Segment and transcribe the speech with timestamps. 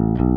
[0.00, 0.29] Thank you.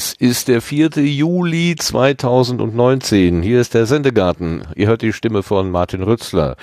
[0.00, 0.92] Es ist der 4.
[0.96, 3.42] Juli 2019.
[3.42, 4.62] Hier ist der Sendegarten.
[4.74, 6.56] Ihr hört die Stimme von Martin Rützler.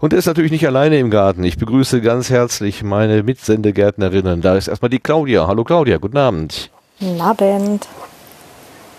[0.00, 1.44] Und er ist natürlich nicht alleine im Garten.
[1.44, 4.40] Ich begrüße ganz herzlich meine Mitsendegärtnerinnen.
[4.40, 5.46] Da ist erstmal die Claudia.
[5.46, 6.70] Hallo Claudia, guten Abend.
[6.98, 7.88] Guten Abend.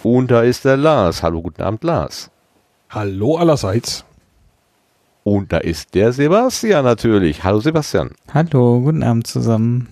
[0.02, 1.22] Und da ist der Lars.
[1.22, 2.32] Hallo, guten Abend, Lars.
[2.90, 4.06] Hallo allerseits.
[5.26, 7.44] Und da ist der Sebastian natürlich.
[7.44, 8.12] Hallo Sebastian.
[8.34, 9.90] Hallo, guten Abend zusammen.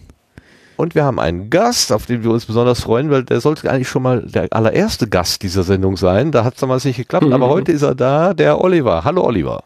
[0.81, 3.87] Und wir haben einen Gast, auf den wir uns besonders freuen, weil der sollte eigentlich
[3.87, 6.31] schon mal der allererste Gast dieser Sendung sein.
[6.31, 7.33] Da hat es damals nicht geklappt, mhm.
[7.33, 9.03] aber heute ist er da, der Oliver.
[9.03, 9.63] Hallo Oliver.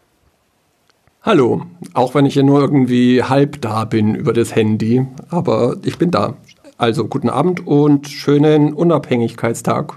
[1.22, 1.62] Hallo,
[1.94, 6.10] auch wenn ich hier nur irgendwie halb da bin über das Handy, aber ich bin
[6.10, 6.34] da.
[6.76, 9.96] Also guten Abend und schönen Unabhängigkeitstag.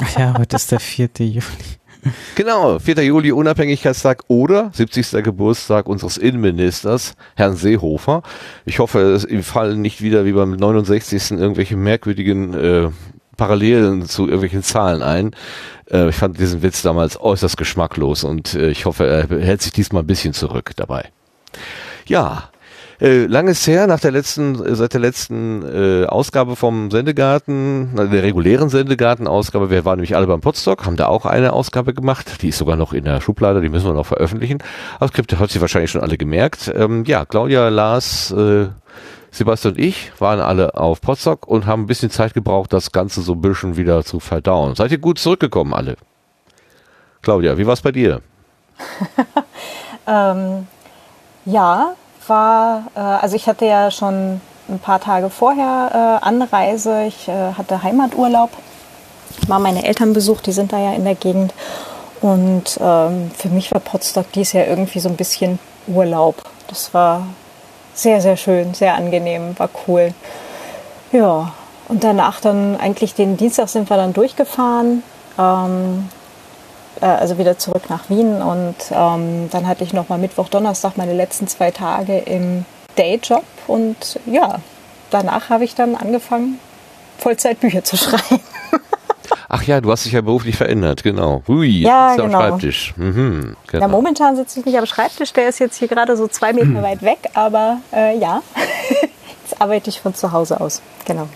[0.00, 1.10] Ach ja, heute ist der 4.
[1.20, 1.42] Juli.
[2.34, 3.04] Genau, 4.
[3.04, 5.22] Juli Unabhängigkeitstag oder 70.
[5.22, 8.22] Geburtstag unseres Innenministers, Herrn Seehofer.
[8.64, 11.32] Ich hoffe, es fallen nicht wieder wie beim 69.
[11.32, 12.90] irgendwelche merkwürdigen äh,
[13.36, 15.36] Parallelen zu irgendwelchen Zahlen ein.
[15.90, 19.72] Äh, ich fand diesen Witz damals äußerst geschmacklos und äh, ich hoffe, er hält sich
[19.72, 21.10] diesmal ein bisschen zurück dabei.
[22.06, 22.50] Ja,
[23.02, 27.90] äh, lang ist her, nach der letzten, äh, seit der letzten äh, Ausgabe vom Sendegarten,
[27.96, 32.42] der regulären Sendegarten-Ausgabe, wir waren nämlich alle beim Podstock, haben da auch eine Ausgabe gemacht,
[32.42, 34.58] die ist sogar noch in der Schublade, die müssen wir noch veröffentlichen.
[35.00, 36.72] Das Skript hat sich wahrscheinlich schon alle gemerkt.
[36.72, 38.68] Ähm, ja, Claudia, Lars, äh,
[39.32, 43.22] Sebastian und ich waren alle auf Podstock und haben ein bisschen Zeit gebraucht, das Ganze
[43.22, 44.76] so ein bisschen wieder zu verdauen.
[44.76, 45.96] Seid ihr gut zurückgekommen, alle?
[47.20, 48.20] Claudia, wie war es bei dir?
[50.06, 50.68] ähm,
[51.46, 51.96] ja,
[52.28, 57.04] war, äh, also ich hatte ja schon ein paar Tage vorher äh, Anreise.
[57.04, 58.50] Ich äh, hatte Heimaturlaub,
[59.48, 61.54] war meine Eltern besucht, die sind da ja in der Gegend.
[62.20, 65.58] Und ähm, für mich war Potsdok dies Jahr irgendwie so ein bisschen
[65.88, 66.36] Urlaub.
[66.68, 67.26] Das war
[67.94, 70.14] sehr, sehr schön, sehr angenehm, war cool.
[71.10, 71.52] Ja,
[71.88, 75.02] und danach dann eigentlich den Dienstag sind wir dann durchgefahren.
[75.38, 76.08] Ähm,
[77.02, 80.96] äh, also wieder zurück nach Wien und ähm, dann hatte ich noch mal Mittwoch, Donnerstag
[80.96, 82.64] meine letzten zwei Tage im
[82.96, 84.60] Dayjob und ja,
[85.10, 86.58] danach habe ich dann angefangen,
[87.18, 88.40] Vollzeit Bücher zu schreiben.
[89.48, 91.42] Ach ja, du hast dich ja beruflich verändert, genau.
[91.46, 92.24] Hui, ja, genau.
[92.24, 92.94] am Schreibtisch.
[92.96, 93.82] Mhm, genau.
[93.82, 96.66] Ja, momentan sitze ich nicht am Schreibtisch, der ist jetzt hier gerade so zwei Meter
[96.68, 96.82] mhm.
[96.82, 98.42] weit weg, aber äh, ja,
[99.42, 101.28] jetzt arbeite ich von zu Hause aus, genau.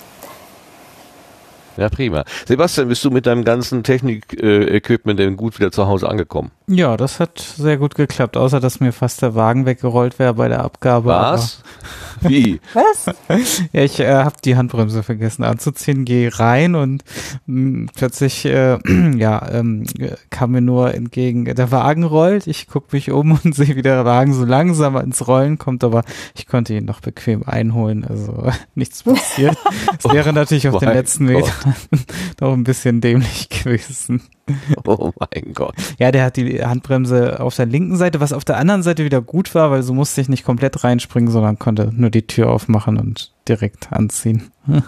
[1.77, 2.25] Ja, prima.
[2.47, 6.51] Sebastian, bist du mit deinem ganzen Technik-Equipment denn gut wieder zu Hause angekommen?
[6.69, 10.49] Ja, das hat sehr gut geklappt, außer dass mir fast der Wagen weggerollt wäre bei
[10.49, 11.11] der Abgabe.
[11.11, 11.63] Was?
[12.23, 12.61] Wie?
[12.75, 13.07] Was?
[13.73, 17.05] ja, ich äh, habe die Handbremse vergessen anzuziehen, gehe rein und
[17.47, 18.79] mh, hm, plötzlich äh,
[19.17, 19.85] ja, ähm,
[20.31, 24.05] kam mir nur entgegen, der Wagen rollt, ich gucke mich um und sehe, wie der
[24.05, 26.03] Wagen so langsam ins Rollen kommt, aber
[26.35, 29.57] ich konnte ihn noch bequem einholen, also nichts passiert.
[29.97, 31.77] Es wäre natürlich auf den letzten Metern
[32.41, 34.23] noch ein bisschen dämlich gewesen.
[34.85, 35.75] Oh mein Gott.
[35.99, 39.21] Ja, der hat die Handbremse auf der linken Seite, was auf der anderen Seite wieder
[39.21, 42.99] gut war, weil so musste ich nicht komplett reinspringen, sondern konnte nur die Tür aufmachen
[42.99, 44.51] und direkt anziehen.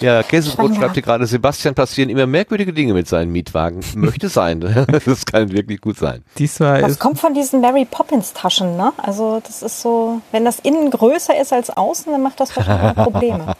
[0.00, 3.82] Ja, Käsebrot schreibt hier gerade, Sebastian passieren immer merkwürdige Dinge mit seinen Mietwagen.
[3.94, 4.60] Möchte sein.
[5.04, 6.22] das kann wirklich gut sein.
[6.38, 8.92] Diesmal das kommt von diesen Mary Poppins Taschen, ne?
[8.98, 12.94] Also das ist so, wenn das innen größer ist als außen, dann macht das wahrscheinlich
[12.94, 13.54] Probleme.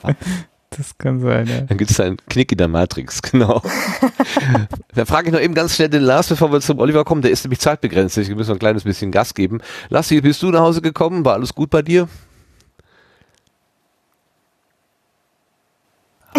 [0.77, 1.61] Das kann sein, ja.
[1.63, 3.63] Dann gibt es einen Knick in der Matrix, genau.
[4.95, 7.23] Dann frage ich noch eben ganz schnell den Lars, bevor wir zum Oliver kommen.
[7.23, 8.19] Der ist nämlich zeitbegrenzt.
[8.19, 9.61] Ich muss noch ein kleines bisschen Gas geben.
[9.89, 11.25] Lars, wie bist du nach Hause gekommen?
[11.25, 12.09] War alles gut bei dir?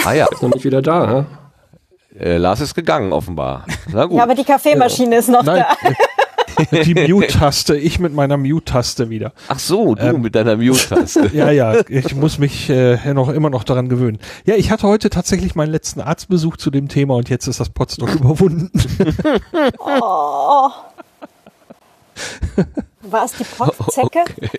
[0.05, 0.27] Ah ja.
[0.31, 1.25] Ist noch nicht wieder da, ne?
[2.19, 3.65] Äh, Lars ist gegangen, offenbar.
[3.91, 4.17] Na gut.
[4.17, 5.19] Ja, aber die Kaffeemaschine ja.
[5.19, 5.63] ist noch Nein.
[5.83, 5.89] da.
[6.85, 9.33] die Mute-Taste, ich mit meiner Mute-Taste wieder.
[9.47, 11.29] Ach so, du ähm, mit deiner Mute-Taste.
[11.33, 14.19] ja, ja, ich muss mich äh, noch immer noch daran gewöhnen.
[14.45, 17.69] Ja, ich hatte heute tatsächlich meinen letzten Arztbesuch zu dem Thema und jetzt ist das
[17.69, 18.71] Potsdok überwunden.
[19.79, 20.69] oh.
[23.01, 24.21] War es die Potzecke?
[24.21, 24.49] Okay.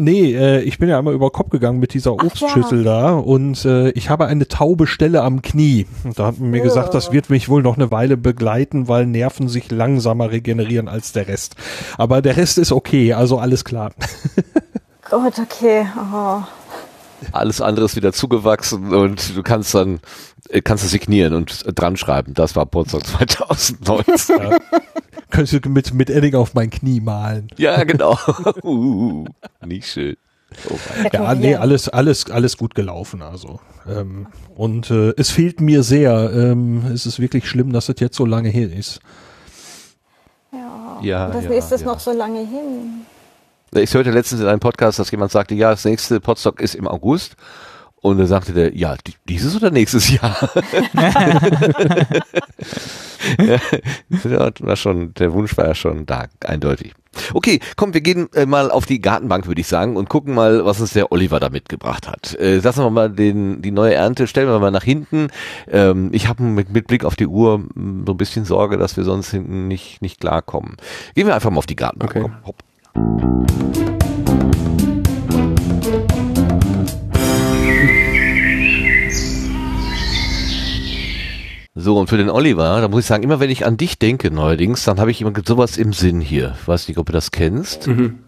[0.00, 3.00] Nee, äh, ich bin ja einmal über Kopf gegangen mit dieser Obstschüssel ja.
[3.00, 5.86] da und äh, ich habe eine taube Stelle am Knie.
[6.04, 9.04] Und da hat man mir gesagt, das wird mich wohl noch eine Weile begleiten, weil
[9.04, 11.56] Nerven sich langsamer regenerieren als der Rest.
[11.98, 13.92] Aber der Rest ist okay, also alles klar.
[15.10, 15.86] Gut, okay.
[16.14, 16.40] Oh.
[17.32, 20.00] alles andere ist wieder zugewachsen und du kannst dann
[20.64, 22.34] kannst du signieren und dran schreiben.
[22.34, 24.38] Das war Potsdam 2019.
[24.38, 24.58] Ja.
[25.30, 27.48] Könntest du mit, mit Edding auf mein Knie malen.
[27.56, 28.18] Ja, genau.
[28.64, 29.24] uh,
[29.64, 30.16] nicht schön.
[30.68, 30.76] Oh
[31.12, 33.60] ja, nee, alles, alles, alles gut gelaufen, also.
[33.88, 34.26] Ähm,
[34.56, 36.32] und äh, es fehlt mir sehr.
[36.34, 39.00] Ähm, es ist wirklich schlimm, dass es jetzt so lange her ist.
[40.52, 41.86] Ja, ja das ja, ist es ja.
[41.86, 43.06] noch so lange hin.
[43.72, 46.88] Ich hörte letztens in einem Podcast, dass jemand sagte, ja, das nächste Podstock ist im
[46.88, 47.36] August.
[48.02, 48.96] Und dann sagte der, ja,
[49.28, 50.36] dieses oder nächstes Jahr?
[53.38, 53.60] ja,
[54.60, 56.94] war schon, der Wunsch war ja schon da, eindeutig.
[57.34, 60.64] Okay, komm, wir gehen äh, mal auf die Gartenbank, würde ich sagen, und gucken mal,
[60.64, 62.36] was uns der Oliver da mitgebracht hat.
[62.36, 65.28] Äh, lassen wir mal den, die neue Ernte, stellen wir mal nach hinten.
[65.68, 68.96] Ähm, ich habe mit, mit Blick auf die Uhr mh, so ein bisschen Sorge, dass
[68.96, 70.76] wir sonst hinten nicht, nicht klarkommen.
[71.14, 72.16] Gehen wir einfach mal auf die Gartenbank.
[72.16, 72.20] Okay.
[72.22, 73.89] Komm, hopp.
[81.76, 84.32] So, und für den Oliver, da muss ich sagen, immer wenn ich an dich denke
[84.32, 86.56] neuerdings, dann habe ich immer sowas im Sinn hier.
[86.60, 87.86] Ich weiß nicht, ob du das kennst.
[87.86, 88.18] Mhm.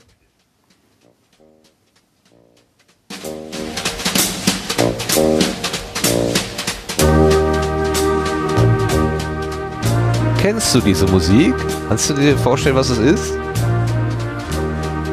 [10.41, 11.55] Kennst du diese Musik?
[11.89, 13.35] Kannst du dir vorstellen, was es ist?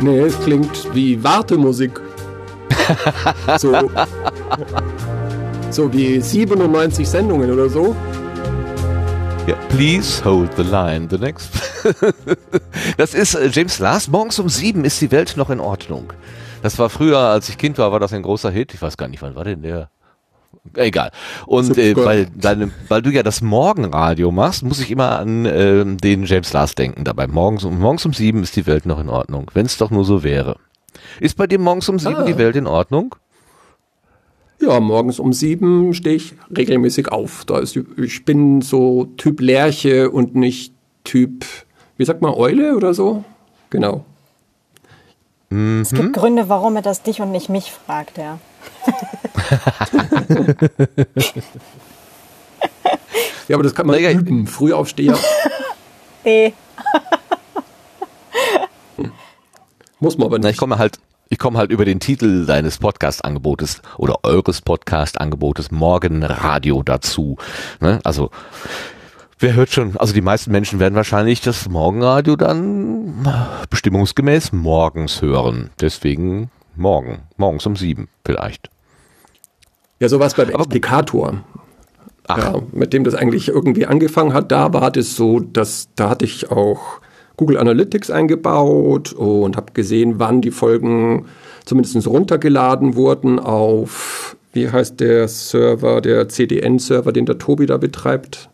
[0.02, 2.00] Nee, es klingt wie Wartemusik.
[3.58, 3.90] so,
[5.72, 7.96] so wie 97 Sendungen oder so.
[9.48, 11.08] Ja, please hold the line.
[11.10, 11.50] The next.
[12.98, 14.12] das ist äh, James Last.
[14.12, 16.14] Morgens um sieben ist die Welt noch in Ordnung.
[16.62, 18.74] Das war früher, als ich Kind war, war das ein großer Hit.
[18.74, 19.90] Ich weiß gar nicht, wann war denn der?
[20.76, 21.12] Egal.
[21.46, 25.86] Und äh, weil, deine, weil du ja das Morgenradio machst, muss ich immer an äh,
[25.86, 27.28] den James Last denken dabei.
[27.28, 29.50] Morgens um, morgens um sieben ist die Welt noch in Ordnung.
[29.54, 30.58] Wenn es doch nur so wäre.
[31.20, 32.26] Ist bei dir morgens um sieben ah.
[32.26, 33.16] die Welt in Ordnung?
[34.62, 37.46] Ja, morgens um sieben stehe ich regelmäßig auf.
[37.46, 40.74] Da ist, ich bin so Typ Lerche und nicht
[41.06, 41.46] Typ,
[41.98, 43.24] wie sagt man, Eule oder so?
[43.70, 44.04] Genau.
[45.50, 45.82] Mhm.
[45.82, 48.40] Es gibt Gründe, warum er das dich und nicht mich fragt, ja.
[53.48, 54.46] ja, aber das kann man naja, üben.
[54.46, 55.18] Frühaufsteher.
[56.26, 56.54] nee.
[60.00, 60.44] Muss man aber nicht.
[60.44, 65.70] Na, ich komme halt, ich komme halt über den Titel deines Podcast-Angebotes oder eures Podcast-Angebotes
[65.70, 67.38] Morgenradio dazu.
[67.80, 68.00] Ne?
[68.04, 68.32] Also
[69.38, 73.28] wer hört schon, also die meisten Menschen werden wahrscheinlich das Morgenradio dann
[73.70, 75.70] bestimmungsgemäß morgens hören.
[75.80, 78.72] Deswegen morgen, morgens um sieben vielleicht.
[80.00, 81.44] Ja, sowas beim Explikator.
[82.28, 86.26] Ja, mit dem das eigentlich irgendwie angefangen hat, da war das so, dass da hatte
[86.26, 87.02] ich auch
[87.40, 91.26] Google Analytics eingebaut und habe gesehen, wann die Folgen
[91.64, 98.50] zumindest runtergeladen wurden auf, wie heißt der Server, der CDN-Server, den der Tobi da betreibt.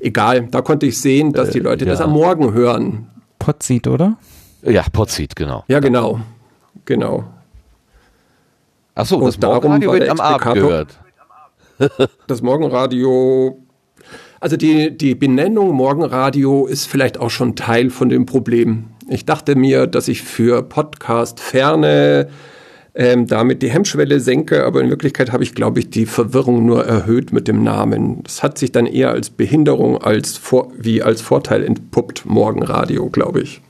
[0.00, 1.92] Egal, da konnte ich sehen, dass die äh, Leute äh, ja.
[1.92, 3.08] das am Morgen hören.
[3.38, 4.16] Podseed, oder?
[4.62, 5.64] Ja, Podseed, genau.
[5.68, 6.20] Ja, genau.
[6.86, 7.24] Genau.
[8.94, 10.98] Achso, das Morgenradio wird am Abend gehört.
[12.26, 13.58] das Morgenradio
[14.40, 18.84] also die, die Benennung Morgenradio ist vielleicht auch schon Teil von dem Problem.
[19.08, 22.28] Ich dachte mir, dass ich für Podcast ferne
[22.96, 26.86] ähm, damit die Hemmschwelle senke, aber in Wirklichkeit habe ich, glaube ich, die Verwirrung nur
[26.86, 28.22] erhöht mit dem Namen.
[28.22, 33.42] Das hat sich dann eher als Behinderung als vor, wie als Vorteil entpuppt, Morgenradio, glaube
[33.42, 33.60] ich.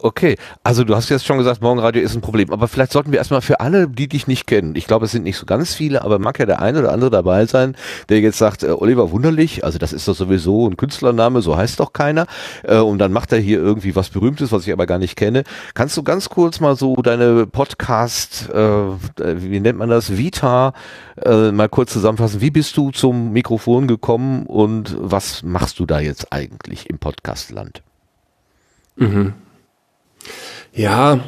[0.00, 3.18] Okay, also du hast jetzt schon gesagt, Morgenradio ist ein Problem, aber vielleicht sollten wir
[3.18, 6.02] erstmal für alle, die dich nicht kennen, ich glaube, es sind nicht so ganz viele,
[6.02, 7.76] aber mag ja der eine oder andere dabei sein,
[8.08, 11.80] der jetzt sagt, äh, Oliver Wunderlich, also das ist doch sowieso ein Künstlername, so heißt
[11.80, 12.26] doch keiner,
[12.62, 15.44] äh, und dann macht er hier irgendwie was Berühmtes, was ich aber gar nicht kenne.
[15.74, 18.84] Kannst du ganz kurz mal so deine Podcast, äh,
[19.18, 20.72] wie nennt man das, Vita,
[21.22, 26.00] äh, mal kurz zusammenfassen, wie bist du zum Mikrofon gekommen und was machst du da
[26.00, 27.82] jetzt eigentlich im Podcastland?
[28.96, 29.34] Mhm.
[30.72, 31.20] Ja,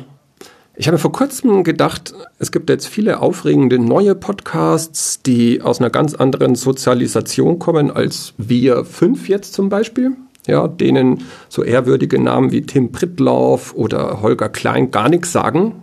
[0.78, 5.88] ich habe vor kurzem gedacht, es gibt jetzt viele aufregende neue Podcasts, die aus einer
[5.88, 10.12] ganz anderen Sozialisation kommen als wir fünf jetzt zum Beispiel.
[10.46, 15.82] Ja, denen so ehrwürdige Namen wie Tim Prittlauf oder Holger Klein gar nichts sagen,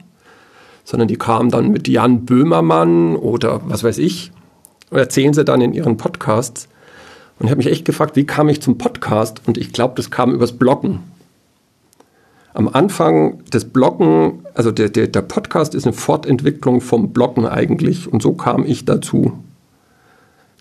[0.85, 4.31] sondern die kamen dann mit Jan Böhmermann oder was weiß ich,
[4.91, 6.69] erzählen sie dann in ihren Podcasts.
[7.39, 9.41] Und ich habe mich echt gefragt, wie kam ich zum Podcast?
[9.47, 10.99] Und ich glaube, das kam übers Bloggen
[12.53, 18.11] am Anfang des Bloggen, also der, der, der Podcast ist eine Fortentwicklung vom Bloggen eigentlich
[18.11, 19.33] und so kam ich dazu.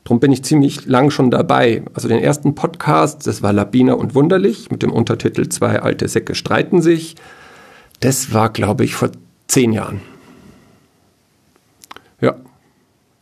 [0.05, 1.83] Darum bin ich ziemlich lang schon dabei.
[1.95, 6.35] Also den ersten Podcast, das war Labiner und Wunderlich mit dem Untertitel Zwei alte Säcke
[6.35, 7.15] streiten sich.
[8.01, 9.11] Das war, glaube ich, vor
[9.47, 10.01] zehn Jahren.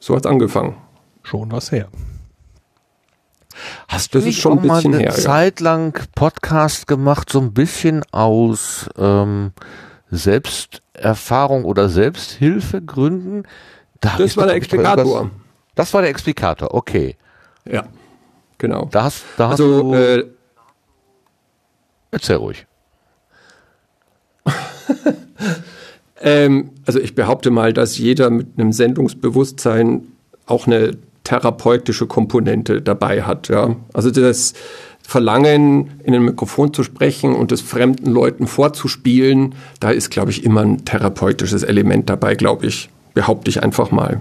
[0.00, 0.76] So hat's angefangen.
[1.22, 1.88] Schon was her.
[3.88, 5.10] Hast du Das nicht schon mal eine her.
[5.10, 9.52] Zeit lang Podcast gemacht, so ein bisschen aus ähm,
[10.10, 13.46] Selbsterfahrung oder Selbsthilfegründen?
[14.00, 15.30] Da Das war der Explikator.
[15.74, 17.16] Das war der Explikator, okay.
[17.64, 17.84] Ja,
[18.58, 18.88] genau.
[18.90, 20.26] Da hast, da hast Also, du, äh,
[22.10, 22.66] erzähl ruhig.
[26.20, 30.08] ähm, also ich behaupte mal, dass jeder mit einem Sendungsbewusstsein
[30.46, 30.92] auch eine
[31.30, 33.48] therapeutische Komponente dabei hat.
[33.48, 33.76] Ja?
[33.92, 34.52] Also das
[35.00, 40.44] Verlangen, in ein Mikrofon zu sprechen und es fremden Leuten vorzuspielen, da ist, glaube ich,
[40.44, 42.90] immer ein therapeutisches Element dabei, glaube ich.
[43.14, 44.20] Behaupte ich einfach mal.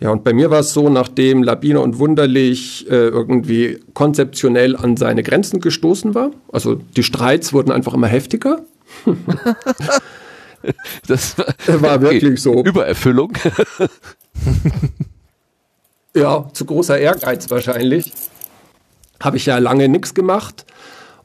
[0.00, 4.96] Ja, und bei mir war es so, nachdem Labine und Wunderlich äh, irgendwie konzeptionell an
[4.96, 8.60] seine Grenzen gestoßen war, also die Streits wurden einfach immer heftiger,
[11.06, 11.36] Das
[11.66, 12.64] war wirklich so.
[12.64, 13.32] Übererfüllung.
[16.18, 18.12] Ja, zu großer Ehrgeiz wahrscheinlich.
[19.20, 20.66] Habe ich ja lange nichts gemacht.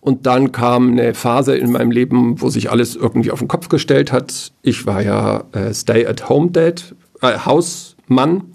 [0.01, 3.69] Und dann kam eine Phase in meinem Leben, wo sich alles irgendwie auf den Kopf
[3.69, 4.51] gestellt hat.
[4.61, 8.53] Ich war ja äh, Stay-at-Home-Dad, äh, Hausmann.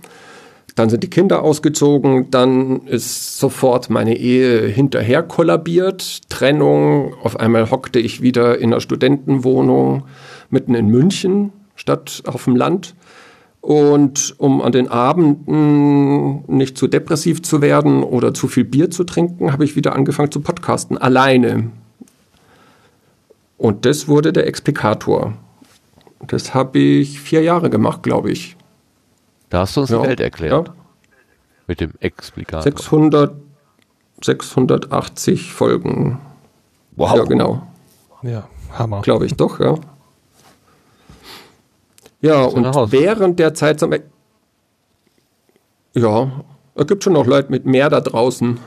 [0.75, 2.31] Dann sind die Kinder ausgezogen.
[2.31, 6.29] Dann ist sofort meine Ehe hinterher kollabiert.
[6.29, 7.15] Trennung.
[7.23, 10.05] Auf einmal hockte ich wieder in einer Studentenwohnung
[10.51, 12.95] mitten in München statt auf dem Land.
[13.61, 19.05] Und um an den Abenden nicht zu depressiv zu werden oder zu viel Bier zu
[19.05, 21.71] trinken, habe ich wieder angefangen zu podcasten, alleine.
[23.57, 25.35] Und das wurde der Explikator.
[26.27, 28.57] Das habe ich vier Jahre gemacht, glaube ich.
[29.51, 30.03] Da hast du uns Ja.
[30.03, 30.69] die Welt erklärt.
[30.69, 30.75] Ja.
[31.67, 32.63] Mit dem Explikator.
[32.63, 33.35] 600,
[34.23, 36.19] 680 Folgen.
[36.97, 37.17] Wow.
[37.17, 37.63] Ja, genau.
[38.23, 39.03] Ja, Hammer.
[39.03, 39.75] Glaube ich doch, ja.
[42.21, 43.95] Ja, und während der Zeit zum.
[45.95, 46.45] Ja,
[46.75, 48.59] es gibt schon noch Leute mit mehr da draußen.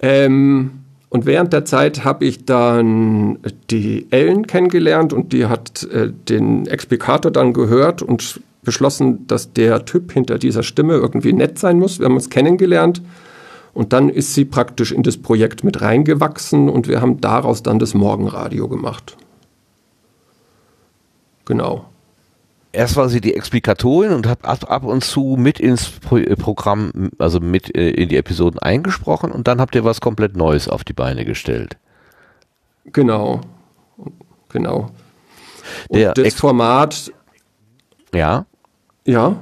[0.00, 3.38] Ähm, und während der Zeit habe ich dann
[3.70, 9.84] die Ellen kennengelernt und die hat äh, den Explikator dann gehört und beschlossen, dass der
[9.84, 12.00] Typ hinter dieser Stimme irgendwie nett sein muss.
[12.00, 13.02] Wir haben uns kennengelernt
[13.72, 17.78] und dann ist sie praktisch in das Projekt mit reingewachsen und wir haben daraus dann
[17.78, 19.16] das Morgenradio gemacht.
[21.44, 21.84] Genau.
[22.72, 26.34] Erst war sie die Explikatorin und hat ab, ab und zu mit ins Pro äh,
[26.34, 30.68] Programm, also mit äh, in die Episoden eingesprochen und dann habt ihr was komplett Neues
[30.68, 31.76] auf die Beine gestellt.
[32.86, 33.42] Genau.
[34.48, 34.90] Genau.
[35.88, 37.12] Und Der das Ex- Format,
[38.12, 38.44] Ja.
[39.06, 39.36] ja,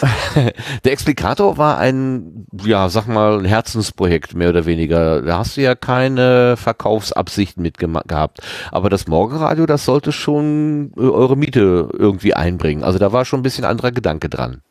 [0.84, 5.22] Der Explikator war ein, ja, sag mal, ein Herzensprojekt, mehr oder weniger.
[5.22, 8.40] Da hast du ja keine Verkaufsabsichten mit gehabt.
[8.70, 12.84] Aber das Morgenradio, das sollte schon äh, eure Miete irgendwie einbringen.
[12.84, 14.62] Also da war schon ein bisschen anderer Gedanke dran.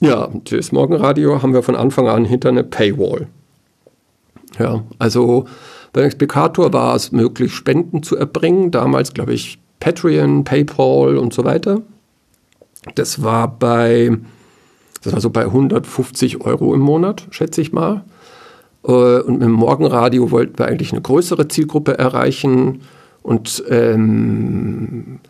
[0.00, 3.26] Ja, das Morgenradio haben wir von Anfang an hinter eine Paywall.
[4.58, 5.46] Ja, also
[5.92, 8.70] beim Explikator war es möglich, Spenden zu erbringen.
[8.70, 11.82] Damals, glaube ich, Patreon, PayPal und so weiter.
[12.94, 14.16] Das war bei,
[15.02, 18.04] das war so bei 150 Euro im Monat, schätze ich mal.
[18.84, 22.82] Äh, Und mit dem Morgenradio wollten wir eigentlich eine größere Zielgruppe erreichen
[23.22, 25.20] und ähm,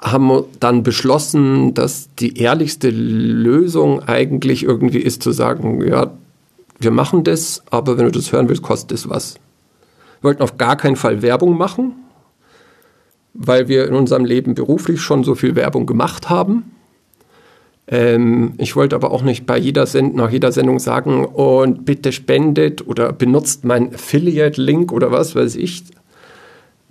[0.00, 6.12] haben dann beschlossen, dass die ehrlichste Lösung eigentlich irgendwie ist zu sagen, ja,
[6.78, 9.34] wir machen das, aber wenn du das hören willst, kostet es was.
[10.20, 11.94] Wir wollten auf gar keinen Fall Werbung machen,
[13.34, 16.70] weil wir in unserem Leben beruflich schon so viel Werbung gemacht haben.
[17.86, 22.12] Ähm, ich wollte aber auch nicht bei jeder Send nach jeder Sendung sagen, und bitte
[22.12, 25.84] spendet oder benutzt meinen Affiliate-Link oder was weiß ich.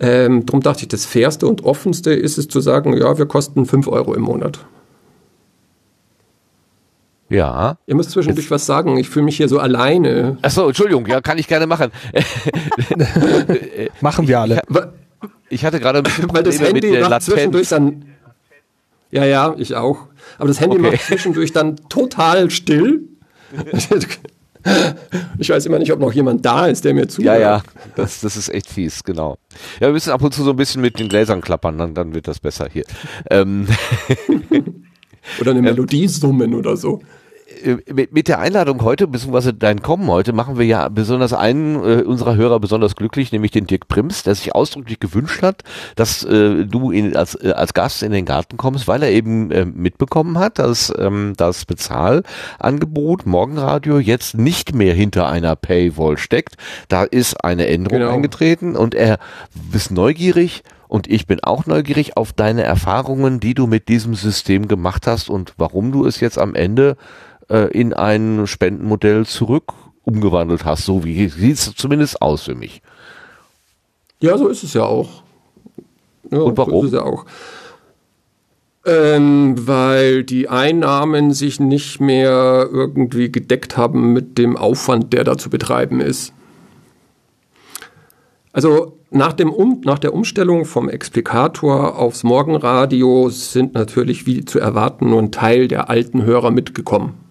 [0.00, 3.64] Ähm, drum dachte ich, das fairste und offenste ist es zu sagen, ja, wir kosten
[3.66, 4.60] 5 Euro im Monat.
[7.30, 7.78] Ja.
[7.86, 10.36] Ihr müsst zwischendurch was sagen, ich fühle mich hier so alleine.
[10.42, 11.90] Achso, Entschuldigung, ja, kann ich gerne machen.
[14.00, 14.60] Machen wir alle.
[14.68, 14.92] Wa-
[15.48, 18.04] Ich hatte gerade ein bisschen Weil das Probleme mit Handy der macht zwischendurch dann.
[19.10, 20.08] Ja, ja, ich auch.
[20.38, 20.90] Aber das Handy Okay.
[20.90, 23.08] macht zwischendurch dann total still.
[25.38, 27.38] Ich weiß immer nicht, ob noch jemand da ist, der mir zuhört.
[27.38, 27.62] Ja, ja,
[27.96, 29.36] das, das ist echt fies, genau.
[29.78, 32.14] Ja, wir müssen ab und zu so ein bisschen mit den Gläsern klappern, dann, dann
[32.14, 32.84] wird das besser hier.
[33.30, 33.68] Ähm,
[35.40, 37.00] Oder eine Melodie summen oder so.
[37.64, 37.78] Äh,
[38.10, 42.36] mit, der Einladung heute, beziehungsweise dein Kommen heute, machen wir ja besonders einen äh, unserer
[42.36, 45.62] Hörer besonders glücklich, nämlich den Dirk Prims, der sich ausdrücklich gewünscht hat,
[45.96, 49.50] dass äh, du in, als, äh, als Gast in den Garten kommst, weil er eben
[49.50, 56.56] äh, mitbekommen hat, dass ähm, das Bezahlangebot Morgenradio jetzt nicht mehr hinter einer Paywall steckt.
[56.88, 58.12] Da ist eine Änderung Genau.
[58.12, 59.18] eingetreten und er
[59.72, 60.62] ist neugierig
[60.94, 65.28] Und ich bin auch neugierig auf deine Erfahrungen, die du mit diesem System gemacht hast
[65.28, 66.96] und warum du es jetzt am Ende
[67.48, 69.72] äh, in ein Spendenmodell zurück
[70.04, 70.84] umgewandelt hast.
[70.84, 72.82] So wie sieht es zumindest aus für mich.
[74.20, 75.22] Ja, so ist es ja auch.
[76.30, 76.72] Ja, und warum?
[76.72, 77.24] So ist es ja auch.
[78.86, 85.38] Ähm, weil die Einnahmen sich nicht mehr irgendwie gedeckt haben mit dem Aufwand, der da
[85.38, 86.34] zu betreiben ist.
[88.52, 94.58] Also nach, dem um, nach der Umstellung vom Explikator aufs Morgenradio sind natürlich wie zu
[94.58, 97.23] erwarten nur ein Teil der alten Hörer mitgekommen.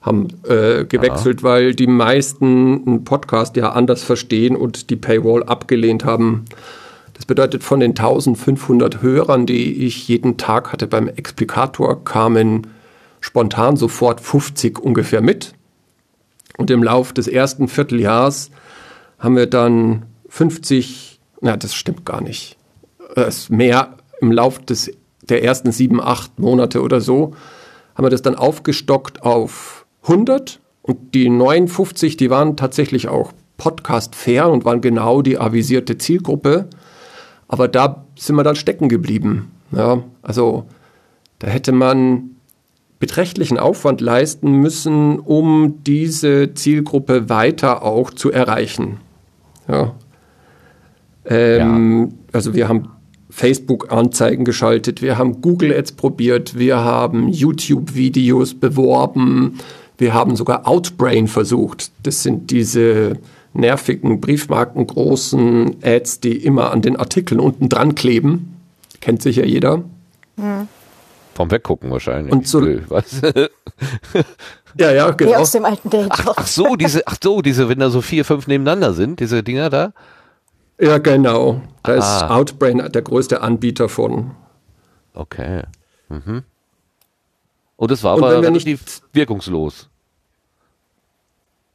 [0.00, 1.48] Haben äh, gewechselt, ja.
[1.48, 6.46] weil die meisten einen Podcast ja anders verstehen und die Paywall abgelehnt haben.
[7.14, 12.68] Das bedeutet, von den 1500 Hörern, die ich jeden Tag hatte beim Explikator, kamen
[13.20, 15.52] spontan sofort 50 ungefähr mit.
[16.56, 18.50] Und im Lauf des ersten Vierteljahrs
[19.18, 22.56] haben wir dann 50, na, das stimmt gar nicht.
[23.14, 24.90] Es ist mehr im Lauf des,
[25.22, 27.34] der ersten sieben, acht Monate oder so,
[27.94, 34.14] haben wir das dann aufgestockt auf 100 und die 59, die waren tatsächlich auch Podcast
[34.14, 36.68] fair und waren genau die avisierte Zielgruppe.
[37.48, 39.50] Aber da sind wir dann stecken geblieben.
[39.72, 40.66] Ja, also
[41.38, 42.36] da hätte man
[42.98, 48.98] beträchtlichen Aufwand leisten müssen, um diese Zielgruppe weiter auch zu erreichen.
[49.68, 49.94] Ja.
[51.24, 52.08] Ähm, ja.
[52.32, 52.88] Also wir haben
[53.30, 59.58] Facebook-Anzeigen geschaltet, wir haben Google Ads probiert, wir haben YouTube-Videos beworben,
[60.00, 61.92] wir haben sogar Outbrain versucht.
[62.02, 63.18] Das sind diese
[63.52, 68.56] nervigen, briefmarkengroßen Ads, die immer an den Artikeln unten dran kleben.
[69.00, 69.78] Kennt sicher jeder.
[70.36, 70.68] Mhm.
[71.34, 72.32] Vom Weggucken wahrscheinlich.
[72.32, 73.20] Und so, was?
[74.78, 75.30] ja, ja, genau.
[75.30, 76.08] Wie aus dem alten Date.
[76.10, 79.42] Ach, ach, so, diese, ach so, diese, wenn da so vier, fünf nebeneinander sind, diese
[79.42, 79.92] Dinger da.
[80.80, 81.60] Ja, genau.
[81.82, 81.98] Da Aha.
[81.98, 84.30] ist Outbrain der größte Anbieter von.
[85.12, 85.62] Okay.
[86.08, 86.42] Mhm.
[87.76, 89.89] Und es war Und aber relativ wirkungslos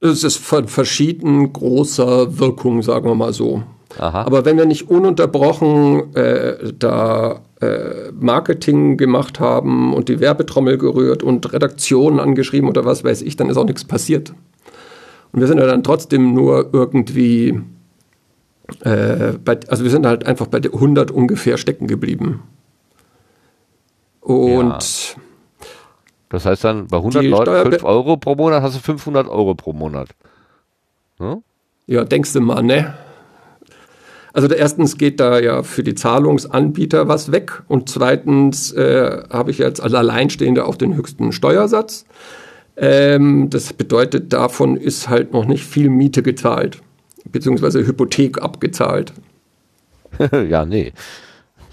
[0.01, 3.63] es ist von verschieden großer Wirkung, sagen wir mal so.
[3.97, 4.23] Aha.
[4.23, 11.23] Aber wenn wir nicht ununterbrochen äh, da äh, Marketing gemacht haben und die Werbetrommel gerührt
[11.23, 14.33] und Redaktionen angeschrieben oder was weiß ich, dann ist auch nichts passiert.
[15.31, 17.61] Und wir sind ja dann trotzdem nur irgendwie,
[18.81, 22.43] äh, bei, also wir sind halt einfach bei 100 ungefähr stecken geblieben.
[24.19, 25.21] Und ja.
[26.29, 29.73] Das heißt dann, bei 100 Leuten 5 Euro pro Monat hast du 500 Euro pro
[29.73, 30.09] Monat.
[31.19, 31.43] Hm?
[31.87, 32.93] Ja, denkst du mal, ne?
[34.33, 39.59] Also erstens geht da ja für die Zahlungsanbieter was weg und zweitens äh, habe ich
[39.59, 42.05] jetzt als Alleinstehende auch den höchsten Steuersatz.
[42.75, 46.81] Ähm, das bedeutet, davon ist halt noch nicht viel Miete gezahlt,
[47.31, 49.13] beziehungsweise Hypothek abgezahlt.
[50.49, 50.91] ja, nee,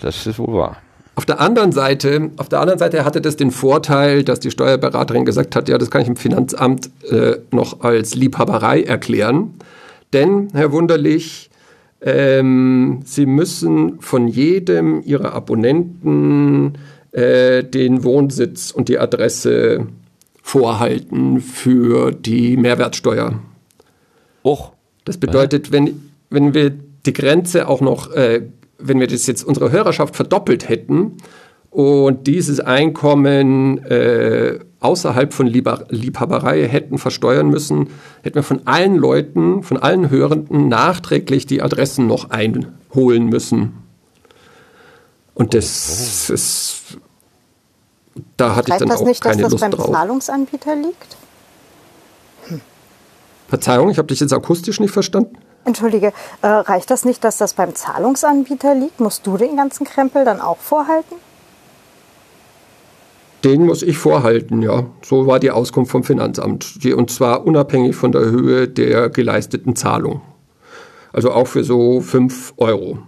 [0.00, 0.76] das ist wohl wahr.
[1.14, 5.26] Auf der anderen Seite, auf der anderen Seite hatte das den Vorteil, dass die Steuerberaterin
[5.26, 9.54] gesagt hat, ja, das kann ich im Finanzamt äh, noch als Liebhaberei erklären.
[10.14, 11.50] Denn, Herr Wunderlich,
[12.00, 16.78] ähm, Sie müssen von jedem Ihrer Abonnenten
[17.12, 19.86] äh, den Wohnsitz und die Adresse
[20.42, 23.38] vorhalten für die Mehrwertsteuer.
[24.44, 24.72] Och.
[25.04, 28.42] Das bedeutet, wenn, wenn wir die Grenze auch noch äh,
[28.82, 31.18] wenn wir das jetzt unsere Hörerschaft verdoppelt hätten
[31.70, 37.88] und dieses Einkommen äh, außerhalb von Lieb Liebhaberei hätten versteuern müssen,
[38.22, 43.74] hätten wir von allen Leuten, von allen Hörenden nachträglich die Adressen noch einholen müssen.
[45.34, 46.34] Und das oh.
[46.34, 46.98] ist,
[48.36, 49.60] da hatte Heißt ich dann auch nicht, keine Lust drauf.
[49.60, 51.16] das nicht, dass das beim Zahlungsanbieter liegt?
[52.48, 52.60] Hm.
[53.48, 55.38] Verzeihung, ich habe dich jetzt akustisch nicht verstanden.
[55.64, 59.00] Entschuldige, äh, reicht das nicht, dass das beim Zahlungsanbieter liegt?
[59.00, 61.16] Musst du den ganzen Krempel dann auch vorhalten?
[63.44, 64.86] Den muss ich vorhalten, ja.
[65.02, 66.78] So war die Auskunft vom Finanzamt.
[66.94, 70.20] Und zwar unabhängig von der Höhe der geleisteten Zahlung.
[71.12, 72.98] Also auch für so 5 Euro.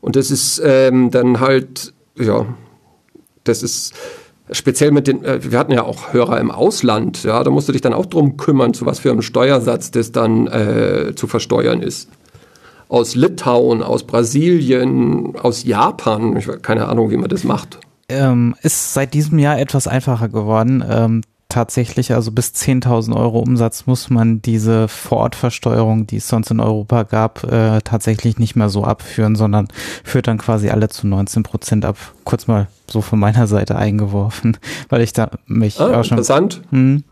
[0.00, 2.46] Und das ist ähm, dann halt, ja,
[3.44, 3.94] das ist
[4.52, 7.72] speziell mit den, äh, wir hatten ja auch Hörer im Ausland, ja, da musst du
[7.72, 11.82] dich dann auch drum kümmern, zu was für einem Steuersatz das dann äh, zu versteuern
[11.82, 12.08] ist.
[12.88, 17.78] Aus Litauen, aus Brasilien, aus Japan, ich keine Ahnung, wie man das macht.
[18.08, 20.84] Ähm, ist seit diesem Jahr etwas einfacher geworden.
[20.88, 26.60] Ähm, tatsächlich, also bis 10.000 Euro Umsatz muss man diese Vorortversteuerung, die es sonst in
[26.60, 29.68] Europa gab, äh, tatsächlich nicht mehr so abführen, sondern
[30.02, 31.96] führt dann quasi alle zu 19 Prozent ab.
[32.24, 34.56] Kurz mal so von meiner Seite eingeworfen,
[34.88, 36.16] weil ich da mich ah, auch schon.
[36.16, 36.62] Interessant.
[36.70, 37.04] Hm,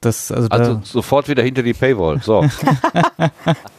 [0.00, 2.20] das, also, also da, sofort wieder hinter die Paywall.
[2.22, 2.44] So.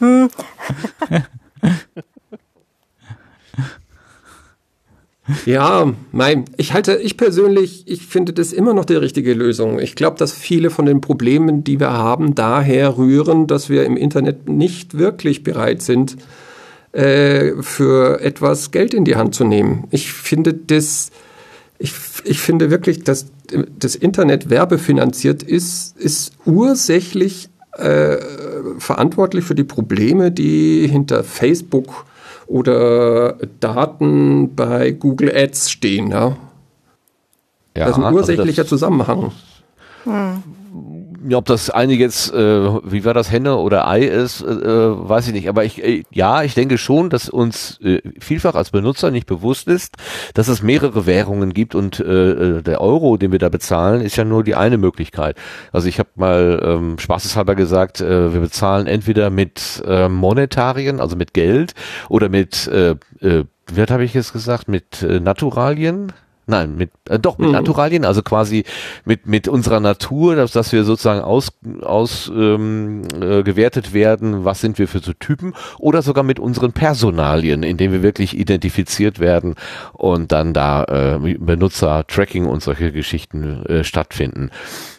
[5.44, 9.78] Ja, mein, ich halte, ich persönlich, ich finde das immer noch die richtige Lösung.
[9.78, 13.96] Ich glaube, dass viele von den Problemen, die wir haben, daher rühren, dass wir im
[13.96, 16.16] Internet nicht wirklich bereit sind,
[16.92, 19.86] äh, für etwas Geld in die Hand zu nehmen.
[19.90, 21.10] Ich finde das,
[21.78, 21.92] ich,
[22.24, 23.26] ich finde wirklich, dass
[23.78, 28.16] das Internet werbefinanziert ist, ist ursächlich äh,
[28.78, 32.06] verantwortlich für die Probleme, die hinter Facebook
[32.48, 36.10] oder Daten bei Google Ads stehen.
[36.10, 36.36] Ja?
[37.76, 39.32] ja das ist ein ursächlicher also Zusammenhang.
[41.26, 45.08] Ja, ob das eine jetzt, äh, wie war das, Henne oder Ei ist, äh, äh,
[45.08, 45.48] weiß ich nicht.
[45.48, 49.66] Aber ich, äh, ja, ich denke schon, dass uns äh, vielfach als Benutzer nicht bewusst
[49.68, 49.96] ist,
[50.34, 54.16] dass es mehrere Währungen gibt und äh, äh, der Euro, den wir da bezahlen, ist
[54.16, 55.36] ja nur die eine Möglichkeit.
[55.72, 61.16] Also ich habe mal ähm, spaßeshalber gesagt, äh, wir bezahlen entweder mit äh, Monetarien, also
[61.16, 61.74] mit Geld,
[62.08, 66.12] oder mit, äh, äh, wie habe ich jetzt gesagt, mit äh, Naturalien
[66.50, 67.52] Nein, mit äh, doch mit mhm.
[67.52, 68.64] Naturalien, also quasi
[69.04, 71.48] mit mit unserer Natur, dass, dass wir sozusagen aus
[71.82, 76.72] aus ähm, äh, gewertet werden, was sind wir für so Typen, oder sogar mit unseren
[76.72, 79.56] Personalien, indem wir wirklich identifiziert werden
[79.92, 84.50] und dann da äh, Benutzer-Tracking und solche Geschichten äh, stattfinden.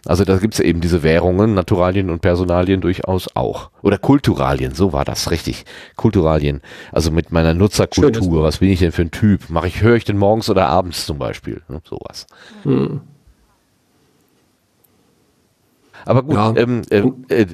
[0.06, 3.70] Also da gibt's ja eben diese Währungen, Naturalien und Personalien durchaus auch.
[3.82, 5.66] Oder Kulturalien, so war das, richtig.
[5.96, 6.62] Kulturalien.
[6.92, 9.50] Also mit meiner Nutzerkultur, was bin ich denn für ein Typ?
[9.50, 11.62] Mache ich, höre ich denn morgens oder abends zum Beispiel?
[11.68, 11.82] Ne?
[11.88, 12.28] Sowas.
[12.64, 13.02] Hm.
[16.06, 16.56] Aber gut, ja.
[16.56, 17.46] ähm, äh, äh,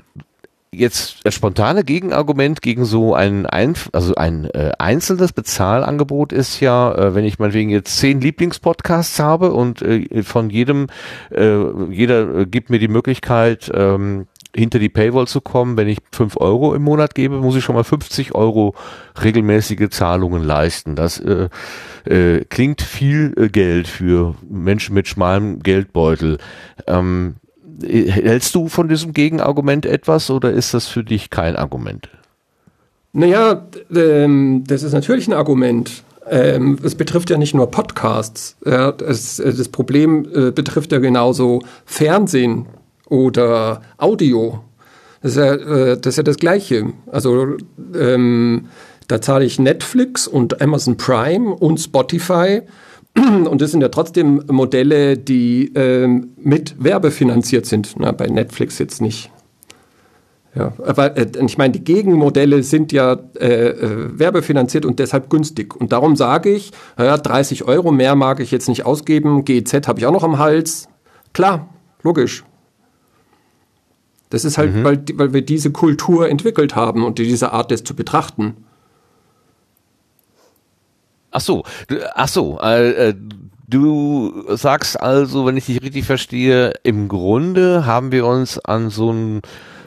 [0.79, 6.93] jetzt das spontane Gegenargument gegen so ein, ein also ein äh, einzelnes Bezahlangebot ist ja,
[6.93, 10.87] äh, wenn ich meinetwegen jetzt zehn Lieblingspodcasts habe und äh, von jedem,
[11.31, 11.57] äh,
[11.89, 16.37] jeder äh, gibt mir die Möglichkeit, ähm, hinter die Paywall zu kommen, wenn ich fünf
[16.37, 18.73] Euro im Monat gebe, muss ich schon mal 50 Euro
[19.21, 20.95] regelmäßige Zahlungen leisten.
[20.95, 21.49] Das äh,
[22.05, 26.37] äh, klingt viel äh, Geld für Menschen mit schmalem Geldbeutel.
[26.87, 27.35] Ähm,
[27.81, 32.09] Hältst du von diesem Gegenargument etwas oder ist das für dich kein Argument?
[33.13, 36.03] Naja, ähm, das ist natürlich ein Argument.
[36.27, 38.57] Ähm, es betrifft ja nicht nur Podcasts.
[38.65, 42.65] Ja, es, das Problem äh, betrifft ja genauso Fernsehen
[43.07, 44.63] oder Audio.
[45.21, 46.93] Das ist ja, äh, das, ist ja das Gleiche.
[47.11, 47.57] Also
[47.97, 48.67] ähm,
[49.07, 52.61] da zahle ich Netflix und Amazon Prime und Spotify
[53.49, 57.95] und das sind ja trotzdem Modelle, die ähm, mit Werbe finanziert sind.
[57.97, 59.31] Na, bei Netflix jetzt nicht.
[60.55, 65.75] Ja, aber äh, ich meine, die Gegenmodelle sind ja äh, äh, werbefinanziert und deshalb günstig.
[65.75, 69.43] Und darum sage ich, ja, 30 Euro mehr mag ich jetzt nicht ausgeben.
[69.43, 70.87] GEZ habe ich auch noch am Hals.
[71.33, 71.69] Klar,
[72.03, 72.45] logisch.
[74.29, 74.83] Das ist halt, mhm.
[74.83, 78.55] weil, weil wir diese Kultur entwickelt haben und diese Art, das zu betrachten.
[81.35, 81.63] Ach so,
[82.13, 83.13] ach so, äh, äh,
[83.67, 89.11] du sagst also, wenn ich dich richtig verstehe, im Grunde haben wir uns an so
[89.11, 89.41] ein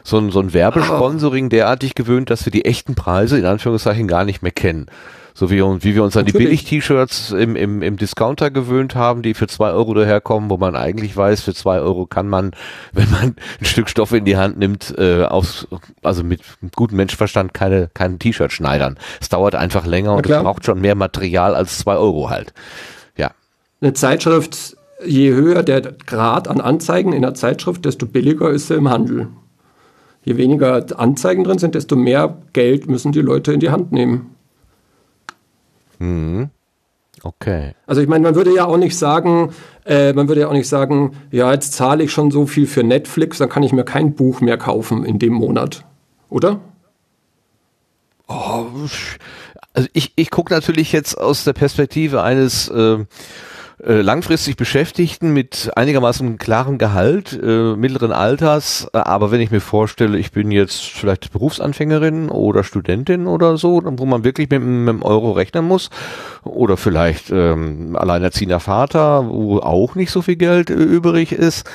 [0.04, 4.24] so ein, so ein Werbesponsoring derartig gewöhnt, dass wir die echten Preise in Anführungszeichen gar
[4.24, 4.86] nicht mehr kennen.
[5.38, 9.34] So wie, wie wir uns an die Billig-T-Shirts im, im, im Discounter gewöhnt haben, die
[9.34, 12.50] für zwei Euro daherkommen, wo man eigentlich weiß, für zwei Euro kann man,
[12.92, 15.68] wenn man ein Stück Stoff in die Hand nimmt, äh, aus,
[16.02, 16.40] also mit
[16.74, 18.98] gutem Menschenverstand keine, kein T-Shirt schneidern.
[19.20, 22.52] Es dauert einfach länger und es braucht schon mehr Material als zwei Euro halt.
[23.16, 23.30] Ja.
[23.80, 28.74] Eine Zeitschrift, je höher der Grad an Anzeigen in der Zeitschrift, desto billiger ist sie
[28.74, 29.28] im Handel.
[30.24, 34.34] Je weniger Anzeigen drin sind, desto mehr Geld müssen die Leute in die Hand nehmen.
[35.98, 36.50] Mhm.
[37.22, 37.74] Okay.
[37.86, 39.52] Also ich meine, man würde ja auch nicht sagen,
[39.84, 42.84] äh, man würde ja auch nicht sagen, ja, jetzt zahle ich schon so viel für
[42.84, 45.84] Netflix, dann kann ich mir kein Buch mehr kaufen in dem Monat,
[46.28, 46.60] oder?
[48.28, 48.66] Oh,
[49.72, 53.04] also ich, ich gucke natürlich jetzt aus der Perspektive eines äh,
[53.84, 59.60] äh, langfristig Beschäftigten mit einigermaßen klarem Gehalt, äh, mittleren Alters, äh, aber wenn ich mir
[59.60, 64.88] vorstelle, ich bin jetzt vielleicht Berufsanfängerin oder Studentin oder so, wo man wirklich mit, mit
[64.88, 65.90] dem Euro rechnen muss,
[66.42, 71.68] oder vielleicht ähm, alleinerziehender Vater, wo auch nicht so viel Geld äh, übrig ist,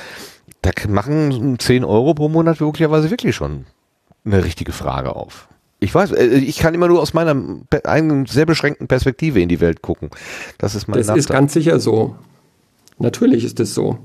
[0.60, 3.66] da machen 10 Euro pro Monat möglicherweise wirklich schon
[4.24, 5.48] eine richtige Frage auf.
[5.84, 7.36] Ich weiß, äh, ich kann immer nur aus meiner
[7.84, 10.10] eigenen sehr beschränkten Perspektive in die Welt gucken.
[10.58, 11.20] Das ist mein Das Nachteil.
[11.20, 12.16] ist ganz sicher so.
[12.98, 13.98] Natürlich ist es so.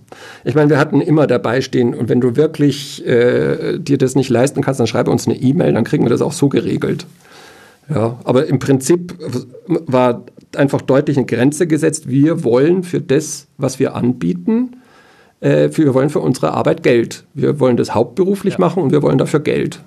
[0.43, 4.29] Ich meine, wir hatten immer dabei stehen und wenn du wirklich äh, dir das nicht
[4.29, 7.05] leisten kannst, dann schreibe uns eine E-Mail, dann kriegen wir das auch so geregelt.
[7.87, 9.15] Ja, aber im Prinzip
[9.67, 10.23] war
[10.55, 12.09] einfach deutlich eine Grenze gesetzt.
[12.09, 14.77] Wir wollen für das, was wir anbieten,
[15.39, 17.25] äh, für, wir wollen für unsere Arbeit Geld.
[17.33, 18.59] Wir wollen das hauptberuflich ja.
[18.59, 19.81] machen und wir wollen dafür Geld.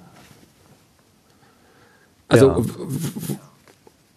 [2.32, 3.36] Also, ja.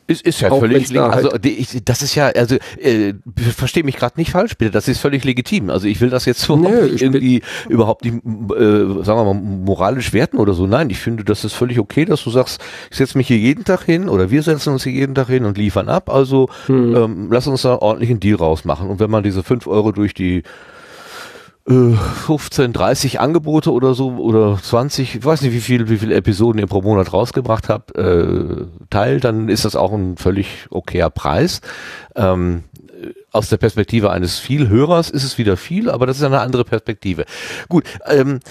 [0.08, 1.02] Ist, ist ja Auch völlig legitim.
[1.02, 3.16] Also ich, das ist ja, also äh,
[3.58, 4.70] verstehe mich gerade nicht falsch, bitte.
[4.70, 5.72] Das ist völlig legitim.
[5.72, 10.14] Also ich will das jetzt überhaupt Nö, irgendwie überhaupt nicht, äh, sagen wir mal, moralisch
[10.14, 10.68] werten oder so.
[10.68, 13.64] Nein, ich finde, das ist völlig okay, dass du sagst, ich setze mich hier jeden
[13.64, 16.12] Tag hin oder wir setzen uns hier jeden Tag hin und liefern ab.
[16.14, 16.96] Also Hm.
[16.96, 18.88] ähm, lass uns da ordentlich einen Deal rausmachen.
[18.88, 20.44] Und wenn man diese fünf Euro durch die
[21.68, 26.60] 15, 30 Angebote oder so oder 20, ich weiß nicht, wie viel, wie viele Episoden
[26.60, 31.62] ihr pro Monat rausgebracht habt, äh, teilt, dann ist das auch ein völlig okayer Preis.
[32.16, 32.66] Ähm,
[33.32, 37.26] aus der Perspektive eines Vielhörers ist es wieder viel, aber das ist eine andere Perspektive.
[37.68, 38.42] Gut, ähm,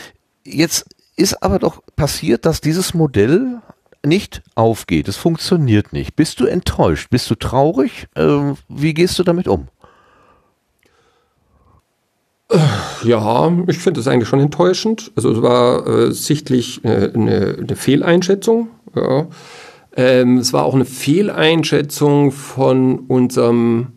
[0.45, 3.61] jetzt ist aber doch passiert, dass dieses Modell
[4.05, 5.07] nicht aufgeht.
[5.07, 6.17] Es funktioniert nicht.
[6.17, 7.11] Bist du enttäuscht?
[7.11, 8.09] Bist du traurig?
[8.17, 9.69] Ähm, wie gehst du damit um?
[13.05, 15.13] Ja, ich finde es eigentlich schon enttäuschend.
[15.17, 18.69] Also es war äh, sichtlich äh, eine, eine Fehleinschätzung.
[18.95, 19.27] Ja.
[19.97, 23.89] Ähm, es war auch eine Fehleinschätzung von unserem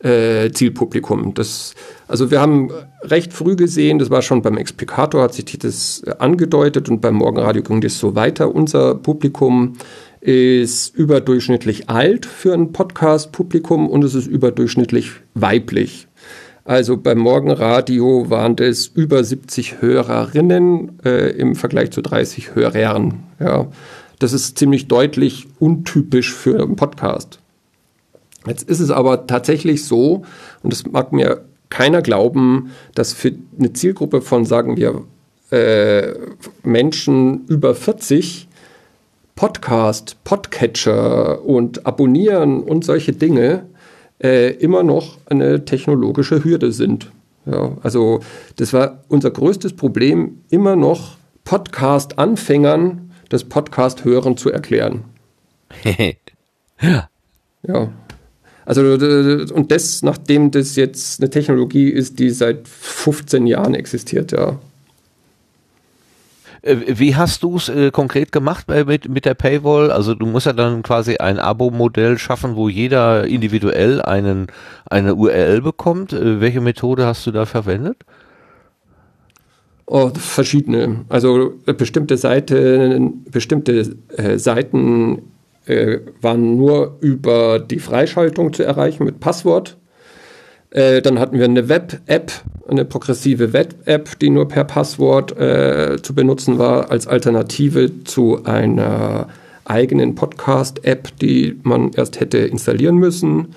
[0.00, 1.34] äh, Zielpublikum.
[1.34, 1.74] Das,
[2.08, 2.70] also wir haben
[3.02, 7.16] recht früh gesehen, das war schon beim Explikator, hat sich das äh, angedeutet und beim
[7.16, 8.54] Morgenradio ging das so weiter.
[8.54, 9.74] Unser Publikum
[10.20, 16.08] ist überdurchschnittlich alt für ein Podcast-Publikum und es ist überdurchschnittlich weiblich.
[16.70, 23.24] Also beim Morgenradio waren das über 70 Hörerinnen äh, im Vergleich zu 30 Hörern.
[23.40, 23.66] Ja.
[24.20, 27.40] Das ist ziemlich deutlich untypisch für einen Podcast.
[28.46, 30.22] Jetzt ist es aber tatsächlich so,
[30.62, 35.02] und das mag mir keiner glauben, dass für eine Zielgruppe von, sagen wir,
[35.50, 36.14] äh,
[36.62, 38.46] Menschen über 40
[39.34, 43.64] Podcast, Podcatcher und Abonnieren und solche Dinge
[44.22, 47.10] äh, immer noch eine technologische Hürde sind.
[47.46, 48.20] Ja, also
[48.56, 55.04] das war unser größtes Problem, immer noch Podcast-Anfängern das Podcast-Hören zu erklären.
[57.66, 57.92] Ja.
[58.64, 63.74] Also d- d- und das, nachdem das jetzt eine Technologie ist, die seit 15 Jahren
[63.74, 64.58] existiert, ja.
[66.62, 69.90] Äh, Wie hast du es äh, konkret gemacht äh, mit, mit der Paywall?
[69.90, 74.48] Also du musst ja dann quasi ein Abo-Modell schaffen, wo jeder individuell einen,
[74.86, 76.12] eine URL bekommt.
[76.12, 78.04] Äh, welche Methode hast du da verwendet?
[79.86, 81.04] Oh, verschiedene.
[81.08, 85.22] Also äh, bestimmte Seiten, bestimmte äh, Seiten
[85.66, 89.79] äh, waren nur über die Freischaltung zu erreichen mit Passwort.
[90.70, 92.32] Äh, dann hatten wir eine Web-App,
[92.68, 99.28] eine progressive Web-App, die nur per Passwort äh, zu benutzen war, als Alternative zu einer
[99.64, 103.54] eigenen Podcast-App, die man erst hätte installieren müssen.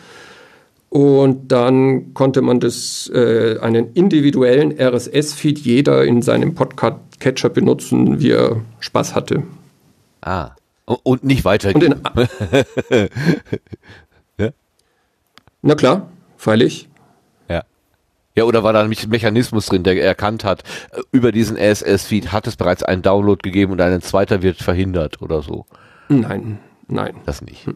[0.90, 8.32] Und dann konnte man das, äh, einen individuellen RSS-Feed jeder in seinem Podcast-Catcher benutzen, wie
[8.32, 9.44] er Spaß hatte.
[10.22, 10.52] Ah.
[10.86, 11.96] Und, und nicht Und weitergehen.
[12.90, 13.08] in,
[15.64, 16.90] Na klar, freilich.
[18.36, 18.44] Ja.
[18.44, 22.32] Ja, oder war da ein Me- Mechanismus drin, der erkannt hat, äh, über diesen RSS-Feed
[22.32, 25.66] hat es bereits einen Download gegeben und ein zweiter wird verhindert oder so.
[26.10, 27.14] Nein, nein.
[27.26, 27.68] Das nicht.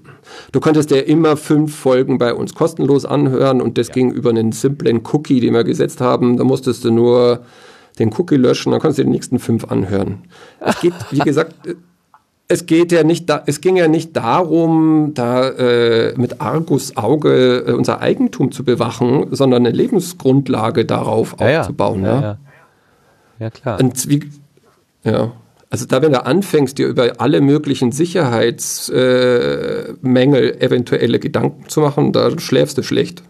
[0.52, 4.52] Du konntest ja immer fünf Folgen bei uns kostenlos anhören und das ging über einen
[4.52, 6.38] simplen Cookie, den wir gesetzt haben.
[6.38, 7.44] Da musstest du nur
[8.00, 10.24] den Cookie löschen, dann konntest du die nächsten fünf anhören.
[10.60, 11.54] Es geht, wie gesagt,
[12.50, 17.66] es geht ja nicht, da, es ging ja nicht darum, da äh, mit Argus Auge
[17.68, 22.04] äh, unser Eigentum zu bewachen, sondern eine Lebensgrundlage darauf Ja, aufzubauen.
[22.04, 22.10] ja.
[22.10, 22.38] Ja, Ja, ja.
[23.40, 23.80] ja klar.
[23.82, 24.30] Und wie,
[25.04, 25.32] ja.
[25.70, 32.14] Also da, wenn du anfängst, dir über alle möglichen Sicherheitsmängel äh, eventuelle Gedanken zu machen,
[32.14, 33.22] da schläfst du schlecht.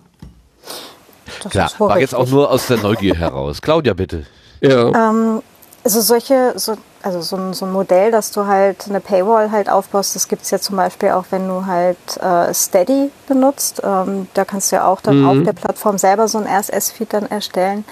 [1.42, 3.60] Das Klar, war jetzt auch nur aus der Neugier heraus.
[3.64, 4.28] Claudia, bitte.
[4.62, 5.10] Ja.
[5.10, 5.42] Ähm,
[5.84, 6.76] also solche, so,
[7.08, 10.44] also so ein, so ein Modell, dass du halt eine Paywall halt aufbaust, das gibt
[10.44, 13.82] es ja zum Beispiel auch, wenn du halt äh, Steady benutzt.
[13.84, 17.26] Ähm, da kannst du ja auch dann auf der Plattform selber so ein RSS-Feed dann
[17.26, 17.86] erstellen.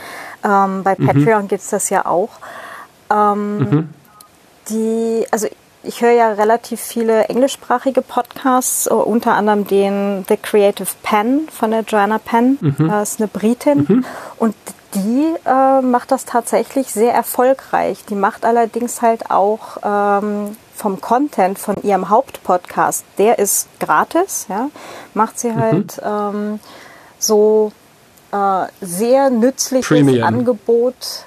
[0.43, 2.30] Ähm, bei Patreon gibt es das ja auch.
[3.12, 3.89] Ähm,
[4.69, 5.47] Die, also
[5.84, 11.69] ich höre ja relativ viele englischsprachige Podcasts, äh, unter anderem den The Creative Pen von
[11.71, 12.58] der Joanna Penn.
[12.89, 14.04] Das ist eine Britin.
[14.38, 14.56] Und
[14.96, 18.06] die äh, macht das tatsächlich sehr erfolgreich.
[18.10, 24.70] Die macht allerdings halt auch ähm, vom Content von ihrem Hauptpodcast, der ist gratis, ja,
[25.14, 26.60] macht sie halt ähm,
[27.18, 27.72] so
[28.32, 30.24] äh, sehr nützliches Premium.
[30.24, 31.26] Angebot.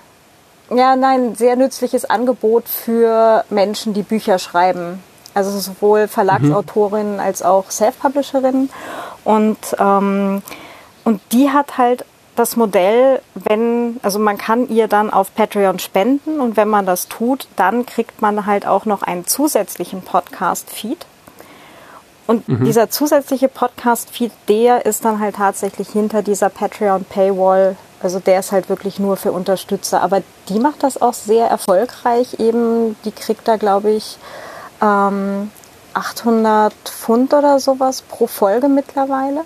[0.71, 5.03] Ja, nein, sehr nützliches Angebot für Menschen, die Bücher schreiben.
[5.33, 8.69] Also sowohl Verlagsautorinnen als auch Self-Publisherinnen.
[9.25, 10.43] Und, ähm,
[11.05, 12.05] und die hat halt
[12.39, 17.09] das Modell, wenn, also man kann ihr dann auf Patreon spenden und wenn man das
[17.09, 21.07] tut, dann kriegt man halt auch noch einen zusätzlichen Podcast-Feed.
[22.27, 22.65] Und mhm.
[22.65, 27.77] dieser zusätzliche Podcast-Feed, der ist dann halt tatsächlich hinter dieser Patreon-Paywall.
[28.03, 30.03] Also der ist halt wirklich nur für Unterstützer.
[30.03, 32.39] Aber die macht das auch sehr erfolgreich.
[32.39, 34.19] Eben, die kriegt da, glaube ich,
[34.83, 35.51] ähm,
[35.95, 39.45] 800 Pfund oder sowas pro Folge mittlerweile.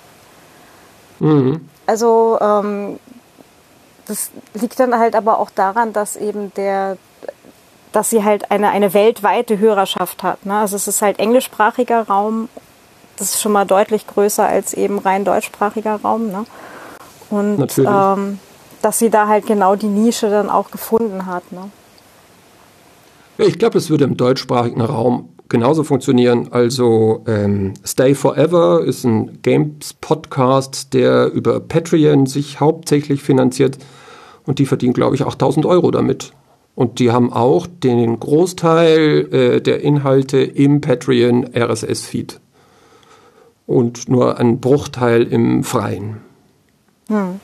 [1.21, 1.69] Mhm.
[1.87, 2.99] Also ähm,
[4.07, 6.97] das liegt dann halt aber auch daran, dass eben der,
[7.93, 10.45] dass sie halt eine, eine weltweite Hörerschaft hat.
[10.47, 10.59] Ne?
[10.59, 12.49] Also es ist halt englischsprachiger Raum,
[13.17, 16.29] das ist schon mal deutlich größer als eben rein deutschsprachiger Raum.
[16.29, 16.45] Ne?
[17.31, 18.39] Und ähm,
[18.83, 21.51] dass sie da halt genau die Nische dann auch gefunden hat.
[21.53, 21.71] Ne?
[23.39, 26.49] Ja, ich glaube, es würde im deutschsprachigen Raum genauso funktionieren.
[26.51, 33.79] Also ähm, Stay Forever ist ein Games-Podcast, der über Patreon sich hauptsächlich finanziert
[34.47, 36.33] und die verdienen, glaube ich, 8000 Euro damit.
[36.75, 42.41] Und die haben auch den Großteil äh, der Inhalte im Patreon RSS-Feed
[43.67, 46.17] und nur einen Bruchteil im Freien.
[47.09, 47.41] Hm.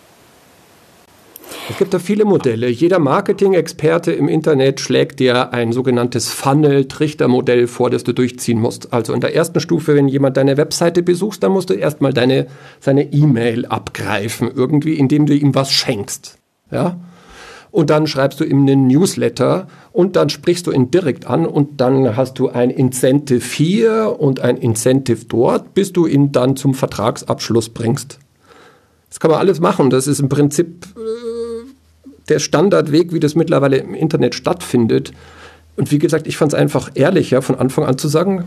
[1.70, 2.68] Es gibt da viele Modelle.
[2.68, 8.92] Jeder Marketing-Experte im Internet schlägt dir ein sogenanntes Funnel-Trichter-Modell vor, das du durchziehen musst.
[8.94, 12.46] Also in der ersten Stufe, wenn jemand deine Webseite besucht, dann musst du erstmal deine,
[12.80, 16.38] seine E-Mail abgreifen, irgendwie, indem du ihm was schenkst.
[16.70, 16.98] Ja?
[17.70, 21.82] Und dann schreibst du ihm einen Newsletter und dann sprichst du ihn direkt an und
[21.82, 26.72] dann hast du ein Incentive hier und ein Incentive dort, bis du ihn dann zum
[26.72, 28.18] Vertragsabschluss bringst.
[29.10, 29.90] Das kann man alles machen.
[29.90, 31.37] Das ist im Prinzip äh,
[32.28, 35.12] der Standardweg, wie das mittlerweile im Internet stattfindet.
[35.76, 38.44] Und wie gesagt, ich fand es einfach ehrlicher, von Anfang an zu sagen,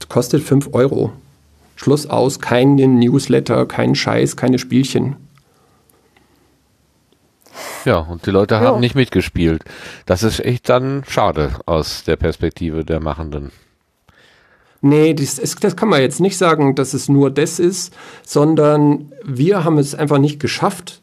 [0.00, 1.12] es kostet 5 Euro.
[1.76, 5.16] Schluss aus, keinen Newsletter, kein Scheiß, keine Spielchen.
[7.84, 9.64] Ja, und die Leute haben nicht mitgespielt.
[10.06, 13.50] Das ist echt dann schade aus der Perspektive der Machenden.
[14.80, 19.64] Nee, das, das kann man jetzt nicht sagen, dass es nur das ist, sondern wir
[19.64, 21.01] haben es einfach nicht geschafft,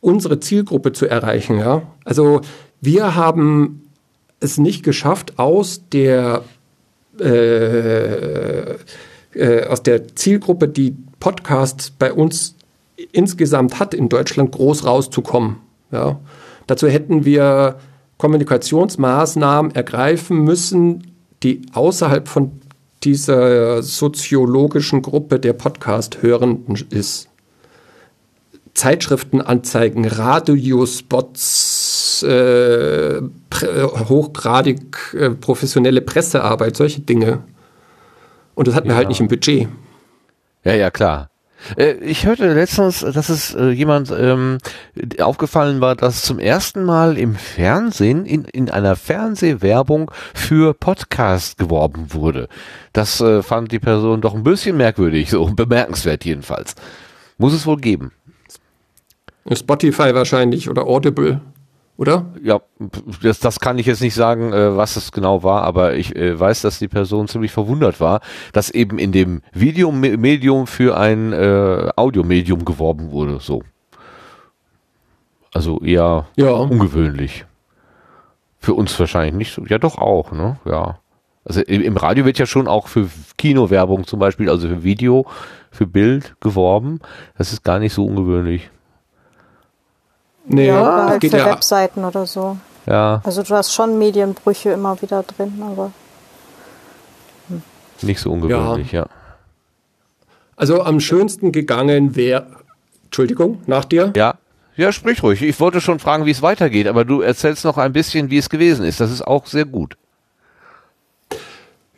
[0.00, 1.58] unsere Zielgruppe zu erreichen.
[1.58, 1.82] Ja?
[2.04, 2.40] Also
[2.80, 3.82] wir haben
[4.40, 6.42] es nicht geschafft, aus der,
[7.18, 8.76] äh,
[9.34, 12.56] äh, aus der Zielgruppe, die Podcasts bei uns
[13.12, 15.56] insgesamt hat, in Deutschland groß rauszukommen.
[15.92, 16.18] Ja?
[16.66, 17.78] Dazu hätten wir
[18.16, 22.52] Kommunikationsmaßnahmen ergreifen müssen, die außerhalb von
[23.02, 27.29] dieser soziologischen Gruppe der Podcast-Hörenden ist.
[28.74, 33.20] Zeitschriftenanzeigen, Radiospots, äh,
[34.08, 37.42] hochgradig äh, professionelle Pressearbeit, solche Dinge.
[38.54, 38.94] Und das hatten ja.
[38.94, 39.68] wir halt nicht im Budget.
[40.64, 41.30] Ja, ja, klar.
[41.76, 44.58] Äh, ich hörte letztens, dass es äh, jemand ähm,
[45.20, 52.12] aufgefallen war, dass zum ersten Mal im Fernsehen, in, in einer Fernsehwerbung für Podcast geworben
[52.12, 52.48] wurde.
[52.92, 56.74] Das äh, fand die Person doch ein bisschen merkwürdig, so bemerkenswert jedenfalls.
[57.38, 58.12] Muss es wohl geben.
[59.52, 61.40] Spotify wahrscheinlich oder Audible
[62.00, 62.24] oder?
[62.42, 62.62] Ja,
[63.22, 66.40] das, das kann ich jetzt nicht sagen, äh, was es genau war, aber ich äh,
[66.40, 68.22] weiß, dass die Person ziemlich verwundert war,
[68.54, 73.62] dass eben in dem Videomedium für ein äh, Audiomedium geworben wurde, so.
[75.52, 76.52] Also eher ja.
[76.52, 77.44] ungewöhnlich.
[78.58, 79.66] Für uns wahrscheinlich nicht so.
[79.66, 80.58] Ja, doch auch, ne?
[80.64, 81.00] Ja.
[81.44, 85.26] Also im Radio wird ja schon auch für Kinowerbung zum Beispiel, also für Video,
[85.70, 87.00] für Bild geworben.
[87.36, 88.70] Das ist gar nicht so ungewöhnlich.
[90.46, 91.46] Nee, ja, halt für ja.
[91.46, 92.56] Webseiten oder so.
[92.86, 93.20] Ja.
[93.24, 95.92] Also du hast schon Medienbrüche immer wieder drin, aber.
[97.48, 97.62] Hm.
[98.02, 99.02] Nicht so ungewöhnlich, ja.
[99.02, 99.06] ja.
[100.56, 102.46] Also am schönsten gegangen wäre.
[103.04, 104.12] Entschuldigung, nach dir?
[104.16, 104.34] Ja.
[104.76, 105.42] Ja, sprich ruhig.
[105.42, 108.48] Ich wollte schon fragen, wie es weitergeht, aber du erzählst noch ein bisschen, wie es
[108.48, 109.00] gewesen ist.
[109.00, 109.96] Das ist auch sehr gut.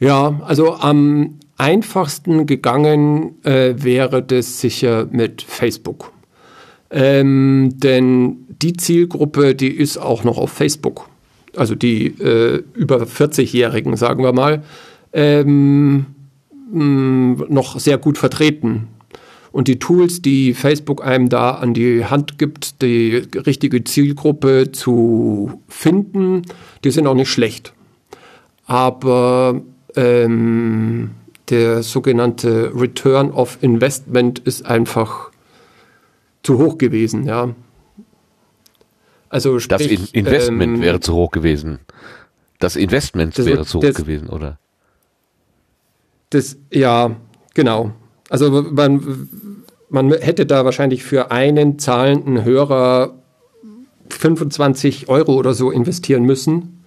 [0.01, 6.11] Ja, also am einfachsten gegangen äh, wäre das sicher mit Facebook.
[6.93, 11.09] Ähm, denn die Zielgruppe, die ist auch noch auf Facebook.
[11.57, 14.63] Also die äh, über 40-Jährigen, sagen wir mal,
[15.13, 16.07] ähm,
[16.71, 18.89] mh, noch sehr gut vertreten.
[19.53, 25.61] Und die Tools, die Facebook einem da an die Hand gibt, die richtige Zielgruppe zu
[25.69, 26.43] finden,
[26.85, 27.75] die sind auch nicht schlecht.
[28.67, 29.61] Aber
[29.95, 31.11] ähm,
[31.51, 35.32] der sogenannte Return of Investment ist einfach
[36.43, 37.55] zu hoch gewesen, ja.
[39.29, 41.79] Also sprich, das In Investment ähm, wäre zu hoch gewesen.
[42.59, 44.59] Das Investment das, wäre zu hoch das, gewesen, oder?
[46.31, 47.17] Das, ja,
[47.55, 47.93] genau.
[48.29, 49.29] Also man,
[49.89, 53.15] man hätte da wahrscheinlich für einen zahlenden Hörer
[54.11, 56.85] 25 Euro oder so investieren müssen.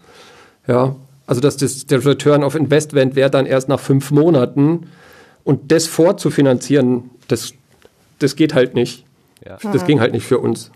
[0.68, 0.95] Ja,
[1.28, 4.88] also dass das, der Return of Investment wäre dann erst nach fünf Monaten.
[5.43, 7.53] Und das vorzufinanzieren, das,
[8.20, 9.06] das geht halt nicht.
[9.46, 9.58] Ja.
[9.72, 10.72] Das ging halt nicht für uns.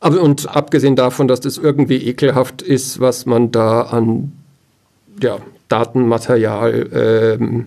[0.00, 4.32] Aber, und abgesehen davon, dass das irgendwie ekelhaft ist, was man da an
[5.20, 7.66] ja, Datenmaterial ähm,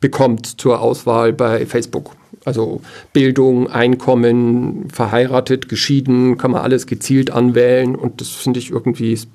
[0.00, 2.12] bekommt zur Auswahl bei Facebook.
[2.44, 2.80] Also
[3.12, 9.28] Bildung, Einkommen, verheiratet, geschieden, kann man alles gezielt anwählen und das finde ich irgendwie, also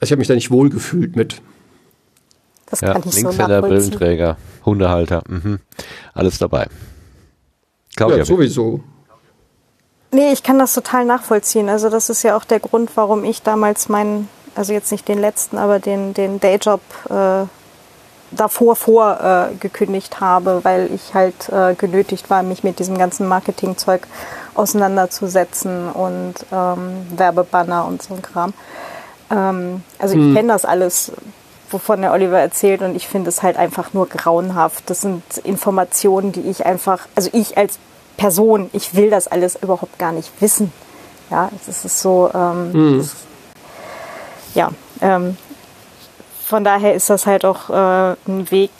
[0.00, 1.42] ich habe mich da nicht wohl gefühlt mit.
[2.70, 3.90] Das Ja, kann ich so Linkshänder, nachvollziehen.
[3.90, 5.58] Brillenträger, Hundehalter, mhm.
[6.14, 6.66] alles dabei.
[7.96, 8.80] Claudia, ja, sowieso.
[10.10, 11.68] Nee, ich kann das total nachvollziehen.
[11.68, 15.18] Also das ist ja auch der Grund, warum ich damals meinen, also jetzt nicht den
[15.18, 17.46] letzten, aber den, den Dayjob äh,
[18.30, 23.26] davor vor äh, gekündigt habe, weil ich halt äh, genötigt war, mich mit diesem ganzen
[23.28, 24.06] Marketingzeug
[24.54, 28.52] auseinanderzusetzen und ähm, Werbebanner und so ein Kram.
[29.30, 31.12] Ähm, also ich kenne das alles,
[31.72, 34.88] wovon der Oliver erzählt und ich finde es halt einfach nur grauenhaft.
[34.90, 37.78] Das sind Informationen, die ich einfach, also ich als
[38.16, 40.72] Person, ich will das alles überhaupt gar nicht wissen.
[41.30, 43.16] Ja, es ist so, ähm, das,
[44.54, 44.70] ja,
[45.00, 45.36] ähm,
[46.44, 48.70] von daher ist das halt auch äh, ein Weg,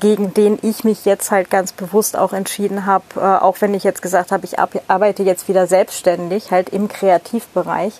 [0.00, 3.84] gegen den ich mich jetzt halt ganz bewusst auch entschieden habe, äh, auch wenn ich
[3.84, 7.94] jetzt gesagt habe, ich arbeite jetzt wieder selbstständig, halt im Kreativbereich.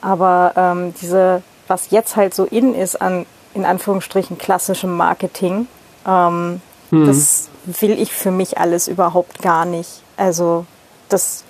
[0.00, 5.66] Aber ähm, diese, was jetzt halt so in ist an, in Anführungsstrichen, klassischem Marketing,
[6.06, 10.02] ähm, das will ich für mich alles überhaupt gar nicht.
[10.16, 10.64] Also
[11.08, 11.44] das,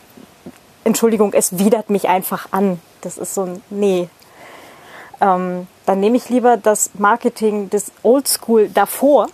[0.85, 2.81] Entschuldigung, es widert mich einfach an.
[3.03, 4.09] Das ist so ein, nee,
[5.21, 9.29] ähm, dann nehme ich lieber das Marketing des Oldschool davor,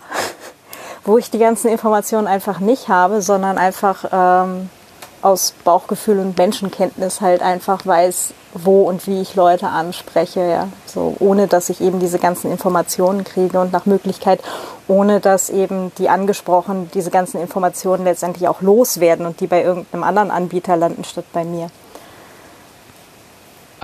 [1.03, 4.69] wo ich die ganzen Informationen einfach nicht habe, sondern einfach ähm,
[5.25, 11.15] aus Bauchgefühl und Menschenkenntnis halt einfach weiß, wo und wie ich Leute anspreche, ja, so
[11.19, 14.39] ohne dass ich eben diese ganzen Informationen kriege und nach Möglichkeit
[14.87, 20.03] ohne dass eben die angesprochen diese ganzen Informationen letztendlich auch loswerden und die bei irgendeinem
[20.03, 21.69] anderen Anbieter landen statt bei mir.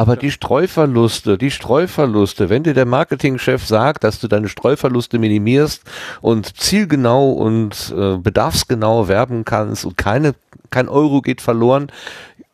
[0.01, 5.83] Aber die Streuverluste, die Streuverluste, wenn dir der Marketingchef sagt, dass du deine Streuverluste minimierst
[6.21, 10.33] und zielgenau und äh, bedarfsgenau werben kannst und keine,
[10.71, 11.91] kein Euro geht verloren,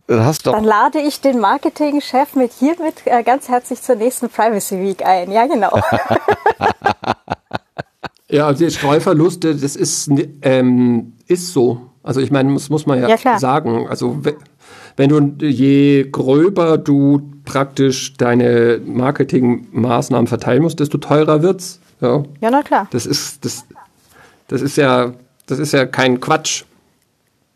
[0.08, 4.82] dann du Dann lade ich den Marketingchef mit hiermit äh, ganz herzlich zur nächsten Privacy
[4.82, 5.32] Week ein.
[5.32, 5.80] Ja, genau.
[8.30, 11.92] Ja, also die Streuverluste, das ist, ähm, ist so.
[12.04, 13.40] Also ich meine, das muss man ja, Ja, klar.
[13.40, 13.88] sagen.
[13.88, 14.20] Also
[14.98, 21.80] wenn du, je gröber du praktisch deine Marketingmaßnahmen verteilen musst, desto teurer wird's.
[22.02, 22.88] Ja, ja, na klar.
[22.92, 23.66] das ist, das,
[24.48, 25.14] das ist ja,
[25.46, 26.66] das ist ja kein Quatsch.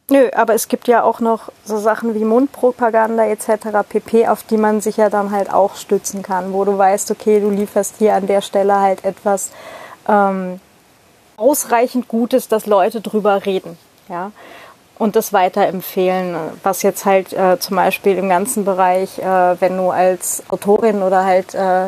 [0.09, 3.87] Nö, aber es gibt ja auch noch so Sachen wie Mundpropaganda etc.
[3.87, 7.39] pp, auf die man sich ja dann halt auch stützen kann, wo du weißt, okay,
[7.39, 9.51] du lieferst hier an der Stelle halt etwas
[10.07, 10.59] ähm,
[11.37, 13.77] ausreichend Gutes, dass Leute drüber reden.
[14.09, 14.31] Ja?
[15.01, 19.89] Und das weiterempfehlen, was jetzt halt äh, zum Beispiel im ganzen Bereich, äh, wenn du
[19.89, 21.87] als Autorin oder halt äh,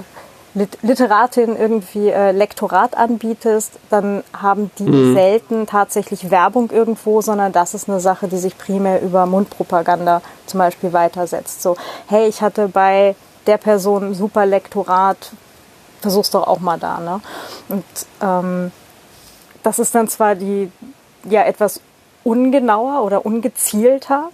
[0.56, 7.76] Lit Literatin irgendwie äh, Lektorat anbietest, dann haben die selten tatsächlich Werbung irgendwo, sondern das
[7.76, 11.62] ist eine Sache, die sich primär über Mundpropaganda zum Beispiel weitersetzt.
[11.62, 11.76] So,
[12.08, 15.34] hey, ich hatte bei der Person ein super Lektorat,
[16.02, 17.00] versuch's doch auch mal da.
[17.00, 17.22] Ne?
[17.70, 17.86] Und
[18.24, 18.72] ähm,
[19.62, 20.72] das ist dann zwar die
[21.30, 21.80] ja etwas
[22.24, 24.30] ungenauer oder ungezielter,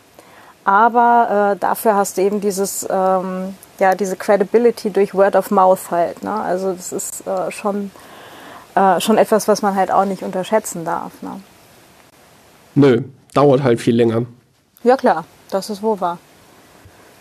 [0.64, 5.92] aber äh, dafür hast du eben dieses ähm, ja diese Credibility durch Word of Mouth
[5.92, 6.24] halt.
[6.24, 6.32] Ne?
[6.34, 7.92] Also das ist äh, schon
[8.76, 11.12] äh, schon etwas, was man halt auch nicht unterschätzen darf.
[11.22, 11.42] Ne?
[12.76, 13.02] Nö,
[13.34, 14.26] dauert halt viel länger.
[14.84, 16.18] Ja klar, das ist wohl wahr.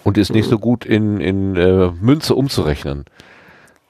[0.04, 3.04] und ist nicht so gut in, in äh, Münze umzurechnen.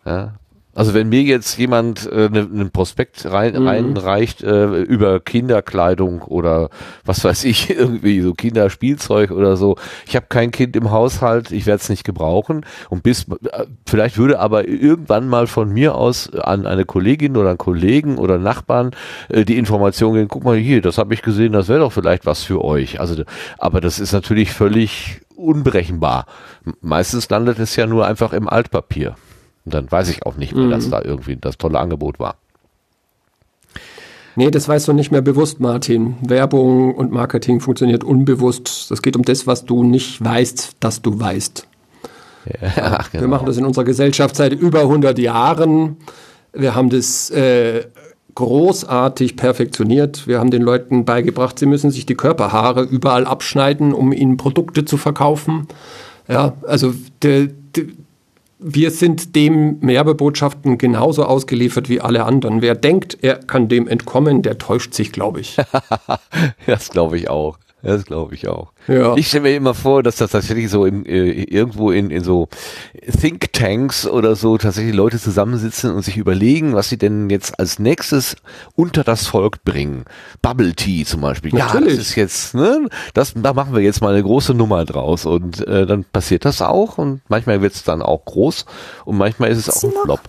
[0.04, 0.32] Ja?
[0.78, 6.70] Also wenn mir jetzt jemand äh, ne- einen Prospekt rein, reinreicht äh, über Kinderkleidung oder
[7.04, 9.74] was weiß ich, irgendwie so Kinderspielzeug oder so,
[10.06, 14.18] ich habe kein Kind im Haushalt, ich werde es nicht gebrauchen und bis äh, vielleicht
[14.18, 18.92] würde aber irgendwann mal von mir aus an eine Kollegin oder einen Kollegen oder Nachbarn
[19.30, 22.24] äh, die Information gehen, guck mal hier, das habe ich gesehen, das wäre doch vielleicht
[22.24, 23.00] was für euch.
[23.00, 23.24] Also
[23.58, 26.26] aber das ist natürlich völlig unberechenbar.
[26.80, 29.16] Meistens landet es ja nur einfach im Altpapier.
[29.64, 32.36] Und dann weiß ich auch nicht mehr, dass da irgendwie das tolle Angebot war.
[34.36, 36.14] Nee, das weißt du nicht mehr bewusst, Martin.
[36.22, 38.90] Werbung und Marketing funktioniert unbewusst.
[38.90, 41.66] Es geht um das, was du nicht weißt, dass du weißt.
[42.76, 45.96] Ach, Wir machen das in unserer Gesellschaft seit über 100 Jahren.
[46.52, 47.84] Wir haben das äh,
[48.38, 50.28] großartig perfektioniert.
[50.28, 54.84] Wir haben den Leuten beigebracht, sie müssen sich die Körperhaare überall abschneiden, um ihnen Produkte
[54.84, 55.66] zu verkaufen.
[56.28, 56.94] Ja, also
[57.24, 57.88] de, de,
[58.58, 62.60] wir sind dem Werbebotschaften genauso ausgeliefert wie alle anderen.
[62.60, 65.56] Wer denkt, er kann dem entkommen, der täuscht sich, glaube ich.
[66.66, 67.58] das glaube ich auch.
[67.82, 68.72] Das glaube ich auch.
[68.88, 69.14] Ja.
[69.16, 72.48] Ich stelle mir immer vor, dass das tatsächlich so im, äh, irgendwo in, in so
[73.20, 78.36] Thinktanks oder so tatsächlich Leute zusammensitzen und sich überlegen, was sie denn jetzt als nächstes
[78.74, 80.04] unter das Volk bringen.
[80.42, 81.52] Bubble Tea zum Beispiel.
[81.52, 81.92] Natürlich.
[81.92, 85.24] Ja, das ist jetzt, ne, das, da machen wir jetzt mal eine große Nummer draus
[85.24, 88.66] und äh, dann passiert das auch und manchmal wird es dann auch groß
[89.04, 90.20] und manchmal ist es auch ein Flop.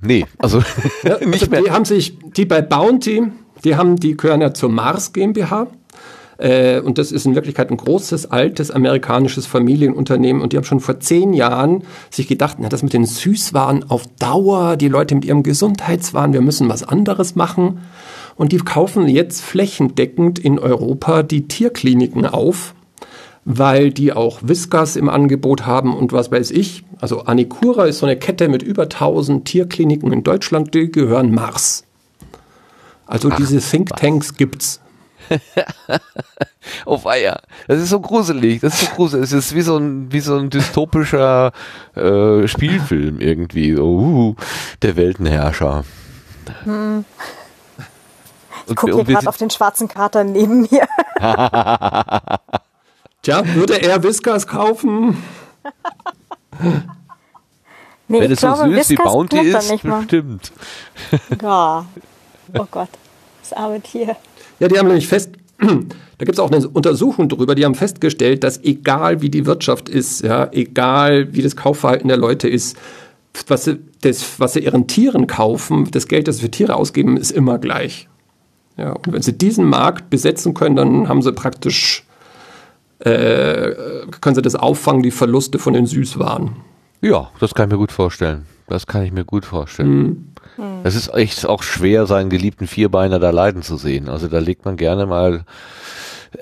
[0.00, 0.62] Nee, also
[1.02, 1.62] Ja, nicht also mehr.
[1.62, 3.24] die haben sich, die bei Bounty,
[3.64, 5.66] die haben, die gehören ja zur Mars GmbH.
[6.38, 10.42] Äh, und das ist in Wirklichkeit ein großes, altes amerikanisches Familienunternehmen.
[10.42, 14.04] Und die haben schon vor zehn Jahren sich gedacht, na, das mit den Süßwaren auf
[14.18, 17.80] Dauer, die Leute mit ihrem Gesundheitswahn, wir müssen was anderes machen.
[18.36, 22.74] Und die kaufen jetzt flächendeckend in Europa die Tierkliniken auf,
[23.46, 26.84] weil die auch Whiskas im Angebot haben und was weiß ich.
[27.00, 31.84] Also Anicura ist so eine Kette mit über 1000 Tierkliniken in Deutschland, die gehören Mars.
[33.06, 34.80] Also diese Thinktanks gibt's.
[36.84, 37.40] auf Eier.
[37.68, 38.60] Das ist so gruselig.
[38.60, 39.24] Das ist so gruselig.
[39.24, 41.52] Es ist wie so ein, wie so ein dystopischer
[41.94, 43.74] äh, Spielfilm irgendwie.
[43.74, 44.36] So, uh,
[44.82, 45.84] der Weltenherrscher.
[48.68, 50.86] Ich gucke hier gerade auf den schwarzen Kater neben mir.
[53.22, 55.22] Tja, würde er Whiskas kaufen?
[58.08, 59.98] Nee, wenn ich es so glaube, süß wie Whiskas Bounty ist, nicht mal.
[59.98, 60.52] bestimmt.
[61.42, 61.84] Ja.
[62.56, 62.88] Oh Gott,
[63.42, 64.16] das arme Tier.
[64.58, 68.44] Ja, die haben nämlich fest, da gibt es auch eine Untersuchung drüber, die haben festgestellt,
[68.44, 72.76] dass egal wie die Wirtschaft ist, ja, egal wie das Kaufverhalten der Leute ist,
[73.48, 77.16] was sie, das, was sie ihren Tieren kaufen, das Geld, das sie für Tiere ausgeben,
[77.16, 78.08] ist immer gleich.
[78.78, 82.04] Ja, und wenn sie diesen Markt besetzen können, dann haben sie praktisch,
[82.98, 83.72] äh,
[84.20, 86.50] können sie das auffangen, die Verluste von den Süßwaren.
[87.00, 88.46] Ja, das kann ich mir gut vorstellen.
[88.68, 90.32] Das kann ich mir gut vorstellen.
[90.84, 94.08] Es ist echt auch schwer, seinen geliebten Vierbeiner da leiden zu sehen.
[94.08, 95.44] Also da legt man gerne mal.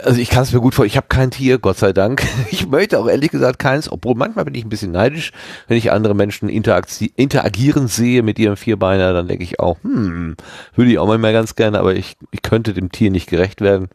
[0.02, 0.84] Also ich kann es mir gut vor.
[0.84, 2.22] Ich habe kein Tier, Gott sei Dank.
[2.50, 5.32] Ich möchte auch ehrlich gesagt keins, obwohl manchmal bin ich ein bisschen neidisch,
[5.66, 10.36] wenn ich andere Menschen interagieren sehe mit ihrem Vierbeiner, dann denke ich auch, hm,
[10.74, 13.88] würde ich auch mal ganz gerne, aber ich, ich könnte dem Tier nicht gerecht werden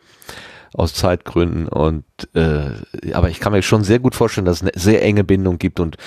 [0.74, 2.04] aus Zeitgründen und
[2.34, 2.72] äh,
[3.14, 5.80] aber ich kann mir schon sehr gut vorstellen, dass es eine sehr enge Bindung gibt
[5.80, 5.98] und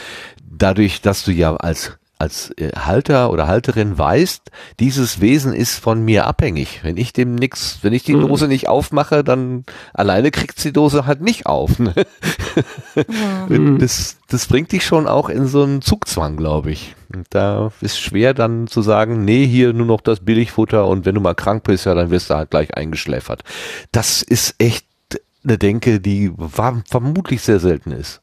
[0.45, 6.05] dadurch, dass du ja als als äh, Halter oder Halterin weißt, dieses Wesen ist von
[6.05, 6.81] mir abhängig.
[6.85, 11.05] Wenn ich dem nix, wenn ich die Dose nicht aufmache, dann alleine kriegt die Dose
[11.05, 11.79] halt nicht auf.
[11.79, 11.93] Ne?
[13.79, 16.95] Das, das bringt dich schon auch in so einen Zugzwang, glaube ich.
[17.13, 21.15] Und da ist schwer dann zu sagen, nee, hier nur noch das Billigfutter und wenn
[21.15, 23.43] du mal krank bist, ja, dann wirst du halt gleich eingeschläfert.
[23.91, 24.87] Das ist echt
[25.43, 28.21] eine Denke, die war, vermutlich sehr selten ist.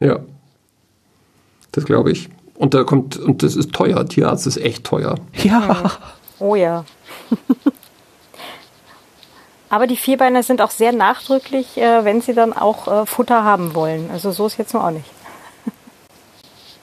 [0.00, 0.20] Ja.
[1.72, 2.28] Das glaube ich.
[2.54, 4.06] Und da kommt, und das ist teuer.
[4.06, 5.16] Tierarzt ist echt teuer.
[5.42, 5.90] Ja.
[6.38, 6.84] Oh ja.
[9.70, 13.74] Aber die Vierbeiner sind auch sehr nachdrücklich, äh, wenn sie dann auch äh, Futter haben
[13.74, 14.10] wollen.
[14.12, 15.10] Also so ist jetzt nur auch nicht.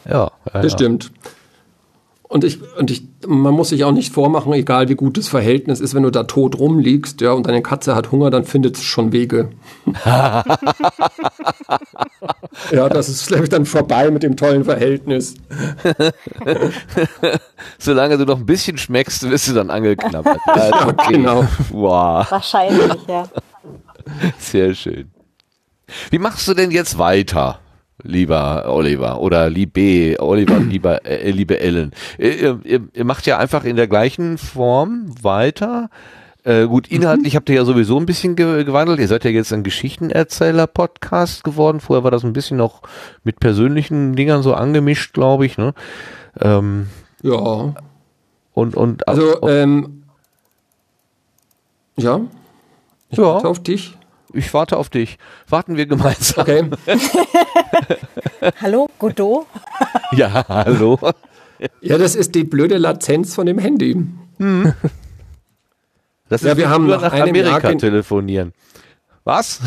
[0.06, 0.70] Ja, ja, Das ja.
[0.72, 1.12] stimmt.
[2.30, 5.80] Und ich, und ich, man muss sich auch nicht vormachen, egal wie gut das Verhältnis
[5.80, 8.84] ist, wenn du da tot rumliegst, ja, und deine Katze hat Hunger, dann findet es
[8.84, 9.50] schon Wege.
[12.72, 15.34] ja, das ist, glaube ich, dann vorbei mit dem tollen Verhältnis.
[17.80, 20.38] Solange du noch ein bisschen schmeckst, wirst du dann angeknabbert.
[20.56, 21.14] Ja, okay.
[21.14, 21.48] genau.
[21.72, 23.28] Wow, Wahrscheinlich, ja.
[24.38, 25.10] sehr schön.
[26.12, 27.60] Wie machst du denn jetzt weiter,
[28.04, 31.92] lieber Oliver oder liebe Oliver, lieber, äh, liebe Ellen?
[32.18, 35.90] Ihr, ihr, ihr macht ja einfach in der gleichen Form weiter.
[36.46, 39.00] Äh, gut, inhaltlich habt ihr ja sowieso ein bisschen ge gewandelt.
[39.00, 41.82] Ihr seid ja jetzt ein Geschichtenerzähler-Podcast geworden.
[41.82, 42.82] Vorher war das ein bisschen noch
[43.24, 45.58] mit persönlichen Dingern so angemischt, glaube ich.
[45.58, 45.74] Ne?
[46.40, 46.88] Ähm,
[47.22, 47.74] Ja.
[48.54, 50.04] und, und Also, ähm,
[51.98, 52.22] ja,
[53.12, 53.22] ja.
[53.22, 53.96] warte auf dich.
[54.32, 55.18] Ich warte auf dich.
[55.50, 56.44] Warten wir gemeinsam.
[56.44, 56.64] Okay.
[58.62, 59.46] Hallo, Godot?
[60.12, 60.98] Ja, hallo.
[61.82, 63.98] Ja, das ist die blöde Latenz von dem Handy.
[66.30, 68.54] Das Ja, ist wir haben nach nach einem Amerika telefonieren.
[69.24, 69.60] Was?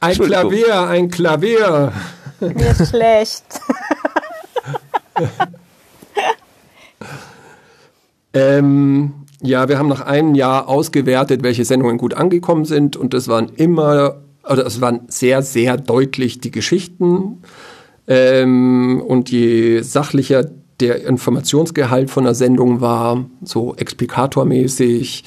[0.00, 0.16] Ein.
[0.16, 1.92] Klavier, ein Klavier.
[2.40, 3.44] Mir ist schlecht.
[8.34, 13.28] Ähm, ja, wir haben nach einem Jahr ausgewertet, welche Sendungen gut angekommen sind und das
[13.28, 14.16] waren immer,
[14.46, 17.42] also es waren sehr, sehr deutlich die Geschichten
[18.06, 20.48] ähm, und je sachlicher
[20.80, 25.24] der Informationsgehalt von der Sendung war, so explikatormäßig,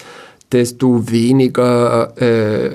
[0.52, 2.72] desto weniger äh,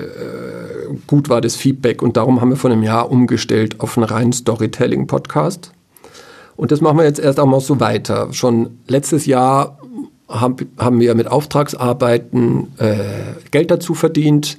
[1.07, 2.01] gut war das Feedback.
[2.01, 5.71] Und darum haben wir vor einem Jahr umgestellt auf einen reinen Storytelling-Podcast.
[6.55, 8.31] Und das machen wir jetzt erst einmal so weiter.
[8.31, 9.77] Schon letztes Jahr
[10.29, 12.95] haben, haben wir mit Auftragsarbeiten äh,
[13.51, 14.57] Geld dazu verdient.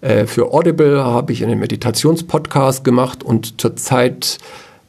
[0.00, 4.38] Äh, für Audible habe ich einen Meditationspodcast gemacht und zurzeit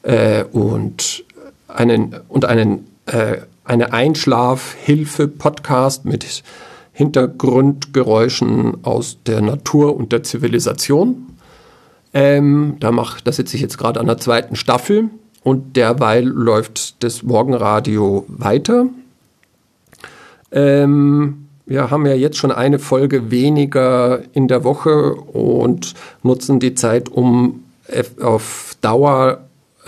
[0.03, 1.25] äh, und
[1.67, 6.43] einen und einen äh, eine Einschlafhilfe-Podcast mit
[6.93, 11.27] Hintergrundgeräuschen aus der Natur und der Zivilisation.
[12.13, 15.11] Ähm, da mach, da sitze ich jetzt gerade an der zweiten Staffel
[15.43, 18.87] und derweil läuft das Morgenradio weiter.
[20.51, 25.93] Ähm, wir haben ja jetzt schon eine Folge weniger in der Woche und
[26.23, 27.63] nutzen die Zeit, um
[28.21, 29.39] auf Dauer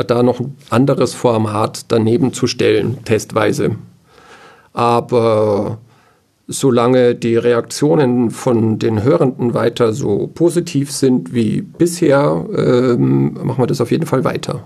[0.05, 3.75] da noch ein anderes Format daneben zu stellen, testweise.
[4.73, 5.77] Aber
[6.47, 13.67] solange die Reaktionen von den Hörenden weiter so positiv sind wie bisher, ähm, machen wir
[13.67, 14.63] das auf jeden Fall weiter.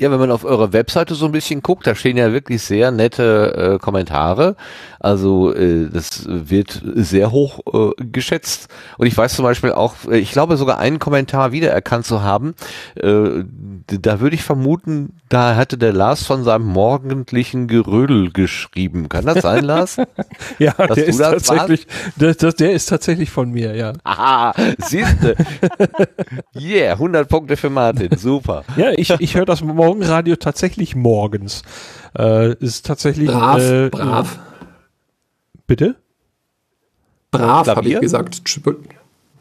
[0.00, 2.90] Ja, wenn man auf eurer Webseite so ein bisschen guckt, da stehen ja wirklich sehr
[2.90, 4.56] nette äh, Kommentare.
[4.98, 8.68] Also äh, das wird sehr hoch äh, geschätzt.
[8.96, 12.54] Und ich weiß zum Beispiel auch, äh, ich glaube sogar einen Kommentar wiedererkannt zu haben.
[12.94, 13.44] Äh,
[13.86, 19.10] da würde ich vermuten, da hatte der Lars von seinem morgendlichen Gerödel geschrieben.
[19.10, 19.98] Kann das sein, Lars?
[20.58, 21.86] ja, Dass der ist tatsächlich,
[22.16, 23.92] das, das, der ist tatsächlich von mir, ja.
[24.04, 25.36] Aha, siehste.
[26.58, 28.64] yeah, 100 Punkte für Martin, super.
[28.76, 31.62] Ja, ich, ich höre das Morgenradio tatsächlich morgens.
[32.16, 34.38] Äh, ist tatsächlich brav, äh, brav.
[35.66, 35.96] Bitte?
[37.32, 38.40] Brav, habe ich gesagt.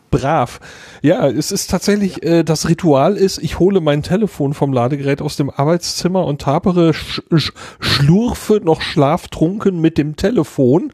[0.10, 0.60] Brav.
[1.04, 5.36] Ja, es ist tatsächlich, äh, das Ritual ist, ich hole mein Telefon vom Ladegerät aus
[5.36, 10.94] dem Arbeitszimmer und tapere, sch sch schlurfe noch schlaftrunken mit dem Telefon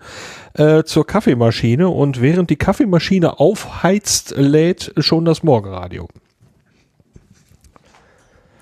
[0.53, 6.09] äh, zur Kaffeemaschine und während die Kaffeemaschine aufheizt, lädt schon das Morgenradio.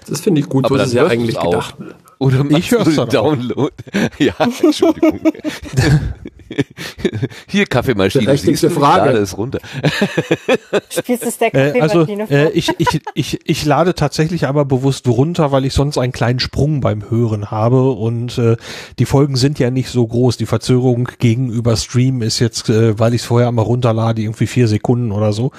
[0.10, 1.76] Das finde ich gut, Aber so ist es ja eigentlich gedacht.
[2.24, 3.74] Oder ich höre es Download.
[4.18, 5.20] ja, Entschuldigung.
[7.48, 8.26] Hier Kaffeemaschine.
[8.26, 9.08] Berechtigte Frage.
[9.08, 9.60] Lade es runter.
[10.90, 15.06] Spielst es der Äh, also Kaffeemaschine äh, ich, ich, ich, ich lade tatsächlich aber bewusst
[15.08, 18.56] runter, weil ich sonst einen kleinen Sprung beim Hören habe und äh,
[19.00, 20.38] die Folgen sind ja nicht so groß.
[20.38, 24.70] Die Verzögerung gegenüber Stream ist jetzt, äh, weil ich es vorher einmal runterlade, irgendwie vier
[24.70, 25.52] Sekunden oder so.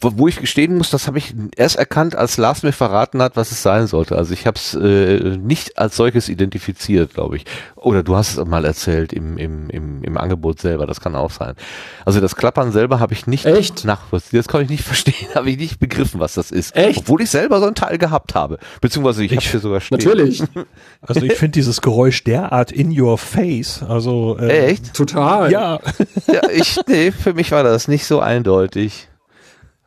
[0.00, 3.36] wo, wo ich gestehen muss, das habe ich erst erkannt, als Lars mir verraten hat,
[3.36, 4.16] was es sein sollte.
[4.16, 7.44] Also ich habe es äh, nicht als solches identifiziert, glaube ich.
[7.76, 11.30] Oder du hast es mal erzählt im, im, im, im Angebot selber, das kann auch
[11.30, 11.54] sein.
[12.04, 13.84] Also das Klappern selber habe ich nicht Echt?
[13.84, 14.38] nachvollziehen.
[14.38, 16.74] Das kann ich nicht verstehen, habe ich nicht begriffen, was das ist.
[16.76, 17.00] Echt?
[17.00, 18.58] Obwohl ich selber so einen Teil gehabt habe.
[18.80, 19.98] Beziehungsweise ich, ich habe hier sogar stehen.
[19.98, 20.42] Natürlich.
[21.00, 23.82] Also ich finde dieses Geräusch derart in your face.
[23.82, 24.94] Also äh, Echt?
[24.94, 25.50] Total.
[25.50, 25.78] Ja,
[26.26, 29.08] Ja, ich, nee, für mich war das nicht so eindeutig.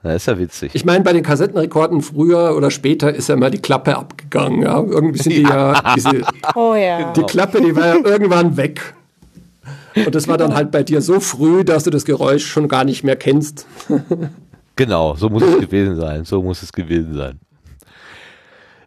[0.03, 0.71] Na, ist ja witzig.
[0.73, 4.63] Ich meine, bei den Kassettenrekorden früher oder später ist ja mal die Klappe abgegangen.
[4.63, 4.79] Ja?
[4.79, 6.21] Irgendwie sind die ja, diese,
[6.55, 7.13] Oh ja.
[7.13, 8.95] die Klappe, die war ja irgendwann weg.
[9.95, 12.83] Und das war dann halt bei dir so früh, dass du das Geräusch schon gar
[12.83, 13.67] nicht mehr kennst.
[14.75, 16.23] Genau, so muss es gewesen sein.
[16.25, 17.39] So muss es gewesen sein.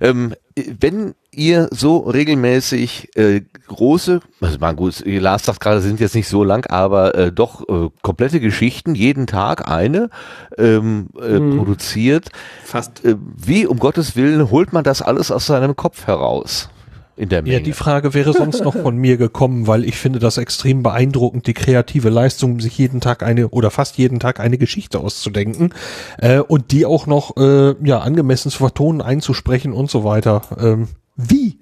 [0.04, 6.14] Ähm, wenn ihr so regelmäßig äh, große, also man gut, Lars sagt gerade, sind jetzt
[6.14, 10.10] nicht so lang, aber äh, doch äh, komplette Geschichten, jeden Tag eine
[10.58, 12.28] ähm, äh, produziert,
[12.64, 13.04] Fast.
[13.04, 16.68] äh, wie um Gottes Willen holt man das alles aus seinem Kopf heraus?
[17.16, 17.54] In der Menge.
[17.54, 21.46] Ja, die Frage wäre sonst noch von mir gekommen, weil ich finde das extrem beeindruckend,
[21.46, 25.72] die kreative Leistung, sich jeden Tag eine oder fast jeden Tag eine Geschichte auszudenken
[26.18, 30.42] äh, und die auch noch äh, ja angemessen zu vertonen, einzusprechen und so weiter.
[30.58, 31.60] Ähm, wie?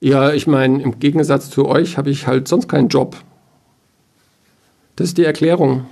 [0.00, 3.16] Ja, ich meine, im Gegensatz zu euch habe ich halt sonst keinen Job.
[4.96, 5.86] Das ist die Erklärung.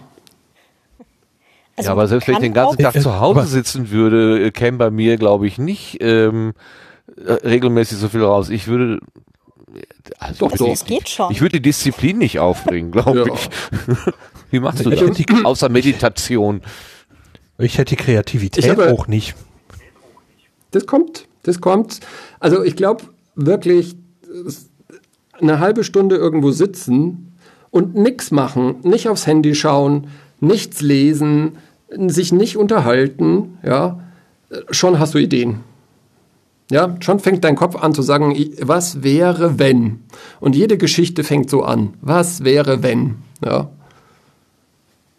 [1.77, 4.47] Also ja, aber selbst wenn ich kann den ganzen Tag zu Hause aber- sitzen würde,
[4.47, 8.49] äh, käme bei mir, glaube ich, nicht ähm, äh, regelmäßig so viel raus.
[8.51, 9.01] Ich würde
[10.19, 10.67] also Doch, ich doch.
[10.67, 11.29] würde Es geht schon.
[11.29, 13.35] Die, ich würde die Disziplin nicht aufbringen, glaube Ja.
[13.35, 13.49] ich.
[14.51, 15.17] Wie machst du Ich das?
[15.17, 16.61] die- Außer Meditation.
[17.59, 19.35] Ich hätte die Kreativität Ich habe- auch nicht.
[20.73, 22.01] Das kommt, das kommt.
[22.41, 23.95] Also ich glaube wirklich,
[25.41, 27.33] eine halbe Stunde irgendwo sitzen
[27.71, 30.09] und nichts machen, nicht aufs Handy schauen,
[30.41, 31.59] nichts lesen,
[32.07, 34.01] sich nicht unterhalten, ja,
[34.71, 35.61] schon hast du Ideen.
[36.71, 40.01] Ja, schon fängt dein Kopf an zu sagen, was wäre wenn?
[40.41, 41.95] Und jede Geschichte fängt so an.
[42.01, 43.17] Was wäre wenn?
[43.45, 43.69] Ja.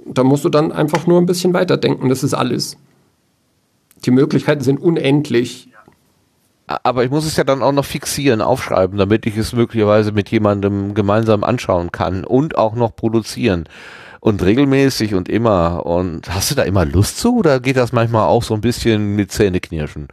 [0.06, 2.78] Da musst du dann einfach nur ein bisschen weiterdenken, das ist alles.
[4.06, 5.70] Die Möglichkeiten sind unendlich.
[6.66, 10.30] Aber ich muss es ja dann auch noch fixieren, aufschreiben, damit ich es möglicherweise mit
[10.30, 13.66] jemandem gemeinsam anschauen kann und auch noch produzieren.
[14.20, 15.86] Und regelmäßig und immer.
[15.86, 19.16] Und hast du da immer Lust zu oder geht das manchmal auch so ein bisschen
[19.16, 20.08] mit Zähneknirschen?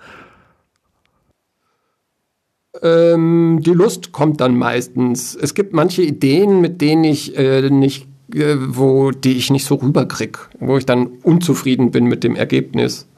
[2.82, 5.34] Ähm, die Lust kommt dann meistens.
[5.34, 9.74] Es gibt manche Ideen, mit denen ich äh, nicht, äh, wo die ich nicht so
[9.76, 13.08] rüberkrieg, wo ich dann unzufrieden bin mit dem Ergebnis.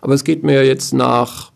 [0.00, 1.50] Aber es geht mir jetzt nach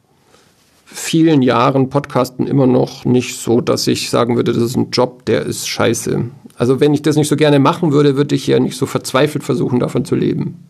[0.84, 5.24] vielen Jahren Podcasten immer noch nicht so, dass ich sagen würde, das ist ein Job,
[5.26, 6.24] der ist scheiße.
[6.56, 9.44] Also wenn ich das nicht so gerne machen würde, würde ich ja nicht so verzweifelt
[9.44, 10.64] versuchen, davon zu leben.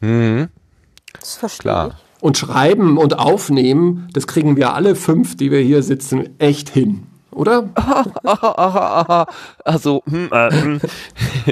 [0.00, 0.48] Mhm.
[1.18, 1.88] Das verstehe Klar.
[1.88, 2.07] ich.
[2.20, 7.06] Und schreiben und aufnehmen, das kriegen wir alle fünf, die wir hier sitzen, echt hin.
[7.38, 7.68] Oder?
[9.64, 10.80] Also, hm, äh, hm.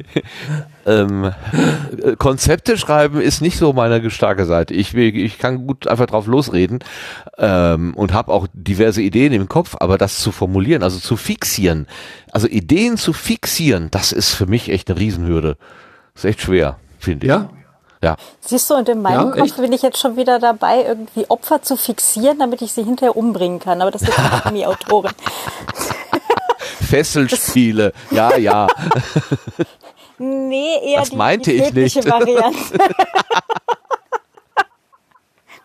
[0.87, 1.33] ähm,
[2.03, 4.75] äh, Konzepte schreiben ist nicht so meine starke Seite.
[4.75, 6.81] Ich, will, ich kann gut einfach drauf losreden
[7.39, 11.87] ähm, und habe auch diverse Ideen im Kopf, aber das zu formulieren, also zu fixieren,
[12.33, 15.57] also Ideen zu fixieren, das ist für mich echt eine Riesenhürde.
[16.15, 17.31] ist echt schwer, finde ich.
[17.31, 17.51] Ja.
[18.03, 18.17] Ja.
[18.41, 21.63] Siehst du, und in meinem Ja, Kopf bin ich jetzt schon wieder dabei, irgendwie Opfer
[21.63, 23.81] zu fixieren, damit ich sie hinterher umbringen kann.
[23.81, 25.13] Aber das ist eine Krimi-Autorin.
[26.89, 28.69] Fesselspiele, ja, ja.
[30.19, 32.09] Nee, eher Das die, meinte die ich nicht.
[32.09, 32.79] Variante.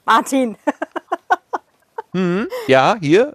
[0.05, 0.57] Martin.
[2.67, 3.34] Ja, hier.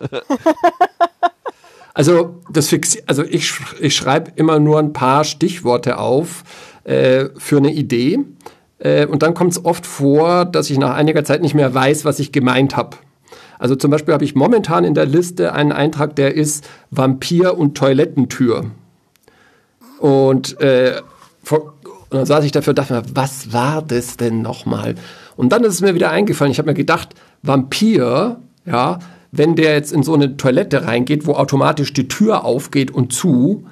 [1.94, 6.42] Also, das fixi also ich, ich schreibe immer nur ein paar Stichworte auf
[6.84, 8.18] äh, für eine Idee.
[8.78, 12.04] Äh, und dann kommt es oft vor, dass ich nach einiger Zeit nicht mehr weiß,
[12.04, 12.96] was ich gemeint habe.
[13.58, 17.76] Also zum Beispiel habe ich momentan in der Liste einen Eintrag, der ist Vampir und
[17.76, 18.66] Toilettentür.
[19.98, 21.00] Und, äh,
[21.42, 21.74] vor,
[22.10, 24.94] und dann saß ich dafür und dachte mir, was war das denn nochmal?
[25.36, 28.98] Und dann ist es mir wieder eingefallen, ich habe mir gedacht, Vampir, ja,
[29.32, 33.66] wenn der jetzt in so eine Toilette reingeht, wo automatisch die Tür aufgeht und zu,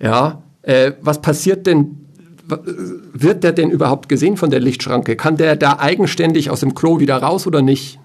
[0.00, 2.06] ja, äh, was passiert denn,
[2.50, 5.16] wird der denn überhaupt gesehen von der Lichtschranke?
[5.16, 7.98] Kann der da eigenständig aus dem Klo wieder raus oder nicht?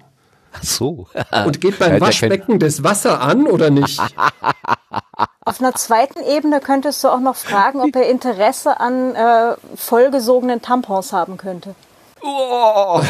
[0.53, 1.07] Ach so.
[1.45, 3.99] Und geht beim Waschbecken das Wasser an oder nicht?
[5.47, 10.61] Auf einer zweiten Ebene könntest du auch noch fragen, ob er Interesse an äh, vollgesogenen
[10.61, 11.75] Tampons haben könnte.
[12.23, 13.01] Oh,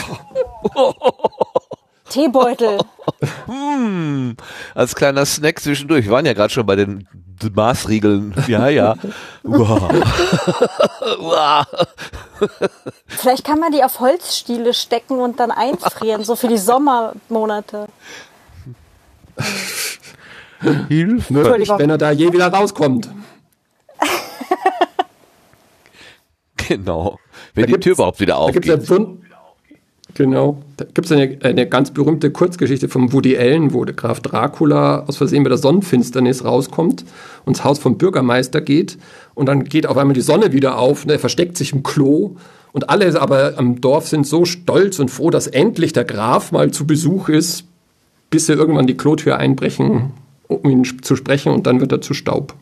[2.10, 2.80] Teebeutel.
[4.76, 6.06] als kleiner Snack zwischendurch.
[6.06, 7.08] Wir waren ja gerade schon bei den
[7.54, 8.34] Maßriegeln.
[8.48, 8.96] Ja, ja.
[13.08, 17.88] Vielleicht kann man die auf Holzstiele stecken und dann einfrieren, so für die Sommermonate.
[20.88, 21.34] Hilfe.
[21.34, 21.44] Nur
[21.80, 23.10] wenn er da je wieder rauskommt.
[26.68, 27.20] Genau.
[27.54, 28.84] Wenn Da die Tür überhaupt wieder Da gibt aufgeht.
[28.84, 29.18] es eine,
[30.16, 30.58] genau.
[30.78, 35.18] Da gibt's eine, eine ganz berühmte Kurzgeschichte von Woody Allen, wo der Graf Dracula aus
[35.18, 37.06] Versehen bei der Sonnenfinsternis rauskommt
[37.46, 38.98] und ins Haus vom Bürgermeister geht.
[39.36, 42.38] Und dann geht auf einmal die Sonne wieder auf und er versteckt sich im Klo.
[42.72, 46.72] Und alle aber am Dorf sind so stolz und froh, dass endlich der Graf mal
[46.72, 47.66] zu Besuch ist,
[48.30, 50.12] bis sie irgendwann die Klotür einbrechen,
[50.48, 52.54] um ihn zu sprechen und dann wird er zu Staub.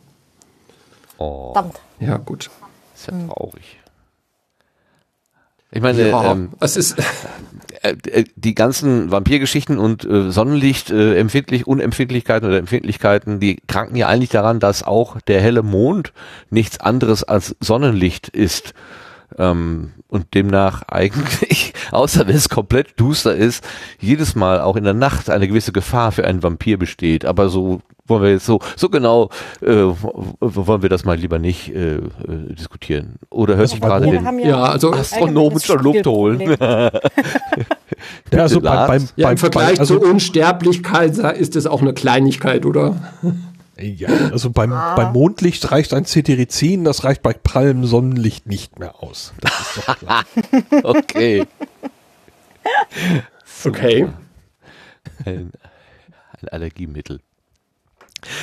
[1.18, 1.80] Oh, Verdammt.
[2.00, 2.50] Ja, gut.
[2.94, 3.78] ist ja traurig.
[5.74, 6.96] Ich meine, Ja, ähm, es ist,
[7.82, 13.96] äh, äh, die ganzen Vampirgeschichten und äh, Sonnenlicht, äh, empfindlich, Unempfindlichkeiten oder Empfindlichkeiten, die kranken
[13.96, 16.12] ja eigentlich daran, dass auch der helle Mond
[16.48, 18.72] nichts anderes als Sonnenlicht ist.
[19.36, 23.66] Ähm, und demnach eigentlich, außer wenn es komplett duster ist,
[23.98, 27.24] jedes Mal auch in der Nacht eine gewisse Gefahr für einen Vampir besteht.
[27.24, 29.30] Aber so wollen wir jetzt so, so genau
[29.62, 32.00] äh, wollen wir das mal lieber nicht äh, äh,
[32.50, 33.16] diskutieren.
[33.30, 36.40] Oder hört sich bei gerade den ja, also astronomischer Luft holen.
[36.40, 36.94] Spiegelproblem.
[38.30, 38.88] Ja, also bei, Lars?
[38.88, 42.96] beim, Ja, beim, im Vergleich bei, also, zur Unsterblichkeit ist es auch eine Kleinigkeit, oder?
[43.80, 49.02] ja, also beim, beim Mondlicht reicht ein Cetirizin, das reicht bei prallem Sonnenlicht nicht mehr
[49.02, 49.32] aus.
[49.40, 50.24] Das ist doch klar.
[50.82, 51.46] Okay.
[53.64, 54.08] Okay.
[55.24, 55.52] Ein,
[56.40, 57.20] ein Allergiemittel.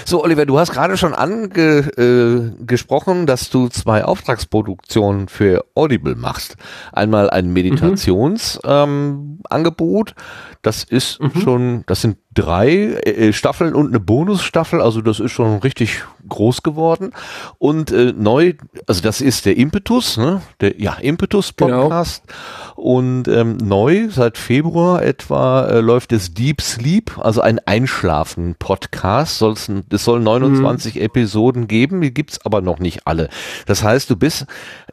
[0.05, 6.55] So, Oliver, du hast gerade schon angesprochen, äh, dass du zwei Auftragsproduktionen für Audible machst.
[6.91, 10.09] Einmal ein Meditationsangebot.
[10.09, 10.15] Mhm.
[10.15, 10.23] Ähm,
[10.61, 11.41] das ist mhm.
[11.41, 16.63] schon, das sind drei äh, Staffeln und eine Bonusstaffel, also das ist schon richtig groß
[16.63, 17.11] geworden.
[17.57, 18.53] Und äh, neu,
[18.87, 20.41] also das ist der Impetus, ne?
[20.61, 21.83] Der ja Impetus genau.
[21.83, 22.23] Podcast.
[22.27, 22.81] Genau.
[22.81, 29.37] Und ähm, neu seit Februar etwa äh, läuft es Deep Sleep, also ein Einschlafen Podcast.
[29.37, 31.01] Soll's, es soll 29 mhm.
[31.01, 33.29] Episoden geben, die gibt's aber noch nicht alle.
[33.65, 34.45] Das heißt, du bist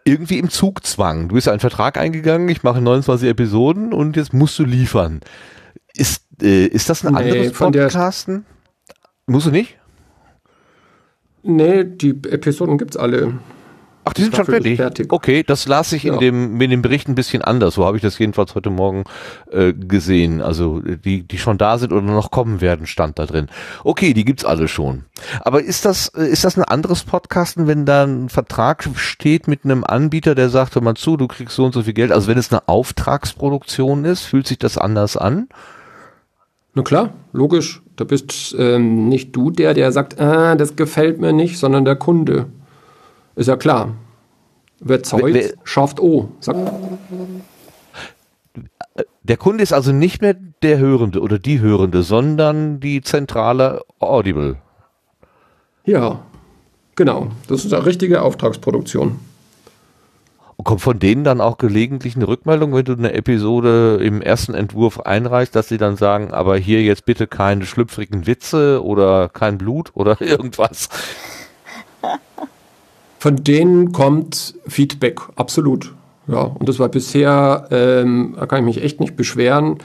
[0.04, 1.28] irgendwie im Zugzwang.
[1.28, 5.20] Du bist einen Vertrag eingegangen, ich mache 29 Episoden und jetzt musst du liefern.
[5.98, 8.46] Ist, äh, ist das ein nee, anderes Podcasten?
[9.26, 9.76] Musst du nicht?
[11.42, 13.34] Nee, die Episoden gibt's alle.
[14.04, 14.76] Ach, die, die sind schon fertig.
[14.76, 15.12] fertig.
[15.12, 16.14] Okay, das las ich ja.
[16.14, 17.74] in dem in dem Bericht ein bisschen anders.
[17.74, 19.04] So habe ich das jedenfalls heute Morgen
[19.50, 20.40] äh, gesehen.
[20.40, 23.48] Also die die schon da sind oder noch kommen werden, stand da drin.
[23.82, 25.04] Okay, die gibt's alle schon.
[25.40, 29.64] Aber ist das äh, ist das ein anderes Podcasten, wenn da ein Vertrag steht mit
[29.64, 32.12] einem Anbieter, der sagt, hör mal zu, du kriegst so und so viel Geld.
[32.12, 35.48] Also wenn es eine Auftragsproduktion ist, fühlt sich das anders an?
[36.74, 37.82] Na klar, logisch.
[37.96, 41.96] Da bist ähm, nicht du der, der sagt, ah, das gefällt mir nicht, sondern der
[41.96, 42.46] Kunde.
[43.34, 43.94] Ist ja klar.
[44.80, 46.28] Wer zeugt, schafft O.
[46.40, 46.60] Sagt.
[49.24, 54.56] Der Kunde ist also nicht mehr der Hörende oder die Hörende, sondern die zentrale Audible.
[55.84, 56.20] Ja,
[56.94, 57.28] genau.
[57.48, 59.18] Das ist eine richtige Auftragsproduktion.
[60.58, 64.54] Und kommt von denen dann auch gelegentlich eine Rückmeldung, wenn du eine Episode im ersten
[64.54, 69.56] Entwurf einreichst, dass sie dann sagen, aber hier jetzt bitte keine schlüpfrigen Witze oder kein
[69.56, 70.88] Blut oder irgendwas?
[73.20, 75.94] Von denen kommt Feedback, absolut.
[76.26, 79.78] Ja, und das war bisher, ähm, da kann ich mich echt nicht beschweren,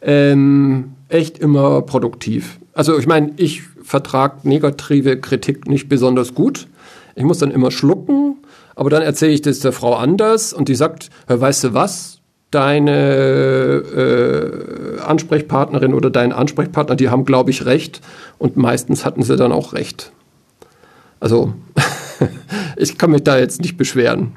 [0.00, 2.58] ähm, echt immer produktiv.
[2.72, 6.66] Also ich meine, ich vertrage negative Kritik nicht besonders gut.
[7.14, 8.38] Ich muss dann immer schlucken
[8.74, 12.20] aber dann erzähle ich das der Frau anders und die sagt, weißt du was,
[12.50, 12.92] deine
[13.96, 18.00] äh, Ansprechpartnerin oder dein Ansprechpartner, die haben, glaube ich, recht.
[18.38, 20.12] Und meistens hatten sie dann auch recht.
[21.18, 21.54] Also,
[22.76, 24.36] ich kann mich da jetzt nicht beschweren.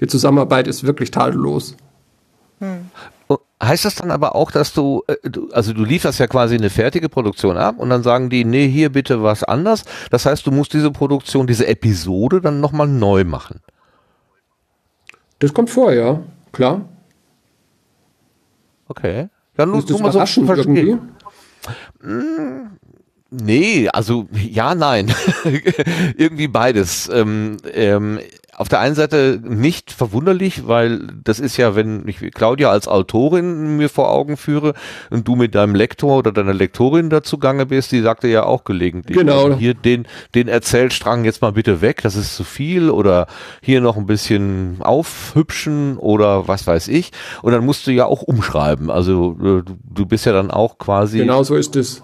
[0.00, 1.76] Die Zusammenarbeit ist wirklich tadellos.
[2.60, 2.90] Hm.
[3.62, 6.68] Heißt das dann aber auch, dass du, äh, du, also du lieferst ja quasi eine
[6.68, 9.84] fertige Produktion ab und dann sagen die, nee, hier bitte was anders.
[10.10, 13.60] Das heißt, du musst diese Produktion, diese Episode dann nochmal neu machen.
[15.38, 16.20] Das kommt vor, ja,
[16.52, 16.82] klar.
[18.88, 19.28] Okay.
[19.56, 21.00] Dann musst du mal so verstehen.
[22.02, 22.70] Hm,
[23.30, 25.12] nee, also ja, nein.
[26.16, 27.08] irgendwie beides.
[27.08, 28.20] Ähm, ähm,
[28.56, 33.76] auf der einen Seite nicht verwunderlich, weil das ist ja, wenn ich Claudia als Autorin
[33.76, 34.72] mir vor Augen führe
[35.10, 38.64] und du mit deinem Lektor oder deiner Lektorin dazu gange bist, die sagte ja auch
[38.64, 39.44] gelegentlich, genau.
[39.44, 43.26] Also hier den, den Erzählstrang jetzt mal bitte weg, das ist zu viel oder
[43.60, 47.12] hier noch ein bisschen aufhübschen oder was weiß ich.
[47.42, 48.90] Und dann musst du ja auch umschreiben.
[48.90, 51.18] Also äh, du, du bist ja dann auch quasi.
[51.18, 52.02] Genau so ist es.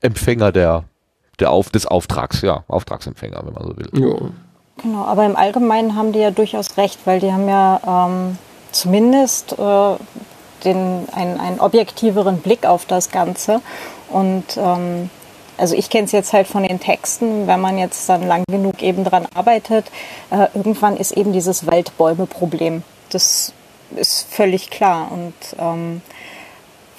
[0.00, 0.84] Empfänger der,
[1.40, 3.88] der Auf, des Auftrags, ja, Auftragsempfänger, wenn man so will.
[3.94, 4.30] Ja.
[4.82, 8.38] Genau, aber im Allgemeinen haben die ja durchaus recht, weil die haben ja ähm,
[8.72, 9.94] zumindest äh,
[10.64, 13.60] den, einen, einen objektiveren Blick auf das Ganze.
[14.10, 15.10] Und ähm,
[15.56, 18.82] also ich kenne es jetzt halt von den Texten, wenn man jetzt dann lang genug
[18.82, 19.86] eben dran arbeitet,
[20.30, 22.82] äh, irgendwann ist eben dieses Waldbäume-Problem.
[23.10, 23.52] Das
[23.94, 25.12] ist völlig klar.
[25.12, 26.02] Und ähm,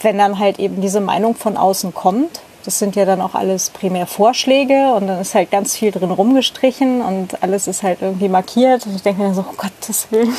[0.01, 3.69] wenn dann halt eben diese Meinung von außen kommt, das sind ja dann auch alles
[3.69, 8.29] primär Vorschläge und dann ist halt ganz viel drin rumgestrichen und alles ist halt irgendwie
[8.29, 8.85] markiert.
[8.85, 10.33] Und ich denke mir so, oh Gottes Willen.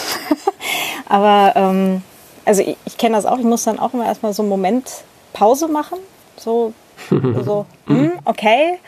[1.08, 2.02] Aber ähm,
[2.44, 4.88] also ich, ich kenne das auch, ich muss dann auch immer erstmal so einen Moment
[5.34, 5.98] Pause machen.
[6.36, 6.72] So,
[7.10, 8.78] so hm, okay.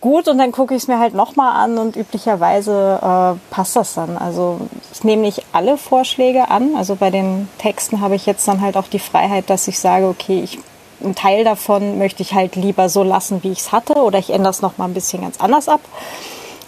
[0.00, 3.94] Gut, und dann gucke ich es mir halt nochmal an und üblicherweise äh, passt das
[3.94, 4.16] dann.
[4.16, 4.60] Also
[4.92, 6.76] ich nehme nicht alle Vorschläge an.
[6.76, 10.06] Also bei den Texten habe ich jetzt dann halt auch die Freiheit, dass ich sage,
[10.06, 10.60] okay, ich
[11.02, 14.30] ein Teil davon möchte ich halt lieber so lassen, wie ich es hatte, oder ich
[14.30, 15.80] ändere es noch mal ein bisschen ganz anders ab.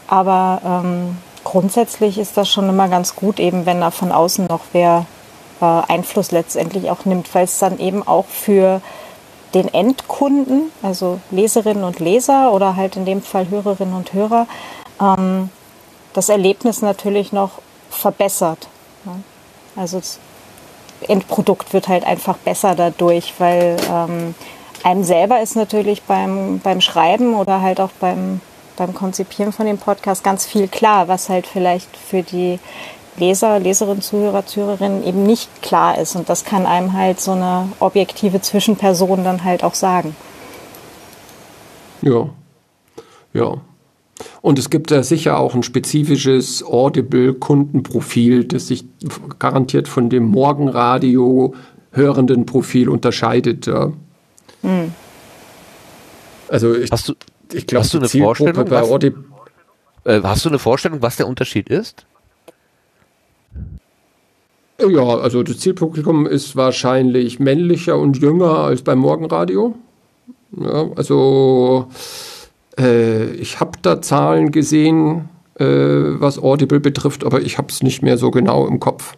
[0.06, 4.60] Aber ähm, grundsätzlich ist das schon immer ganz gut, eben wenn da von außen noch
[4.72, 5.06] wer
[5.60, 8.80] äh, Einfluss letztendlich auch nimmt, weil es dann eben auch für
[9.54, 14.46] den Endkunden, also Leserinnen und Leser oder halt in dem Fall Hörerinnen und Hörer,
[15.00, 15.50] ähm,
[16.12, 17.50] das Erlebnis natürlich noch
[17.90, 18.68] verbessert.
[19.04, 19.12] Ja.
[19.76, 20.00] Also
[21.08, 24.34] Endprodukt wird halt einfach besser dadurch, weil ähm,
[24.82, 28.40] einem selber ist natürlich beim, beim Schreiben oder halt auch beim,
[28.76, 32.58] beim Konzipieren von dem Podcast ganz viel klar, was halt vielleicht für die
[33.16, 36.16] Leser, Leserinnen, Zuhörer, Zuhörerinnen eben nicht klar ist.
[36.16, 40.16] Und das kann einem halt so eine objektive Zwischenperson dann halt auch sagen.
[42.02, 42.28] Ja.
[43.32, 43.58] Ja.
[44.42, 48.84] Und es gibt da sicher auch ein spezifisches Audible-Kundenprofil, das sich
[49.38, 51.54] garantiert von dem Morgenradio
[51.92, 53.66] hörenden Profil unterscheidet.
[53.66, 53.92] Ja.
[54.62, 54.92] Hm.
[56.48, 57.14] Also ich, hast du,
[57.52, 59.04] ich glaube, hast du eine Vorstellung, bei was,
[60.04, 62.06] äh, hast du eine Vorstellung, was der Unterschied ist?
[64.78, 69.74] Ja, also das Zielpublikum ist wahrscheinlich männlicher und jünger als beim Morgenradio.
[70.56, 71.88] Ja, also
[72.78, 78.02] äh, ich habe da Zahlen gesehen, äh, was Audible betrifft, aber ich habe es nicht
[78.02, 79.16] mehr so genau im Kopf.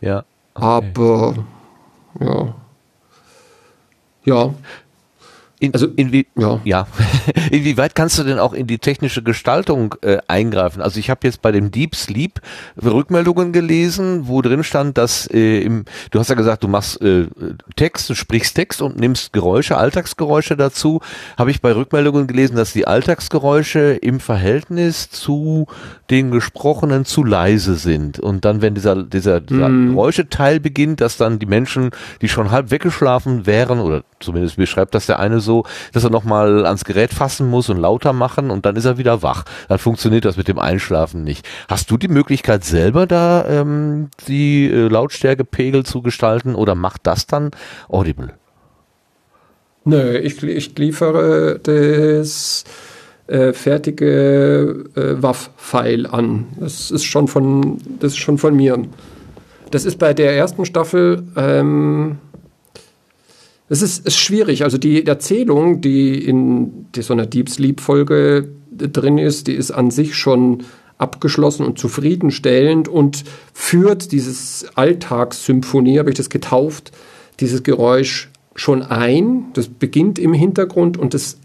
[0.00, 0.24] Ja.
[0.54, 0.64] Okay.
[0.64, 1.34] Aber
[2.20, 2.54] ja.
[4.24, 4.54] Ja.
[5.60, 6.60] In, also inwie ja.
[6.64, 6.86] ja.
[7.50, 10.80] inwieweit kannst du denn auch in die technische Gestaltung äh, eingreifen?
[10.80, 12.40] Also ich habe jetzt bei dem Deep Sleep
[12.82, 17.26] Rückmeldungen gelesen, wo drin stand, dass äh, im, du hast ja gesagt, du machst äh,
[17.76, 21.00] Text, du sprichst Text und nimmst Geräusche, Alltagsgeräusche dazu.
[21.36, 25.66] Habe ich bei Rückmeldungen gelesen, dass die Alltagsgeräusche im Verhältnis zu
[26.10, 29.90] den gesprochenen zu leise sind und dann, wenn dieser dieser, dieser mm.
[29.90, 31.90] Geräuscheteil beginnt, dass dann die Menschen,
[32.22, 36.10] die schon halb weggeschlafen wären oder zumindest beschreibt das der eine so so, dass er
[36.10, 39.44] nochmal ans Gerät fassen muss und lauter machen und dann ist er wieder wach.
[39.68, 41.46] Dann funktioniert das mit dem Einschlafen nicht.
[41.68, 47.26] Hast du die Möglichkeit selber da ähm, die äh, Lautstärkepegel zu gestalten oder macht das
[47.26, 47.50] dann
[47.88, 48.34] Audible?
[49.84, 52.64] Nö, ich, ich liefere das
[53.30, 56.46] äh, fertige äh, WAV-File an.
[56.58, 58.82] Das ist schon von, das ist schon von mir.
[59.70, 62.18] Das ist bei der ersten Staffel ähm,
[63.70, 64.64] es ist, ist schwierig.
[64.64, 69.70] Also die Erzählung, die in die so einer Deep Sleep Folge drin ist, die ist
[69.70, 70.64] an sich schon
[70.98, 73.24] abgeschlossen und zufriedenstellend und
[73.54, 76.90] führt dieses Alltagssymphonie, habe ich das getauft,
[77.38, 79.46] dieses Geräusch schon ein.
[79.54, 81.38] Das beginnt im Hintergrund und das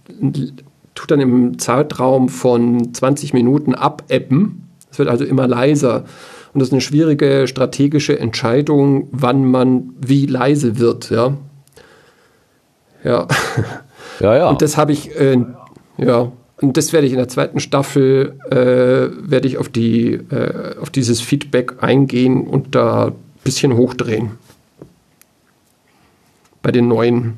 [0.95, 4.69] tut dann im Zeitraum von 20 Minuten abebben.
[4.89, 6.05] Es wird also immer leiser.
[6.53, 11.09] Und das ist eine schwierige strategische Entscheidung, wann man wie leise wird.
[11.11, 11.37] Ja?
[13.03, 13.27] Ja.
[14.21, 14.47] Ja, ja.
[14.47, 15.37] Und das habe ich, äh,
[15.97, 16.31] ja,
[16.61, 20.89] und das werde ich in der zweiten Staffel, äh, werde ich auf, die, äh, auf
[20.89, 24.31] dieses Feedback eingehen und da ein bisschen hochdrehen.
[26.61, 27.33] Bei den neuen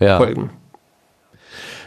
[0.00, 0.16] ja.
[0.16, 0.50] Folgen.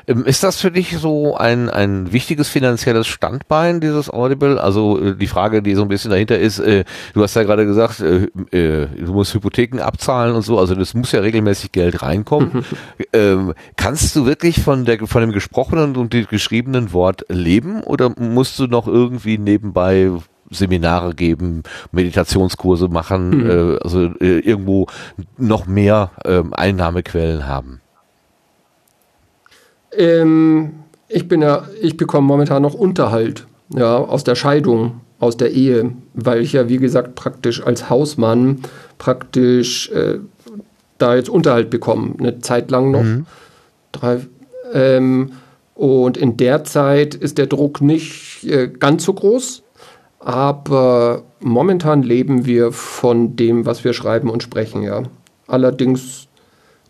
[0.10, 4.62] Ähm, ist das für dich so ein, ein wichtiges finanzielles Standbein, dieses Audible?
[4.62, 6.84] Also äh, die Frage, die so ein bisschen dahinter ist, äh,
[7.14, 10.96] du hast ja gerade gesagt, äh, äh, du musst Hypotheken abzahlen und so, also das
[10.96, 12.66] muss ja regelmäßig Geld reinkommen.
[13.14, 18.10] ähm, kannst du wirklich von, der, von dem gesprochenen und dem geschriebenen Wort leben oder
[18.18, 20.12] musst du noch irgendwie nebenbei
[20.52, 23.80] Seminare geben, Meditationskurse machen, mhm.
[23.84, 24.88] also irgendwo
[25.38, 27.82] noch mehr äh, Einnahmequellen haben?
[29.92, 30.72] Ähm,
[31.08, 35.92] ich bin ja, ich bekomme momentan noch Unterhalt, ja, aus der Scheidung, aus der Ehe,
[36.14, 38.60] weil ich ja, wie gesagt, praktisch als Hausmann
[38.98, 40.20] praktisch äh,
[40.98, 43.04] da jetzt Unterhalt bekomme, eine Zeit lang noch.
[43.04, 43.26] Mhm.
[43.92, 44.20] Drei,
[44.74, 45.32] ähm,
[45.74, 49.64] und in der Zeit ist der Druck nicht äh, ganz so groß,
[50.20, 55.04] aber momentan leben wir von dem, was wir schreiben und sprechen, ja.
[55.48, 56.28] Allerdings,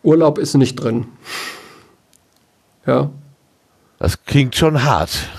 [0.04, 1.06] Urlaub ist nicht drin.
[2.86, 3.10] Ja.
[3.98, 5.30] Das klingt schon hart.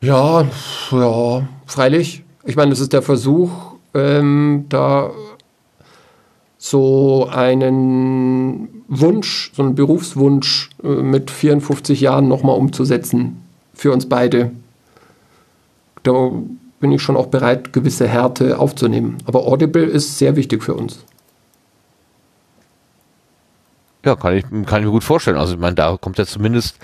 [0.00, 0.46] Ja,
[0.92, 2.22] ja, freilich.
[2.44, 3.50] Ich meine, es ist der Versuch,
[3.94, 5.10] ähm, da
[6.56, 13.42] so einen Wunsch, so einen Berufswunsch äh, mit 54 Jahren nochmal umzusetzen
[13.74, 14.52] für uns beide.
[16.02, 16.30] Da
[16.80, 19.18] bin ich schon auch bereit, gewisse Härte aufzunehmen.
[19.24, 21.04] Aber Audible ist sehr wichtig für uns.
[24.08, 25.36] Ja, kann ich, kann ich mir gut vorstellen.
[25.36, 26.78] Also ich meine, da kommt ja zumindest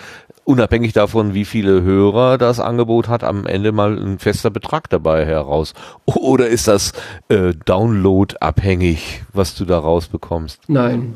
[0.44, 5.24] unabhängig davon, wie viele Hörer das Angebot hat, am Ende mal ein fester Betrag dabei
[5.24, 5.72] heraus.
[6.04, 6.92] Oder ist das
[7.30, 10.64] äh, Download-abhängig, was du da rausbekommst?
[10.68, 11.14] Nein.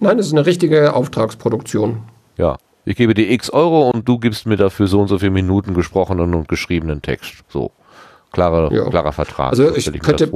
[0.00, 1.98] Nein, es ist eine richtige Auftragsproduktion.
[2.38, 2.56] Ja.
[2.86, 5.74] Ich gebe dir x Euro und du gibst mir dafür so und so viele Minuten
[5.74, 7.44] gesprochenen und geschriebenen Text.
[7.50, 7.72] So.
[8.32, 8.88] Klarer, ja.
[8.88, 9.50] klarer Vertrag.
[9.50, 10.30] Also ich, ich könnte,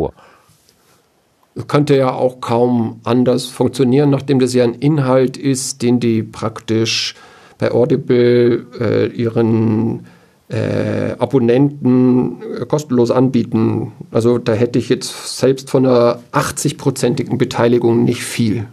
[1.63, 7.15] könnte ja auch kaum anders funktionieren, nachdem das ja ein Inhalt ist, den die praktisch
[7.59, 10.07] bei Audible äh, ihren
[10.49, 13.93] äh, Abonnenten äh, kostenlos anbieten.
[14.11, 18.67] Also da hätte ich jetzt selbst von einer 80-prozentigen Beteiligung nicht viel.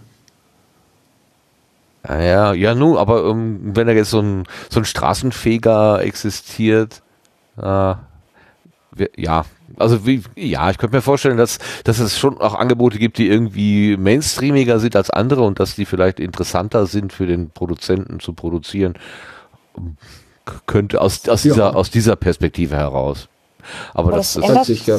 [2.07, 7.01] Ja, ja, nun, aber um, ähm, wenn da jetzt so ein, so ein Straßenfeger existiert,
[7.57, 7.95] äh,
[9.15, 9.45] ja,
[9.77, 13.27] also wie, ja, ich könnte mir vorstellen, dass, dass es schon auch Angebote gibt, die
[13.27, 18.33] irgendwie mainstreamiger sind als andere und dass die vielleicht interessanter sind für den Produzenten zu
[18.33, 18.95] produzieren.
[20.65, 21.53] Könnte aus, aus, ja.
[21.53, 23.27] dieser, aus dieser Perspektive heraus.
[23.93, 24.97] Aber, Aber das, das, das sich ja.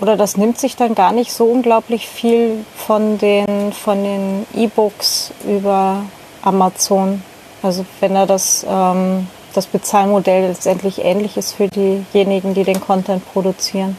[0.00, 5.32] Oder das nimmt sich dann gar nicht so unglaublich viel von den von den E-Books
[5.46, 6.04] über
[6.42, 7.22] Amazon.
[7.62, 13.24] Also wenn er das ähm, das Bezahlmodell letztendlich ähnlich ist für diejenigen, die den Content
[13.32, 13.96] produzieren.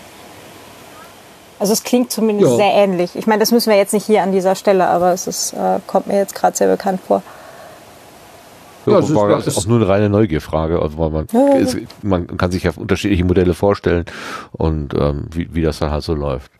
[1.60, 2.58] Also es klingt zumindest ja.
[2.58, 3.16] sehr ähnlich.
[3.16, 5.80] Ich meine, das müssen wir jetzt nicht hier an dieser Stelle, aber es ist, äh,
[5.88, 7.22] kommt mir jetzt gerade sehr bekannt vor.
[8.86, 10.82] Ja, das, war, ist, das ist auch nur eine reine Neugierfrage.
[10.82, 14.06] Also man, ja, ist, man kann sich ja unterschiedliche Modelle vorstellen
[14.54, 16.52] und ähm, wie, wie das dann halt so läuft.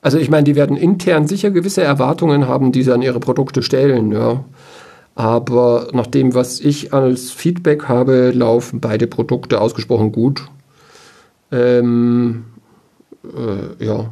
[0.00, 3.62] Also ich meine, die werden intern sicher gewisse Erwartungen haben, die sie an ihre Produkte
[3.62, 4.12] stellen.
[4.12, 4.44] Ja.
[5.20, 10.48] Aber nach dem, was ich als Feedback habe, laufen beide Produkte ausgesprochen gut.
[11.52, 12.46] Ähm,
[13.22, 14.08] äh, ja.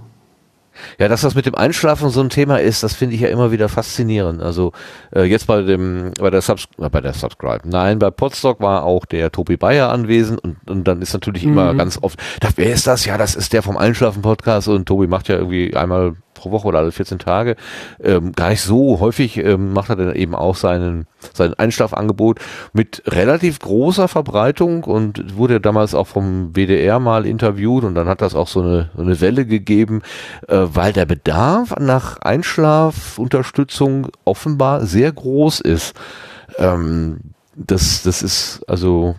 [0.99, 3.51] Ja, dass das mit dem Einschlafen so ein Thema ist, das finde ich ja immer
[3.51, 4.43] wieder faszinierend.
[4.43, 4.73] Also
[5.11, 7.67] äh, jetzt bei dem, bei der Subs äh, bei der Subscribe.
[7.67, 11.53] Nein, bei Podstock war auch der Tobi Bayer anwesend und, und dann ist natürlich mhm.
[11.53, 13.07] immer ganz oft, da, wer ist das?
[13.07, 16.69] Ja, das ist der vom Einschlafen Podcast und Tobi macht ja irgendwie einmal pro Woche
[16.69, 17.57] oder alle 14 Tage.
[18.03, 22.39] Ähm, gar nicht so häufig ähm, macht er dann eben auch seinen, sein Einschlafangebot
[22.73, 28.23] mit relativ großer Verbreitung und wurde damals auch vom WDR mal interviewt und dann hat
[28.23, 30.03] das auch so eine, so eine Welle gegeben,
[30.47, 35.95] äh, weil der Bedarf nach Einschlafunterstützung offenbar sehr groß ist.
[36.59, 37.19] Ähm,
[37.55, 39.17] das, das ist also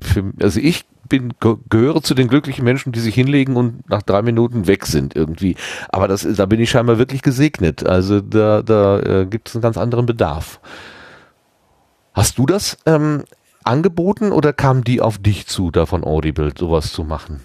[0.00, 1.34] für, also ich bin,
[1.68, 5.56] gehöre zu den glücklichen Menschen, die sich hinlegen und nach drei Minuten weg sind irgendwie.
[5.90, 7.84] Aber das, da bin ich scheinbar wirklich gesegnet.
[7.86, 10.58] Also da, da äh, gibt es einen ganz anderen Bedarf.
[12.14, 13.24] Hast du das ähm,
[13.62, 17.40] angeboten oder kam die auf dich zu, da von Audible sowas zu machen?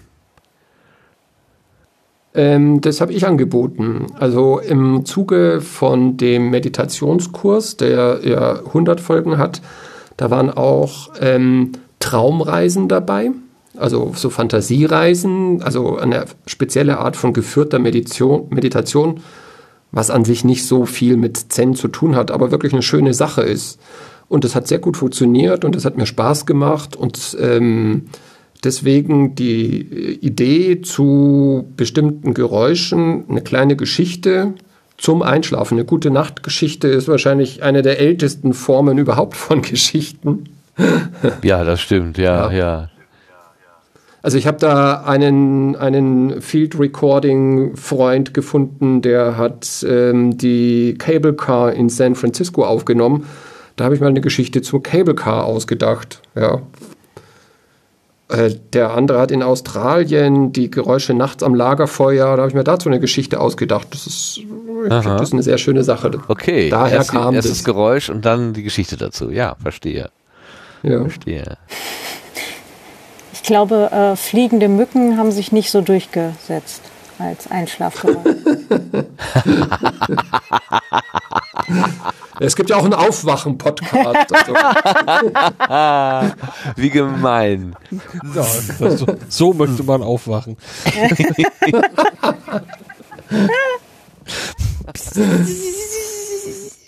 [2.32, 4.06] Ähm, das habe ich angeboten.
[4.18, 9.60] Also im Zuge von dem Meditationskurs, der ja 100 Folgen hat,
[10.16, 13.32] da waren auch ähm, Traumreisen dabei
[13.78, 19.20] also so Fantasiereisen, also eine spezielle Art von geführter Meditation, Meditation,
[19.90, 23.14] was an sich nicht so viel mit Zen zu tun hat, aber wirklich eine schöne
[23.14, 23.80] Sache ist.
[24.28, 28.08] Und das hat sehr gut funktioniert und es hat mir Spaß gemacht und ähm,
[28.62, 34.54] deswegen die Idee zu bestimmten Geräuschen, eine kleine Geschichte
[34.98, 35.78] zum Einschlafen.
[35.78, 40.44] Eine gute Nachtgeschichte ist wahrscheinlich eine der ältesten Formen überhaupt von Geschichten.
[41.42, 42.58] Ja, das stimmt, ja, ja.
[42.58, 42.90] ja.
[44.22, 51.34] Also ich habe da einen, einen Field Recording Freund gefunden, der hat ähm, die Cable
[51.34, 53.26] Car in San Francisco aufgenommen.
[53.76, 56.20] Da habe ich mal eine Geschichte zum Cable Car ausgedacht.
[56.34, 56.62] Ja.
[58.28, 62.26] Äh, der andere hat in Australien die Geräusche nachts am Lagerfeuer.
[62.36, 63.86] Da habe ich mir dazu eine Geschichte ausgedacht.
[63.92, 64.40] Das ist,
[64.88, 66.10] das ist eine sehr schöne Sache.
[66.26, 66.68] Okay.
[66.70, 69.30] Daher erst, kam erst das Geräusch und dann die Geschichte dazu.
[69.30, 70.10] Ja, verstehe.
[70.82, 71.00] Ja.
[71.02, 71.56] Verstehe.
[73.40, 76.82] Ich glaube, äh, fliegende Mücken haben sich nicht so durchgesetzt
[77.20, 78.18] als Einschlafgeräusch.
[82.40, 84.34] es gibt ja auch einen Aufwachen-Podcast.
[84.34, 84.54] Also.
[86.76, 87.76] Wie gemein.
[88.34, 90.56] Ja, so, so möchte man aufwachen.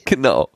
[0.04, 0.48] genau.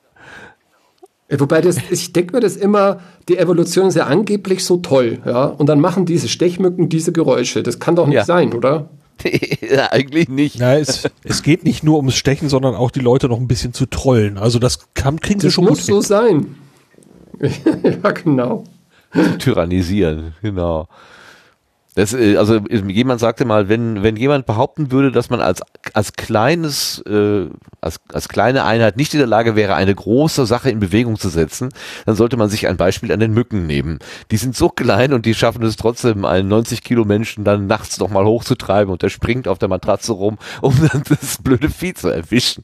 [1.30, 5.46] Wobei das, ich denke mir das immer, die Evolution ist ja angeblich so toll, ja.
[5.46, 7.62] Und dann machen diese Stechmücken diese Geräusche.
[7.62, 8.24] Das kann doch nicht ja.
[8.24, 8.90] sein, oder?
[9.70, 10.56] ja, eigentlich nicht.
[10.56, 13.72] Ja, es, es geht nicht nur ums Stechen, sondern auch die Leute noch ein bisschen
[13.72, 14.36] zu trollen.
[14.36, 15.64] Also das kann, kriegen sie schon.
[15.64, 16.56] Das muss so sein.
[17.40, 18.64] ja, genau.
[19.38, 20.88] Tyrannisieren, genau.
[21.94, 25.62] Das, äh, also jemand sagte mal, wenn, wenn jemand behaupten würde, dass man als,
[25.92, 27.46] als kleines, äh,
[27.80, 31.28] als, als kleine Einheit nicht in der Lage wäre, eine große Sache in Bewegung zu
[31.28, 31.70] setzen,
[32.04, 33.98] dann sollte man sich ein Beispiel an den Mücken nehmen.
[34.30, 37.98] Die sind so klein und die schaffen es trotzdem, einen 90 Kilo Menschen dann nachts
[37.98, 41.94] noch mal hochzutreiben und der springt auf der Matratze rum, um dann das blöde Vieh
[41.94, 42.62] zu erwischen.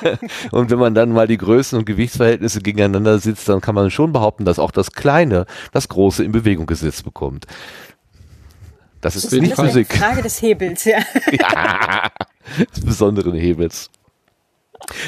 [0.50, 4.12] und wenn man dann mal die Größen und Gewichtsverhältnisse gegeneinander sitzt, dann kann man schon
[4.12, 7.46] behaupten, dass auch das Kleine das Große in Bewegung gesetzt bekommt.
[9.02, 9.90] Das ist, das nicht ist Physik.
[9.90, 10.98] Eine Frage des Hebels, ja.
[11.32, 12.10] ja,
[12.74, 13.90] des besonderen Hebels.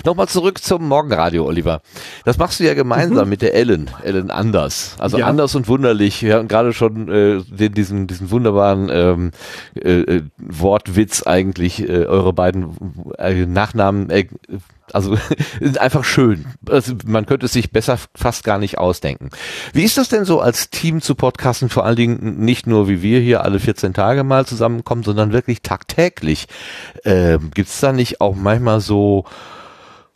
[0.05, 1.81] Nochmal zurück zum Morgenradio, Oliver.
[2.25, 3.31] Das machst du ja gemeinsam mhm.
[3.31, 4.97] mit der Ellen, Ellen Anders.
[4.99, 5.27] Also ja.
[5.27, 6.23] anders und wunderlich.
[6.23, 9.31] Wir hatten gerade schon äh, den, diesen, diesen wunderbaren ähm,
[9.75, 12.77] äh, äh Wortwitz eigentlich, äh, eure beiden
[13.19, 14.27] äh, Nachnamen äh,
[14.93, 15.17] Also
[15.61, 16.47] sind einfach schön.
[16.69, 19.31] Also man könnte es sich besser fast gar nicht ausdenken.
[19.73, 21.69] Wie ist das denn so als Team zu podcasten?
[21.69, 25.63] Vor allen Dingen nicht nur wie wir hier alle 14 Tage mal zusammenkommen, sondern wirklich
[25.63, 26.47] tagtäglich.
[27.05, 29.25] Ähm, Gibt es da nicht auch manchmal so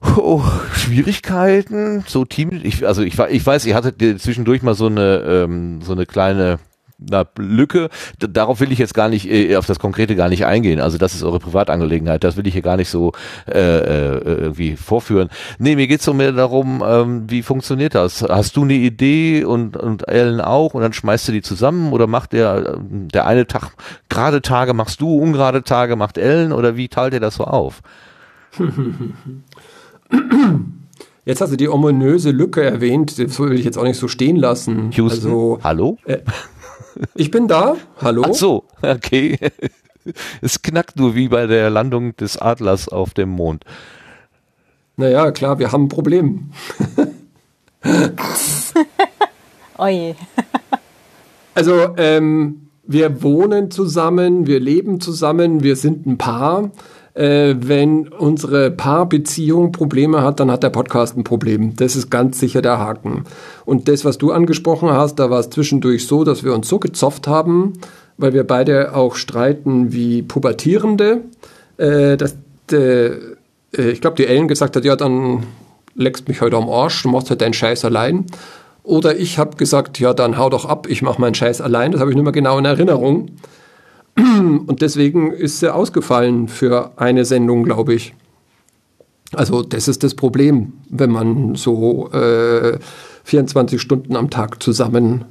[0.00, 5.24] Oh, Schwierigkeiten, so Team, ich, also ich, ich weiß, ihr hattet zwischendurch mal so eine,
[5.26, 6.60] ähm, so eine kleine
[6.98, 7.88] na, Lücke.
[8.18, 10.80] Darauf will ich jetzt gar nicht, äh, auf das Konkrete gar nicht eingehen.
[10.80, 12.24] Also das ist eure Privatangelegenheit.
[12.24, 13.12] Das will ich hier gar nicht so
[13.46, 15.28] äh, äh, irgendwie vorführen.
[15.58, 18.22] Nee, mir geht's so mehr darum, ähm, wie funktioniert das?
[18.22, 22.06] Hast du eine Idee und, und Ellen auch und dann schmeißt du die zusammen oder
[22.06, 23.72] macht der, der eine Tag
[24.08, 27.82] gerade Tage machst du, ungerade Tage macht Ellen oder wie teilt ihr das so auf?
[31.24, 34.36] Jetzt hast du die ominöse Lücke erwähnt, das will ich jetzt auch nicht so stehen
[34.36, 34.90] lassen.
[34.92, 35.98] Houston, also, hallo?
[36.06, 36.18] Äh,
[37.14, 38.24] ich bin da, hallo?
[38.26, 39.38] Ach so, okay.
[40.40, 43.64] Es knackt nur wie bei der Landung des Adlers auf dem Mond.
[44.96, 46.50] Naja, klar, wir haben ein Problem.
[49.78, 50.16] Oje.
[51.54, 56.70] also, ähm, wir wohnen zusammen, wir leben zusammen, wir sind ein Paar
[57.18, 61.74] äh, wenn unsere Paarbeziehung Probleme hat, dann hat der Podcast ein Problem.
[61.74, 63.24] Das ist ganz sicher der Haken.
[63.64, 66.78] Und das, was du angesprochen hast, da war es zwischendurch so, dass wir uns so
[66.78, 67.72] gezofft haben,
[68.18, 71.22] weil wir beide auch streiten wie Pubertierende,
[71.76, 72.36] äh, dass
[72.70, 73.10] äh,
[73.72, 75.42] ich glaube, die Ellen gesagt hat, ja, dann
[75.96, 78.26] leckst mich heute am Arsch, du machst halt deinen Scheiß allein.
[78.84, 81.90] Oder ich habe gesagt, ja, dann hau doch ab, ich mache meinen Scheiß allein.
[81.90, 83.32] Das habe ich nicht mehr genau in Erinnerung.
[84.18, 88.14] Und deswegen ist sie ausgefallen für eine Sendung, glaube ich.
[89.32, 92.78] Also das ist das Problem, wenn man so äh,
[93.24, 95.24] 24 Stunden am Tag zusammen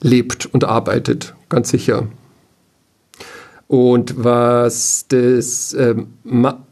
[0.00, 2.08] lebt und arbeitet, ganz sicher.
[3.68, 5.94] Und was das äh,
[6.24, 6.64] Ma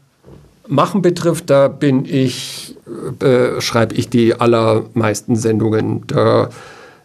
[0.69, 2.75] Machen betrifft, da bin ich,
[3.21, 6.03] äh, schreibe ich die allermeisten Sendungen.
[6.07, 6.49] Da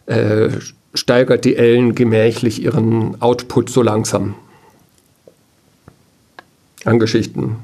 [0.05, 0.49] äh,
[0.93, 4.35] steigert die Ellen gemächlich ihren Output so langsam
[6.85, 7.57] an Geschichten.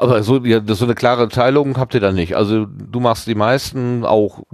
[0.00, 2.36] Aber so, ja, so eine klare Teilung habt ihr da nicht.
[2.36, 4.44] Also du machst die meisten auch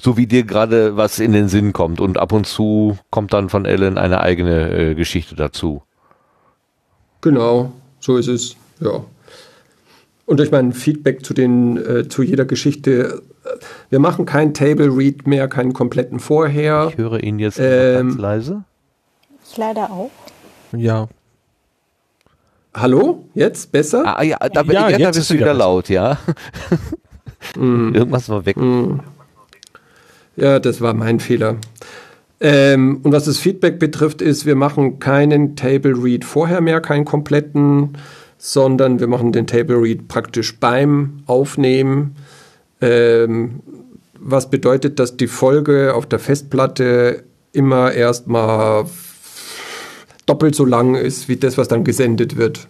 [0.00, 3.50] so wie dir gerade was in den Sinn kommt und ab und zu kommt dann
[3.50, 5.82] von Ellen eine eigene äh, Geschichte dazu.
[7.20, 8.56] Genau, so ist es.
[8.80, 9.04] Ja.
[10.24, 13.22] Und durch mein Feedback zu den äh, zu jeder Geschichte
[13.90, 16.88] wir machen kein Table Read mehr, keinen kompletten Vorher.
[16.90, 18.64] Ich höre ihn jetzt ähm, ganz leise.
[19.50, 20.10] Ich leider auch.
[20.72, 21.08] Ja.
[22.74, 23.24] Hallo?
[23.34, 24.18] Jetzt besser?
[24.18, 25.58] Ah, ja, da, ja, ja, jetzt da bist du wieder besser.
[25.58, 26.18] laut, ja.
[27.56, 27.94] mm.
[27.94, 28.56] Irgendwas war weg.
[28.56, 29.00] Mm.
[30.36, 31.56] Ja, das war mein Fehler.
[32.40, 37.04] Ähm, und was das Feedback betrifft, ist, wir machen keinen Table Read vorher mehr, keinen
[37.04, 37.96] kompletten,
[38.38, 42.16] sondern wir machen den Table Read praktisch beim Aufnehmen
[42.84, 43.60] ähm,
[44.18, 48.86] was bedeutet, dass die Folge auf der Festplatte immer erstmal
[50.26, 52.68] doppelt so lang ist wie das, was dann gesendet wird.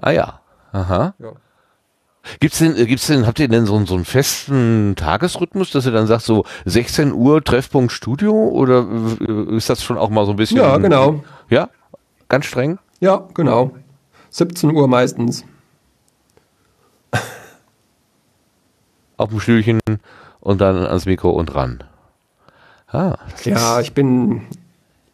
[0.00, 0.40] Ah ja.
[0.72, 1.14] Aha.
[1.18, 1.32] Ja.
[2.40, 6.06] Gibt's denn, gibt's denn, habt ihr denn so, so einen festen Tagesrhythmus, dass ihr dann
[6.06, 8.86] sagt, so 16 Uhr Treffpunkt Studio oder
[9.50, 10.58] ist das schon auch mal so ein bisschen?
[10.58, 11.24] Ja, genau.
[11.48, 11.70] Ja?
[12.28, 12.78] Ganz streng?
[13.00, 13.72] Ja, genau.
[14.30, 15.44] 17 Uhr meistens.
[19.18, 19.80] Auf dem Stühlchen
[20.40, 21.84] und dann ans Mikro und ran.
[22.90, 24.42] Ah, ja, ich bin,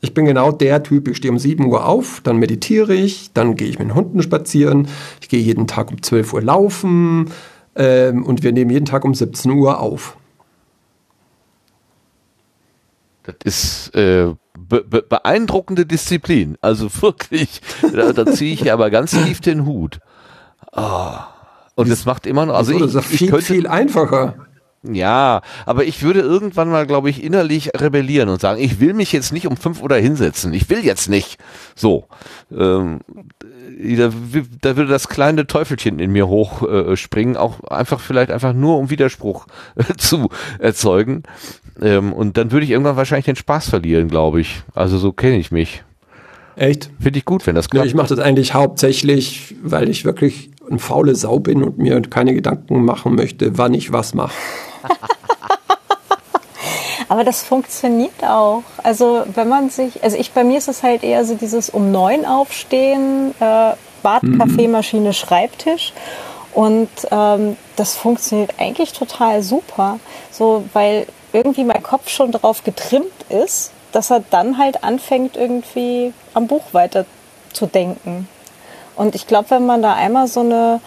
[0.01, 3.57] ich bin genau der Typ, ich stehe um 7 Uhr auf, dann meditiere ich, dann
[3.57, 4.87] gehe ich mit den Hunden spazieren,
[5.21, 7.33] ich gehe jeden Tag um 12 Uhr laufen
[7.75, 10.17] ähm, und wir nehmen jeden Tag um 17 Uhr auf.
[13.25, 16.57] Das ist äh, be be beeindruckende Disziplin.
[16.61, 17.61] Also wirklich,
[17.93, 19.99] da, da ziehe ich aber ganz tief den Hut.
[20.73, 21.17] Oh.
[21.77, 24.47] Und es macht immer noch, also ich, das ist viel, könnte, viel einfacher.
[24.87, 29.13] Ja, aber ich würde irgendwann mal, glaube ich, innerlich rebellieren und sagen, ich will mich
[29.13, 30.53] jetzt nicht um fünf Uhr hinsetzen.
[30.53, 31.39] Ich will jetzt nicht.
[31.75, 32.07] So.
[32.53, 33.01] Ähm,
[33.97, 34.11] da,
[34.61, 38.91] da, würde das kleine Teufelchen in mir hochspringen, äh, auch einfach vielleicht einfach nur um
[38.91, 39.47] Widerspruch
[39.77, 40.29] äh, zu
[40.59, 41.23] erzeugen.
[41.81, 44.63] Ähm, und dann würde ich irgendwann wahrscheinlich den Spaß verlieren, glaube ich.
[44.75, 45.83] Also so kenne ich mich.
[46.57, 46.91] Echt?
[47.01, 47.85] Finde ich gut, wenn das klappt.
[47.85, 52.01] Ja, ich mache das eigentlich hauptsächlich, weil ich wirklich eine faule Sau bin und mir
[52.03, 54.35] keine Gedanken machen möchte, wann ich was mache.
[57.09, 58.63] Aber das funktioniert auch.
[58.83, 61.93] Also wenn man sich, also ich bei mir ist es halt eher so dieses um
[61.93, 63.73] neun aufstehen, äh,
[64.03, 64.39] Bad, mhm.
[64.39, 65.93] Kaffeemaschine, Schreibtisch.
[66.53, 69.99] Und ähm, das funktioniert eigentlich total super.
[70.31, 76.13] So, weil irgendwie mein Kopf schon darauf getrimmt ist, dass er dann halt anfängt, irgendwie
[76.35, 77.07] am Buch weiter
[77.53, 78.29] zu denken.
[78.97, 80.81] Und ich glaube, wenn man da einmal so, eine,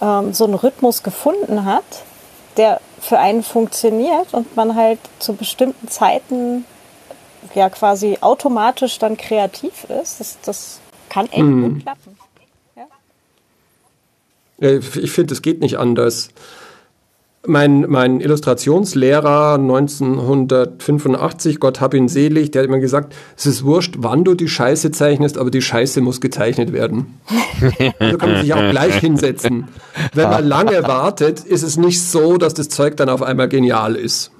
[0.00, 1.84] ähm, so einen Rhythmus gefunden hat,
[2.56, 6.64] der für einen funktioniert und man halt zu bestimmten Zeiten
[7.54, 11.74] ja quasi automatisch dann kreativ ist, das, das kann echt mhm.
[11.74, 12.18] gut klappen.
[14.60, 14.70] Ja.
[14.70, 16.30] Ich finde, es geht nicht anders.
[17.44, 23.96] Mein, mein Illustrationslehrer 1985, Gott hab ihn selig, der hat immer gesagt, es ist wurscht,
[23.98, 27.18] wann du die Scheiße zeichnest, aber die Scheiße muss gezeichnet werden.
[27.98, 29.66] also kann man sich auch gleich hinsetzen.
[30.14, 33.96] Wenn man lange wartet, ist es nicht so, dass das Zeug dann auf einmal genial
[33.96, 34.30] ist.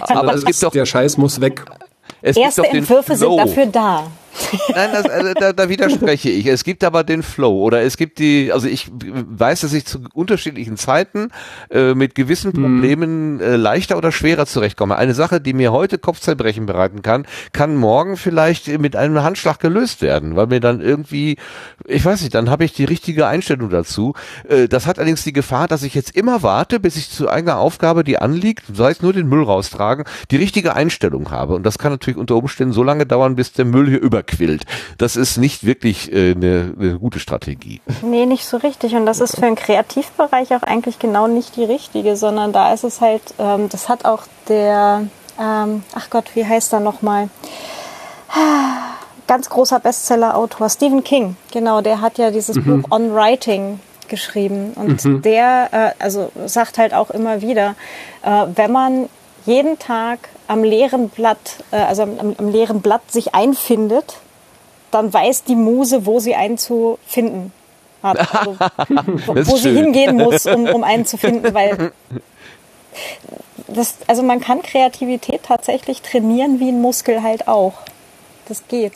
[0.00, 1.62] Aber es gibt doch, der Scheiß muss weg.
[2.22, 4.06] Erste Entwürfe sind dafür da.
[4.74, 6.46] Nein, das, also, da, da widerspreche ich.
[6.46, 10.00] Es gibt aber den Flow oder es gibt die, also ich weiß, dass ich zu
[10.14, 11.28] unterschiedlichen Zeiten
[11.70, 12.62] äh, mit gewissen mhm.
[12.62, 14.96] Problemen äh, leichter oder schwerer zurechtkomme.
[14.96, 20.02] Eine Sache, die mir heute Kopfzerbrechen bereiten kann, kann morgen vielleicht mit einem Handschlag gelöst
[20.02, 21.36] werden, weil mir dann irgendwie,
[21.86, 24.14] ich weiß nicht, dann habe ich die richtige Einstellung dazu.
[24.48, 27.58] Äh, das hat allerdings die Gefahr, dass ich jetzt immer warte, bis ich zu einer
[27.58, 31.54] Aufgabe, die anliegt, sei es nur den Müll raustragen, die richtige Einstellung habe.
[31.54, 34.64] Und das kann natürlich unter Umständen so lange dauern, bis der Müll hier über quillt.
[34.98, 37.80] Das ist nicht wirklich äh, eine, eine gute Strategie.
[38.02, 38.94] Nee, nicht so richtig.
[38.94, 42.84] Und das ist für den Kreativbereich auch eigentlich genau nicht die richtige, sondern da ist
[42.84, 45.06] es halt, ähm, das hat auch der,
[45.40, 47.28] ähm, ach Gott, wie heißt er nochmal?
[49.26, 52.82] Ganz großer Bestseller-Autor, Stephen King, genau, der hat ja dieses mhm.
[52.82, 54.72] Buch On Writing geschrieben.
[54.74, 55.22] Und mhm.
[55.22, 57.74] der, äh, also sagt halt auch immer wieder,
[58.22, 59.08] äh, wenn man
[59.44, 64.16] jeden Tag am leeren Blatt, äh, also am, am, leeren Blatt sich einfindet,
[64.90, 67.52] dann weiß die Muse, wo sie einen zu finden
[68.02, 68.18] hat.
[68.86, 71.92] Also, wo, sie hingehen muss, um, um einen zu finden, weil
[73.68, 77.74] das, also man kann Kreativität tatsächlich trainieren wie ein Muskel halt auch.
[78.48, 78.92] Das geht.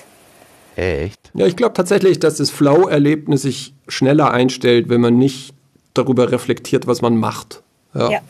[0.76, 1.18] Echt?
[1.34, 5.54] Ja, ich glaube tatsächlich, dass das Flow-Erlebnis sich schneller einstellt, wenn man nicht
[5.94, 7.62] darüber reflektiert, was man macht.
[7.94, 8.10] Ja.
[8.10, 8.20] ja.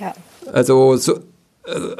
[0.00, 0.14] ja.
[0.52, 1.20] Also so,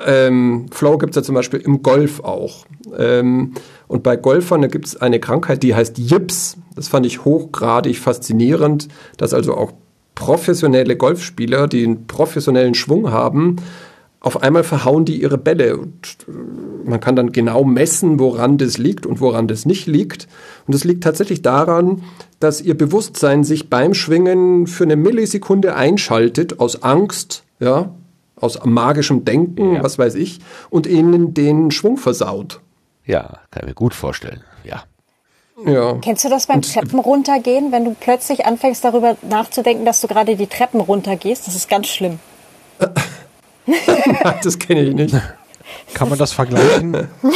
[0.07, 2.67] ähm, Flow gibt es ja zum Beispiel im Golf auch.
[2.97, 3.55] Ähm,
[3.89, 6.57] und bei Golfern gibt es eine Krankheit, die heißt Jips.
[6.75, 9.73] Das fand ich hochgradig faszinierend, dass also auch
[10.15, 13.57] professionelle Golfspieler, die einen professionellen Schwung haben,
[14.21, 15.77] auf einmal verhauen die ihre Bälle.
[15.77, 20.29] Und äh, man kann dann genau messen, woran das liegt und woran das nicht liegt.
[20.67, 22.03] Und es liegt tatsächlich daran,
[22.41, 27.95] dass ihr Bewusstsein sich beim Schwingen für eine Millisekunde einschaltet aus Angst, ja,
[28.37, 29.83] aus magischem Denken, ja.
[29.83, 30.41] was weiß ich,
[30.71, 32.61] und ihnen den Schwung versaut.
[33.05, 34.85] Ja, kann ich mir gut vorstellen, ja.
[35.65, 35.95] Ja.
[36.01, 40.09] Kennst du das beim und, Treppen runtergehen, wenn du plötzlich anfängst darüber nachzudenken, dass du
[40.09, 41.47] gerade die Treppen runtergehst?
[41.47, 42.19] Das ist ganz schlimm.
[44.43, 45.15] das kenne ich nicht.
[45.95, 47.09] Kann man das vergleichen?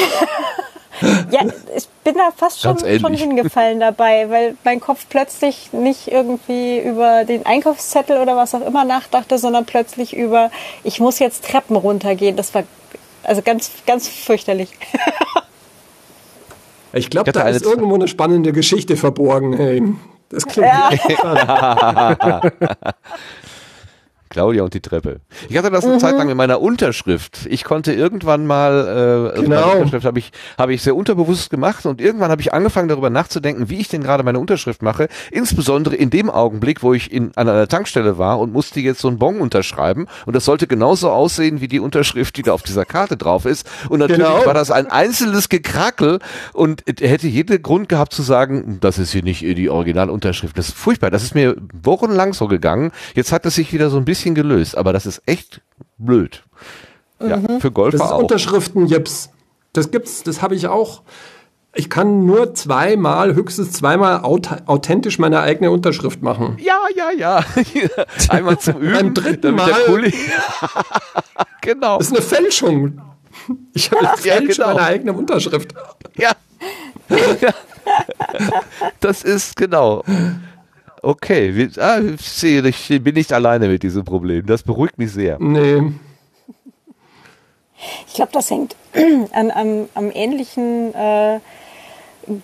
[1.31, 1.43] Ja,
[1.77, 7.25] ich bin da fast schon, schon hingefallen dabei, weil mein Kopf plötzlich nicht irgendwie über
[7.25, 10.51] den Einkaufszettel oder was auch immer nachdachte, sondern plötzlich über,
[10.85, 12.35] ich muss jetzt Treppen runtergehen.
[12.35, 12.63] Das war
[13.25, 14.71] also ganz, ganz fürchterlich.
[16.95, 19.55] Ich glaube, da ist irgendwo eine spannende Geschichte verborgen.
[19.55, 19.83] Hey.
[20.31, 22.41] Das klingt ja.
[24.29, 25.21] Claudia und die Treppe.
[25.49, 25.99] Ich hatte das eine mhm.
[25.99, 27.47] Zeit lang mit meiner Unterschrift.
[27.49, 29.61] Ich konnte irgendwann mal, äh, genau.
[29.61, 33.11] meine Unterschrift habe ich, habe ich sehr unterbewusst gemacht und irgendwann habe ich angefangen darüber
[33.11, 35.09] nachzudenken, wie ich denn gerade meine Unterschrift mache.
[35.31, 39.09] Insbesondere in dem Augenblick, wo ich in, an einer Tankstelle war und musste jetzt so
[39.09, 42.85] einen Bon unterschreiben und das sollte genauso aussehen wie die Unterschrift, die da auf dieser
[42.85, 43.69] Karte drauf ist.
[43.89, 44.47] Und natürlich genau.
[44.47, 46.19] war das ein einzelnes Gekrackel
[46.53, 50.57] und hätte jeden Grund gehabt zu sagen, das ist hier nicht die Originalunterschrift.
[50.59, 51.11] Das ist furchtbar.
[51.11, 52.93] Das ist mir wochenlang so gegangen.
[53.15, 55.61] Jetzt hat es sich wieder so ein bisschen bisschen gelöst, aber das ist echt
[55.97, 56.43] blöd.
[57.21, 57.61] Ja, mhm.
[57.61, 58.19] für Golfer das ist auch.
[58.19, 59.31] Unterschriften Jips.
[59.73, 61.03] Das gibt's, das habe ich auch.
[61.75, 66.57] Ich kann nur zweimal, höchstens zweimal authentisch meine eigene Unterschrift machen.
[66.61, 67.45] Ja, ja, ja.
[68.29, 68.93] Einmal zum Üben.
[68.93, 69.71] Beim dritten Mal.
[71.61, 71.99] genau.
[71.99, 73.01] Das ist eine Fälschung.
[73.73, 74.75] Ich habe ja, Fälschung genau.
[74.75, 75.75] meiner eigenen Unterschrift.
[76.17, 76.33] Ja.
[79.01, 80.03] das ist genau.
[81.03, 84.47] Okay, wir, ah, ich bin nicht alleine mit diesem Problem.
[84.47, 85.39] Das beruhigt mich sehr.
[85.39, 85.93] Nee.
[88.07, 88.77] Ich glaube, das hängt
[89.33, 91.41] an, am, am ähnlichen äh,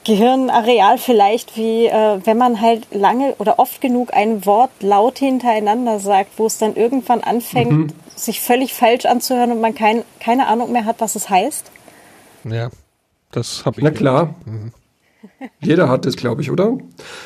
[0.04, 5.98] Gehirnareal vielleicht, wie äh, wenn man halt lange oder oft genug ein Wort laut hintereinander
[5.98, 7.88] sagt, wo es dann irgendwann anfängt, mhm.
[8.14, 11.70] sich völlig falsch anzuhören und man kein, keine Ahnung mehr hat, was es heißt.
[12.44, 12.70] Ja,
[13.32, 13.84] das habe ich.
[13.84, 14.34] Na klar.
[14.46, 14.72] Mhm.
[15.60, 16.76] Jeder hat das, glaube ich, oder?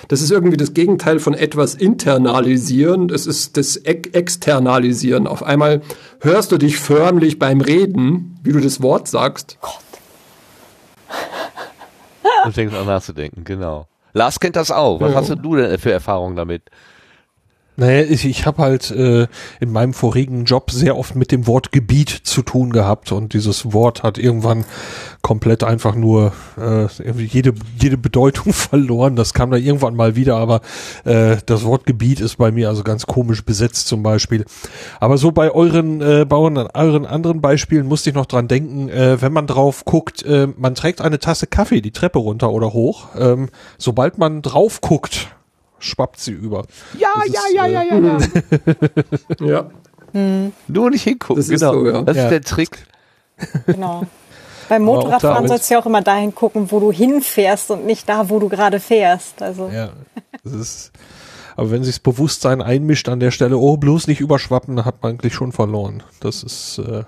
[0.08, 3.08] Das ist irgendwie das Gegenteil von etwas internalisieren.
[3.08, 5.26] Das ist das Externalisieren.
[5.26, 5.82] Auf einmal
[6.20, 9.58] hörst du dich förmlich beim Reden, wie du das Wort sagst.
[9.60, 9.74] Gott.
[12.44, 13.86] Und fängst an nachzudenken, genau.
[14.12, 15.00] Lars kennt das auch.
[15.00, 15.18] Was Ja.
[15.18, 16.62] hast du denn für Erfahrungen damit?
[17.78, 19.28] Naja, ich, ich habe halt äh,
[19.60, 23.72] in meinem vorigen Job sehr oft mit dem Wort Gebiet zu tun gehabt und dieses
[23.72, 24.64] Wort hat irgendwann
[25.22, 29.14] komplett einfach nur äh, jede, jede Bedeutung verloren.
[29.14, 30.60] Das kam dann irgendwann mal wieder, aber
[31.04, 34.44] äh, das Wort Gebiet ist bei mir also ganz komisch besetzt zum Beispiel.
[34.98, 38.88] Aber so bei euren, äh, bei euren, euren anderen Beispielen musste ich noch dran denken,
[38.88, 42.72] äh, wenn man drauf guckt, äh, man trägt eine Tasse Kaffee die Treppe runter oder
[42.72, 43.10] hoch.
[43.16, 45.28] Ähm, sobald man drauf guckt,
[45.78, 46.64] schwappt sie über.
[46.98, 48.18] Ja, Das ja, ist, ja, äh, ja, ja,
[49.40, 49.46] ja.
[50.12, 50.50] Ja.
[50.68, 51.36] Nur nicht hingucken.
[51.36, 51.72] Das ist genau.
[51.74, 52.02] so, ja.
[52.02, 52.24] Das Ja.
[52.24, 52.86] ist der Trick.
[53.66, 54.04] Genau.
[54.68, 58.28] Beim Motorradfahren sollst du ja auch immer dahin gucken, wo du hinfährst und nicht da,
[58.28, 59.40] wo du gerade fährst.
[59.42, 59.90] Also Ja,
[60.44, 60.92] das ist,
[61.56, 65.02] aber wenn sich das Bewusstsein einmischt an der Stelle, oh, bloß nicht überschwappen, dann hat
[65.02, 66.02] man eigentlich schon verloren.
[66.20, 67.04] Das ist, äh,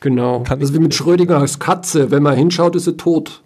[0.00, 0.42] Genau.
[0.42, 2.10] Kann das ist wie mit Schrödingers Katze.
[2.10, 3.42] Wenn man hinschaut, ist sie tot.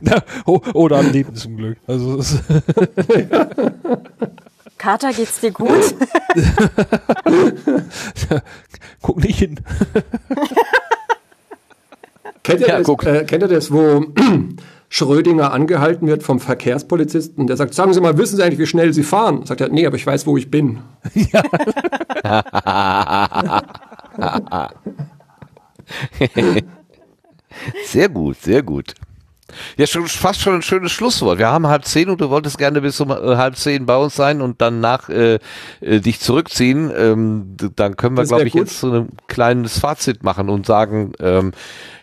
[0.00, 1.78] Na, oh, oder am Lebensunglück.
[1.86, 2.42] Also, es ist,
[4.78, 5.70] Kater, geht's dir gut?
[9.02, 9.60] guck nicht hin.
[12.42, 13.04] Kennt ihr, Ja, das, guck.
[13.06, 14.04] äh, kennt ihr das, wo
[14.88, 17.46] Schrödinger angehalten wird vom Verkehrspolizisten?
[17.46, 19.46] Der sagt, sagen Sie mal, wissen Sie eigentlich, wie schnell Sie fahren?
[19.46, 20.80] Sagt er, nee, aber ich weiß, wo ich bin.
[27.84, 28.94] Sehr gut, sehr gut.
[29.76, 31.38] Ja, schon fast schon ein schönes Schlusswort.
[31.38, 34.14] Wir haben halb zehn und du wolltest gerne bis um äh, halb zehn bei uns
[34.14, 35.38] sein und danach äh,
[35.80, 36.90] äh, dich zurückziehen.
[36.96, 38.62] Ähm, dann können wir, glaube ich, gut.
[38.62, 41.52] jetzt so ein kleines Fazit machen und sagen, ähm,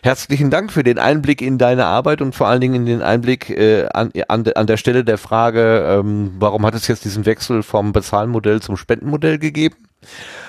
[0.02, 3.50] herzlichen Dank für den Einblick in deine Arbeit und vor allen Dingen in den Einblick
[3.50, 7.62] äh, an, an, an der Stelle der Frage, ähm, warum hat es jetzt diesen Wechsel
[7.62, 9.76] vom Bezahlmodell zum Spendenmodell gegeben?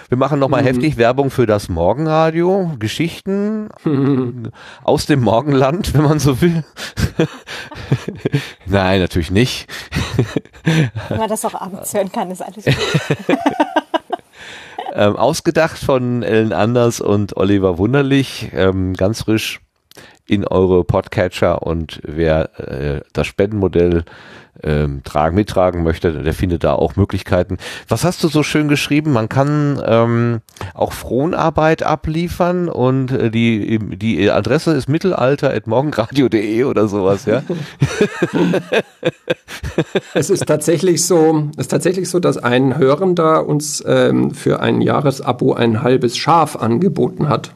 [0.10, 3.69] Wir machen nochmal heftig Werbung für das Morgenradio, Geschichten
[4.84, 6.64] aus dem Morgenland, wenn man so will.
[8.65, 9.69] Nein, natürlich nicht.
[11.07, 12.76] Wenn man das auch abends hören kann, ist alles gut.
[14.94, 19.61] Ähm, ausgedacht von Ellen Anders und Oliver Wunderlich, ähm, ganz frisch
[20.28, 24.03] in eure Podcatcher und wer äh, das Spendenmodell
[24.64, 27.57] ähm, tragen, mittragen möchte, der findet da auch Möglichkeiten.
[27.88, 29.11] Was hast du so schön geschrieben?
[29.11, 30.41] Man kann ähm,
[30.73, 37.44] auch Fronarbeit abliefern und äh, die, die Adresse ist mittelalter.morgenradio.de oder sowas, ja?
[40.14, 44.82] Es ist tatsächlich so, es ist tatsächlich so, dass ein Hörender uns ähm, für ein
[44.82, 47.56] Jahresabo ein halbes Schaf angeboten hat.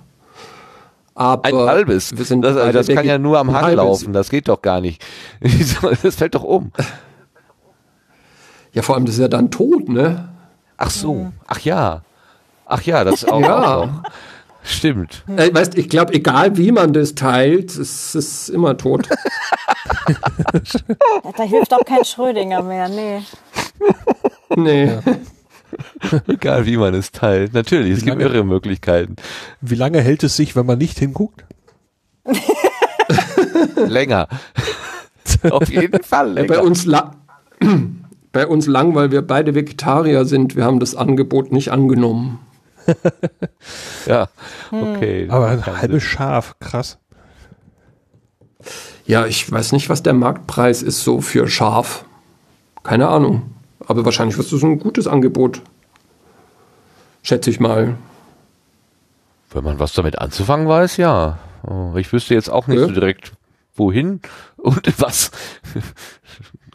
[1.15, 2.17] Aber Ein halbes.
[2.17, 3.77] Wir sind das beide das kann ja nur am Hang halbes.
[3.77, 5.03] laufen, das geht doch gar nicht.
[6.03, 6.71] Das fällt doch um.
[8.73, 10.29] Ja, vor allem, das ist ja dann tot, ne?
[10.77, 12.01] Ach so, ach ja.
[12.65, 13.39] Ach ja, das auch.
[13.45, 13.75] Ja.
[13.77, 13.89] auch.
[14.63, 15.23] Stimmt.
[15.37, 19.07] Äh, weißt, ich glaube, egal wie man das teilt, es ist immer tot.
[21.37, 23.21] Da hilft auch kein Schrödinger mehr, nee.
[24.55, 24.91] nee.
[26.27, 27.53] Egal wie man es teilt.
[27.53, 28.23] Natürlich, es gibt lange?
[28.23, 29.15] mehrere Möglichkeiten.
[29.61, 31.45] Wie lange hält es sich, wenn man nicht hinguckt?
[33.87, 34.27] Länger.
[35.49, 36.63] Auf jeden Fall Bei länger.
[36.63, 37.11] uns, la
[38.31, 40.55] bei uns lang, weil wir beide Vegetarier sind.
[40.55, 42.39] Wir haben das Angebot nicht angenommen.
[44.05, 44.27] Ja,
[44.71, 45.27] okay.
[45.29, 46.97] Aber ein halbes Schaf, krass.
[49.05, 52.05] Ja, ich weiß nicht, was der Marktpreis ist so für Schaf.
[52.83, 53.54] Keine Ahnung.
[53.87, 55.61] Aber wahrscheinlich ist das ein gutes Angebot.
[57.23, 57.95] Schätze ich mal.
[59.51, 61.39] Wenn man was damit anzufangen weiß, ja.
[61.67, 62.87] Oh, Ich wüsste jetzt auch nicht Ja.
[62.87, 63.31] so direkt,
[63.75, 64.21] wohin
[64.57, 65.31] und was.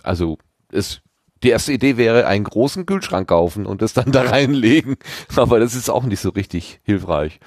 [0.03, 0.39] Also,
[0.73, 1.01] es,
[1.43, 4.97] die erste Idee wäre, einen großen Kühlschrank kaufen und es dann da reinlegen.
[5.37, 7.39] Aber das ist auch nicht so richtig hilfreich.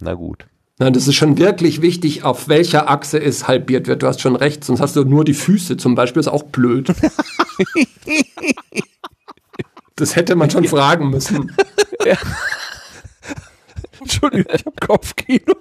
[0.00, 0.46] Na gut.
[0.78, 4.02] Nein, das ist schon wirklich wichtig, auf welcher Achse es halbiert wird.
[4.02, 6.88] Du hast schon recht, sonst hast du nur die Füße zum Beispiel, ist auch blöd.
[10.00, 11.54] das hätte man schon fragen müssen.
[14.00, 15.54] Entschuldigung, ich habe Kopfkino.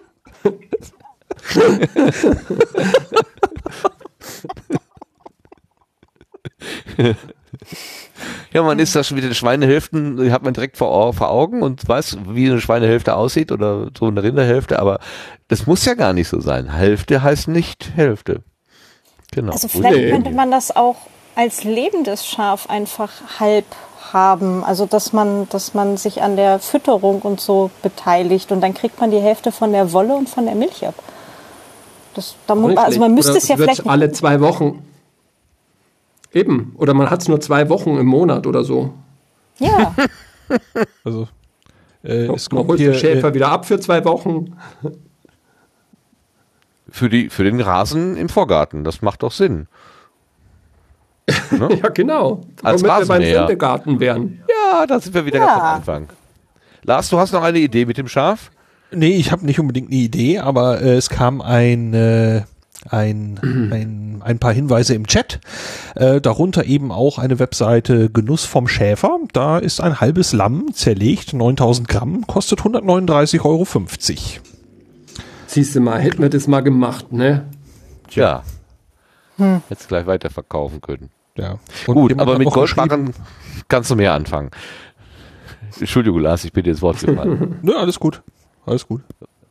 [8.53, 11.61] Ja, man ist da schon mit den Schweinehälften, die hat man direkt vor, vor Augen
[11.61, 14.99] und weiß, wie eine Schweinehälfte aussieht oder so eine Rinderhälfte, aber
[15.47, 16.73] das muss ja gar nicht so sein.
[16.73, 18.43] Hälfte heißt nicht Hälfte.
[19.31, 19.51] Genau.
[19.51, 20.97] Also vielleicht könnte man das auch
[21.35, 23.65] als lebendes Schaf einfach halb
[24.13, 24.63] haben.
[24.63, 28.99] Also dass man, dass man sich an der Fütterung und so beteiligt und dann kriegt
[28.99, 30.95] man die Hälfte von der Wolle und von der Milch ab.
[32.13, 34.83] Das, da mu also man müsste Oder es ja wird vielleicht alle zwei Wochen.
[36.33, 36.75] Eben.
[36.77, 38.93] Oder man hat es nur zwei Wochen im Monat oder so.
[39.57, 39.95] ja,
[41.03, 41.27] Also,
[42.03, 44.55] äh, es man kommt holt hier, den Schäfer äh, wieder ab für zwei Wochen.
[46.91, 49.67] Für, die, für den Rasen im Vorgarten, das macht doch Sinn.
[51.51, 51.79] Ne?
[51.83, 52.41] ja, genau.
[52.63, 53.23] Als Womit wir beim.
[53.23, 54.41] Sendegarten wären.
[54.47, 55.45] Ja, da sind wir wieder Ja.
[55.45, 56.07] ganz am Anfang.
[56.83, 58.51] Lars, du hast noch eine Idee mit dem Schaf?
[58.91, 62.41] Nee, ich habe nicht unbedingt eine Idee, aber äh, es kam ein, äh,
[62.89, 63.39] ein,
[63.71, 65.39] ein, ein paar Hinweise im Chat.
[65.95, 69.17] Äh, darunter eben auch eine Webseite Genuss vom Schäfer.
[69.33, 73.67] Da ist ein halbes Lamm zerlegt, 9000 Gramm, kostet 139,50 Euro.
[75.47, 77.45] Siehst du mal, hätten wir das mal gemacht, ne?
[78.07, 78.43] Tja.
[79.69, 81.09] Jetzt gleich weiterverkaufen können.
[81.39, 81.59] Ja.
[81.87, 83.13] Und Gut, aber mit Goldbarren
[83.67, 84.51] kannst du mehr anfangen.
[85.79, 87.59] Entschuldigung, Lars, ich bin dir ins Wort gefallen.
[87.61, 88.21] Nö, alles gut.
[88.65, 89.01] Alles gut.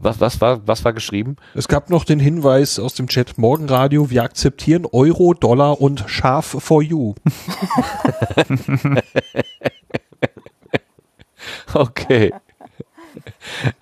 [0.00, 1.36] Was, was, war, was war geschrieben?
[1.54, 6.56] Es gab noch den Hinweis aus dem Chat, Morgenradio, wir akzeptieren Euro, Dollar und Schaf
[6.60, 7.14] for you.
[11.74, 12.32] Okay.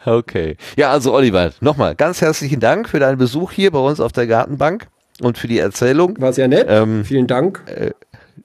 [0.04, 0.56] Okay.
[0.76, 4.26] Ja, also Oliver, nochmal ganz herzlichen Dank für deinen Besuch hier bei uns auf der
[4.26, 4.88] Gartenbank
[5.20, 6.20] und für die Erzählung.
[6.20, 6.66] War sehr nett.
[6.68, 7.62] Ähm, Vielen Dank.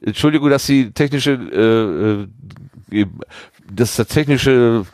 [0.03, 2.27] Entschuldigung, dass die technische,
[2.91, 3.05] äh, äh,
[3.71, 4.85] dass der technische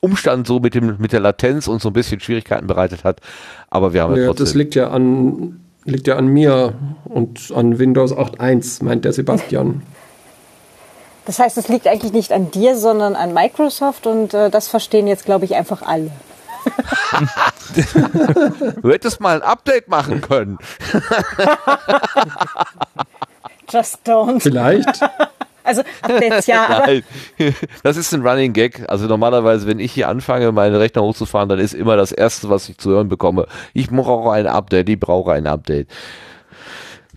[0.00, 3.20] Umstand so mit dem mit der Latenz uns so ein bisschen Schwierigkeiten bereitet hat,
[3.70, 4.44] aber wir haben ja Ja, trotzdem.
[4.46, 6.74] das liegt ja an liegt ja an mir
[7.04, 9.82] und an Windows 8.1, meint der Sebastian.
[11.26, 15.06] Das heißt, es liegt eigentlich nicht an dir, sondern an Microsoft und äh, das verstehen
[15.06, 16.10] jetzt, glaube ich, einfach alle.
[18.82, 20.58] du hättest mal ein Update machen können.
[23.70, 24.40] Just don't.
[24.40, 25.02] Vielleicht.
[25.66, 27.04] Also Updates ja, aber Nein.
[27.82, 28.84] Das ist ein Running Gag.
[28.88, 32.68] Also normalerweise, wenn ich hier anfange, meine Rechner hochzufahren, dann ist immer das Erste, was
[32.68, 35.88] ich zu hören bekomme, ich brauche ein Update, ich brauche ein Update.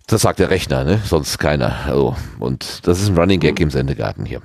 [0.08, 1.00] Das sagt der Rechner, ne?
[1.06, 1.86] Sonst keiner.
[1.86, 4.42] Also, und das ist ein Running Gag im Sendegarten hier.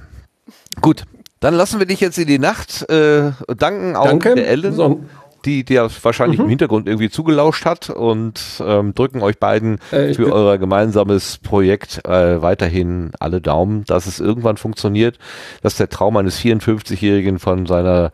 [0.83, 1.05] Gut,
[1.41, 2.89] dann lassen wir dich jetzt in die Nacht.
[2.91, 4.35] Äh, danken auch Danke.
[4.35, 5.01] der Ellen, So.
[5.45, 6.45] die dir wahrscheinlich Mhm.
[6.45, 12.01] im Hintergrund irgendwie zugelauscht hat und ähm, drücken euch beiden Äh, für euer gemeinsames Projekt
[12.07, 15.19] äh, weiterhin alle Daumen, dass es irgendwann funktioniert,
[15.63, 18.11] dass der Traum eines 54-Jährigen von seiner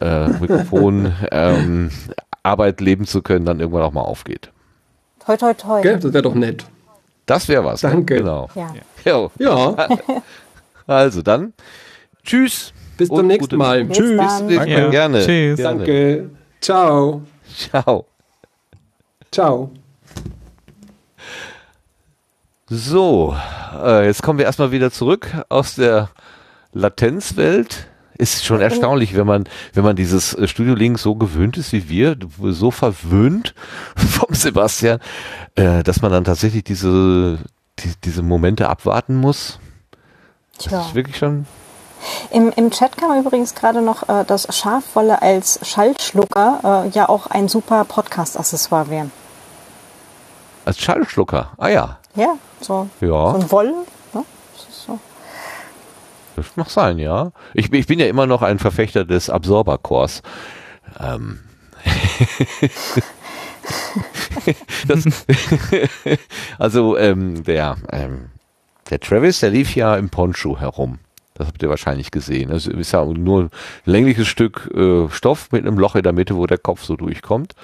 [0.00, 1.90] äh, Mikrofon ähm,
[2.42, 4.50] Arbeit leben zu können, dann irgendwann auch mal aufgeht.
[5.24, 5.80] toi toi toi.
[5.80, 6.00] Gell?
[6.00, 6.64] Das wäre doch nett.
[7.26, 7.82] Das wäre was.
[7.82, 8.14] Danke.
[8.14, 8.20] Ne?
[8.20, 8.48] Genau.
[8.56, 9.30] Ja.
[9.38, 9.88] Ja,
[10.88, 11.52] Also dann,
[12.24, 12.72] tschüss.
[12.96, 13.84] bis zum nächsten Mal.
[13.84, 14.16] Bis Tschüss.
[14.16, 14.48] dann.
[14.48, 14.70] Danke.
[14.70, 14.90] Ja.
[14.90, 15.26] Gerne.
[15.26, 15.56] Tschüss.
[15.56, 15.78] Gerne.
[15.78, 16.30] Danke.
[16.60, 17.22] Ciao.
[17.70, 18.06] Ciao.
[19.30, 19.70] Ciao.
[22.68, 23.36] So,
[23.84, 26.08] äh, jetzt kommen wir erstmal wieder zurück aus der
[26.72, 27.88] Latenzwelt.
[28.16, 31.88] Ist schon erstaunlich, wenn man, wenn man dieses äh, Studio Link so gewöhnt ist wie
[31.88, 33.54] wir, so verwöhnt
[33.96, 35.00] vom Sebastian,
[35.56, 37.38] äh, dass man dann tatsächlich diese,
[37.80, 39.58] die, diese Momente abwarten muss.
[40.56, 40.80] Das Tja.
[40.86, 41.46] ist wirklich schon.
[42.30, 47.26] Im, Im Chat kam übrigens gerade noch, äh, dass Schafwolle als Schallschlucker äh, ja auch
[47.28, 49.10] ein super Podcast-Accessoire wäre.
[50.64, 51.52] Als Schallschlucker.
[51.58, 51.98] Ah ja.
[52.14, 53.74] Ja, so, so Ja, ein Wolle.
[54.12, 54.24] Ne?
[54.54, 54.98] Das ist so.
[56.36, 57.30] das mag sein, ja.
[57.52, 60.22] Ich, bin- ich bin ja immer noch ein Verfechter des Absorbercores.
[61.00, 61.40] Ähm.
[64.88, 65.04] das,
[66.58, 68.30] also ähm, der, ähm,
[68.90, 70.98] der Travis, der lief ja im Poncho herum.
[71.36, 72.52] Das habt ihr wahrscheinlich gesehen.
[72.52, 73.50] Also ist ja nur ein
[73.84, 77.54] längliches Stück äh, Stoff mit einem Loch in der Mitte, wo der Kopf so durchkommt.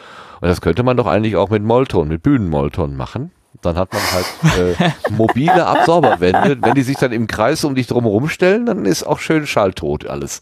[0.41, 3.31] Und das könnte man doch eigentlich auch mit Molton, mit Bühnenmolton machen.
[3.63, 4.27] Dann hat man halt
[4.59, 6.59] äh, mobile Absorberwände.
[6.61, 10.05] Wenn die sich dann im Kreis um dich drumherum stellen, dann ist auch schön schalltot
[10.07, 10.41] alles.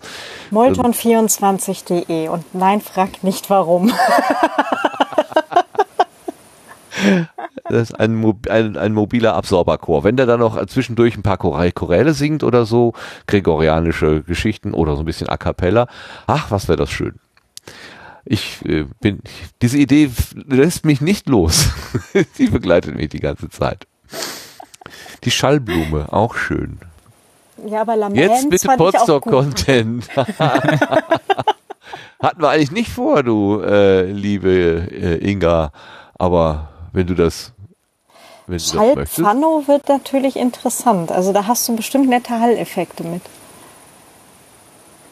[0.50, 3.92] Molton24.de und nein, frag nicht warum.
[7.68, 10.04] Das ist ein, ein, ein mobiler Absorberchor.
[10.04, 12.94] Wenn der dann noch zwischendurch ein paar Choräle singt oder so,
[13.26, 15.86] gregorianische Geschichten oder so ein bisschen A Cappella,
[16.26, 17.14] ach, was wäre das schön.
[18.24, 19.20] Ich äh, bin,
[19.62, 21.70] diese Idee lässt mich nicht los.
[22.38, 23.86] Die begleitet mich die ganze Zeit.
[25.24, 26.78] Die Schallblume, auch schön.
[27.66, 28.68] Ja, aber Laments Jetzt bitte.
[28.76, 30.08] Podstock-Content.
[32.20, 35.72] Hatten wir eigentlich nicht vor, du äh, liebe äh, Inga.
[36.18, 37.52] Aber wenn du das,
[38.48, 39.16] wenn du das möchtest.
[39.16, 41.12] Schallpfanno wird natürlich interessant.
[41.12, 43.22] Also da hast du bestimmt nette Halleffekte mit.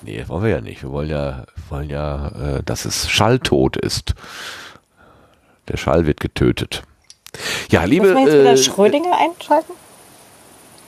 [0.02, 0.82] Nee, wollen wir ja nicht.
[0.82, 4.14] Wir wollen ja, wollen ja, äh, dass es schalltot ist.
[5.68, 6.82] Der Schall wird getötet.
[7.70, 9.72] Ja, liebe, Müssen wir jetzt wieder äh, Schrödinger einschalten?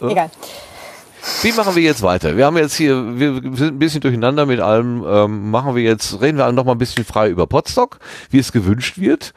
[0.01, 0.31] Egal.
[1.43, 2.37] wie machen wir jetzt weiter?
[2.37, 5.05] Wir haben jetzt hier, wir sind ein bisschen durcheinander mit allem.
[5.05, 7.99] Ähm, machen wir jetzt, reden wir noch mal ein bisschen frei über Podstock,
[8.31, 9.35] wie es gewünscht wird.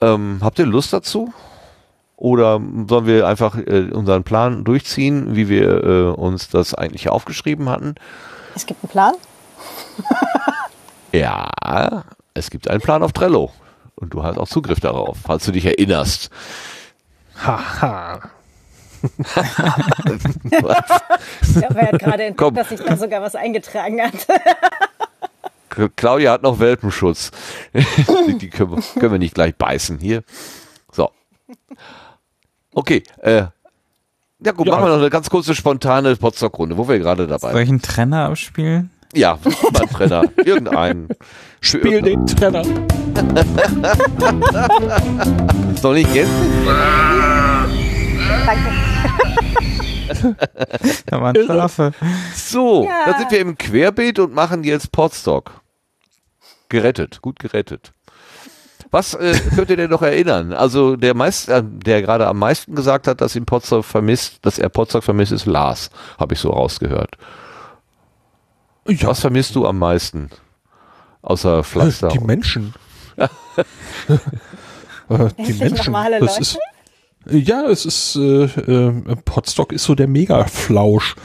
[0.00, 1.32] Ähm, habt ihr Lust dazu?
[2.16, 7.68] Oder sollen wir einfach äh, unseren Plan durchziehen, wie wir äh, uns das eigentlich aufgeschrieben
[7.68, 7.94] hatten?
[8.54, 9.14] Es gibt einen Plan.
[11.12, 13.50] Ja, es gibt einen Plan auf Trello.
[13.94, 16.30] Und du hast auch Zugriff darauf, falls du dich erinnerst.
[17.36, 18.20] Haha.
[19.02, 19.26] Ich
[21.64, 24.26] habe ja gerade entdeckt, dass sich da sogar was eingetragen hat.
[25.96, 27.30] Claudia hat noch Welpenschutz.
[27.74, 30.22] die die können, wir, können wir nicht gleich beißen hier.
[30.92, 31.10] So.
[32.76, 33.44] Okay, äh,
[34.40, 34.72] ja gut, Ja.
[34.74, 37.80] machen wir noch eine ganz kurze spontane Potsdok-Runde, wo wir gerade dabei Soll ich einen
[37.80, 38.90] Trenner abspielen?
[39.14, 39.38] Ja,
[39.72, 40.24] beim Trainer.
[40.44, 41.08] Irgendeinen.
[41.62, 42.62] Spiel den Trenner.
[45.80, 46.30] Soll nicht jetzt?
[48.46, 48.68] Danke.
[51.06, 51.46] Da waren Irre.
[51.46, 51.92] Schafe.
[52.34, 53.12] So, Ja.
[53.12, 55.60] da sind wir im Querbeet und machen jetzt Podstock.
[56.68, 57.92] Gerettet, gut gerettet.
[58.96, 60.54] Was äh, könnt ihr denn noch erinnern?
[60.54, 64.58] Also der meist, äh, der gerade am meisten gesagt hat, dass ihn Potsdok vermisst, dass
[64.58, 67.18] er Potsdok vermisst, ist Lars, habe ich so rausgehört.
[68.88, 70.30] Ja, Was vermisst du am meisten?
[71.20, 72.08] Außer Pflaster.
[72.08, 72.72] die Menschen.
[73.18, 73.28] äh,
[75.46, 75.76] die Menschen.
[75.84, 76.40] normale Leute.
[76.40, 76.58] ist,
[77.28, 81.16] ja, es ist, äh, äh, Potsdok ist so der Mega-Flausch.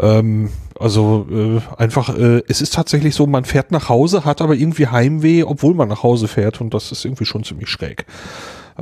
[0.00, 0.50] Ähm,
[0.82, 4.88] also äh, einfach, äh, es ist tatsächlich so, man fährt nach Hause, hat aber irgendwie
[4.88, 8.04] Heimweh, obwohl man nach Hause fährt und das ist irgendwie schon ziemlich schräg.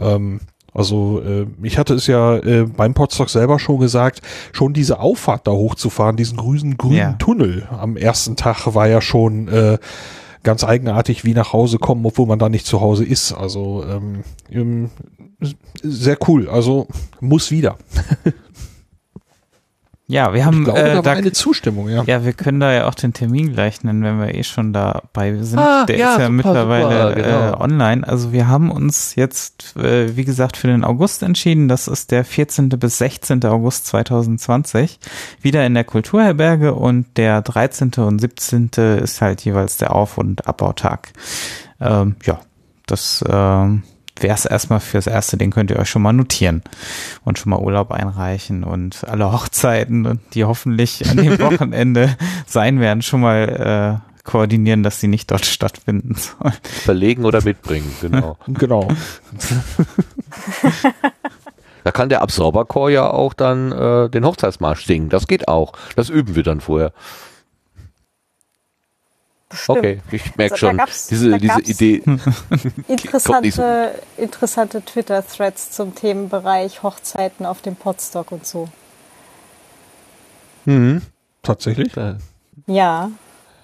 [0.00, 0.40] Ähm,
[0.72, 4.22] also äh, ich hatte es ja äh, beim Potsdok selber schon gesagt,
[4.52, 7.12] schon diese Auffahrt da hochzufahren, diesen grünen, grünen Ja.
[7.12, 9.78] Tunnel am ersten Tag war ja schon äh,
[10.42, 13.32] ganz eigenartig wie nach Hause kommen, obwohl man da nicht zu Hause ist.
[13.32, 14.90] Also ähm, ähm,
[15.82, 16.48] sehr cool.
[16.48, 16.86] Also
[17.20, 17.76] muss wieder.
[20.10, 22.02] Ja, wir haben Ich glaube, äh, da war eine Zustimmung, ja.
[22.02, 25.36] ja, wir können da ja auch den Termin gleich nennen, wenn wir eh schon dabei
[25.36, 25.60] sind.
[25.60, 27.50] Ah, Der ja, ist ja super, mittlerweile super, genau.
[27.52, 28.08] äh, online.
[28.08, 31.68] Also wir haben uns jetzt, äh, wie gesagt, für den August entschieden.
[31.68, 32.70] Das ist der 14.
[32.70, 33.44] bis 16.
[33.44, 34.98] August 2020.
[35.42, 37.92] Wieder in der Kulturherberge und der 13.
[37.98, 38.70] und 17.
[39.00, 41.12] ist halt jeweils der Auf- und Abbautag.
[41.80, 42.40] Ähm, ja,
[42.86, 43.84] das ähm,
[44.22, 45.36] wäre es erstmal fürs Erste.
[45.36, 46.62] Den könnt ihr euch schon mal notieren
[47.24, 52.16] und schon mal Urlaub einreichen und alle Hochzeiten, die hoffentlich an dem Wochenende
[52.46, 56.54] sein werden, schon mal äh, koordinieren, dass sie nicht dort stattfinden sollen.
[56.62, 58.36] Verlegen oder mitbringen, genau.
[58.46, 58.88] Genau.
[61.82, 65.08] Da kann der Absorberchor ja auch dann äh, den Hochzeitsmarsch singen.
[65.08, 65.72] Das geht auch.
[65.96, 66.92] Das üben wir dann vorher.
[69.66, 72.02] Okay, ich merke Also, da schon, gab's- diese, da diese gab's- Idee.
[72.06, 72.20] Nicht
[72.88, 78.68] so Interessante, interessante Twitter-Threads zum Themenbereich Hochzeiten auf dem Podstock und so.
[80.64, 81.02] Mhm.
[81.42, 81.96] Tatsächlich.
[81.96, 82.14] Äh,
[82.66, 83.10] Ja.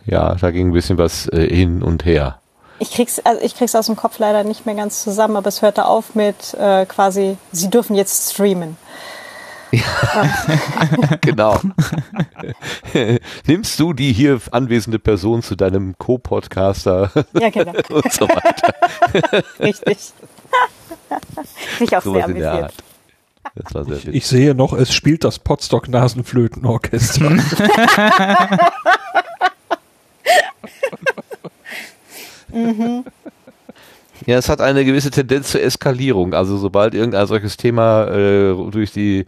[0.07, 2.41] Ja, da ging ein bisschen was äh, hin und her.
[2.79, 5.63] Ich krieg's, also ich krieg's aus dem Kopf leider nicht mehr ganz zusammen, aber es
[5.63, 8.77] hörte auf mit äh, quasi, sie dürfen jetzt streamen.
[11.21, 11.61] Genau.
[13.47, 17.73] Nimmst du die hier anwesende Person zu deinem Co-Podcaster Ja, genau.
[17.91, 18.75] und so weiter?
[19.61, 19.99] Richtig.
[21.81, 22.63] Mich auch Sowas sehr amüsiert.
[22.63, 22.75] Art.
[23.55, 24.15] Das war sehr witzig.
[24.15, 27.33] Ich sehe noch, es spielt das Potsdok Nasenflötenorchester.
[34.27, 36.35] Ja, es hat eine gewisse Tendenz zur Eskalierung.
[36.35, 39.25] Also sobald irgendein solches Thema äh, durch die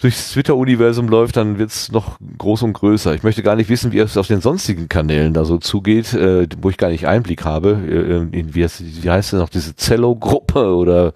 [0.00, 3.14] durchs Twitter-Universum läuft, dann wird's noch groß und größer.
[3.14, 6.46] Ich möchte gar nicht wissen, wie es auf den sonstigen Kanälen da so zugeht, äh,
[6.60, 7.78] wo ich gar nicht Einblick habe.
[7.88, 11.14] Äh, in, wie, heißt, wie heißt denn noch diese Zello-Gruppe oder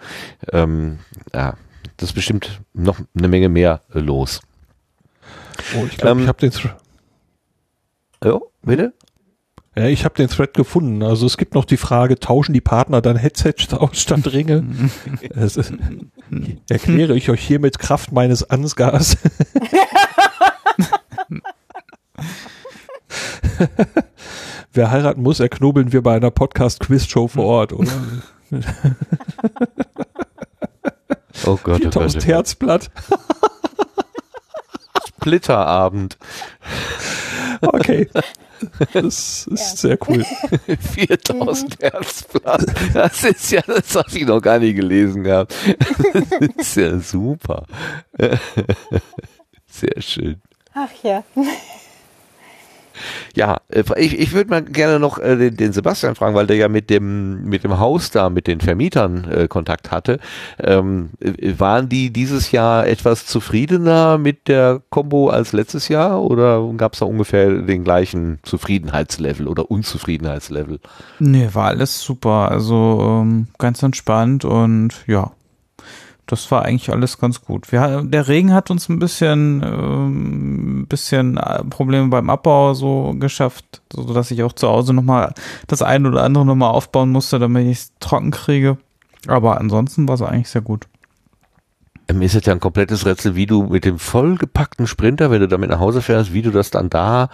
[0.53, 1.01] ähm,
[1.35, 1.55] ja,
[1.99, 4.41] das ist bestimmt noch eine Menge mehr äh, los.
[5.77, 6.53] Oh, ich glaube, Ähm, ich habe den,
[8.25, 8.95] Ja, bitte?
[9.79, 11.05] Ja, ich hab den Thread gefunden.
[11.05, 14.65] Also es gibt noch die Frage, tauschen die Partner dann Headsets aus statt Ringe?
[15.35, 15.73] ist,
[16.69, 19.17] erkläre ich euch hiermit Kraft meines Ansgars.
[24.73, 27.93] Wer heiraten muss, erknobeln wir bei einer Podcast-Quiz-Show vor Ort, oder?
[31.47, 32.27] Oh Gott, oh Gott, 4000 oh Gott.
[32.27, 32.91] Herzblatt.
[35.07, 36.19] Splitterabend.
[37.61, 38.09] Okay.
[38.93, 39.57] Das ist Ja.
[39.57, 40.25] sehr cool.
[40.95, 42.65] 4000 Herzblatt.
[42.95, 45.55] Das ist ja, das habe ich noch gar nicht gelesen gehabt.
[46.57, 47.67] Das ist ja super.
[49.71, 50.41] Sehr schön.
[50.75, 51.25] Ach ja.
[53.35, 56.57] Ja, äh, ich, ich würde mal gerne noch äh, den, den Sebastian fragen, weil der
[56.57, 60.19] ja mit dem mit dem Haus da, mit den Vermietern äh, Kontakt hatte.
[60.59, 66.69] Ähm, äh, waren die dieses Jahr etwas zufriedener mit der Combo als letztes Jahr oder
[66.77, 70.81] gab es da ungefähr den gleichen Zufriedenheitslevel oder Unzufriedenheitslevel?
[71.19, 72.51] Nee, war alles super.
[72.51, 75.33] Also ähm, ganz entspannt und ja,
[76.29, 77.73] das war eigentlich alles ganz gut.
[77.73, 83.83] Wir, der Regen hat uns ein bisschen, ähm, bisschen äh, Probleme beim Abbau so geschafft,
[83.93, 85.33] so dass ich auch zu Hause nochmal
[85.67, 88.77] das eine oder andere nochmal aufbauen musste, damit ich es trocken kriege.
[89.27, 90.87] Aber ansonsten war es eigentlich sehr gut.
[92.13, 95.49] Mir ist es ja ein komplettes Rätsel, wie du mit dem vollgepackten Sprinter, wenn du
[95.49, 97.29] damit nach Hause fährst, wie du das dann da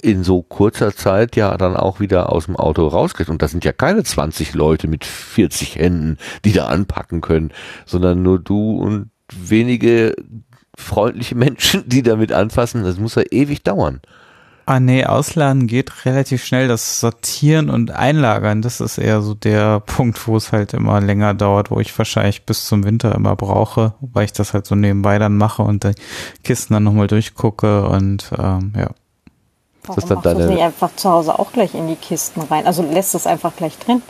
[0.00, 3.30] in so kurzer Zeit ja dann auch wieder aus dem Auto rauskriegst.
[3.30, 7.52] Und das sind ja keine 20 Leute mit 40 Händen, die da anpacken können,
[7.84, 10.14] sondern nur du und wenige
[10.76, 12.84] freundliche Menschen, die damit anfassen.
[12.84, 14.00] Das muss ja ewig dauern.
[14.66, 16.68] Ah nee, ausladen geht relativ schnell.
[16.68, 21.32] Das Sortieren und Einlagern, das ist eher so der Punkt, wo es halt immer länger
[21.32, 25.18] dauert, wo ich wahrscheinlich bis zum Winter immer brauche, weil ich das halt so nebenbei
[25.18, 25.94] dann mache und die
[26.44, 28.90] Kisten dann nochmal durchgucke und ähm, ja.
[29.88, 30.46] Warum das dann deine...
[30.46, 32.66] nicht einfach zu Hause auch gleich in die Kisten rein?
[32.66, 34.02] Also lässt es einfach gleich drin?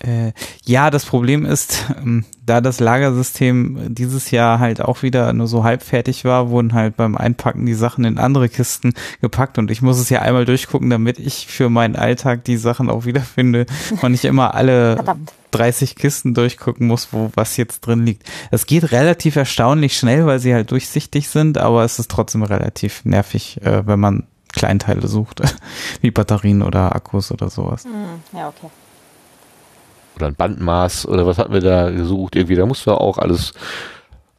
[0.00, 0.32] Äh,
[0.64, 5.64] ja, das Problem ist, ähm, da das Lagersystem dieses Jahr halt auch wieder nur so
[5.64, 9.82] halb fertig war, wurden halt beim Einpacken die Sachen in andere Kisten gepackt und ich
[9.82, 13.66] muss es ja einmal durchgucken, damit ich für meinen Alltag die Sachen auch wiederfinde
[14.00, 15.32] und nicht immer alle Verdammt.
[15.50, 18.28] 30 Kisten durchgucken muss, wo was jetzt drin liegt.
[18.50, 23.04] Es geht relativ erstaunlich schnell, weil sie halt durchsichtig sind, aber es ist trotzdem relativ
[23.04, 25.40] nervig, äh, wenn man Kleinteile sucht,
[26.02, 27.84] wie Batterien oder Akkus oder sowas.
[27.84, 28.68] Hm, ja, okay
[30.18, 32.36] oder ein Bandmaß oder was hatten wir da gesucht?
[32.36, 33.52] Irgendwie, da musst du auch alles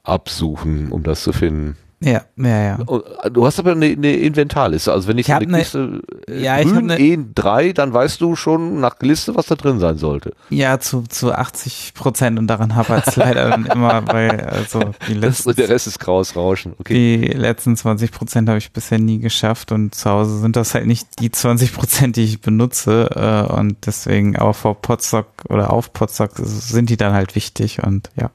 [0.03, 1.77] absuchen, um das zu finden.
[2.02, 2.80] Ja, ja, ja.
[3.24, 4.92] Äh, du hast aber eine, eine Inventarliste.
[4.94, 8.96] Also wenn ich, ich eine Kiste äh, ja, eine, E3, dann weißt du schon nach
[9.02, 10.34] Liste, was da drin sein sollte.
[10.50, 15.14] Ja, zu, zu 80 Prozent und daran hapert es leider dann immer, weil also die
[15.14, 16.74] letzten, der Rest ist graues Rauschen.
[16.80, 17.18] Okay.
[17.18, 20.88] Die letzten 20 Prozent habe ich bisher nie geschafft und zu Hause sind das halt
[20.88, 23.10] nicht die 20 Prozent, die ich benutze
[23.50, 28.10] äh, und deswegen aber vor Potstock oder auf Potstock sind die dann halt wichtig und
[28.16, 28.32] ja.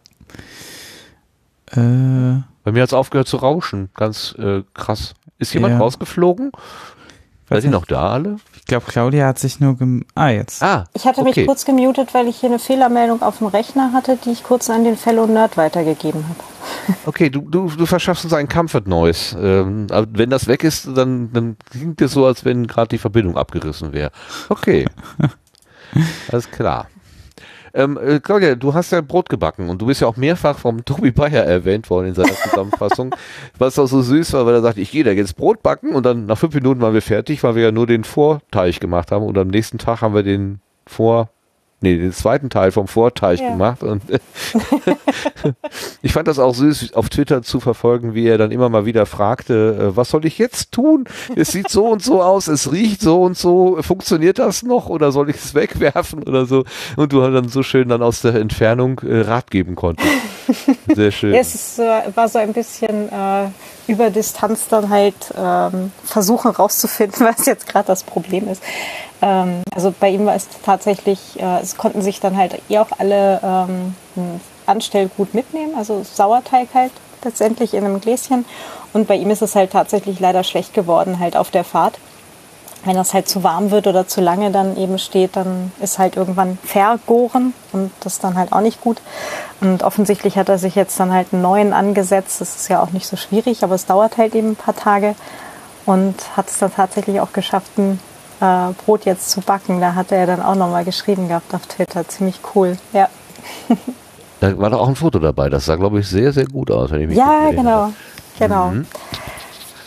[1.73, 3.91] Äh, bei mir hat es aufgehört zu rauschen.
[3.95, 5.15] Ganz äh, krass.
[5.39, 5.78] Ist jemand ja.
[5.78, 6.51] rausgeflogen?
[7.49, 8.36] Seid ihr noch da alle?
[8.57, 10.62] Ich glaube, Claudia hat sich nur gem Ah, jetzt.
[10.62, 11.41] Ah, ich hatte okay.
[11.41, 14.70] mich kurz gemutet, weil ich hier eine Fehlermeldung auf dem Rechner hatte, die ich kurz
[14.70, 16.39] an den Fellow Nerd weitergegeben habe.
[17.07, 19.39] Okay, du, du, du verschaffst uns ein Comfort Noise.
[19.39, 23.36] Ähm, wenn das weg ist, dann, dann klingt es so, als wenn gerade die Verbindung
[23.36, 24.11] abgerissen wäre.
[24.49, 24.86] Okay.
[26.32, 26.89] Alles klar.
[27.74, 30.84] Ähm, äh, Claudia, du hast ja Brot gebacken und du bist ja auch mehrfach vom
[30.84, 33.14] Tobi Bayer erwähnt worden in seiner Zusammenfassung,
[33.59, 36.06] was auch so süß war, weil er sagt, ich gehe da jetzt Brot backen und
[36.06, 39.24] dann nach fünf Minuten waren wir fertig, weil wir ja nur den Vorteig gemacht haben
[39.24, 41.30] und am nächsten Tag haben wir den Vor
[41.80, 43.51] nee, den zweiten Teil vom Vorteich ja.
[43.51, 43.82] gemacht.
[43.82, 44.02] Und
[46.02, 49.06] ich fand das auch süß, auf Twitter zu verfolgen, wie er dann immer mal wieder
[49.06, 51.05] fragte, äh, was soll ich jetzt tun?
[51.36, 55.12] Es sieht so und so aus, es riecht so und so, funktioniert das noch oder
[55.12, 56.64] soll ich es wegwerfen oder so?
[56.96, 60.09] Und du dann so schön dann aus der Entfernung äh, Rat geben konntest.
[60.94, 61.34] Sehr schön.
[61.34, 63.48] Es ist, äh, war so ein bisschen äh,
[63.86, 68.62] über Distanz dann halt ähm, versuchen rauszufinden, was jetzt gerade das Problem ist.
[69.22, 72.90] Ähm, also bei ihm war es tatsächlich, äh, es konnten sich dann halt eh auch
[72.98, 76.92] alle ähm, Anstellgut mitnehmen, also Sauerteig halt
[77.22, 78.44] letztendlich in einem Gläschen.
[78.92, 81.98] Und bei ihm ist es halt tatsächlich leider schlecht geworden, halt auf der Fahrt.
[82.85, 86.16] Wenn das halt zu warm wird oder zu lange dann eben steht, dann ist halt
[86.16, 89.01] irgendwann vergoren und das ist dann halt auch nicht gut.
[89.61, 92.40] Und offensichtlich hat er sich jetzt dann halt einen neuen angesetzt.
[92.40, 95.15] Das ist ja auch nicht so schwierig, aber es dauert halt eben ein paar Tage
[95.86, 98.01] und hat es dann tatsächlich auch geschafft, ein
[98.40, 99.81] äh, Brot jetzt zu backen.
[99.81, 102.06] Da hat er dann auch nochmal geschrieben gehabt auf Twitter.
[102.09, 103.09] Ziemlich cool, ja.
[104.40, 105.48] da war doch auch ein Foto dabei.
[105.48, 106.90] Das sah, glaube ich, sehr, sehr gut aus.
[106.90, 107.93] Wenn ich mich ja, genau.
[108.39, 108.69] Genau.
[108.69, 108.86] Mhm.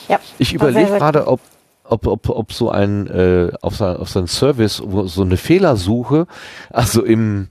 [0.07, 1.41] Ja, ich überlege gerade, ob,
[1.89, 5.37] ob, ob, ob so ein äh, auf, so, auf so einen Service, wo so eine
[5.37, 6.27] Fehlersuche,
[6.69, 7.49] also im,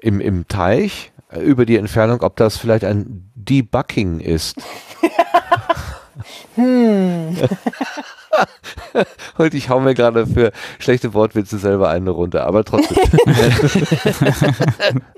[0.00, 4.56] im, im Teich äh, über die Entfernung, ob das vielleicht ein Debugging ist.
[6.54, 7.36] hm.
[9.36, 12.98] Und ich hau mir gerade für schlechte Wortwitze selber eine runter, aber trotzdem.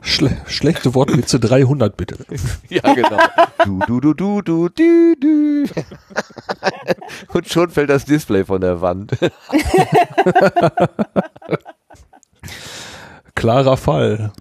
[0.02, 2.16] Schle schlechte Wortwitze 300 bitte.
[2.68, 3.18] Ja, genau.
[3.64, 5.64] Du, du, du, du, du, du, du.
[7.32, 9.12] Und schon fällt das Display von der Wand.
[13.34, 14.32] Klarer Fall.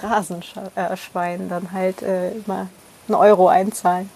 [0.00, 2.68] Phrasenschwein, dann halt äh, immer
[3.08, 4.10] einen Euro einzahlen.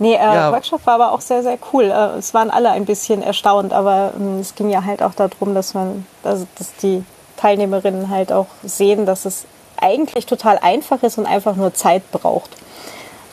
[0.00, 0.50] Nee, äh, ja.
[0.50, 1.84] Workshop war aber auch sehr, sehr cool.
[1.84, 5.54] Äh, es waren alle ein bisschen erstaunt, aber äh, es ging ja halt auch darum,
[5.54, 7.04] dass man, dass, dass die
[7.36, 9.44] Teilnehmerinnen halt auch sehen, dass es
[9.78, 12.50] eigentlich total einfach ist und einfach nur Zeit braucht.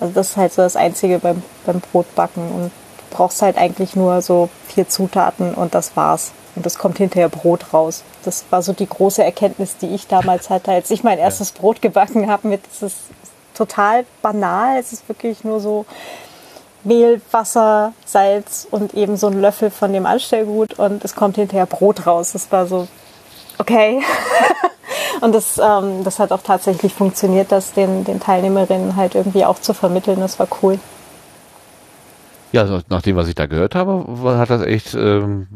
[0.02, 3.96] Also das ist halt so das Einzige beim, beim Brotbacken und du brauchst halt eigentlich
[3.96, 6.34] nur so vier Zutaten und das war's.
[6.58, 8.04] und es kommt hinterher Brot raus.
[8.26, 11.54] Das war so die große Erkenntnis, die ich damals hatte, als ich mein erstes.
[11.54, 12.50] Brot gebacken habe.
[12.50, 12.98] Mit, es ist
[13.54, 14.78] total banal.
[14.78, 15.86] Es ist wirklich nur so
[16.84, 21.66] Mehl, Wasser, Salz und eben so ein Löffel von dem Anstellgut und es kommt hinterher
[21.66, 22.34] Brot raus.
[22.34, 22.88] Das war so,
[23.58, 24.02] okay.
[25.22, 29.60] und das, ähm, das hat auch tatsächlich funktioniert, das den, den Teilnehmerinnen halt irgendwie auch
[29.60, 30.20] zu vermitteln.
[30.20, 30.80] Das war cool.
[32.52, 34.06] Ja, also nach dem, was ich da gehört habe,
[34.38, 35.48] hat das echt ähm,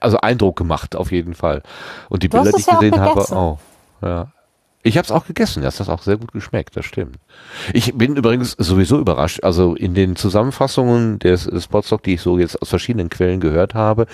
[0.00, 1.62] also Eindruck gemacht, auf jeden Fall.
[2.08, 3.58] Und die Bilder, die ich gesehen habe, auch.
[4.00, 4.28] Ja.
[4.88, 7.16] Ich habe es auch gegessen, das hat auch sehr gut geschmeckt, das stimmt.
[7.74, 12.62] Ich bin übrigens sowieso überrascht, also in den Zusammenfassungen des Spotstock, die ich so jetzt
[12.62, 14.06] aus verschiedenen Quellen gehört habe,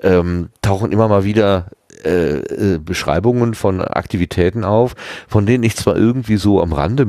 [0.00, 1.66] ähm, tauchen immer mal wieder
[2.04, 4.94] äh, äh, Beschreibungen von Aktivitäten auf,
[5.28, 7.06] von denen ich zwar irgendwie so am Rande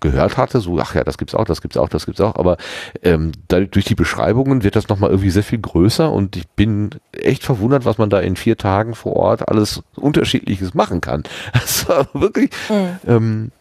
[0.00, 2.56] gehört hatte, so ach ja, das gibt's auch, das gibt's auch, das gibt's auch, aber
[3.02, 6.90] ähm, dadurch, durch die Beschreibungen wird das nochmal irgendwie sehr viel größer und ich bin
[7.12, 11.24] echt verwundert, was man da in vier Tagen vor Ort alles Unterschiedliches machen kann.
[11.52, 12.98] Das war wirklich mhm.
[13.06, 13.55] ähm, äh,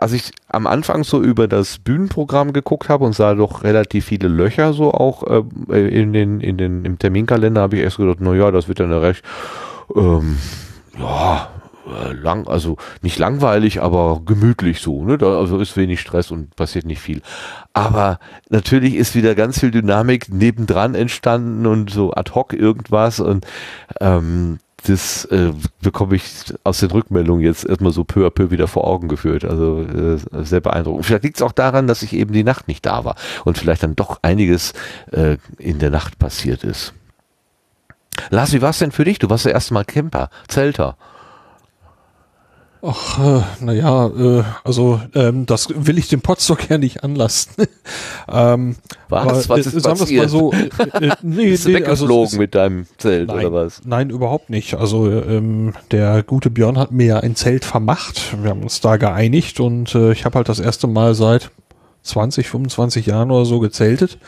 [0.00, 4.28] als ich am Anfang so über das Bühnenprogramm geguckt habe und sah doch relativ viele
[4.28, 5.22] Löcher so auch
[5.70, 8.80] äh, in den in den im Terminkalender, habe ich erst gedacht, na ja, das wird
[8.80, 9.22] dann recht
[9.94, 10.38] ähm,
[10.98, 11.48] ja
[11.86, 15.18] äh, lang, also nicht langweilig, aber gemütlich so, ne?
[15.18, 17.20] Da also ist wenig Stress und passiert nicht viel.
[17.74, 18.18] Aber
[18.48, 23.46] natürlich ist wieder ganz viel Dynamik nebendran entstanden und so ad hoc irgendwas und
[24.00, 25.52] ähm, das äh,
[25.82, 29.44] bekomme ich aus den Rückmeldungen jetzt erstmal so peu à peu wieder vor Augen geführt.
[29.44, 31.06] Also äh, sehr beeindruckend.
[31.06, 33.82] Vielleicht liegt es auch daran, dass ich eben die Nacht nicht da war und vielleicht
[33.82, 34.72] dann doch einiges
[35.10, 36.92] äh, in der Nacht passiert ist.
[38.30, 39.18] Lars, wie war es denn für dich?
[39.18, 40.96] Du warst ja erstmal Camper, Zelter.
[42.86, 47.66] Ach, äh, naja, äh, also ähm, das will ich dem Potstock ja nicht anlasten.
[48.30, 48.76] ähm,
[49.08, 49.48] was?
[49.48, 50.24] was ist sagen passiert?
[50.24, 50.66] Mal so, äh,
[51.06, 53.80] äh, nee, Bist nee, also ist, mit deinem Zelt nein, oder was?
[53.86, 54.74] Nein, überhaupt nicht.
[54.74, 58.36] Also ähm, der gute Björn hat mir ja ein Zelt vermacht.
[58.42, 61.50] Wir haben uns da geeinigt und äh, ich habe halt das erste Mal seit
[62.02, 64.18] 20, 25 Jahren oder so gezeltet.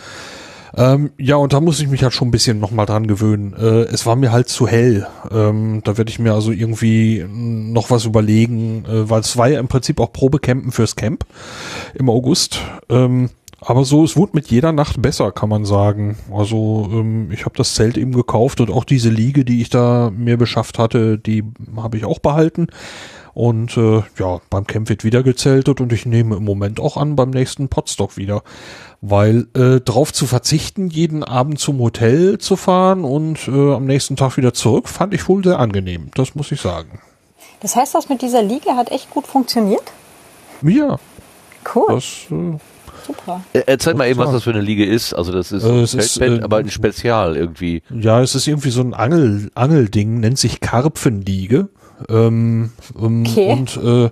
[0.77, 3.55] Ähm, ja, und da muss ich mich halt schon ein bisschen nochmal dran gewöhnen.
[3.55, 5.07] Äh, es war mir halt zu hell.
[5.31, 9.59] Ähm, da werde ich mir also irgendwie noch was überlegen, äh, weil es war ja
[9.59, 11.25] im Prinzip auch Probecampen fürs Camp
[11.95, 12.61] im August.
[12.91, 13.31] Ähm,
[13.61, 16.17] aber so, es wurde mit jeder Nacht besser, kann man sagen.
[16.31, 20.13] Also ähm, ich habe das Zelt eben gekauft und auch diese Liege, die ich da
[20.15, 21.43] mir beschafft hatte, die
[21.77, 22.67] habe ich auch behalten.
[23.37, 27.17] Und äh, ja, beim Camp wird wieder gezeltet und ich nehme im Moment auch an,
[27.17, 28.43] beim nächsten Potstock wieder.
[29.01, 34.17] Weil äh, drauf zu verzichten, jeden Abend zum Hotel zu fahren und äh, am nächsten
[34.17, 36.11] Tag wieder zurück, fand ich wohl sehr angenehm.
[36.15, 37.01] Das muss ich sagen.
[37.61, 39.83] Das heißt, das mit dieser Liege hat echt gut funktioniert?
[40.63, 40.99] Ja.
[41.75, 41.87] Cool.
[41.89, 42.59] Das, äh,
[43.07, 43.45] Super.
[43.53, 45.13] Äh, erzähl mal eben, was das für eine Liege ist.
[45.15, 47.83] Also das ist, äh, ist äh, aber ein Spezial irgendwie.
[47.91, 51.69] Ja, es ist irgendwie so ein Angel, Angelding, nennt sich Karpfenliege.
[52.09, 53.53] Ähm, ähm, okay.
[53.53, 54.11] Und äh,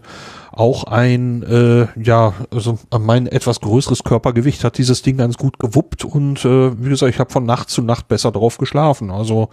[0.57, 6.05] auch ein, äh, ja, also mein etwas größeres Körpergewicht hat dieses Ding ganz gut gewuppt
[6.05, 9.11] und äh, wie gesagt, ich habe von Nacht zu Nacht besser drauf geschlafen.
[9.11, 9.49] Also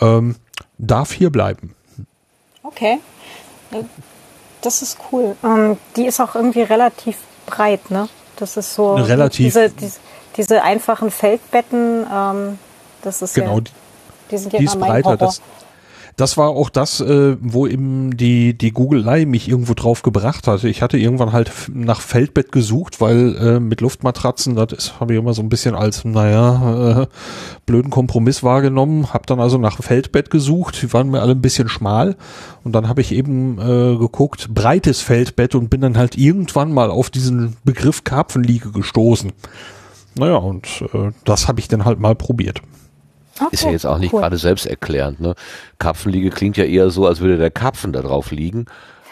[0.00, 0.36] ähm,
[0.78, 1.74] darf hier bleiben.
[2.62, 2.98] Okay.
[4.62, 5.36] Das ist cool.
[5.44, 7.16] Ähm, die ist auch irgendwie relativ
[7.46, 8.08] breit, ne?
[8.36, 9.98] Das ist so relativ diese, diese,
[10.36, 12.06] diese einfachen Feldbetten.
[12.12, 12.58] Ähm,
[13.02, 13.58] das ist genau.
[13.58, 13.64] Ja,
[14.30, 15.16] die sind ja die ist breiter.
[15.16, 15.40] Das,
[16.18, 20.68] das war auch das, äh, wo eben die, die Googelei mich irgendwo drauf gebracht hatte.
[20.68, 25.32] Ich hatte irgendwann halt nach Feldbett gesucht, weil äh, mit Luftmatratzen, das habe ich immer
[25.32, 27.06] so ein bisschen als, naja, äh,
[27.66, 29.14] blöden Kompromiss wahrgenommen.
[29.14, 32.16] Hab dann also nach Feldbett gesucht, die waren mir alle ein bisschen schmal.
[32.64, 36.90] Und dann habe ich eben äh, geguckt, breites Feldbett und bin dann halt irgendwann mal
[36.90, 39.32] auf diesen Begriff Karpfenliege gestoßen.
[40.16, 42.60] Naja, und äh, das habe ich dann halt mal probiert.
[43.40, 44.20] Okay, ist ja jetzt auch nicht cool.
[44.20, 45.20] gerade selbsterklärend.
[45.20, 45.34] Ne?
[45.78, 48.66] Karpfenliege klingt ja eher so, als würde der Karpfen da drauf liegen.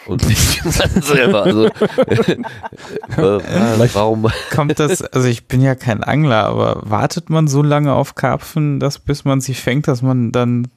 [0.07, 0.63] Und nicht
[1.03, 1.43] selber.
[1.43, 1.69] Also,
[3.17, 4.27] warum?
[4.55, 8.79] Kommt das, also ich bin ja kein Angler, aber wartet man so lange auf Karpfen,
[8.79, 10.69] dass bis man sie fängt, dass man dann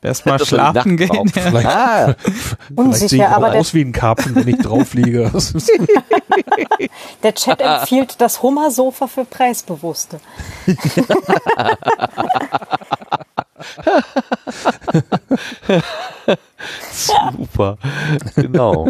[0.00, 1.10] Erstmal schlafen gehen.
[1.12, 1.22] Ja.
[1.32, 2.14] Vielleicht, ah,
[2.76, 5.30] vielleicht sehe ich aber aus wie ein Karpfen, wenn ich drauf liege.
[7.22, 10.20] der Chat empfiehlt das Hummersofa für Preisbewusste.
[16.92, 17.78] Super,
[18.36, 18.88] genau.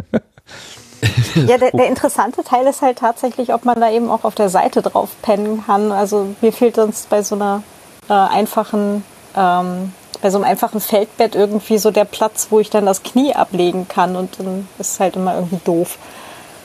[1.34, 4.50] Ja, der, der, interessante Teil ist halt tatsächlich, ob man da eben auch auf der
[4.50, 5.92] Seite drauf pennen kann.
[5.92, 7.62] Also mir fehlt sonst bei so einer
[8.08, 9.04] äh, einfachen
[9.36, 13.34] ähm, bei so einem einfachen Feldbett irgendwie so der Platz, wo ich dann das Knie
[13.34, 15.98] ablegen kann und dann ist es halt immer irgendwie doof.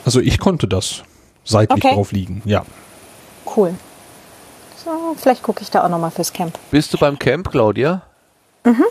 [0.05, 1.03] Also ich konnte das
[1.43, 1.95] seitlich okay.
[1.95, 2.65] drauf liegen, ja.
[3.55, 3.75] Cool.
[4.84, 6.57] So, vielleicht gucke ich da auch nochmal fürs Camp.
[6.71, 8.01] Bist du beim Camp, Claudia?
[8.65, 8.84] Mhm.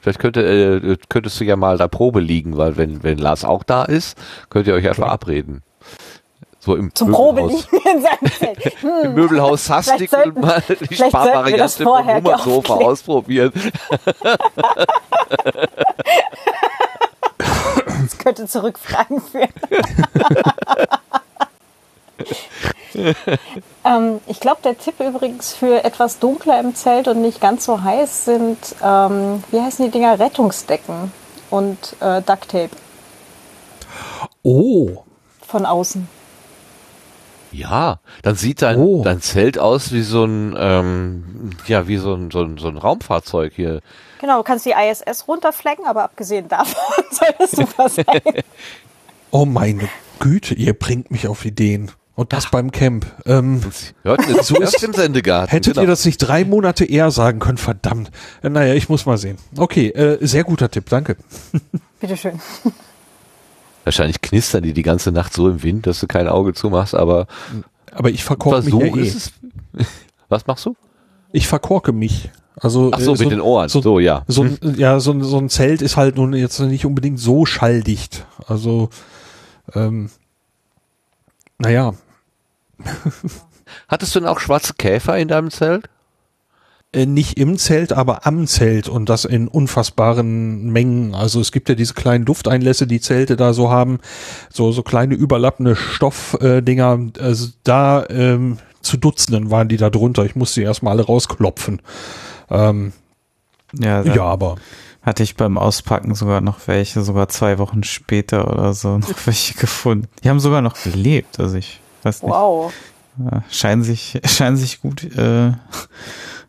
[0.00, 3.62] Vielleicht könnte, äh, könntest du ja mal da Probe liegen, weil wenn, wenn Lars auch
[3.62, 4.16] da ist,
[4.48, 5.62] könnt ihr euch ja verabreden.
[6.68, 7.62] So im Zum Möbelhaus.
[7.64, 8.82] Probeliegen in seinem Zelt.
[8.82, 9.04] Hm.
[9.04, 12.82] Im Möbelhaus Sastik Vielleicht und mal die Sparvariante vom aufklären.
[12.84, 13.52] ausprobieren.
[17.38, 19.48] Das könnte zu Rückfragen führen.
[23.86, 27.82] ähm, ich glaube, der Tipp übrigens für etwas dunkler im Zelt und nicht ganz so
[27.82, 31.12] heiß sind, ähm, wie heißen die Dinger, Rettungsdecken
[31.48, 32.76] und äh, Ducktape
[34.42, 35.02] Oh,
[35.46, 36.17] von außen.
[37.52, 39.02] Ja, dann sieht dein, Oh.
[39.04, 42.76] dein Zelt aus wie so ein, ähm, ja, wie so ein, so ein, so ein
[42.76, 43.80] Raumfahrzeug hier.
[44.20, 46.74] Genau, du kannst die ISS runterflecken, aber abgesehen davon
[47.10, 48.04] soll das super sein.
[49.30, 49.88] oh meine
[50.18, 51.90] Güte, ihr bringt mich auf Ideen.
[52.16, 53.06] Und das beim Camp.
[53.26, 53.60] Ähm,
[54.02, 55.50] Hört So erst ist- im Sendegarten?
[55.52, 55.82] hättet genau.
[55.84, 57.58] ihr das nicht drei Monate eher sagen können?
[57.58, 58.10] Verdammt.
[58.42, 59.38] Äh, Naja, ich muss mal sehen.
[59.56, 61.16] Okay, äh, sehr guter Tipp, danke.
[62.00, 62.40] Bitteschön.
[63.88, 67.26] Wahrscheinlich knistern die die ganze Nacht so im Wind, dass du kein Auge zumachst, aber
[67.92, 69.84] Aber ich verkorke mich ja eh.
[70.28, 70.76] Was machst du?
[71.32, 72.30] Ich verkorke mich.
[72.60, 73.70] Also, Ach so, äh, mit den Ohren.
[73.70, 74.24] So, So, ja.
[74.28, 77.46] So, ein- ja, so, ein- so ein Zelt ist halt nun jetzt nicht unbedingt so
[77.46, 78.26] schalldicht.
[78.46, 78.90] Also,
[79.74, 80.10] ähm,
[81.56, 81.94] naja,
[83.88, 85.88] Hattest du denn auch schwarze Käfer in deinem Zelt?
[86.92, 91.14] Äh, nicht im Zelt, aber am Zelt und das in unfassbaren Mengen.
[91.14, 94.00] Also es gibt ja diese kleinen Dufteinlässe, die Zelte da so haben,
[94.50, 96.98] so so kleine überlappende Stoffdinger.
[97.20, 100.24] Also da ähm, zu Dutzenden waren die da drunter.
[100.24, 101.82] Ich musste die erstmal alle rausklopfen.
[102.50, 102.92] Ähm,
[103.78, 104.56] Ja, ja, aber
[105.02, 109.54] hatte ich beim Auspacken sogar noch welche, sogar zwei Wochen später oder so noch welche
[109.54, 110.08] gefunden.
[110.22, 112.32] Die haben sogar noch gelebt, also ich weiß nicht.
[112.32, 112.72] Wow.
[113.18, 115.52] Ja, scheinen sich, scheinen sich gut, äh,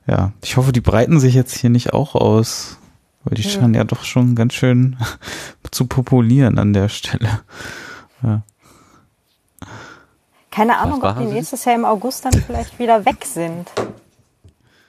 [0.10, 0.32] ja.
[0.44, 2.78] Ich hoffe, die breiten sich jetzt hier nicht auch aus.
[3.26, 4.98] Weil die scheinen ja doch schon ganz schön
[5.72, 7.42] zu populieren an der Stelle.
[10.52, 11.34] Keine Ahnung, ob die Sie?
[11.34, 13.70] nächstes Jahr im August dann vielleicht wieder weg sind.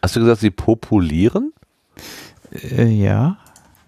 [0.03, 1.53] Hast du gesagt, sie populieren?
[2.53, 3.37] Äh, ja.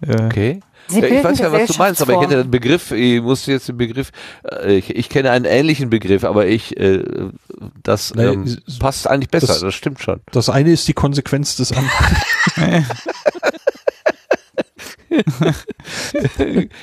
[0.01, 0.59] Äh, Okay.
[0.87, 3.21] Sie Ja, ich bilden weiß ja, was du meinst, aber ich hätte den Begriff, ich
[3.21, 4.11] musste jetzt den Begriff,
[4.49, 7.03] äh, ich, ich kenne einen ähnlichen Begriff, aber ich, äh,
[7.83, 10.21] das Nee, ähm, passt eigentlich besser, das- das, stimmt schon.
[10.31, 12.85] das eine ist die Konsequenz des anderen.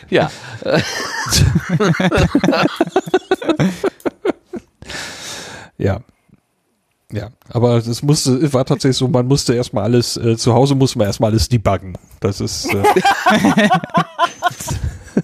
[0.08, 0.30] Ja,
[5.78, 6.00] Ja.
[7.12, 10.76] Ja, aber es musste, es war tatsächlich so, man musste erstmal alles, äh, zu Hause
[10.76, 11.98] muss man erstmal alles debuggen.
[12.20, 12.82] Das ist, äh,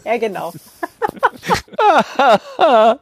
[0.05, 0.53] Ja, genau.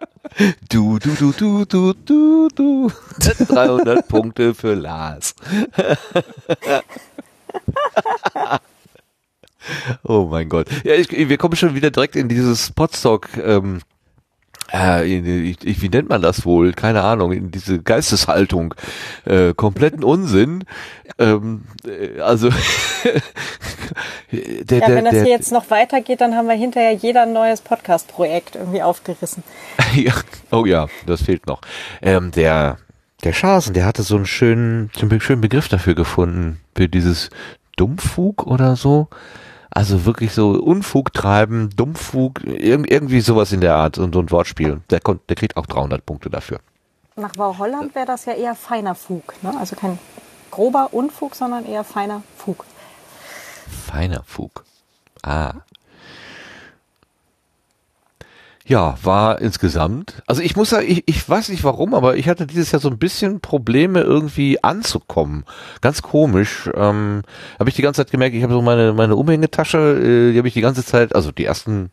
[0.68, 2.90] du, du, du, du, du, du, du.
[3.18, 5.34] 300 Punkte für Lars.
[10.02, 10.68] oh mein Gott.
[10.84, 13.80] Ja, ich, wir kommen schon wieder direkt in dieses Potstock, ähm,
[14.72, 16.72] äh, ich, wie nennt man das wohl?
[16.72, 18.74] Keine Ahnung, in diese Geisteshaltung.
[19.24, 20.64] Äh, kompletten Unsinn.
[21.18, 22.48] Ähm, äh, also,
[24.32, 27.22] der, Ja, der, wenn das der, hier jetzt noch weitergeht, dann haben wir hinterher jeder
[27.22, 29.42] ein neues Podcast-Projekt irgendwie aufgerissen.
[29.94, 30.14] ja,
[30.50, 31.60] oh ja, das fehlt noch.
[32.02, 32.78] Ähm, der,
[33.22, 37.30] der Schasen, der hatte so einen schönen, so einen schönen Begriff dafür gefunden, für dieses
[37.76, 39.08] Dummfug oder so.
[39.74, 44.30] Also wirklich so Unfug treiben, Dummfug, irg irgendwie sowas in der Art und so ein
[44.30, 44.80] Wortspiel.
[44.88, 46.60] Der, kommt, der kriegt auch 300 Punkte dafür.
[47.16, 49.34] Nach Bauholland wäre das ja eher feiner Fug.
[49.42, 49.52] Ne?
[49.58, 49.98] Also kein
[50.52, 52.64] grober Unfug, sondern eher feiner Fug.
[53.86, 54.64] Feiner Fug.
[55.24, 55.54] Ah.
[58.66, 60.22] Ja, war insgesamt.
[60.26, 62.88] Also ich muss sagen, ich, ich weiß nicht warum, aber ich hatte dieses Jahr so
[62.88, 65.44] ein bisschen Probleme irgendwie anzukommen.
[65.82, 66.70] Ganz komisch.
[66.74, 67.22] Ähm,
[67.58, 70.48] habe ich die ganze Zeit gemerkt, ich habe so meine meine Umhängetasche, äh, die habe
[70.48, 71.90] ich die ganze Zeit, also die ersten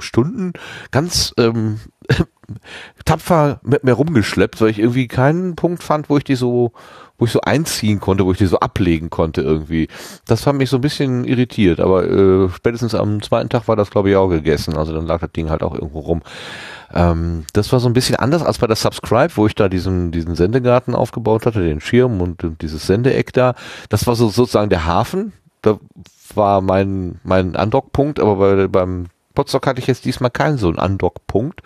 [0.00, 0.54] Stunden
[0.90, 1.80] ganz ähm,
[3.04, 6.72] tapfer mit mir rumgeschleppt, weil ich irgendwie keinen Punkt fand, wo ich die so,
[7.18, 9.88] wo ich so einziehen konnte, wo ich die so ablegen konnte irgendwie.
[10.26, 13.90] Das hat mich so ein bisschen irritiert, aber äh, spätestens am zweiten Tag war das
[13.90, 14.76] glaube ich auch gegessen.
[14.76, 16.22] Also dann lag das Ding halt auch irgendwo rum.
[16.92, 20.12] Ähm, das war so ein bisschen anders als bei der Subscribe, wo ich da diesen,
[20.12, 23.54] diesen Sendegarten aufgebaut hatte, den Schirm und, dieses Sendeeck da.
[23.88, 25.32] Das war so sozusagen der Hafen.
[25.62, 25.78] Da
[26.34, 30.78] war mein, mein Andockpunkt, aber bei, beim Potsdok hatte ich jetzt diesmal keinen so einen
[30.78, 31.62] Andockpunkt.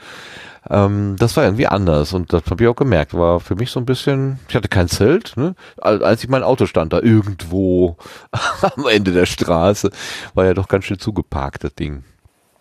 [0.68, 3.14] Ähm, das war irgendwie anders und das habe ich auch gemerkt.
[3.14, 5.54] War für mich so ein bisschen, ich hatte kein Zelt, ne?
[5.80, 7.96] Al- Als ich mein Auto stand da irgendwo
[8.76, 9.90] am Ende der Straße,
[10.34, 12.04] war ja doch ganz schön zugeparkt, das Ding.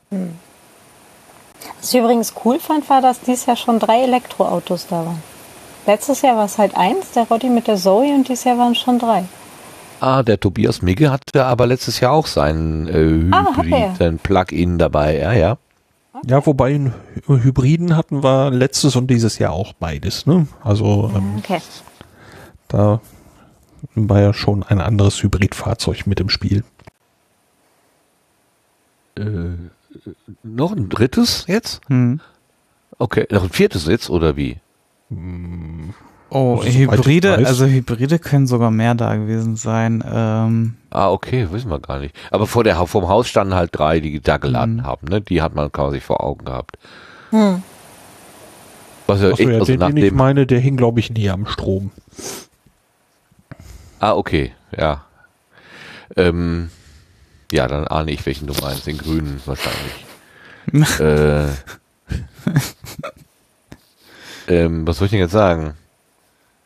[0.10, 5.22] Was ich übrigens cool fand, war, dass dieses Jahr schon drei Elektroautos da waren.
[5.86, 8.74] Letztes Jahr war es halt eins, der Roddy mit der Zoe und dieses Jahr waren
[8.74, 9.26] es schon drei.
[10.00, 13.92] Ah, der Tobias Migge hatte aber letztes Jahr auch seinen äh, Ah, hat er.
[13.94, 15.58] Hybriden Plug-in dabei, ja, ja.
[16.26, 16.94] Ja, wobei in
[17.28, 20.26] Hybriden hatten wir letztes und dieses Jahr auch beides.
[20.26, 20.48] Ne?
[20.64, 21.62] Also ähm, Okay.
[22.68, 23.02] da
[23.96, 26.64] war ja schon ein anderes Hybridfahrzeug mit im Spiel.
[29.16, 29.24] Äh,
[30.44, 31.82] noch ein drittes jetzt?
[31.88, 32.20] Hm.
[32.98, 34.60] Okay, noch ein viertes jetzt oder wie?
[36.30, 37.48] Oh, Also, Hybride, weiß.
[37.48, 40.04] also Hybride können sogar mehr da gewesen sein.
[40.12, 42.16] Ähm, Ah, okay, wissen wir gar nicht.
[42.32, 44.84] Aber vor der vom Haus standen halt drei, die da geladen Mhm.
[44.84, 45.22] haben, ne?
[45.22, 46.78] Die hat man quasi vor Augen gehabt.
[47.30, 47.62] Hm.
[49.06, 51.12] Was ja Achso, echt, ja, also den, nach den ich meine, der hing, glaube ich,
[51.12, 51.92] nie am Strom.
[54.00, 55.06] Ah, okay, ja.
[56.18, 56.70] Ähm,
[57.52, 60.06] ja, dann ahne ich, welchen du meinst, den grünen wahrscheinlich.
[61.00, 61.48] äh,
[64.50, 65.74] ähm, was soll ich denn jetzt sagen?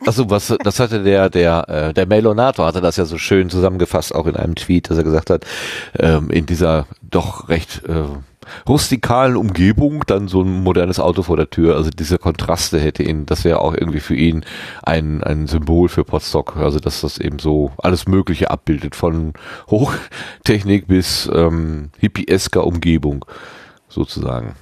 [0.06, 4.14] Achso, was, das hatte der, der, äh, der Mailonator hatte das ja so schön zusammengefasst,
[4.14, 5.44] auch in einem Tweet, dass er gesagt hat,
[5.98, 8.04] ähm, in dieser doch recht äh,
[8.68, 13.26] rustikalen Umgebung dann so ein modernes Auto vor der Tür, also diese Kontraste hätte ihn,
[13.26, 14.44] das wäre auch irgendwie für ihn
[14.82, 19.34] ein, ein Symbol für Potsdok, also dass das eben so alles Mögliche abbildet, von
[19.70, 23.24] Hochtechnik bis ähm, hippiesker Umgebung,
[23.88, 24.56] sozusagen.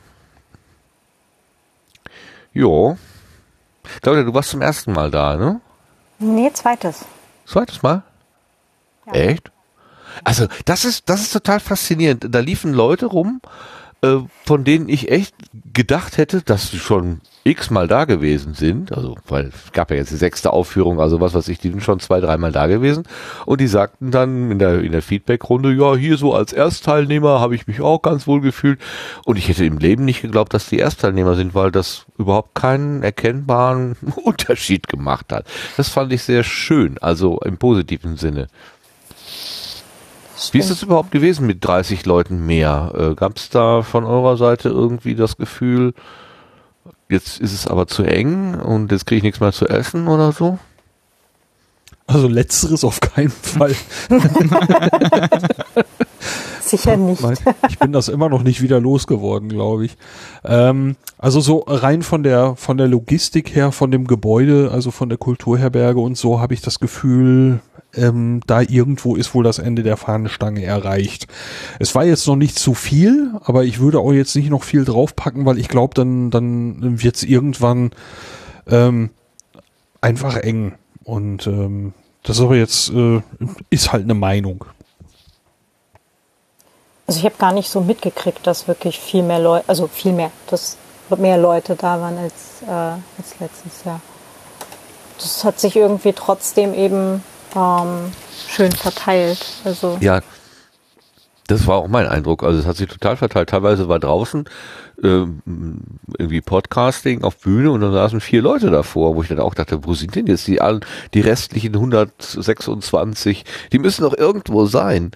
[2.53, 2.97] Jo.
[4.03, 5.61] Claudia, du warst zum ersten Mal da, ne?
[6.19, 7.05] Nee, zweites.
[7.47, 8.03] Zweites Mal?
[9.07, 9.13] Ja.
[9.13, 9.51] Echt?
[10.25, 12.27] Also, das ist, das ist total faszinierend.
[12.29, 13.41] Da liefen Leute rum,
[14.03, 15.35] äh, von denen ich echt
[15.73, 18.93] gedacht hätte, dass sie schon x-mal da gewesen sind.
[18.93, 21.83] Also, weil es gab ja jetzt die sechste Aufführung, also was weiß ich, die sind
[21.83, 23.05] schon zwei, dreimal da gewesen.
[23.47, 27.55] Und die sagten dann in der, in der Feedback-Runde, ja, hier so als Erstteilnehmer habe
[27.55, 28.81] ich mich auch ganz wohl gefühlt.
[29.25, 33.03] Und ich hätte im Leben nicht geglaubt, dass die Erstteilnehmer sind, weil das überhaupt keinen
[33.03, 35.47] erkennbaren Unterschied gemacht hat.
[35.77, 38.49] Das fand ich sehr schön, also im positiven Sinne.
[40.53, 42.93] Wie ist es überhaupt gewesen mit 30 Leuten mehr?
[42.97, 45.95] Äh, Gab es da von eurer Seite irgendwie das Gefühl,
[47.09, 50.33] jetzt ist es aber zu eng und jetzt kriege ich nichts mehr zu essen oder
[50.33, 50.59] so?
[52.07, 53.75] Also letzteres auf keinen Fall.
[56.61, 57.23] Sicher nicht.
[57.23, 57.37] Nein,
[57.69, 59.97] ich bin das immer noch nicht wieder losgeworden, glaube ich.
[60.45, 65.09] Ähm, also so rein von der von der Logistik her, von dem Gebäude, also von
[65.09, 67.61] der Kulturherberge und so, habe ich das Gefühl,
[67.95, 71.27] ähm, da irgendwo ist wohl das Ende der Fahnenstange erreicht.
[71.79, 74.85] Es war jetzt noch nicht zu viel, aber ich würde auch jetzt nicht noch viel
[74.85, 77.91] draufpacken, weil ich glaube, dann dann wird es irgendwann
[78.69, 79.11] ähm,
[80.01, 80.75] einfach eng.
[81.05, 81.93] Und ähm,
[82.23, 83.21] das ist aber jetzt äh,
[83.71, 84.65] ist halt eine Meinung.
[87.07, 90.31] Also ich habe gar nicht so mitgekriegt, dass wirklich viel mehr Leute, also viel mehr,
[90.47, 90.77] dass
[91.19, 94.01] mehr Leute da waren als, äh, als letztes Jahr.
[95.19, 97.25] Das hat sich irgendwie trotzdem eben
[97.55, 98.13] ähm,
[98.49, 99.45] schön verteilt.
[99.65, 100.21] Also Ja,
[101.47, 102.45] das war auch mein Eindruck.
[102.45, 103.49] Also es hat sich total verteilt.
[103.49, 104.45] Teilweise war draußen
[105.03, 105.41] ähm,
[106.17, 109.85] irgendwie Podcasting auf Bühne und dann saßen vier Leute davor, wo ich dann auch dachte,
[109.85, 110.61] wo sind denn jetzt die,
[111.15, 113.45] die restlichen 126?
[113.73, 115.11] Die müssen doch irgendwo sein.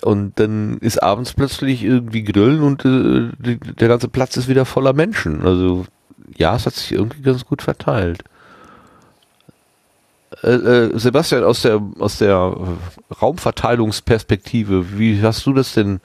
[0.00, 4.64] Und dann ist abends plötzlich irgendwie Grillen und äh, die, der ganze Platz ist wieder
[4.64, 5.42] voller Menschen.
[5.42, 5.86] Also
[6.36, 8.24] ja, es hat sich irgendwie ganz gut verteilt.
[10.42, 16.00] Äh, äh, Sebastian, aus der, aus der äh, Raumverteilungsperspektive, wie hast du das denn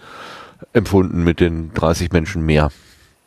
[0.74, 2.72] empfunden mit den 30 Menschen mehr?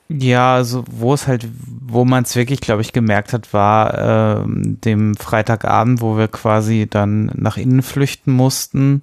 [0.09, 1.47] Ja, also wo es halt,
[1.87, 6.89] wo man es wirklich, glaube ich, gemerkt hat, war ähm, dem Freitagabend, wo wir quasi
[6.91, 9.03] dann nach innen flüchten mussten.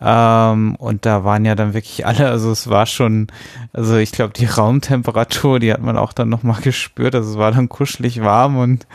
[0.00, 3.28] Ähm, und da waren ja dann wirklich alle, also es war schon,
[3.72, 7.14] also ich glaube, die Raumtemperatur, die hat man auch dann nochmal gespürt.
[7.14, 8.86] Also es war dann kuschelig warm und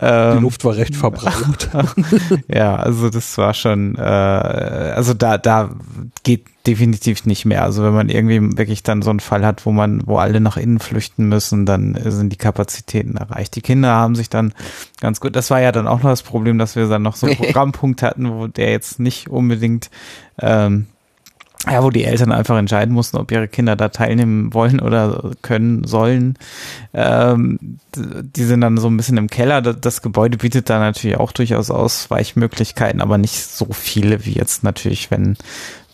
[0.00, 1.70] Die ähm, Luft war recht verbraucht.
[2.48, 5.70] ja, also das war schon, äh, also da, da
[6.22, 7.62] geht definitiv nicht mehr.
[7.62, 10.56] Also wenn man irgendwie wirklich dann so einen Fall hat, wo man, wo alle nach
[10.56, 13.56] innen flüchten müssen, dann sind die Kapazitäten erreicht.
[13.56, 14.54] Die Kinder haben sich dann
[15.00, 17.26] ganz gut, das war ja dann auch noch das Problem, dass wir dann noch so
[17.26, 19.90] einen Programmpunkt hatten, wo der jetzt nicht unbedingt
[20.38, 20.86] ähm,
[21.70, 25.84] ja, wo die Eltern einfach entscheiden mussten, ob ihre Kinder da teilnehmen wollen oder können,
[25.84, 26.36] sollen.
[26.92, 29.62] Ähm, die sind dann so ein bisschen im Keller.
[29.62, 34.64] Das, das Gebäude bietet da natürlich auch durchaus Ausweichmöglichkeiten, aber nicht so viele wie jetzt
[34.64, 35.36] natürlich, wenn,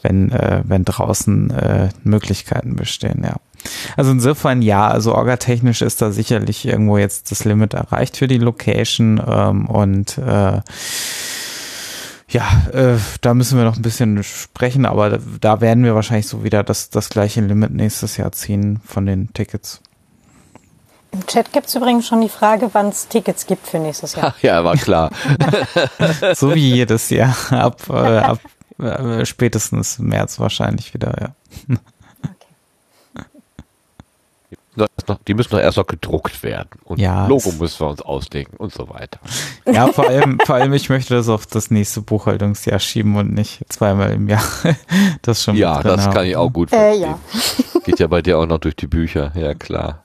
[0.09, 3.36] wenn, äh, wenn draußen äh, Möglichkeiten bestehen, ja.
[3.97, 8.39] Also insofern ja, also orgatechnisch ist da sicherlich irgendwo jetzt das Limit erreicht für die
[8.39, 10.60] Location ähm, und äh,
[12.30, 16.28] ja, äh, da müssen wir noch ein bisschen sprechen, aber da, da werden wir wahrscheinlich
[16.28, 19.80] so wieder das, das gleiche Limit nächstes Jahr ziehen von den Tickets.
[21.10, 24.35] Im Chat gibt es übrigens schon die Frage, wann es Tickets gibt für nächstes Jahr.
[24.43, 25.10] ja, war klar.
[26.35, 27.35] so wie jedes Jahr.
[27.51, 28.40] Ab, äh, ab
[28.78, 31.76] äh, spätestens März wahrscheinlich wieder, ja.
[35.26, 36.68] die müssen doch erst noch gedruckt werden.
[36.84, 39.18] Und ja, Logo müssen wir uns ausdenken und so weiter.
[39.66, 43.60] Ja, vor allem, vor allem, ich möchte das auf das nächste Buchhaltungsjahr schieben und nicht
[43.68, 44.44] zweimal im Jahr.
[45.22, 46.14] Das schon Ja, das haben.
[46.14, 47.02] kann ich auch gut verstehen.
[47.02, 47.18] Äh, ja.
[47.84, 50.05] Geht ja bei dir auch noch durch die Bücher, ja klar.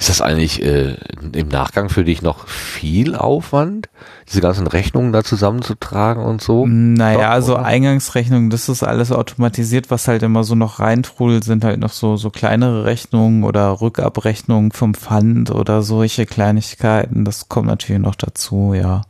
[0.00, 0.96] Ist das eigentlich äh,
[1.34, 3.90] im Nachgang für dich noch viel Aufwand,
[4.30, 6.66] diese ganzen Rechnungen da zusammenzutragen und so?
[6.66, 11.64] Naja, Doch, also Eingangsrechnungen, das ist alles automatisiert, was halt immer so noch reintrudelt, sind
[11.64, 17.26] halt noch so, so kleinere Rechnungen oder Rückabrechnungen vom Pfand oder solche Kleinigkeiten.
[17.26, 19.02] Das kommt natürlich noch dazu, ja.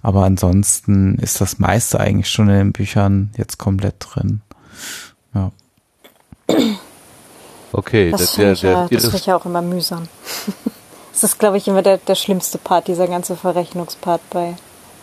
[0.00, 4.40] Aber ansonsten ist das meiste eigentlich schon in den Büchern jetzt komplett drin.
[5.34, 5.52] Ja.
[7.72, 10.08] Okay, das, das finde ich, ja, find ich ja auch immer mühsam.
[11.12, 14.54] das ist, glaube ich, immer der, der schlimmste Part, dieser ganze Verrechnungspart bei,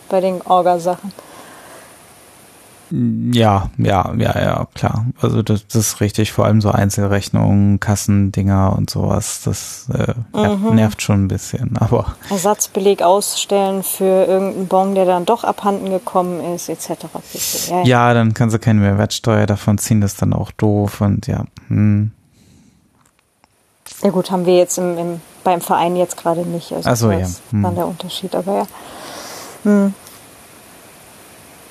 [0.08, 1.12] bei den Orga-Sachen.
[2.92, 5.06] Ja, ja, ja, ja, klar.
[5.20, 6.32] Also das, das ist richtig.
[6.32, 9.42] Vor allem so Einzelrechnungen, Kassendinger und sowas.
[9.44, 10.74] Das äh, mhm.
[10.74, 11.76] nervt schon ein bisschen.
[11.80, 17.06] Aber Ersatzbeleg ausstellen für irgendeinen Bon, der dann doch abhanden gekommen ist, etc.
[17.68, 20.00] Ja, ja, dann kannst du keine Mehrwertsteuer davon ziehen.
[20.00, 21.44] Das ist dann auch doof und ja.
[21.68, 22.10] Hm.
[24.02, 26.72] Ja gut, haben wir jetzt im, im beim Verein jetzt gerade nicht.
[26.72, 27.26] Also Ach so, ja.
[27.50, 27.62] Hm.
[27.62, 28.66] dann der Unterschied, aber ja.
[29.64, 29.94] Hm.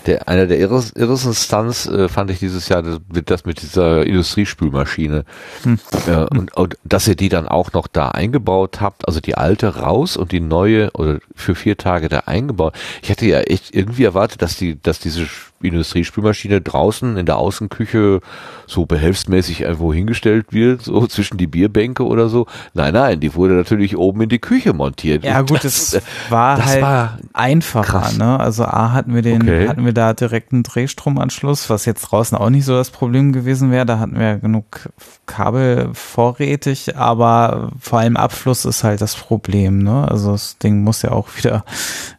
[0.06, 5.26] Der, einer der irresten Stunts äh, fand ich dieses Jahr das, das mit dieser Industriespülmaschine.
[5.64, 5.80] Hm.
[6.08, 9.78] Äh, und, und dass ihr die dann auch noch da eingebaut habt, also die alte
[9.78, 12.74] raus und die neue oder für vier Tage da eingebaut.
[13.02, 15.28] Ich hätte ja echt irgendwie erwartet, dass die, dass diese
[15.68, 18.22] Industriespülmaschine draußen in der Außenküche
[18.68, 22.46] so behelfsmäßig irgendwo hingestellt wird, so zwischen die Bierbänke oder so.
[22.74, 25.24] Nein, nein, die wurde natürlich oben in die Küche montiert.
[25.24, 28.00] Ja gut, das, das war das halt war einfacher.
[28.02, 28.18] Krass.
[28.18, 28.40] Ne?
[28.40, 29.68] Also A hatten wir den, okay.
[29.68, 33.72] hatten wir da direkt einen Drehstromanschluss, was jetzt draußen auch nicht so das Problem gewesen
[33.72, 33.86] wäre.
[33.86, 34.90] Da hatten wir genug
[35.26, 39.80] Kabel vorrätig, aber vor allem Abfluss ist halt das Problem.
[39.80, 40.08] Ne?
[40.10, 41.66] Also das Ding muss ja auch wieder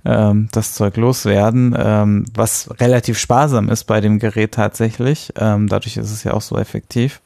[0.04, 5.32] ähm, das Zeug loswerden, ähm, was relativ sparsam ist bei dem Gerät tatsächlich.
[5.38, 7.20] Ähm, dadurch ist es ja auch so effektiv.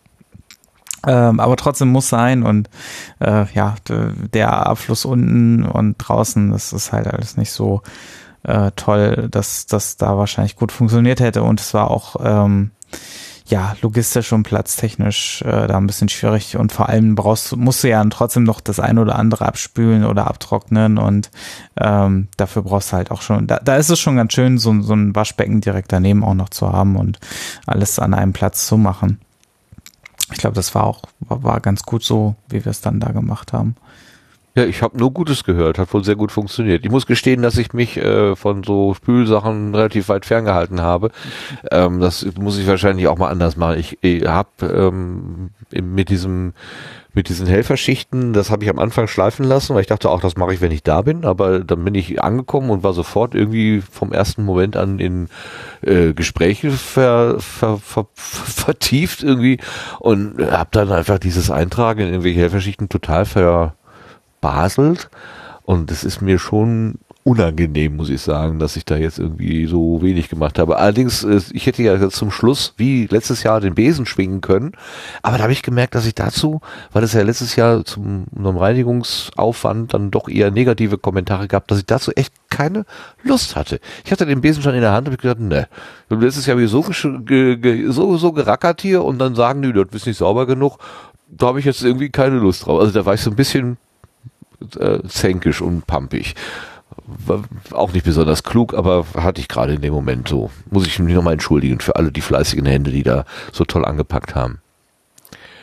[1.07, 2.69] Ähm, aber trotzdem muss sein und
[3.21, 7.81] äh, ja, der Abfluss unten und draußen, das ist halt alles nicht so
[8.43, 12.71] äh, toll, dass das da wahrscheinlich gut funktioniert hätte und es war auch ähm,
[13.47, 17.89] ja, logistisch und platztechnisch äh, da ein bisschen schwierig und vor allem brauchst musst du
[17.89, 21.31] ja trotzdem noch das ein oder andere abspülen oder abtrocknen und
[21.79, 24.81] ähm, dafür brauchst du halt auch schon, da, da ist es schon ganz schön, so,
[24.81, 27.21] so ein Waschbecken direkt daneben auch noch zu haben und
[27.67, 29.21] alles an einem Platz zu machen.
[30.33, 33.13] Ich glaube, das war auch, war, war ganz gut so, wie wir es dann da
[33.13, 33.77] gemacht haben.
[34.57, 36.85] Ja, ich habe nur Gutes gehört, hat wohl sehr gut funktioniert.
[36.85, 41.11] Ich muss gestehen, dass ich mich äh, von so Spülsachen relativ weit ferngehalten habe.
[41.73, 43.81] Ähm, das muss ich wahrscheinlich auch mal anders machen.
[43.81, 46.53] Ich, ich habe ähm, mit diesem
[47.15, 50.37] mit diesen Helferschichten, das habe ich am Anfang schleifen lassen, weil ich dachte auch, das
[50.37, 51.25] mache ich, wenn ich da bin.
[51.25, 55.29] Aber dann bin ich angekommen und war sofort irgendwie vom ersten Moment an in
[55.83, 59.59] äh, Gespräche ver, ver, ver, vertieft irgendwie
[60.01, 63.75] und habe dann einfach dieses Eintragen in irgendwelche Helferschichten total ver
[64.45, 65.09] baselt.
[65.65, 70.03] Und es ist mir schon unangenehm, muss ich sagen, dass ich da jetzt irgendwie so
[70.03, 70.77] wenig gemacht habe.
[70.77, 74.73] Allerdings, äh, ich hätte ja zum Schluss wie letztes Jahr den Besen schwingen können,
[75.23, 76.61] aber da habe ich gemerkt, dass ich dazu,
[76.93, 81.79] weil es ja letztes Jahr zum einem Reinigungsaufwand dann doch eher negative Kommentare gab, dass
[81.79, 82.85] ich dazu echt keine
[83.23, 83.81] Lust hatte.
[84.05, 85.67] Ich hatte den Besen schon in der Hand und habe gedacht, ne,
[86.11, 90.07] letztes Jahr habe ich so, so, so gerackert hier und dann sagen die, das ist
[90.07, 90.77] nicht sauber genug,
[91.27, 92.81] da habe ich jetzt irgendwie keine Lust drauf.
[92.81, 93.79] Also da war ich so ein bisschen
[94.79, 96.35] äh, zänkisch und pampig.
[97.07, 97.43] War
[97.73, 100.51] auch nicht besonders klug, aber hatte ich gerade in dem Moment so.
[100.71, 104.35] Muss ich mich nochmal entschuldigen für alle die fleißigen Hände, die da so toll angepackt
[104.35, 104.61] haben.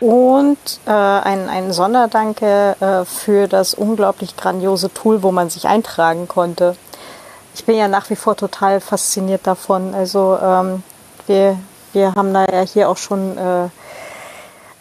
[0.02, 0.58] Und
[0.88, 6.76] äh, ein, ein Sonderdanke äh, für das unglaublich grandiose Tool, wo man sich eintragen konnte.
[7.54, 9.94] Ich bin ja nach wie vor total fasziniert davon.
[9.94, 10.82] Also ähm,
[11.28, 11.58] wir,
[11.94, 13.70] wir haben da ja hier auch schon äh,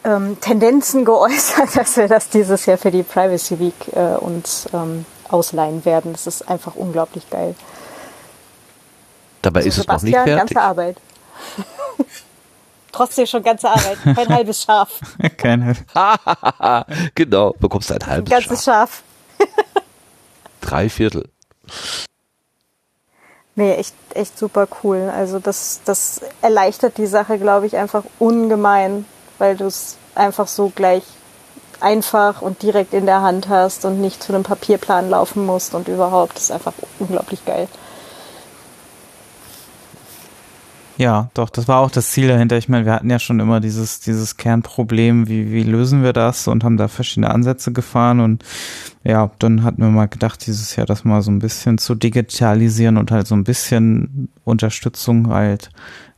[0.04, 5.04] ähm, Tendenzen geäußert, dass wir das dieses Jahr für die Privacy Week äh, uns ähm,
[5.28, 6.12] ausleihen werden.
[6.12, 7.54] Das ist einfach unglaublich geil.
[9.42, 10.36] Dabei also ist es noch nicht fertig.
[10.36, 10.96] ganze Arbeit.
[12.92, 13.98] Trotzdem schon ganze Arbeit.
[14.16, 15.00] Kein halbes Schaf.
[15.36, 15.84] Kein halbes.
[17.14, 19.02] genau, bekommst ein halbes ein ganzes Schaf.
[19.38, 19.48] Schaf.
[20.60, 21.28] Drei Viertel.
[23.54, 25.10] Nee, echt, echt super cool.
[25.14, 29.04] Also das, das erleichtert die Sache, glaube ich, einfach ungemein
[29.40, 31.02] weil du es einfach so gleich
[31.80, 35.88] einfach und direkt in der Hand hast und nicht zu einem Papierplan laufen musst und
[35.88, 36.36] überhaupt.
[36.36, 37.68] Das ist einfach unglaublich geil.
[41.00, 42.58] Ja, doch, das war auch das Ziel dahinter.
[42.58, 46.46] Ich meine, wir hatten ja schon immer dieses, dieses Kernproblem, wie, wie lösen wir das
[46.46, 48.44] und haben da verschiedene Ansätze gefahren und
[49.02, 52.98] ja, dann hatten wir mal gedacht, dieses Jahr das mal so ein bisschen zu digitalisieren
[52.98, 55.70] und halt so ein bisschen Unterstützung halt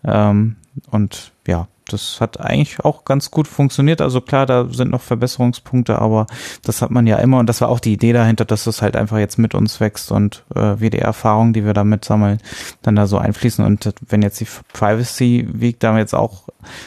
[0.02, 0.56] ähm,
[0.90, 4.00] und ja, das hat eigentlich auch ganz gut funktioniert.
[4.00, 6.26] Also klar, da sind noch Verbesserungspunkte, aber
[6.64, 8.96] das hat man ja immer und das war auch die Idee dahinter, dass es halt
[8.96, 12.38] einfach jetzt mit uns wächst und äh, wir die Erfahrungen, die wir damit sammeln,
[12.82, 13.64] dann da so einfließen.
[13.64, 16.44] Und wenn jetzt die Privacy Week da jetzt auch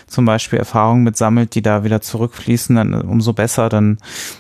[0.08, 3.98] zum Beispiel Erfahrungen mit sammelt, die da wieder zurückfließen, dann umso besser, dann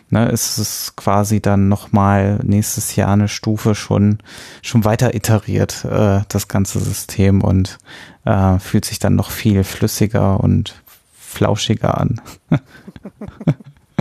[0.09, 4.19] ne, ist es quasi dann nochmal nächstes Jahr eine Stufe schon,
[4.61, 7.77] schon weiter iteriert, äh, das ganze System und
[8.25, 10.75] äh, fühlt sich dann noch viel flüssiger und
[11.13, 12.21] flauschiger an.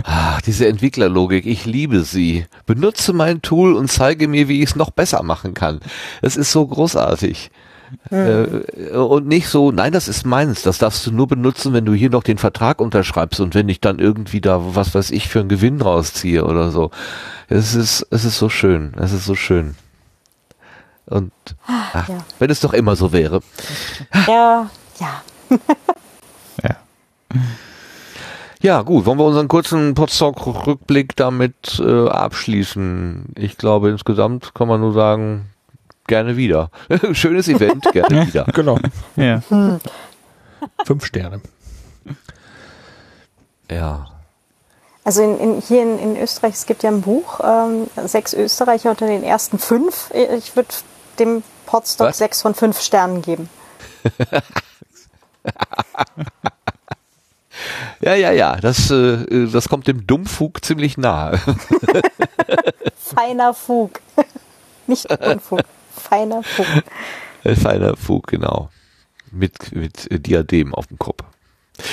[0.07, 2.45] Ach, diese Entwicklerlogik, ich liebe sie.
[2.67, 5.79] Benutze mein Tool und zeige mir, wie ich es noch besser machen kann.
[6.21, 7.49] Es ist so großartig.
[8.11, 11.93] Äh, und nicht so, nein, das ist meins, das darfst du nur benutzen, wenn du
[11.93, 15.39] hier noch den Vertrag unterschreibst und wenn ich dann irgendwie da, was weiß ich, für
[15.39, 16.91] einen Gewinn rausziehe oder so.
[17.47, 19.75] Es ist, es ist so schön, es ist so schön.
[21.05, 21.31] Und
[21.67, 22.17] ach, ja.
[22.39, 23.41] wenn es doch immer so wäre.
[24.27, 25.21] Ja, ja.
[26.63, 26.75] ja.
[28.61, 33.33] Ja, gut, wollen wir unseren kurzen Potsdok-Rückblick damit äh, abschließen?
[33.35, 35.51] Ich glaube, insgesamt kann man nur sagen,
[36.07, 36.69] gerne wieder.
[37.13, 38.45] Schönes Event, gerne wieder.
[38.53, 38.77] Genau.
[39.15, 39.41] Ja.
[40.85, 41.41] Fünf Sterne.
[43.69, 44.07] Ja.
[45.03, 48.91] Also in, in, hier in, in, Österreich, es gibt ja ein Buch, ähm, sechs Österreicher
[48.91, 50.11] unter den ersten fünf.
[50.13, 50.69] Ich würde
[51.19, 52.17] dem Was?
[52.17, 53.49] sechs von fünf Sternen geben.
[58.01, 61.39] ja, ja, ja, das, äh, das kommt dem Dummfug ziemlich nahe.
[62.97, 63.99] Feiner Fug.
[64.87, 65.61] Nicht Unfug.
[66.15, 66.65] Feiner Fug.
[67.57, 68.69] Feiner Fug, genau.
[69.31, 71.23] Mit, mit Diadem auf dem Kopf.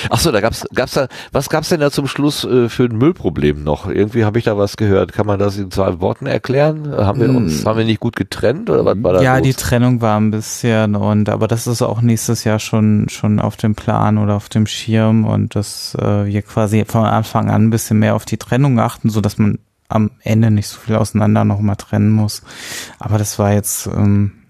[0.09, 2.97] Ach so, da gab's gab's da was gab's denn da zum Schluss äh, für ein
[2.97, 3.89] Müllproblem noch?
[3.89, 5.11] Irgendwie habe ich da was gehört.
[5.11, 6.89] Kann man das in zwei Worten erklären?
[6.89, 7.65] Haben wir uns hm.
[7.65, 9.45] haben wir nicht gut getrennt oder was war da Ja, los?
[9.45, 13.57] die Trennung war ein bisschen und aber das ist auch nächstes Jahr schon schon auf
[13.57, 17.69] dem Plan oder auf dem Schirm und dass äh, wir quasi von Anfang an ein
[17.69, 19.59] bisschen mehr auf die Trennung achten, so dass man
[19.93, 22.41] am Ende nicht so viel auseinander noch mal trennen muss.
[22.99, 24.43] Aber das war jetzt ähm,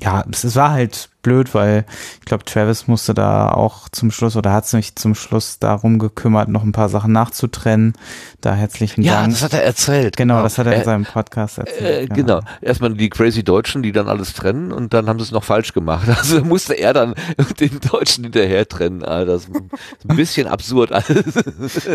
[0.00, 1.84] ja, es war halt blöd, weil
[2.20, 6.48] ich glaube, Travis musste da auch zum Schluss oder hat sich zum Schluss darum gekümmert,
[6.48, 7.94] noch ein paar Sachen nachzutrennen.
[8.40, 9.26] Da herzlichen ja, Dank.
[9.26, 10.16] Ja, das hat er erzählt.
[10.16, 10.44] Genau, genau.
[10.44, 12.10] das hat er in äh, seinem Podcast erzählt.
[12.10, 12.40] Äh, genau.
[12.40, 12.48] genau.
[12.60, 15.72] Erstmal die crazy Deutschen, die dann alles trennen und dann haben sie es noch falsch
[15.72, 16.06] gemacht.
[16.24, 17.14] Also musste er dann
[17.60, 19.04] den Deutschen hinterher trennen.
[19.04, 19.50] Also das ist
[20.08, 21.44] ein bisschen absurd alles.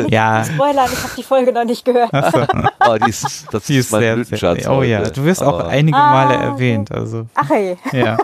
[0.10, 0.44] Ja.
[0.44, 2.12] Spoiler, ich habe die Folge noch nicht gehört.
[2.12, 2.46] So.
[2.88, 4.64] oh, die ist, das die ist, ist mein sehr, Blütenschatz.
[4.64, 6.92] Sehr, oh ja, du wirst auch einige Male ah, erwähnt.
[6.92, 7.28] Also.
[7.36, 7.78] Ach hey.
[7.92, 8.18] Ja.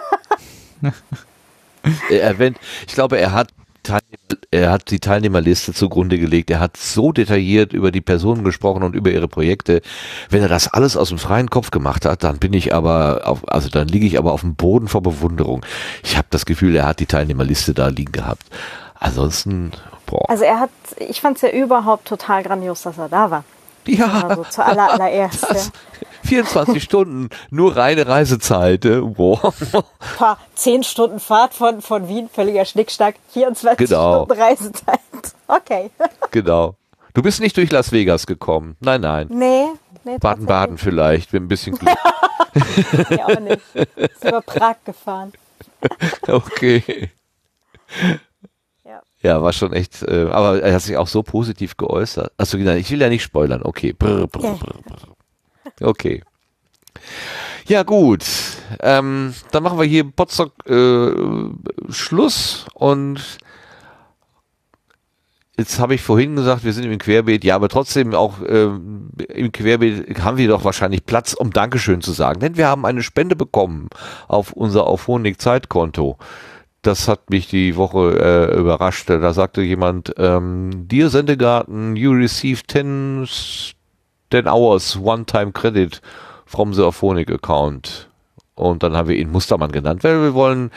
[2.09, 2.57] er erwähnt,
[2.87, 3.49] ich glaube, er hat
[4.51, 6.49] er hat die Teilnehmerliste zugrunde gelegt.
[6.49, 9.81] Er hat so detailliert über die Personen gesprochen und über ihre Projekte.
[10.29, 13.47] Wenn er das alles aus dem freien Kopf gemacht hat, dann bin ich aber auf,
[13.47, 15.65] also dann liege ich aber auf dem Boden vor Bewunderung.
[16.03, 18.43] Ich habe das Gefühl, er hat die Teilnehmerliste da liegen gehabt.
[18.99, 19.71] Ansonsten,
[20.05, 20.29] boah.
[20.29, 23.43] Also er hat, ich fand es ja überhaupt total grandios, dass er da war.
[23.87, 24.27] Ja.
[24.27, 25.45] Also zu aller, allererst.
[26.25, 28.85] Das, 24 Stunden, nur reine Reisezeit.
[28.85, 29.53] Äh, wow.
[30.17, 34.25] Paar 10 Stunden Fahrt von, von Wien, völliger Schnickschnack, 24 genau.
[34.25, 34.99] Stunden Reisezeit.
[35.47, 35.91] Okay.
[36.31, 36.75] Genau.
[37.13, 38.77] Du bist nicht durch Las Vegas gekommen.
[38.79, 39.27] Nein, nein.
[39.29, 39.67] Nee.
[40.03, 41.95] nee Baden-Baden vielleicht, mit ein bisschen Glück.
[43.11, 43.61] nee, auch nicht.
[43.95, 45.33] Ist über Prag gefahren.
[46.27, 47.11] okay.
[49.25, 52.31] Ja, war schon echt, äh, aber er hat sich auch so positiv geäußert.
[52.37, 53.63] Achso, ich will ja nicht spoilern.
[53.63, 53.91] Okay.
[53.91, 55.14] Brr, brr, brr,
[55.81, 56.23] okay.
[57.67, 58.23] Ja, gut.
[58.81, 61.11] Ähm, dann machen wir hier Potsdok äh,
[61.91, 63.21] Schluss und
[65.57, 69.51] jetzt habe ich vorhin gesagt, wir sind im Querbeet, ja, aber trotzdem auch äh, im
[69.51, 73.35] Querbeet haben wir doch wahrscheinlich Platz, um Dankeschön zu sagen, denn wir haben eine Spende
[73.35, 73.89] bekommen
[74.27, 76.17] auf unser Auphonic Zeitkonto
[76.85, 79.09] das hat mich die Woche äh, überrascht.
[79.09, 83.27] Da sagte jemand, ähm, Dear Sendegarten, you received 10,
[84.31, 86.01] 10 hours one-time credit
[86.45, 88.09] from the Aphonic account.
[88.55, 90.71] Und dann haben wir ihn Mustermann genannt, weil wir wollen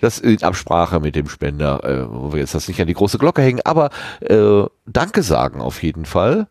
[0.00, 3.18] das in Absprache mit dem Spender, äh, wo wir jetzt das nicht an die große
[3.18, 3.90] Glocke hängen, aber
[4.20, 6.48] äh, Danke sagen auf jeden Fall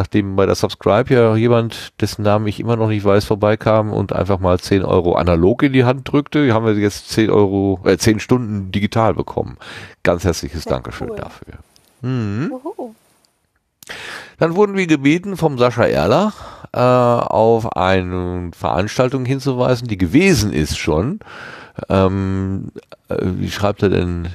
[0.00, 4.12] nachdem bei der Subscribe ja jemand, dessen Namen ich immer noch nicht weiß, vorbeikam und
[4.12, 7.98] einfach mal 10 Euro analog in die Hand drückte, haben wir jetzt 10 Euro, äh,
[7.98, 9.58] 10 Stunden digital bekommen.
[10.02, 11.16] Ganz herzliches Sehr Dankeschön cool.
[11.16, 11.54] dafür.
[12.00, 12.52] Mhm.
[14.40, 16.32] Dann wurden wir gebeten vom Sascha Erler
[16.72, 21.20] äh, auf eine Veranstaltung hinzuweisen, die gewesen ist schon.
[21.90, 22.72] Ähm,
[23.10, 24.28] äh, wie schreibt er denn?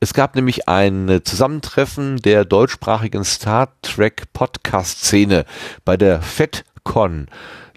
[0.00, 5.44] Es gab nämlich ein Zusammentreffen der deutschsprachigen Star Trek Podcast Szene
[5.84, 7.28] bei der FedCon.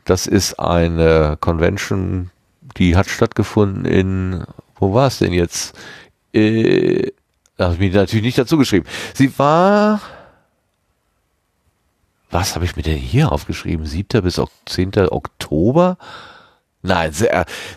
[0.04, 2.32] Das ist eine Convention,
[2.76, 4.46] die hat stattgefunden in,
[4.80, 5.78] wo war es denn jetzt?
[6.34, 7.12] Äh,
[7.56, 8.88] da habe ich mir natürlich nicht dazu geschrieben.
[9.14, 10.02] Sie war,
[12.30, 13.86] was habe ich mir denn hier aufgeschrieben?
[13.86, 14.22] 7.
[14.22, 14.92] bis 10.
[15.10, 15.98] Oktober?
[16.82, 17.12] Nein,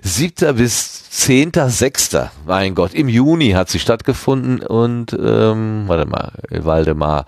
[0.02, 0.56] 7.
[0.56, 1.52] bis 10.
[1.54, 2.16] 6.
[2.46, 7.26] Mein Gott, im Juni hat sie stattgefunden und ähm, warte mal, Waldemar,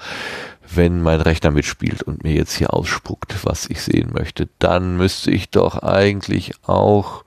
[0.74, 5.30] wenn mein Rechner mitspielt und mir jetzt hier ausspuckt, was ich sehen möchte, dann müsste
[5.30, 7.24] ich doch eigentlich auch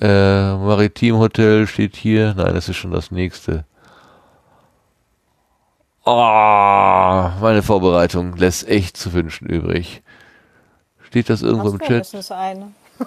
[0.00, 2.34] äh, Maritim Hotel steht hier.
[2.36, 3.64] Nein, das ist schon das nächste.
[6.08, 10.02] Oh, meine Vorbereitung lässt echt zu wünschen übrig.
[11.02, 12.30] Steht das irgendwo im Chat?
[12.30, 12.72] Eine.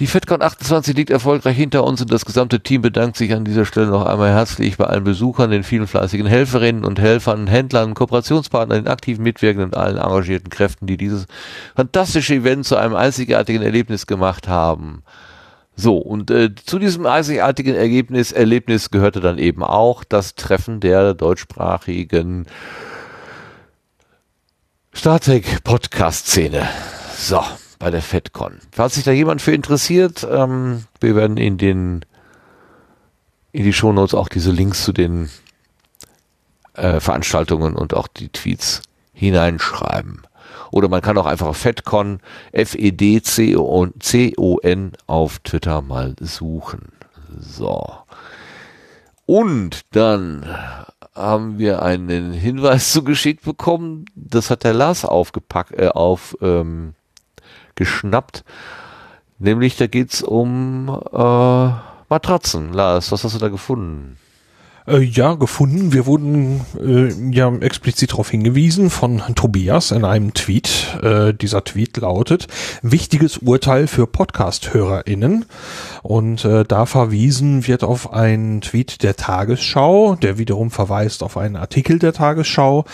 [0.00, 3.64] Die FedCon 28 liegt erfolgreich hinter uns und das gesamte Team bedankt sich an dieser
[3.64, 8.84] Stelle noch einmal herzlich bei allen Besuchern, den vielen fleißigen Helferinnen und Helfern, Händlern, Kooperationspartnern,
[8.84, 11.26] den aktiven Mitwirkenden und allen engagierten Kräften, die dieses
[11.74, 15.04] fantastische Event zu einem einzigartigen Erlebnis gemacht haben.
[15.76, 21.14] So, und äh, zu diesem einzigartigen Ergebnis, Erlebnis gehörte dann eben auch das Treffen der
[21.14, 22.46] deutschsprachigen
[24.94, 26.68] Star Trek Podcast-Szene.
[27.16, 27.42] So
[27.80, 28.60] bei der FedCon.
[28.70, 32.04] Falls sich da jemand für interessiert, ähm, wir werden in den
[33.52, 35.30] in die Shownotes auch diese Links zu den
[36.74, 38.82] äh, Veranstaltungen und auch die Tweets
[39.12, 40.22] hineinschreiben.
[40.70, 42.20] Oder man kann auch einfach FedCon,
[42.52, 42.92] F-E-D-C-O-N
[45.06, 46.92] auf Twitter mal suchen.
[47.38, 47.86] So.
[49.26, 50.46] Und dann
[51.14, 54.06] haben wir einen Hinweis zugeschickt bekommen.
[54.14, 56.94] Das hat der Lars aufgepackt, äh, auf ähm,
[57.74, 58.44] geschnappt.
[59.38, 61.70] Nämlich, da geht's um äh,
[62.08, 62.72] Matratzen.
[62.72, 64.16] Lars, was hast du da gefunden?
[64.86, 65.94] Äh, ja, gefunden.
[65.94, 70.98] Wir wurden äh, ja explizit darauf hingewiesen von Tobias in einem Tweet.
[71.02, 72.48] Äh, dieser Tweet lautet,
[72.82, 75.46] wichtiges Urteil für Podcast-HörerInnen.
[76.02, 81.56] Und äh, da verwiesen wird auf einen Tweet der Tagesschau, der wiederum verweist auf einen
[81.56, 82.84] Artikel der Tagesschau,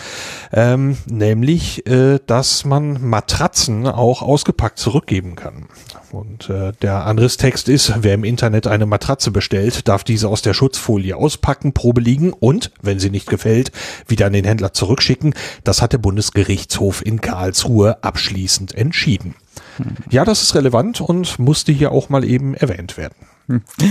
[0.53, 5.65] ähm, nämlich, äh, dass man Matratzen auch ausgepackt zurückgeben kann.
[6.11, 7.05] Und äh, der
[7.37, 11.99] Text ist, wer im Internet eine Matratze bestellt, darf diese aus der Schutzfolie auspacken, Probe
[11.99, 13.71] liegen und, wenn sie nicht gefällt,
[14.07, 15.33] wieder an den Händler zurückschicken.
[15.63, 19.33] Das hat der Bundesgerichtshof in Karlsruhe abschließend entschieden.
[19.77, 19.95] Hm.
[20.11, 23.15] Ja, das ist relevant und musste hier auch mal eben erwähnt werden.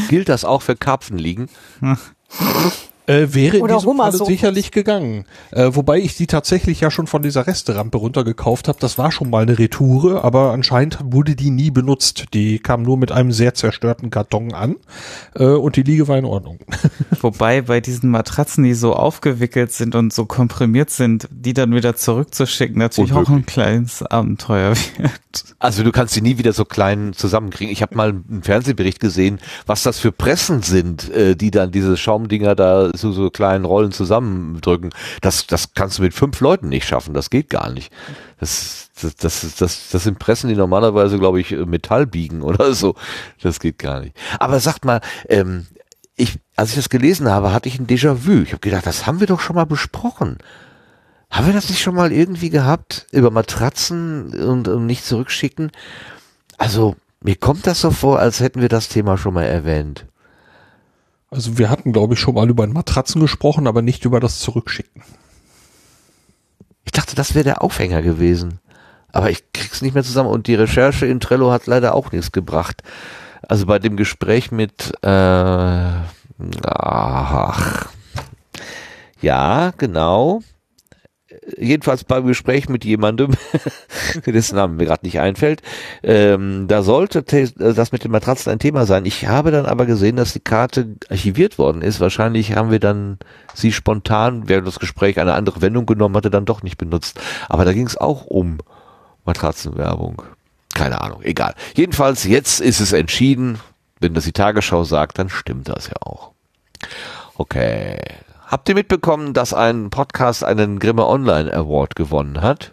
[0.08, 1.48] Gilt das auch für Karpfenliegen?
[3.10, 5.24] Äh, wäre in diesem Falle sicherlich gegangen.
[5.50, 8.78] Äh, wobei ich die tatsächlich ja schon von dieser Resterampe runtergekauft habe.
[8.80, 12.26] Das war schon mal eine Retoure, aber anscheinend wurde die nie benutzt.
[12.34, 14.76] Die kam nur mit einem sehr zerstörten Karton an
[15.34, 16.60] äh, und die Liege war in Ordnung.
[17.20, 21.96] Wobei bei diesen Matratzen, die so aufgewickelt sind und so komprimiert sind, die dann wieder
[21.96, 23.28] zurückzuschicken, natürlich Unmöglich.
[23.28, 25.44] auch ein kleines Abenteuer wird.
[25.58, 27.72] Also du kannst die nie wieder so klein zusammenkriegen.
[27.72, 31.96] Ich habe mal einen Fernsehbericht gesehen, was das für Pressen sind, äh, die dann diese
[31.96, 34.90] Schaumdinger da zu so kleinen Rollen zusammendrücken.
[35.20, 37.14] Das, das kannst du mit fünf Leuten nicht schaffen.
[37.14, 37.92] Das geht gar nicht.
[38.38, 42.94] Das, das, das, das, das sind Pressen, die normalerweise, glaube ich, Metall biegen oder so.
[43.42, 44.16] Das geht gar nicht.
[44.38, 45.66] Aber sagt mal, ähm,
[46.16, 48.42] ich, als ich das gelesen habe, hatte ich ein Déjà-vu.
[48.42, 50.38] Ich habe gedacht, das haben wir doch schon mal besprochen.
[51.30, 53.06] Haben wir das nicht schon mal irgendwie gehabt?
[53.12, 55.70] Über Matratzen und, und nicht zurückschicken?
[56.58, 60.06] Also, mir kommt das so vor, als hätten wir das Thema schon mal erwähnt.
[61.30, 65.02] Also wir hatten, glaube ich, schon mal über Matratzen gesprochen, aber nicht über das Zurückschicken.
[66.84, 68.58] Ich dachte, das wäre der Aufhänger gewesen.
[69.12, 72.32] Aber ich krieg's nicht mehr zusammen und die Recherche in Trello hat leider auch nichts
[72.32, 72.82] gebracht.
[73.42, 75.90] Also bei dem Gespräch mit äh,
[76.64, 77.88] ach,
[79.20, 80.42] ja, genau
[81.58, 83.32] jedenfalls beim Gespräch mit jemandem,
[84.26, 85.62] dessen Namen mir gerade nicht einfällt,
[86.02, 89.04] ähm, da sollte das mit den Matratzen ein Thema sein.
[89.06, 92.00] Ich habe dann aber gesehen, dass die Karte archiviert worden ist.
[92.00, 93.18] Wahrscheinlich haben wir dann
[93.54, 97.20] sie spontan, während das Gespräch eine andere Wendung genommen hatte, dann doch nicht benutzt.
[97.48, 98.58] Aber da ging es auch um
[99.24, 100.22] Matratzenwerbung.
[100.74, 101.54] Keine Ahnung, egal.
[101.74, 103.58] Jedenfalls, jetzt ist es entschieden.
[103.98, 106.30] Wenn das die Tagesschau sagt, dann stimmt das ja auch.
[107.36, 107.98] Okay,
[108.50, 112.72] Habt ihr mitbekommen, dass ein Podcast einen Grimme Online Award gewonnen hat?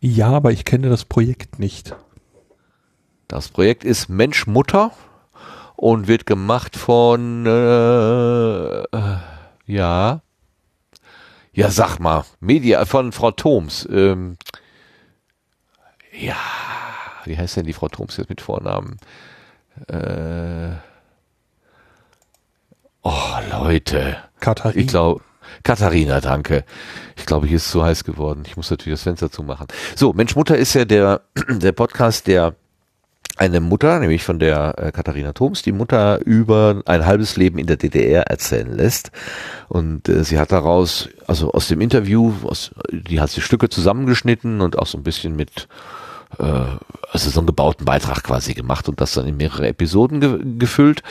[0.00, 1.94] Ja, aber ich kenne das Projekt nicht.
[3.26, 4.92] Das Projekt ist Mensch Mutter
[5.76, 8.82] und wird gemacht von, äh,
[9.66, 10.22] ja,
[11.52, 13.86] ja, sag mal, Media, von Frau Thoms.
[13.92, 14.38] Ähm,
[16.18, 16.38] ja,
[17.24, 18.96] wie heißt denn die Frau Thoms jetzt mit Vornamen?
[19.86, 20.76] Äh,
[23.02, 24.16] oh, Leute.
[24.40, 24.80] Katharina.
[24.80, 25.22] Ich glaube,
[25.62, 26.64] Katharina, danke.
[27.16, 28.42] Ich glaube, hier ist zu heiß geworden.
[28.46, 29.66] Ich muss natürlich das Fenster zumachen.
[29.96, 32.54] So, Mensch Mutter ist ja der, der Podcast, der
[33.36, 37.66] eine Mutter, nämlich von der äh, Katharina Thoms, die Mutter über ein halbes Leben in
[37.66, 39.12] der DDR erzählen lässt.
[39.68, 44.60] Und äh, sie hat daraus, also aus dem Interview, aus, die hat sie Stücke zusammengeschnitten
[44.60, 45.68] und auch so ein bisschen mit
[46.36, 51.02] also so einen gebauten Beitrag quasi gemacht und das dann in mehrere Episoden ge gefüllt.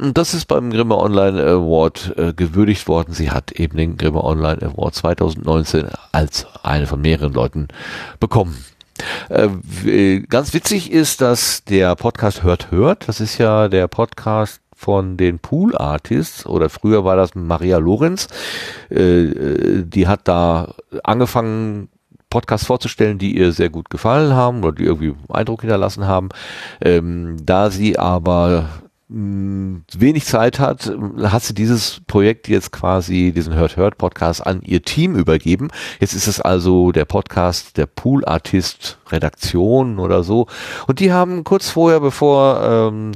[0.00, 3.12] Und das ist beim Grimme Online Award äh, gewürdigt worden.
[3.12, 7.68] Sie hat eben den Grimme Online Award 2019 als eine von mehreren Leuten
[8.20, 8.64] bekommen.
[9.28, 15.16] Äh, ganz witzig ist, dass der Podcast Hört Hört, das ist ja der Podcast von
[15.16, 18.28] den Pool Artists oder früher war das Maria Lorenz,
[18.90, 21.88] äh, äh, die hat da angefangen
[22.30, 26.30] Podcasts vorzustellen, die ihr sehr gut gefallen haben oder die irgendwie Eindruck hinterlassen haben.
[26.80, 28.68] Ähm, da sie aber
[29.12, 34.82] wenig Zeit hat, hat sie dieses Projekt jetzt quasi, diesen Hört Hört Podcast an ihr
[34.82, 35.68] Team übergeben.
[35.98, 40.46] Jetzt ist es also der Podcast der Pool Artist Redaktion oder so.
[40.86, 43.12] Und die haben kurz vorher, bevor ähm,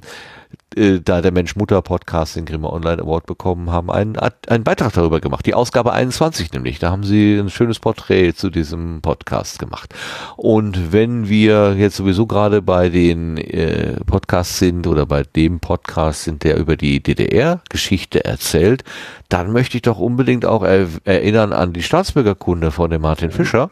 [0.77, 5.47] äh, da der Mensch-Mutter-Podcast den Grimme Online Award bekommen haben, einen, einen Beitrag darüber gemacht.
[5.47, 6.79] Die Ausgabe 21 nämlich.
[6.79, 9.95] Da haben sie ein schönes Porträt zu diesem Podcast gemacht.
[10.37, 16.25] Und wenn wir jetzt sowieso gerade bei den äh, Podcasts sind oder bei dem Podcast
[16.25, 18.85] sind, der über die DDR-Geschichte erzählt,
[19.29, 23.71] dann möchte ich doch unbedingt auch er erinnern an die Staatsbürgerkunde von dem Martin Fischer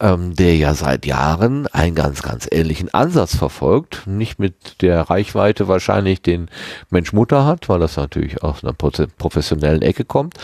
[0.00, 4.06] ähm, der ja seit Jahren einen ganz, ganz ähnlichen Ansatz verfolgt.
[4.06, 6.48] Nicht mit der Reichweite wahrscheinlich, den
[6.88, 10.34] Mensch Mutter hat, weil das natürlich aus einer professionellen Ecke kommt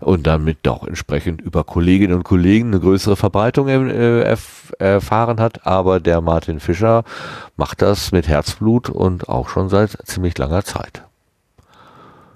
[0.00, 5.66] und damit auch entsprechend über Kolleginnen und Kollegen eine größere Verbreitung äh, erf erfahren hat.
[5.66, 7.04] Aber der Martin Fischer
[7.56, 11.02] macht das mit Herzblut und auch schon seit ziemlich langer Zeit.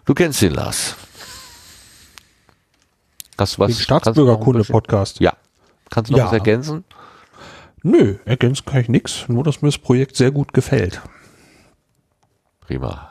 [0.05, 0.97] Du kennst ihn, Lars.
[3.37, 3.73] Hast du was?
[3.73, 5.21] Den Staatsbürgerkunde-Podcast.
[5.21, 5.33] Ja.
[5.91, 6.27] Kannst du noch ja.
[6.27, 6.85] was ergänzen?
[7.83, 11.01] Nö, ergänzen kann ich nichts, nur dass mir das Projekt sehr gut gefällt.
[12.61, 13.11] Prima.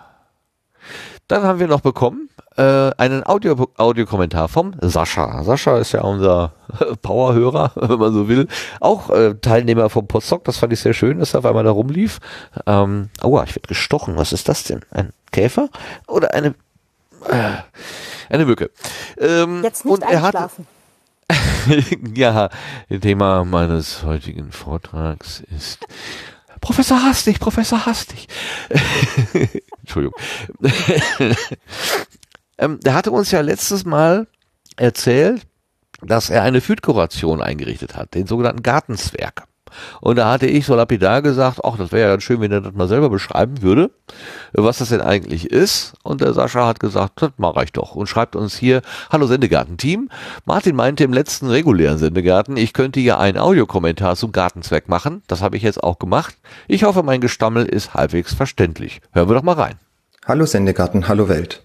[1.28, 2.30] Dann haben wir noch bekommen
[2.60, 5.44] äh, einen Audio Audiokommentar vom Sascha.
[5.44, 6.54] Sascha ist ja unser
[7.02, 8.48] Powerhörer, wenn man so will.
[8.80, 10.44] Auch äh, Teilnehmer vom Postdoc.
[10.44, 12.20] Das fand ich sehr schön, dass er auf einmal da rumlief.
[12.66, 14.18] Ähm, aua, ich werde gestochen.
[14.18, 14.82] Was ist das denn?
[14.92, 15.70] Ein Käfer
[16.08, 16.56] oder eine
[17.28, 17.54] äh,
[18.30, 18.72] eine Mücke?
[19.18, 20.68] Ähm, Jetzt nicht und er einschlafen.
[20.68, 20.79] Hat,
[22.16, 22.50] ja,
[23.02, 25.80] Thema meines heutigen Vortrags ist
[26.62, 28.28] Professor Hastig, Professor Hastig.
[29.80, 30.20] Entschuldigung.
[32.58, 34.28] ähm, der hatte uns ja letztes Mal
[34.76, 35.46] erzählt,
[36.02, 39.44] dass er eine Füdkuration eingerichtet hat, den sogenannten Gartenzwerg.
[40.02, 42.62] Und da hatte ich so lapidar gesagt, ach, das wäre ja ganz schön, wenn er
[42.62, 43.92] das mal selber beschreiben würde,
[44.54, 45.94] was das denn eigentlich ist.
[46.04, 47.96] Und der Sascha hat gesagt, das mache ich doch.
[47.96, 48.82] Und schreibt uns hier,
[49.12, 50.10] hallo Sendegarten-Team.
[50.46, 55.24] Martin meinte im letzten regulären Sendegarten, ich könnte ja einen Audiokommentar zum Gartenzweck machen.
[55.28, 56.36] Das habe ich jetzt auch gemacht.
[56.68, 59.02] Ich hoffe, mein Gestammel ist halbwegs verständlich.
[59.12, 59.76] Hören wir doch mal rein.
[60.26, 61.64] Hallo Sendegarten, hallo Welt.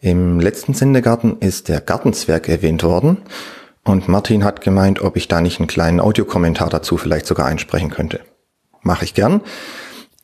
[0.00, 3.22] Im letzten Sendegarten ist der Gartenzwerg erwähnt worden.
[3.84, 7.90] Und Martin hat gemeint, ob ich da nicht einen kleinen Audiokommentar dazu vielleicht sogar einsprechen
[7.90, 8.20] könnte.
[8.82, 9.42] Mache ich gern.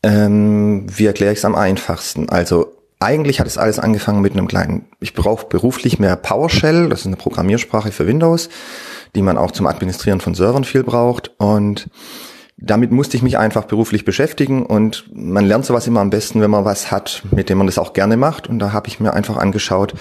[0.03, 2.31] Ähm, wie erkläre ich es am einfachsten?
[2.31, 7.01] Also eigentlich hat es alles angefangen mit einem kleinen, ich brauche beruflich mehr PowerShell, das
[7.01, 8.51] ist eine Programmiersprache für Windows,
[9.15, 11.33] die man auch zum Administrieren von Servern viel braucht.
[11.39, 11.89] Und
[12.59, 16.51] damit musste ich mich einfach beruflich beschäftigen und man lernt sowas immer am besten, wenn
[16.51, 18.47] man was hat, mit dem man das auch gerne macht.
[18.47, 19.95] Und da habe ich mir einfach angeschaut,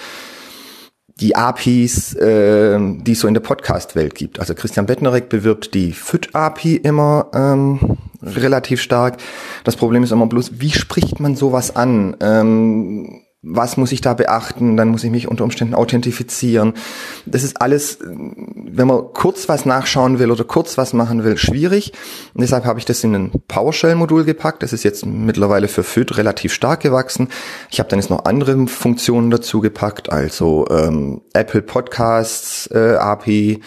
[1.19, 4.39] die APIs, äh, die es so in der Podcast-Welt gibt.
[4.39, 9.17] Also Christian Bettnerek bewirbt die FIT-API immer ähm, relativ stark.
[9.63, 12.15] Das Problem ist immer bloß, wie spricht man sowas an?
[12.21, 14.75] Ähm, was muss ich da beachten?
[14.75, 16.73] Dann muss ich mich unter Umständen authentifizieren.
[17.25, 21.93] Das ist alles, wenn man kurz was nachschauen will oder kurz was machen will, schwierig.
[22.33, 24.61] Und deshalb habe ich das in ein PowerShell-Modul gepackt.
[24.61, 27.29] Das ist jetzt mittlerweile für FIT relativ stark gewachsen.
[27.71, 33.61] Ich habe dann jetzt noch andere Funktionen dazu gepackt, also ähm, Apple Podcasts äh, API,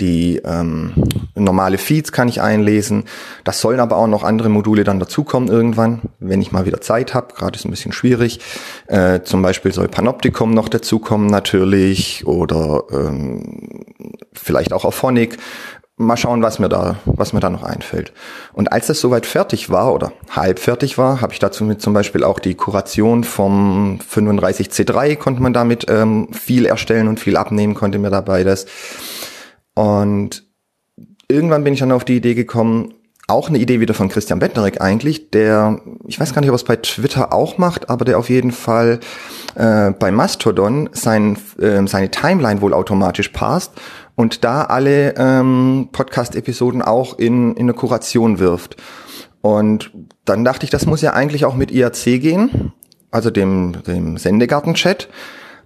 [0.00, 0.92] die ähm,
[1.36, 3.04] normale Feeds kann ich einlesen.
[3.44, 7.14] Das sollen aber auch noch andere Module dann dazukommen irgendwann, wenn ich mal wieder Zeit
[7.14, 7.34] habe.
[7.34, 8.40] Gerade ist ein bisschen schwierig.
[8.88, 13.84] Äh, zum Beispiel soll Panopticon noch dazukommen natürlich oder ähm,
[14.32, 15.38] vielleicht auch Auphonic.
[15.96, 18.12] mal schauen, was mir da, was mir da noch einfällt.
[18.52, 21.92] Und als das soweit fertig war oder halb fertig war, habe ich dazu mit zum
[21.92, 27.74] Beispiel auch die Kuration vom 35C3 konnte man damit ähm, viel erstellen und viel abnehmen
[27.74, 28.66] konnte mir dabei das.
[29.74, 30.44] Und
[31.28, 32.94] irgendwann bin ich dann auf die Idee gekommen,
[33.26, 36.56] auch eine Idee wieder von Christian Bettnerek eigentlich, der, ich weiß gar nicht, ob er
[36.56, 39.00] es bei Twitter auch macht, aber der auf jeden Fall
[39.54, 43.72] äh, bei Mastodon sein, äh, seine Timeline wohl automatisch passt
[44.14, 48.76] und da alle ähm, Podcast-Episoden auch in, in eine Kuration wirft.
[49.40, 49.90] Und
[50.24, 52.72] dann dachte ich, das muss ja eigentlich auch mit IRC gehen,
[53.10, 55.08] also dem, dem Sendegarten-Chat,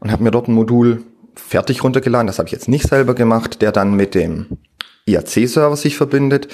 [0.00, 1.02] und habe mir dort ein Modul
[1.38, 4.58] fertig runtergeladen, das habe ich jetzt nicht selber gemacht, der dann mit dem
[5.06, 6.48] IRC-Server sich verbindet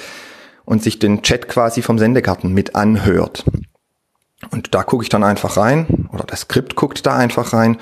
[0.64, 3.44] und sich den Chat quasi vom Sendekarten mit anhört.
[4.50, 7.78] Und da gucke ich dann einfach rein, oder das Skript guckt da einfach rein,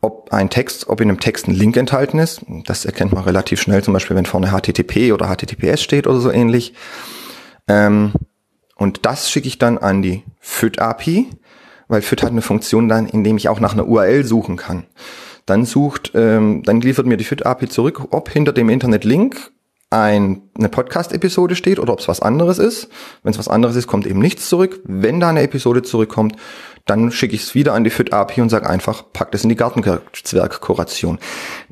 [0.00, 2.42] ob ein Text, ob in einem Text ein Link enthalten ist.
[2.64, 6.30] Das erkennt man relativ schnell, zum Beispiel wenn vorne HTTP oder HTTPS steht oder so
[6.30, 6.74] ähnlich.
[7.68, 8.12] Ähm,
[8.76, 11.28] und das schicke ich dann an die FIT-API,
[11.88, 14.86] weil FIT hat eine Funktion dann, in dem ich auch nach einer URL suchen kann.
[15.46, 19.50] Dann sucht, ähm, dann liefert mir die FIT-API zurück, ob hinter dem Internet-Link
[19.90, 22.88] ein, eine Podcast-Episode steht oder ob es was anderes ist.
[23.22, 24.80] Wenn es was anderes ist, kommt eben nichts zurück.
[24.84, 26.36] Wenn da eine Episode zurückkommt,
[26.86, 29.48] dann schicke ich es wieder an die FIT API und sage einfach, pack das in
[29.48, 31.18] die Gartenzwerg-Kuration.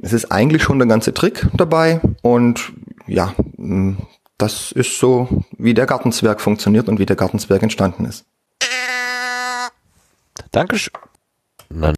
[0.03, 2.73] Es ist eigentlich schon der ganze Trick dabei und
[3.07, 3.99] ja, mm,
[4.37, 8.25] das ist so, wie der Gartenzwerg funktioniert und wie der Gartenzwerg entstanden ist.
[10.53, 10.93] Dankeschön.
[11.69, 11.93] Na,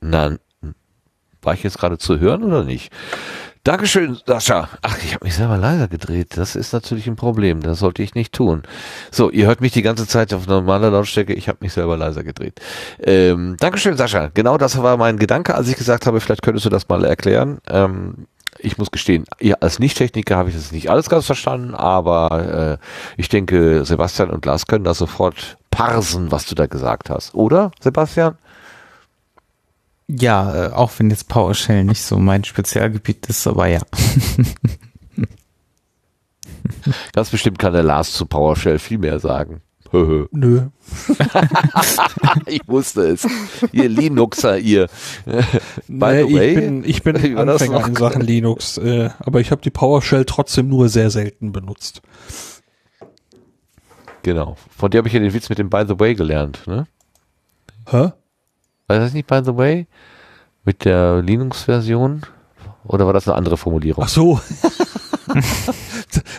[0.00, 0.38] na,
[1.46, 2.92] war ich jetzt gerade zu hören oder nicht?
[3.64, 4.68] Dankeschön, Sascha.
[4.82, 6.36] Ach, ich habe mich selber leiser gedreht.
[6.36, 7.62] Das ist natürlich ein Problem.
[7.62, 8.62] Das sollte ich nicht tun.
[9.10, 11.32] So, ihr hört mich die ganze Zeit auf normaler Lautstärke.
[11.32, 12.60] Ich habe mich selber leiser gedreht.
[13.02, 14.30] Ähm, Dankeschön, Sascha.
[14.34, 17.58] Genau das war mein Gedanke, als ich gesagt habe, vielleicht könntest du das mal erklären.
[17.68, 18.28] Ähm,
[18.58, 22.84] ich muss gestehen, ja, als Nicht-Techniker habe ich das nicht alles ganz verstanden, aber äh,
[23.16, 27.34] ich denke, Sebastian und Lars können das sofort parsen, was du da gesagt hast.
[27.34, 28.38] Oder, Sebastian?
[30.08, 33.80] Ja, äh, auch wenn jetzt PowerShell nicht so mein Spezialgebiet ist, aber ja.
[37.12, 39.62] Ganz bestimmt kann der Lars zu PowerShell viel mehr sagen.
[40.30, 40.68] Nö.
[42.46, 43.26] ich wusste es.
[43.72, 44.88] Ihr Linuxer, ihr.
[45.88, 49.62] By nee, way, ich bin, ich bin Anfänger in Sachen Linux, äh, aber ich habe
[49.62, 52.02] die PowerShell trotzdem nur sehr selten benutzt.
[54.22, 54.56] Genau.
[54.76, 56.86] Von dir habe ich ja den Witz mit dem By the way gelernt, ne?
[57.88, 58.12] Hä?
[58.88, 59.86] War das nicht, by the way?
[60.64, 62.22] Mit der Linux-Version?
[62.84, 64.04] Oder war das eine andere Formulierung?
[64.04, 64.40] Ach so.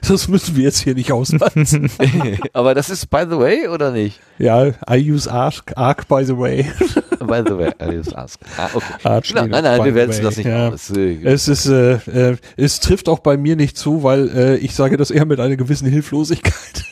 [0.08, 1.92] das müssen wir jetzt hier nicht ausweisen.
[2.54, 4.22] Aber das ist by the way oder nicht?
[4.38, 6.64] Ja, I use Arc, Arc by the way.
[7.20, 8.32] by the way, I use Arc.
[8.58, 8.94] Ah, okay.
[9.04, 10.70] Arch genau, nein, nein, wir werden das nicht ja.
[10.70, 10.90] aus.
[10.90, 14.96] Es ist, äh, äh, es trifft auch bei mir nicht zu, weil äh, ich sage
[14.96, 16.86] das eher mit einer gewissen Hilflosigkeit.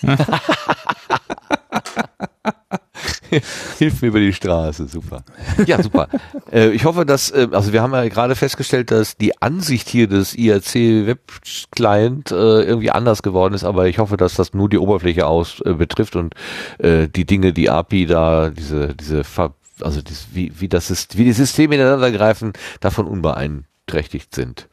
[3.78, 5.24] Hilf mir über die Straße, super.
[5.65, 6.07] Ja, super.
[6.52, 10.07] äh, ich hoffe, dass, äh, also wir haben ja gerade festgestellt, dass die Ansicht hier
[10.07, 11.20] des IRC Web
[11.72, 15.62] Client äh, irgendwie anders geworden ist, aber ich hoffe, dass das nur die Oberfläche aus
[15.62, 16.34] äh, betrifft und
[16.80, 19.23] äh, die Dinge, die API da, diese, diese,
[19.81, 24.68] also dies, wie, wie das ist, wie die Systeme ineinander greifen, davon unbeeinträchtigt sind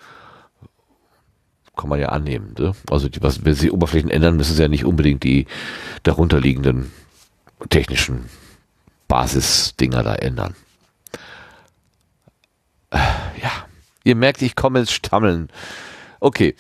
[1.77, 2.55] kann man ja annehmen.
[2.59, 2.73] Ne?
[2.91, 5.47] Also die, was, wenn sie Oberflächen ändern, müssen sie ja nicht unbedingt die
[6.03, 6.93] darunterliegenden
[7.71, 8.27] technischen
[9.13, 10.55] Basisdinger da ändern.
[12.89, 12.97] Äh,
[13.43, 13.51] ja,
[14.05, 15.51] ihr merkt, ich komme ins Stammeln.
[16.19, 16.57] Okay,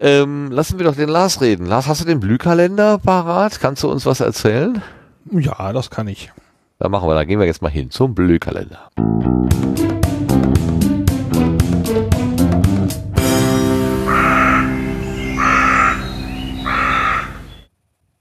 [0.00, 1.64] ähm, lassen wir doch den Lars reden.
[1.64, 3.58] Lars, hast du den Blühkalender parat?
[3.58, 4.82] Kannst du uns was erzählen?
[5.30, 6.30] Ja, das kann ich.
[6.78, 8.90] Da machen wir, da gehen wir jetzt mal hin zum Blühkalender.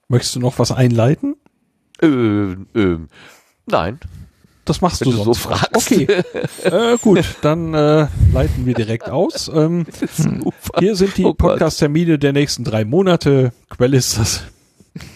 [0.08, 1.36] Möchtest du noch was einleiten?
[2.02, 3.00] Äh, äh,
[3.66, 4.00] Nein.
[4.66, 5.26] Das machst Wenn du, sonst.
[5.26, 5.76] so fragst.
[5.76, 6.04] Okay,
[6.64, 9.52] äh, gut, dann äh, leiten wir direkt aus.
[9.54, 9.86] Ähm,
[10.80, 13.52] hier sind die oh Podcast-Termine der nächsten drei Monate.
[13.70, 14.44] Quelle ist das.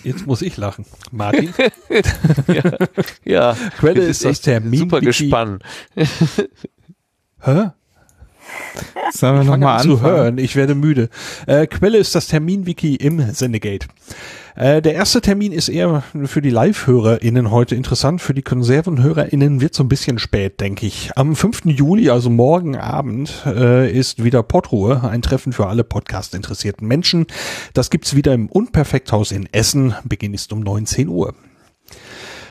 [0.03, 0.85] Jetzt muss ich lachen.
[1.11, 1.53] Martin?
[2.48, 2.77] ja,
[3.24, 3.58] ja.
[3.77, 4.80] Quelle ist das Termin.
[4.80, 5.64] Super gespannt.
[5.95, 7.69] Hä?
[9.11, 10.40] Sollen wir nochmal an zu hören.
[10.40, 11.09] Ich werde müde.
[11.45, 13.88] Äh, Quelle ist das Terminwiki im Sendegate.
[14.58, 18.22] Äh, der erste Termin ist eher für die Live-HörerInnen heute interessant.
[18.22, 21.11] Für die Konservenhörerinnen wird so ein bisschen spät, denke ich.
[21.16, 21.66] Am 5.
[21.66, 27.27] Juli, also morgen Abend, äh, ist wieder Podruhe, ein Treffen für alle Podcast-interessierten Menschen.
[27.74, 29.94] Das gibt's wieder im Unperfekthaus in Essen.
[30.03, 31.36] Beginn ist um 19 Uhr.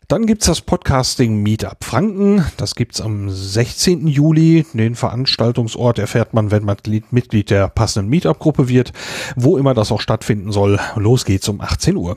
[0.09, 2.45] Dann gibt's das Podcasting Meetup Franken.
[2.55, 4.07] Das gibt's am 16.
[4.07, 4.65] Juli.
[4.71, 6.77] Den Veranstaltungsort erfährt man, wenn man
[7.11, 8.93] Mitglied der passenden Meetup-Gruppe wird.
[9.35, 10.79] Wo immer das auch stattfinden soll.
[10.95, 12.15] Los geht's um 18 Uhr.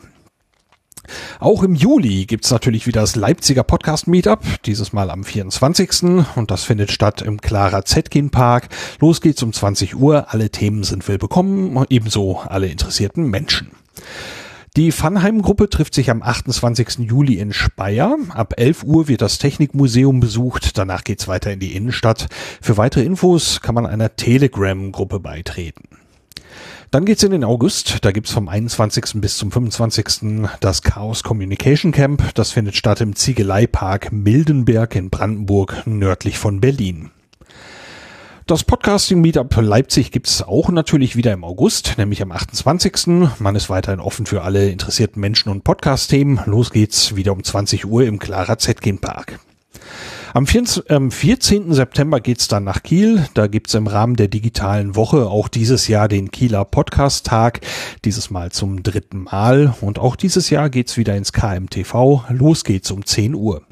[1.41, 6.05] Auch im Juli gibt's natürlich wieder das Leipziger Podcast Meetup, dieses Mal am 24.
[6.37, 8.69] Und das findet statt im Clara Zetkin Park.
[9.01, 10.33] Los geht's um 20 Uhr.
[10.33, 13.73] Alle Themen sind willbekommen, ebenso alle interessierten Menschen.
[14.77, 17.01] Die Funheim-Gruppe trifft sich am 28.
[17.01, 18.17] Juli in Speyer.
[18.29, 20.79] Ab 11 Uhr wird das Technikmuseum besucht.
[20.79, 22.29] Danach geht's weiter in die Innenstadt.
[22.61, 25.89] Für weitere Infos kann man einer Telegram-Gruppe beitreten.
[26.93, 28.05] Dann geht's in den August.
[28.05, 29.21] Da gibt's vom 21.
[29.21, 30.47] bis zum 25.
[30.61, 32.33] das Chaos Communication Camp.
[32.35, 37.11] Das findet statt im Ziegeleipark Mildenberg in Brandenburg, nördlich von Berlin.
[38.51, 43.07] Das Podcasting Meetup Leipzig gibt's auch natürlich wieder im August, nämlich am 28.
[43.39, 46.41] Man ist weiterhin offen für alle interessierten Menschen und Podcast-Themen.
[46.47, 49.39] Los geht's wieder um 20 Uhr im Clara Zetkin Park.
[50.35, 51.73] Am 14.
[51.73, 53.25] September geht's dann nach Kiel.
[53.35, 57.61] Da gibt's im Rahmen der digitalen Woche auch dieses Jahr den Kieler Podcast-Tag.
[58.05, 59.75] Dieses Mal zum dritten Mal.
[59.81, 62.25] Und auch dieses Jahr geht's wieder ins KMTV.
[62.31, 63.63] Los geht's um 10 Uhr.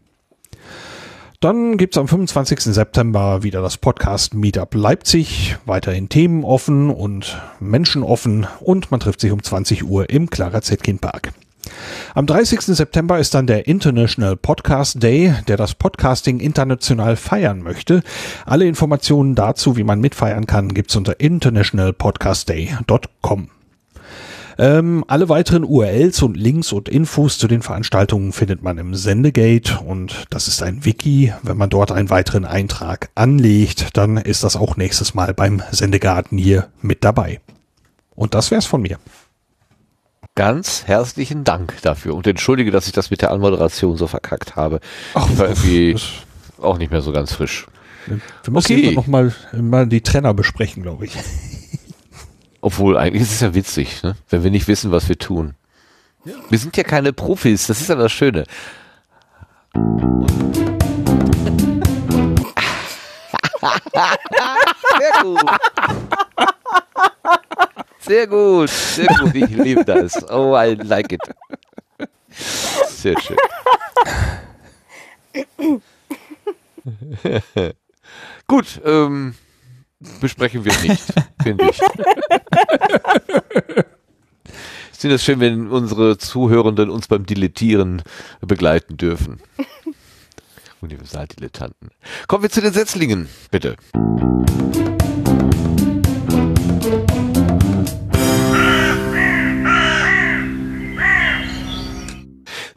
[1.41, 2.63] Dann gibt's am 25.
[2.63, 5.55] September wieder das Podcast Meetup Leipzig.
[5.67, 10.63] Weiterhin Themen offen und Menschen offen und man trifft sich um 20 Uhr im Clara
[10.63, 11.31] Zetkin Park.
[12.17, 12.63] Am 30.
[12.63, 18.03] September ist dann der International Podcast Day, der das Podcasting international feiern möchte.
[18.45, 23.51] Alle Informationen dazu, wie man mitfeiern kann, gibt's unter internationalpodcastday.com.
[24.61, 29.79] Ähm, alle weiteren URLs und Links und Infos zu den Veranstaltungen findet man im Sendegate
[29.79, 31.33] und das ist ein Wiki.
[31.45, 36.39] Wenn man dort einen weiteren Eintrag anlegt, dann ist das auch nächstes Mal beim Sendegarten
[36.39, 37.41] hier mit dabei.
[38.17, 38.99] Und das wär's von mir.
[40.35, 44.81] Ganz herzlichen Dank dafür und entschuldige, dass ich das mit der Anmoderation so verkackt habe.
[45.15, 45.97] Ach, war irgendwie
[46.61, 47.69] auch nicht mehr so ganz frisch.
[48.07, 48.95] Wir müssen okay.
[48.95, 51.17] noch mal, mal die Trenner besprechen, glaube ich.
[52.61, 54.17] Obwohl, eigentlich ist es ja witzig, ne?
[54.31, 55.55] wenn wir nicht wissen, was wir tun.
[56.25, 56.35] Ja.
[56.49, 58.45] Wir sind ja keine Profis, das ist ja das Schöne.
[64.99, 65.41] Sehr gut.
[68.01, 69.35] Sehr gut, sehr gut.
[69.35, 70.31] Ich liebe das.
[70.31, 71.21] Oh, I like it.
[72.89, 73.37] Sehr schön.
[78.47, 79.35] gut, ähm,
[80.21, 81.03] besprechen wir nicht,
[81.43, 81.81] finde ich.
[84.93, 88.03] Ich finde es schön, wenn unsere Zuhörenden uns beim Dilettieren
[88.41, 89.41] begleiten dürfen.
[90.81, 91.91] Universaldilettanten.
[92.27, 93.77] Kommen wir zu den Setzlingen, bitte.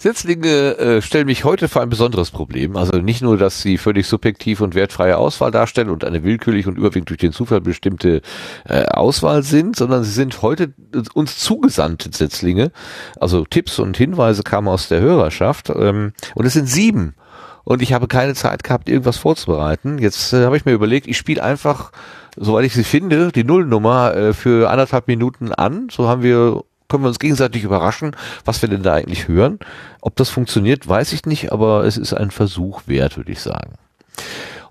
[0.02, 2.76] Setzlinge äh, stellen mich heute vor ein besonderes Problem.
[2.76, 6.76] Also nicht nur, dass sie völlig subjektiv und wertfreie Auswahl darstellen und eine willkürlich und
[6.76, 8.24] überwiegend durch den Zufall bestimmte
[8.68, 10.74] äh, Auswahl sind, sondern sie sind heute
[11.14, 12.72] uns zugesandte Setzlinge.
[13.20, 17.14] Also Tipps und Hinweise kamen aus der Hörerschaft ähm, und es sind sieben.
[17.64, 20.00] Und ich habe keine Zeit gehabt, irgendwas vorzubereiten.
[20.00, 21.92] Jetzt äh, habe ich mir überlegt, ich spiele einfach,
[22.36, 25.90] soweit ich sie finde, die Nullnummer äh, für anderthalb Minuten an.
[25.92, 29.60] So haben wir können wir uns gegenseitig überraschen, was wir denn da eigentlich hören.
[30.02, 33.74] Ob das funktioniert, weiß ich nicht, aber es ist ein Versuch wert, würde ich sagen.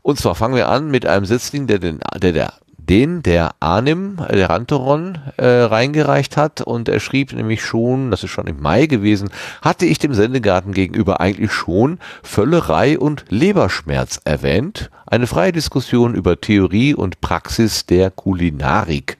[0.02, 4.16] Und zwar fangen wir an mit einem Setzling, der den, der, der den der Arnim,
[4.31, 8.86] der Ranteron, äh, reingereicht hat und er schrieb nämlich schon, das ist schon im Mai
[8.86, 9.31] gewesen,
[9.62, 14.90] hatte ich dem Sendegarten gegenüber eigentlich schon Völlerei und Leberschmerz erwähnt.
[15.07, 19.18] Eine freie Diskussion über Theorie und Praxis der Kulinarik.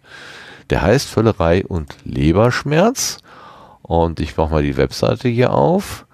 [0.71, 3.19] Der heißt Völlerei und Leberschmerz.
[3.83, 6.07] Und ich mache mal die Webseite hier auf.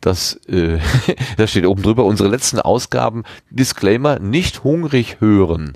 [0.00, 0.78] Das, äh,
[1.36, 5.74] da steht oben drüber, unsere letzten Ausgaben, Disclaimer, nicht hungrig hören.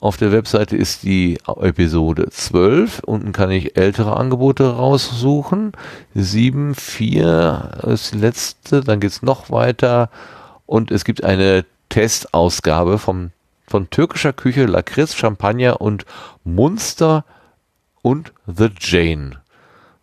[0.00, 3.00] Auf der Webseite ist die Episode 12.
[3.00, 5.72] Unten kann ich ältere Angebote raussuchen.
[6.14, 8.82] 7, 4 ist die letzte.
[8.82, 10.10] Dann geht's noch weiter.
[10.66, 13.32] Und es gibt eine Testausgabe vom
[13.68, 16.04] von türkischer Küche, Lakritz, Champagner und
[16.44, 17.24] Munster
[18.02, 19.40] und The Jane.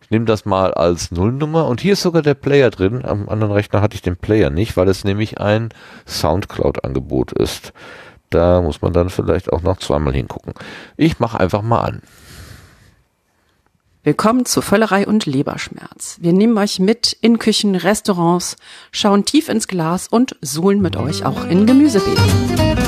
[0.00, 3.04] Ich nehme das mal als Nullnummer und hier ist sogar der Player drin.
[3.04, 5.70] Am anderen Rechner hatte ich den Player nicht, weil es nämlich ein
[6.06, 7.72] Soundcloud-Angebot ist.
[8.30, 10.54] Da muss man dann vielleicht auch noch zweimal hingucken.
[10.96, 12.02] Ich mache einfach mal an.
[14.04, 16.18] Willkommen zu Völlerei und Leberschmerz.
[16.20, 18.56] Wir nehmen euch mit in Küchen, Restaurants,
[18.92, 22.85] schauen tief ins Glas und suhlen mit euch auch in Gemüsebeeten.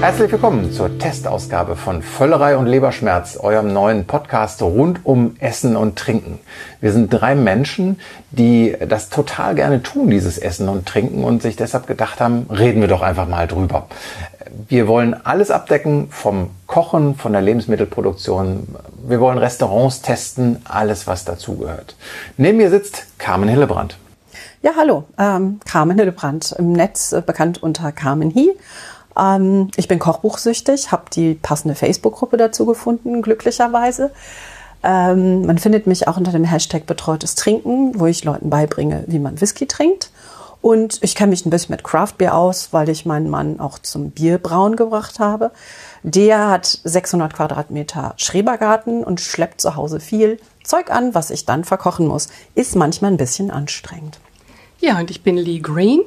[0.00, 5.98] Herzlich willkommen zur Testausgabe von Völlerei und Leberschmerz, eurem neuen Podcast rund um Essen und
[5.98, 6.38] Trinken.
[6.80, 7.98] Wir sind drei Menschen,
[8.30, 12.80] die das total gerne tun, dieses Essen und Trinken und sich deshalb gedacht haben, reden
[12.80, 13.88] wir doch einfach mal drüber.
[14.68, 18.68] Wir wollen alles abdecken, vom Kochen, von der Lebensmittelproduktion.
[19.04, 21.96] Wir wollen Restaurants testen, alles was dazugehört.
[22.36, 23.98] Neben mir sitzt Carmen Hillebrand.
[24.62, 28.52] Ja, hallo, ähm, Carmen Hillebrand, im Netz äh, bekannt unter Carmen Hie.
[29.18, 34.10] Ähm, ich bin kochbuchsüchtig, habe die passende Facebook-Gruppe dazu gefunden, glücklicherweise.
[34.82, 39.18] Ähm, man findet mich auch unter dem Hashtag betreutes Trinken, wo ich Leuten beibringe, wie
[39.18, 40.10] man Whisky trinkt.
[40.60, 44.10] Und ich kenne mich ein bisschen mit Craftbeer aus, weil ich meinen Mann auch zum
[44.10, 45.52] Bierbrauen gebracht habe.
[46.02, 51.64] Der hat 600 Quadratmeter Schrebergarten und schleppt zu Hause viel Zeug an, was ich dann
[51.64, 52.28] verkochen muss.
[52.56, 54.18] Ist manchmal ein bisschen anstrengend.
[54.80, 56.00] Ja, und ich bin Lee Green.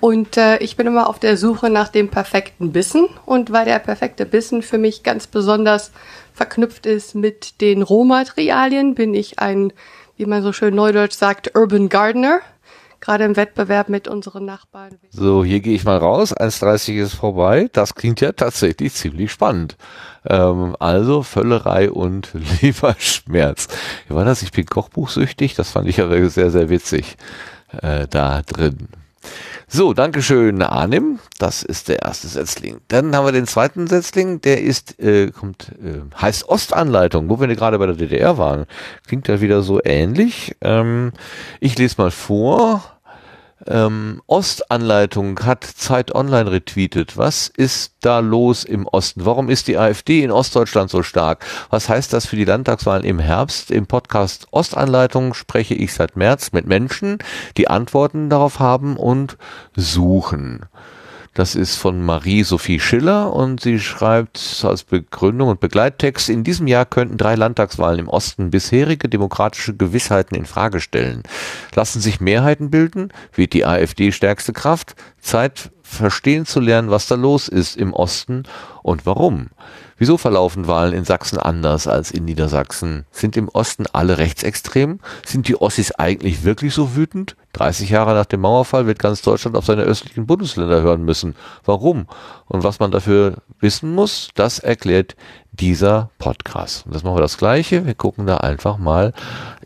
[0.00, 3.08] Und äh, ich bin immer auf der Suche nach dem perfekten Bissen.
[3.26, 5.92] Und weil der perfekte Bissen für mich ganz besonders
[6.32, 9.72] verknüpft ist mit den Rohmaterialien, bin ich ein,
[10.16, 12.40] wie man so schön neudeutsch sagt, Urban Gardener.
[13.00, 14.98] Gerade im Wettbewerb mit unseren Nachbarn.
[15.10, 16.36] So, hier gehe ich mal raus.
[16.36, 17.68] 1,30 ist vorbei.
[17.72, 19.76] Das klingt ja tatsächlich ziemlich spannend.
[20.26, 23.68] Ähm, also Völlerei und Leberschmerz.
[24.08, 24.42] Wie war das?
[24.42, 25.54] Ich bin kochbuchsüchtig.
[25.54, 27.16] Das fand ich aber sehr, sehr witzig
[27.82, 28.88] äh, da drin.
[29.66, 31.18] So, Dankeschön, Arnim.
[31.38, 32.80] Das ist der erste Setzling.
[32.88, 37.48] Dann haben wir den zweiten Setzling, der ist, äh, kommt, äh, heißt Ostanleitung, wo wir
[37.48, 38.64] gerade bei der DDR waren.
[39.06, 40.56] Klingt ja wieder so ähnlich.
[40.62, 41.12] Ähm,
[41.60, 42.97] ich lese mal vor
[43.66, 47.16] ähm, Ostanleitung hat Zeit Online retweetet.
[47.16, 49.24] Was ist da los im Osten?
[49.26, 51.44] Warum ist die AfD in Ostdeutschland so stark?
[51.70, 53.70] Was heißt das für die Landtagswahlen im Herbst?
[53.70, 57.18] Im Podcast Ostanleitung spreche ich seit März mit Menschen,
[57.56, 59.36] die Antworten darauf haben und
[59.74, 60.66] suchen.
[61.38, 66.84] Das ist von Marie-Sophie Schiller und sie schreibt als Begründung und Begleittext, in diesem Jahr
[66.84, 71.22] könnten drei Landtagswahlen im Osten bisherige demokratische Gewissheiten in Frage stellen.
[71.76, 73.12] Lassen sich Mehrheiten bilden?
[73.32, 74.96] Wird die AfD stärkste Kraft?
[75.20, 78.44] Zeit verstehen zu lernen, was da los ist im Osten
[78.82, 79.48] und warum.
[79.96, 83.04] Wieso verlaufen Wahlen in Sachsen anders als in Niedersachsen?
[83.10, 85.00] Sind im Osten alle rechtsextrem?
[85.26, 87.36] Sind die Ossis eigentlich wirklich so wütend?
[87.54, 91.34] 30 Jahre nach dem Mauerfall wird ganz Deutschland auf seine östlichen Bundesländer hören müssen.
[91.64, 92.06] Warum?
[92.46, 95.16] Und was man dafür wissen muss, das erklärt
[95.60, 96.86] dieser Podcast.
[96.86, 97.86] Und das machen wir das gleiche.
[97.86, 99.12] Wir gucken da einfach mal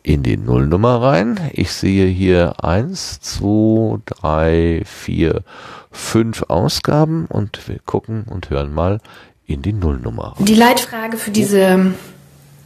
[0.02, 1.38] in die Nullnummer rein.
[1.52, 5.42] Ich sehe hier eins, zwei, drei, vier,
[5.90, 8.98] fünf Ausgaben und wir gucken und hören mal
[9.46, 10.34] in die Nullnummer.
[10.38, 11.92] Die Leitfrage für diese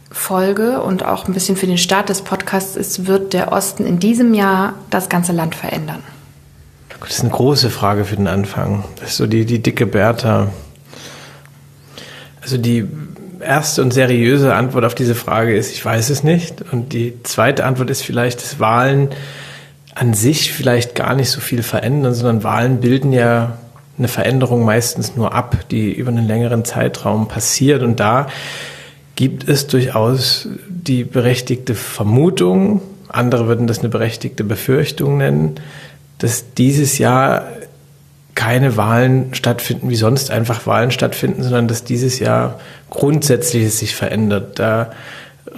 [0.09, 3.99] Folge und auch ein bisschen für den Start des Podcasts ist, wird der Osten in
[3.99, 6.01] diesem Jahr das ganze Land verändern?
[6.99, 8.83] Das ist eine große Frage für den Anfang.
[8.99, 10.47] Das ist so die, die dicke Bertha.
[12.47, 12.87] Also die
[13.41, 16.63] erste und seriöse Antwort auf diese Frage ist, ich weiß es nicht.
[16.71, 19.09] Und die zweite Antwort ist vielleicht, dass Wahlen
[19.95, 23.57] an sich vielleicht gar nicht so viel verändern, sondern Wahlen bilden ja
[23.97, 27.83] eine Veränderung meistens nur ab, die über einen längeren Zeitraum passiert.
[27.83, 28.27] Und da
[29.17, 35.55] gibt es durchaus die berechtigte Vermutung, andere würden das eine berechtigte Befürchtung nennen,
[36.17, 37.43] dass dieses Jahr
[38.37, 42.59] keine Wahlen stattfinden, wie sonst einfach Wahlen stattfinden, sondern dass dieses Jahr
[42.91, 44.59] Grundsätzliches sich verändert.
[44.59, 44.91] Da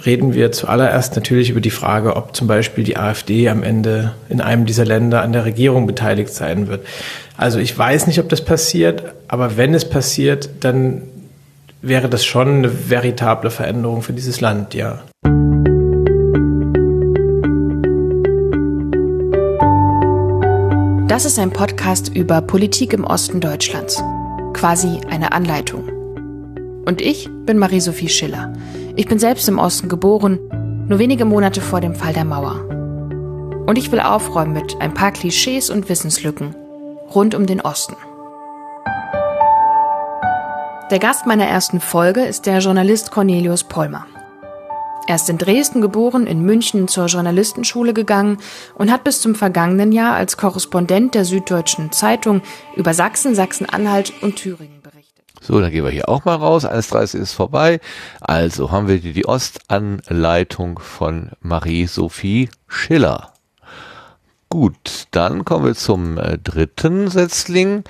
[0.06, 4.40] reden wir zuallererst natürlich über die Frage, ob zum Beispiel die AfD am Ende in
[4.40, 6.88] einem dieser Länder an der Regierung beteiligt sein wird.
[7.36, 11.02] Also ich weiß nicht, ob das passiert, aber wenn es passiert, dann
[11.82, 15.00] wäre das schon eine veritable Veränderung für dieses Land, ja.
[21.10, 24.04] Das ist ein Podcast über Politik im Osten Deutschlands.
[24.54, 25.90] Quasi eine Anleitung.
[26.86, 28.54] Und ich bin Marie-Sophie Schiller.
[28.96, 30.38] Ich bin selbst im Osten geboren,
[30.88, 32.64] nur wenige Monate vor dem Fall der Mauer.
[33.66, 36.56] Und ich will aufräumen mit ein paar Klischees und Wissenslücken
[37.16, 37.96] rund um den Osten.
[40.92, 44.06] Der Gast meiner ersten Folge ist der Journalist Cornelius Pollmer.
[45.10, 48.38] Er ist in Dresden geboren, in München zur Journalistenschule gegangen
[48.76, 52.44] und hat bis zum vergangenen Jahr als Korrespondent der Süddeutschen Zeitung
[52.76, 54.80] über Sachsen, Sachsen-Anhalt und Thüringen
[55.42, 56.66] so, dann gehen wir hier auch mal raus.
[56.66, 57.80] 1.30 ist vorbei.
[58.20, 63.32] Also haben wir die, die Ostanleitung von Marie-Sophie Schiller.
[64.50, 67.86] Gut, dann kommen wir zum äh, dritten Setzling.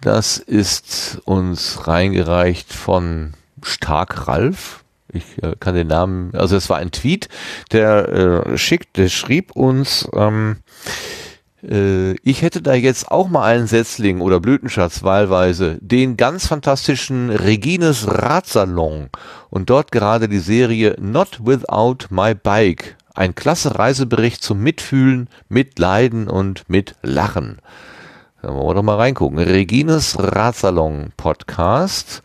[0.00, 4.82] Das ist uns reingereicht von Stark Ralf.
[5.12, 7.28] Ich äh, kann den Namen, also es war ein Tweet,
[7.72, 10.56] der äh, schickt, der schrieb uns, ähm,
[11.62, 17.30] Äh, ich hätte da jetzt auch mal einen Setzling oder Blütenschatz wahlweise, den ganz fantastischen
[17.30, 19.08] Regines Radsalon
[19.50, 22.96] und dort gerade die Serie Not Without My Bike.
[23.14, 27.58] Ein klasse Reisebericht zum Mitfühlen, Mitleiden und Mitlachen.
[28.42, 29.38] Da wollen wir doch mal reingucken.
[29.38, 32.22] Regines Radsalon Podcast.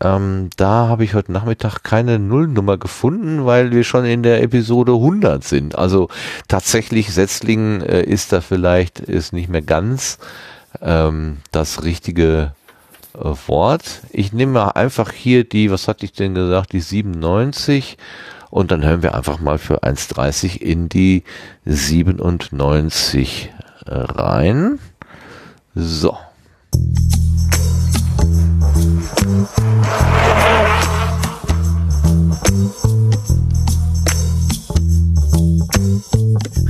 [0.00, 4.92] Ähm, da habe ich heute Nachmittag keine Nullnummer gefunden, weil wir schon in der Episode
[4.92, 5.76] 100 sind.
[5.76, 6.08] Also
[6.48, 10.18] tatsächlich Setzling äh, ist da vielleicht ist nicht mehr ganz
[10.80, 12.52] ähm, das richtige
[13.14, 14.02] äh, Wort.
[14.10, 17.96] Ich nehme einfach hier die, was hatte ich denn gesagt, die 97
[18.50, 21.24] und dann hören wir einfach mal für 1,30 in die
[21.64, 23.52] 97
[23.86, 24.78] äh, rein.
[25.74, 26.16] So.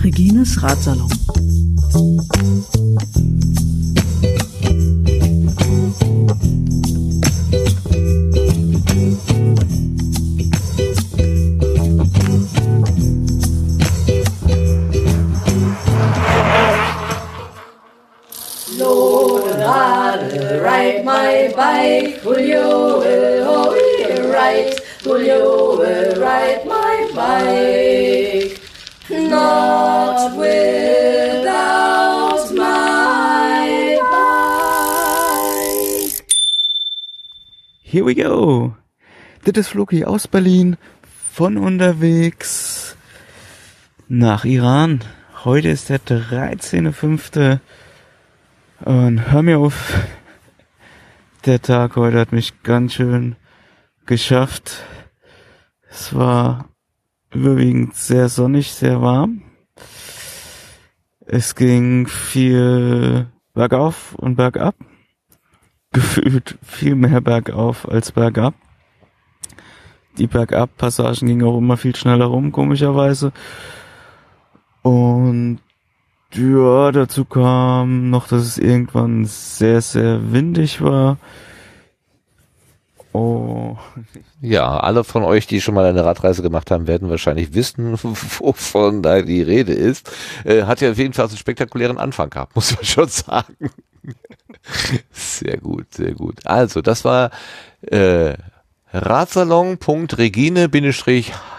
[0.02, 1.08] Regines Ratsalon.
[19.64, 23.76] Ride my bike, Julio will hold
[24.32, 28.60] right, Julio will ride my bike,
[29.10, 36.12] not without my bike.
[37.82, 38.74] Here we go.
[39.44, 40.76] Das ist Floki aus Berlin
[41.32, 42.96] von unterwegs
[44.08, 45.00] nach Iran.
[45.44, 47.60] Heute ist der 13.05.
[48.84, 49.94] Und hör mir auf,
[51.46, 53.34] der Tag heute hat mich ganz schön
[54.04, 54.84] geschafft.
[55.88, 56.68] Es war
[57.32, 59.40] überwiegend sehr sonnig, sehr warm.
[61.24, 64.74] Es ging viel bergauf und bergab.
[65.94, 68.52] Gefühlt viel mehr bergauf als bergab.
[70.18, 73.32] Die Bergab-Passagen gingen auch immer viel schneller rum, komischerweise.
[74.82, 75.60] Und
[76.34, 81.18] ja, dazu kam noch, dass es irgendwann sehr, sehr windig war.
[83.12, 83.76] Oh.
[84.40, 89.02] Ja, alle von euch, die schon mal eine Radreise gemacht haben, werden wahrscheinlich wissen, wovon
[89.02, 90.10] da die Rede ist.
[90.44, 93.70] Äh, hat ja auf jeden Fall einen spektakulären Anfang gehabt, muss man schon sagen.
[95.12, 96.44] sehr gut, sehr gut.
[96.44, 97.30] Also, das war
[97.82, 98.34] äh,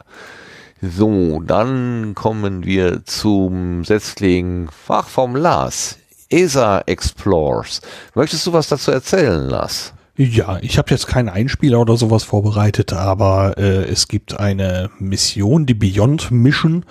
[0.80, 5.98] So, dann kommen wir zum Setzling Fach vom Lars.
[6.28, 7.82] ESA Explores.
[8.14, 9.92] Möchtest du was dazu erzählen, Lars?
[10.14, 15.64] Ja, ich habe jetzt keinen Einspieler oder sowas vorbereitet, aber äh, es gibt eine Mission,
[15.64, 16.84] die Beyond Mission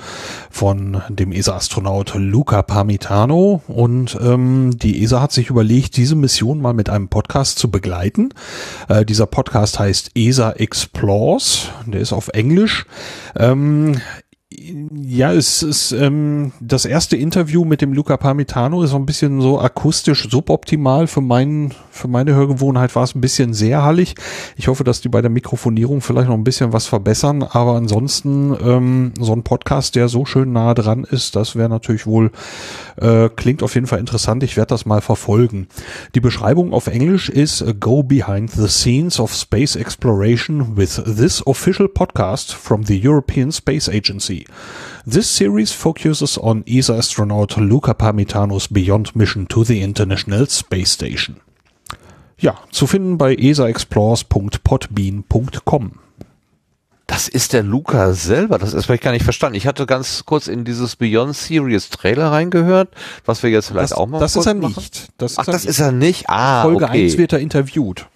[0.49, 6.73] von dem ESA-Astronaut Luca Parmitano und ähm, die ESA hat sich überlegt, diese Mission mal
[6.73, 8.33] mit einem Podcast zu begleiten.
[8.89, 12.87] Äh, dieser Podcast heißt ESA Explores, der ist auf Englisch.
[13.37, 14.01] Ähm,
[14.53, 19.39] ja, es ist ähm, das erste Interview mit dem Luca Parmitano ist so ein bisschen
[19.39, 24.15] so akustisch suboptimal für meinen für meine Hörgewohnheit war es ein bisschen sehr hallig.
[24.55, 28.55] Ich hoffe, dass die bei der Mikrofonierung vielleicht noch ein bisschen was verbessern, aber ansonsten
[28.61, 32.31] ähm, so ein Podcast, der so schön nah dran ist, das wäre natürlich wohl
[32.97, 34.43] äh, klingt auf jeden Fall interessant.
[34.43, 35.67] Ich werde das mal verfolgen.
[36.15, 41.87] Die Beschreibung auf Englisch ist Go behind the scenes of space exploration with this official
[41.87, 44.40] podcast from the European Space Agency.
[45.09, 51.37] This series focuses on ESA astronaut Luca Parmitano's Beyond mission to the International Space Station.
[52.37, 55.91] Ja, zu finden bei esaexplores.podbean.com.
[57.07, 58.57] Das ist der Luca selber.
[58.57, 59.57] Das ist vielleicht gar nicht verstanden.
[59.57, 62.87] Ich hatte ganz kurz in dieses Beyond Series Trailer reingehört,
[63.25, 64.75] was wir jetzt vielleicht das, auch mal Das ist er machen.
[64.77, 65.09] nicht.
[65.17, 65.69] Das Ach, ist das nicht.
[65.71, 66.29] ist er nicht.
[66.29, 67.03] Ah, Folge okay.
[67.03, 68.07] 1 wird er interviewt.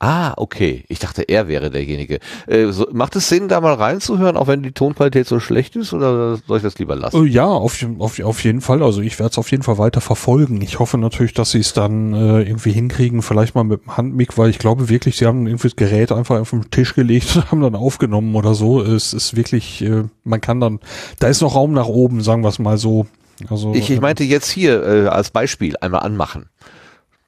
[0.00, 0.84] Ah, okay.
[0.88, 2.20] Ich dachte, er wäre derjenige.
[2.46, 5.92] Äh, so, macht es Sinn, da mal reinzuhören, auch wenn die Tonqualität so schlecht ist,
[5.92, 7.26] oder soll ich das lieber lassen?
[7.26, 8.82] Äh, Ja, auf, auf, auf jeden Fall.
[8.82, 10.62] Also ich werde es auf jeden Fall weiter verfolgen.
[10.62, 14.38] Ich hoffe natürlich, dass sie es dann äh, irgendwie hinkriegen, vielleicht mal mit dem Handmic,
[14.38, 17.50] weil ich glaube wirklich, sie haben irgendwie das Gerät einfach auf den Tisch gelegt und
[17.50, 18.80] haben dann aufgenommen oder so.
[18.80, 20.78] Es ist wirklich, äh, man kann dann,
[21.18, 23.06] da ist noch Raum nach oben, sagen wir es mal so.
[23.50, 26.46] Also, Ich, ich äh, meinte jetzt hier äh, als Beispiel einmal anmachen.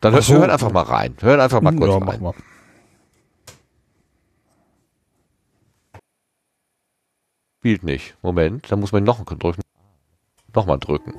[0.01, 0.35] Dann hört, so.
[0.35, 1.15] hört einfach mal rein.
[1.21, 2.05] Hört einfach mal kurz ja, rein.
[2.07, 2.35] mach mal.
[7.61, 8.15] Spielt nicht.
[8.23, 9.61] Moment, da muss man noch drücken.
[10.55, 11.15] drücken.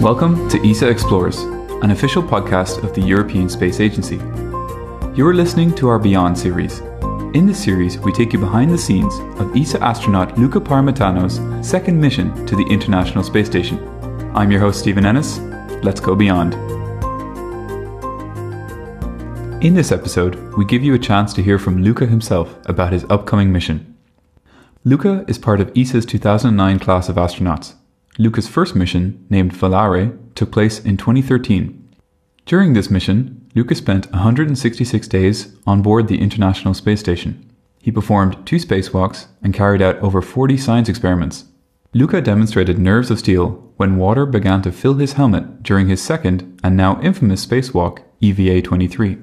[0.00, 1.44] Welcome to ESA Explorers,
[1.82, 4.18] an official podcast of the European Space Agency.
[5.14, 6.80] You are listening to our Beyond series.
[7.34, 12.00] In this series, we take you behind the scenes of ESA astronaut Luca Parmitano's second
[12.00, 13.78] mission to the International Space Station.
[14.34, 15.40] I'm your host, Stephen Ennis.
[15.82, 16.54] Let's go beyond.
[19.60, 23.04] In this episode, we give you a chance to hear from Luca himself about his
[23.10, 23.94] upcoming mission.
[24.84, 27.74] Luca is part of ESA's 2009 class of astronauts.
[28.16, 31.94] Luca's first mission, named Valare, took place in 2013.
[32.46, 37.52] During this mission, Luca spent 166 days on board the International Space Station.
[37.82, 41.44] He performed two spacewalks and carried out over 40 science experiments.
[41.92, 46.58] Luca demonstrated nerves of steel when water began to fill his helmet during his second
[46.64, 49.18] and now infamous spacewalk, EVA 23.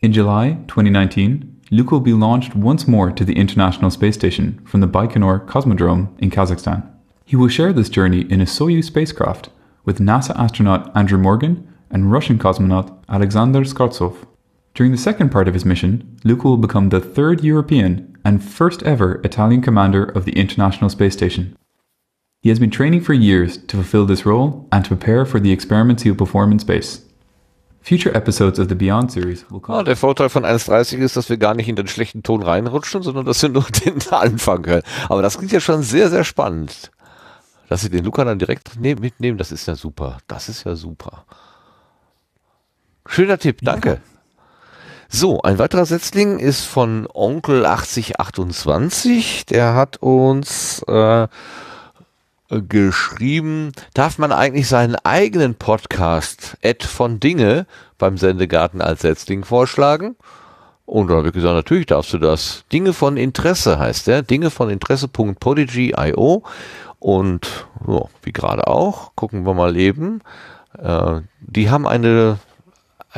[0.00, 4.80] In July 2019, Luke will be launched once more to the International Space Station from
[4.80, 6.88] the Baikonur Cosmodrome in Kazakhstan.
[7.24, 9.48] He will share this journey in a Soyuz spacecraft
[9.84, 14.24] with NASA astronaut Andrew Morgan and Russian cosmonaut Alexander Skvortsov.
[14.72, 18.84] During the second part of his mission, Luke will become the third European and first
[18.84, 21.56] ever Italian commander of the International Space Station.
[22.40, 25.50] He has been training for years to fulfill this role and to prepare for the
[25.50, 27.04] experiments he will perform in space.
[27.82, 31.38] Future episodes of the Beyond series will Ah, der Vorteil von 1.30 ist, dass wir
[31.38, 34.82] gar nicht in den schlechten Ton reinrutschen, sondern dass wir nur den Anfang hören.
[35.08, 36.90] Aber das klingt ja schon sehr, sehr spannend.
[37.68, 40.18] Dass sie den Luca dann direkt ne mitnehmen, das ist ja super.
[40.26, 41.24] Das ist ja super.
[43.06, 44.00] Schöner Tipp, danke.
[45.10, 49.46] So, ein weiterer Setzling ist von Onkel 8028.
[49.46, 51.28] Der hat uns äh,
[52.50, 57.66] geschrieben, darf man eigentlich seinen eigenen Podcast Ed von Dinge
[57.98, 60.16] beim Sendegarten als Setzling vorschlagen?
[60.86, 62.64] Und da habe ich gesagt, natürlich darfst du das.
[62.72, 64.22] Dinge von Interesse heißt der.
[64.22, 66.42] Dinge von Interesse.podigy.io.
[66.98, 70.22] Und so, wie gerade auch, gucken wir mal eben.
[70.78, 72.38] Äh, die haben eine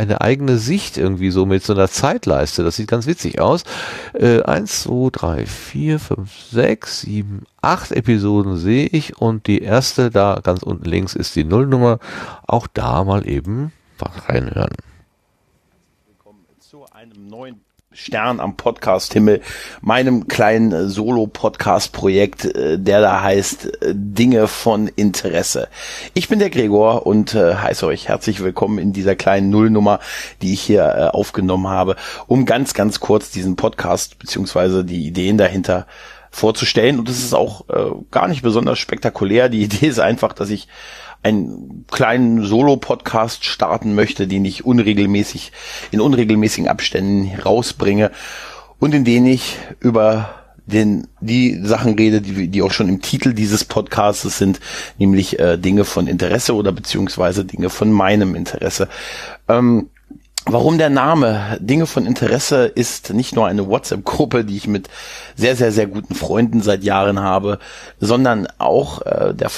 [0.01, 2.65] eine eigene Sicht irgendwie so mit so einer Zeitleiste.
[2.65, 3.65] Das sieht ganz witzig aus.
[4.15, 10.11] Äh, eins, zwei, drei, vier, fünf, sechs, sieben, acht Episoden sehe ich und die erste
[10.11, 11.99] da ganz unten links ist die Nullnummer.
[12.47, 14.75] Auch da mal eben reinhören.
[16.59, 17.61] Zu einem neuen
[18.03, 19.43] Stern am Podcast-Himmel,
[19.83, 25.69] meinem kleinen äh, Solo-Podcast-Projekt, äh, der da heißt äh, Dinge von Interesse.
[26.15, 30.01] Ich bin der Gregor und äh, heiße euch herzlich willkommen in dieser kleinen Nullnummer,
[30.41, 31.97] die ich hier äh, aufgenommen habe,
[32.27, 35.87] um ganz, ganz kurz diesen Podcast beziehungsweise die Ideen dahinter
[36.31, 36.99] vorzustellen.
[36.99, 39.51] Und es ist auch äh, gar nicht besonders spektakulär.
[39.51, 40.69] Die Idee ist einfach, dass ich
[41.23, 45.53] einen kleinen Solo-Podcast starten möchte, den ich unregelmäßig,
[45.91, 48.11] in unregelmäßigen Abständen rausbringe
[48.79, 50.31] und in denen ich über
[50.67, 54.61] den, die Sachen rede, die, die auch schon im Titel dieses Podcasts sind,
[54.99, 58.89] nämlich äh, Dinge von Interesse oder beziehungsweise Dinge von meinem Interesse.
[59.49, 59.91] Ähm,
[60.47, 64.89] Warum der Name Dinge von Interesse ist nicht nur eine WhatsApp-Gruppe, die ich mit
[65.37, 67.59] sehr, sehr, sehr guten Freunden seit Jahren habe,
[68.01, 69.51] sondern auch äh, der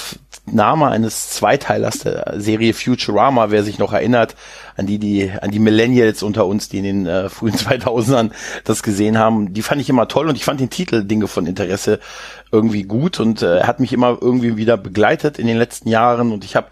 [0.44, 4.34] Name eines Zweiteilers der Serie Futurama, wer sich noch erinnert,
[4.76, 8.30] an die, die, an die Millennials unter uns, die in den äh, frühen 2000ern
[8.64, 11.46] das gesehen haben, die fand ich immer toll und ich fand den Titel Dinge von
[11.46, 12.00] Interesse
[12.50, 16.44] irgendwie gut und äh, hat mich immer irgendwie wieder begleitet in den letzten Jahren und
[16.44, 16.68] ich habe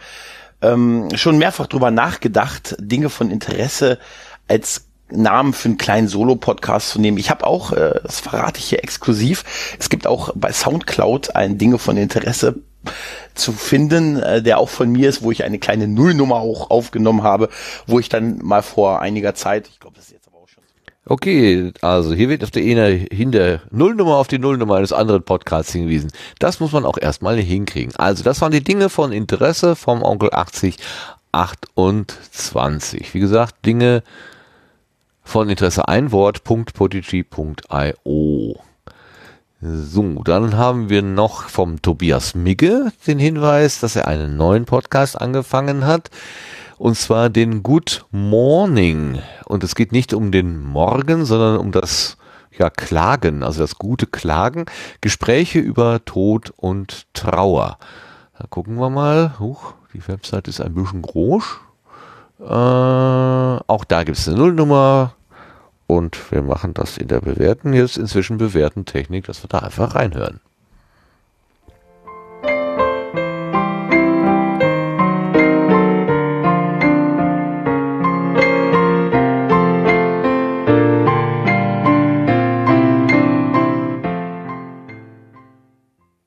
[0.62, 3.98] ähm, schon mehrfach drüber nachgedacht, Dinge von Interesse
[4.48, 7.18] als Namen für einen kleinen Solo-Podcast zu nehmen.
[7.18, 11.56] Ich habe auch, äh, das verrate ich hier exklusiv, es gibt auch bei Soundcloud ein
[11.56, 12.56] Dinge von Interesse
[13.34, 17.22] zu finden, äh, der auch von mir ist, wo ich eine kleine Nullnummer auch aufgenommen
[17.22, 17.48] habe,
[17.86, 20.62] wo ich dann mal vor einiger Zeit, ich glaube, das ist jetzt aber auch schon.
[21.06, 25.22] Okay, also hier wird auf der eine hin der Nullnummer auf die Nullnummer eines anderen
[25.22, 26.10] Podcasts hingewiesen.
[26.38, 27.96] Das muss man auch erstmal hinkriegen.
[27.96, 33.14] Also das waren die Dinge von Interesse vom Onkel 8028.
[33.14, 34.02] Wie gesagt, Dinge
[35.22, 38.60] von Interesse ein Wort, .podigy.io.
[39.62, 45.20] So, dann haben wir noch vom Tobias Migge den Hinweis, dass er einen neuen Podcast
[45.20, 46.08] angefangen hat.
[46.78, 49.20] Und zwar den Good Morning.
[49.44, 52.16] Und es geht nicht um den Morgen, sondern um das
[52.56, 54.64] ja, Klagen, also das gute Klagen.
[55.02, 57.76] Gespräche über Tod und Trauer.
[58.38, 59.38] Da gucken wir mal.
[59.38, 61.44] Huch, die Website ist ein bisschen groß.
[62.40, 65.12] Äh, auch da gibt es eine Nullnummer.
[65.90, 69.96] Und wir machen das in der bewährten, jetzt inzwischen bewährten Technik, dass wir da einfach
[69.96, 70.38] reinhören.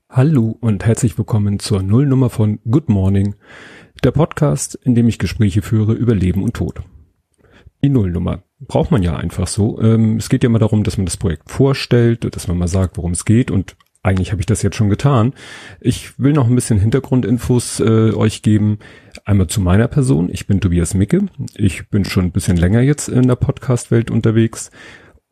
[0.09, 3.35] Hallo und herzlich willkommen zur Nullnummer von Good Morning,
[4.03, 6.81] der Podcast, in dem ich Gespräche führe über Leben und Tod.
[7.81, 9.79] Die Nullnummer braucht man ja einfach so.
[9.81, 12.97] Ähm, es geht ja immer darum, dass man das Projekt vorstellt, dass man mal sagt,
[12.97, 13.75] worum es geht und
[14.05, 15.33] eigentlich habe ich das jetzt schon getan.
[15.79, 18.79] Ich will noch ein bisschen Hintergrundinfos äh, euch geben.
[19.23, 20.29] Einmal zu meiner Person.
[20.29, 21.27] Ich bin Tobias Micke.
[21.55, 24.71] Ich bin schon ein bisschen länger jetzt in der Podcast-Welt unterwegs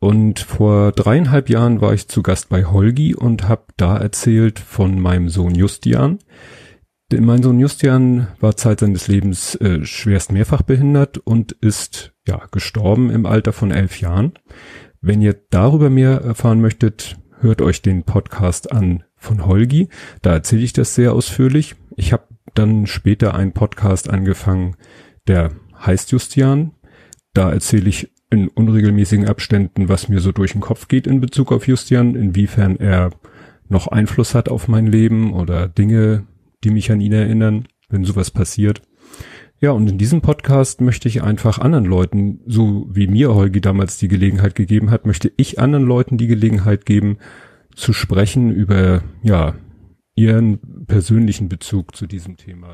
[0.02, 5.00] und vor dreieinhalb Jahren war ich zu Gast bei Holgi und habe da erzählt von
[5.00, 6.18] meinem Sohn Justian.
[7.12, 12.46] Denn mein Sohn Justian war Zeit seines Lebens äh, schwerst mehrfach behindert und ist ja
[12.50, 14.32] gestorben im Alter von elf Jahren.
[15.00, 19.88] Wenn ihr darüber mehr erfahren möchtet, hört euch den Podcast an von Holgi.
[20.22, 21.74] Da erzähle ich das sehr ausführlich.
[21.96, 24.76] Ich habe dann später einen Podcast angefangen,
[25.26, 25.50] der
[25.84, 26.72] heißt Justian.
[27.34, 31.52] Da erzähle ich in unregelmäßigen Abständen, was mir so durch den Kopf geht in Bezug
[31.52, 33.10] auf Justian, inwiefern er
[33.68, 36.26] noch Einfluss hat auf mein Leben oder Dinge,
[36.64, 38.82] die mich an ihn erinnern, wenn sowas passiert.
[39.62, 43.96] Ja, und in diesem Podcast möchte ich einfach anderen Leuten, so wie mir Holgi damals
[43.96, 47.18] die Gelegenheit gegeben hat, möchte ich anderen Leuten die Gelegenheit geben,
[47.72, 49.54] zu sprechen über, ja,
[50.16, 52.70] ihren persönlichen Bezug zu diesem Thema.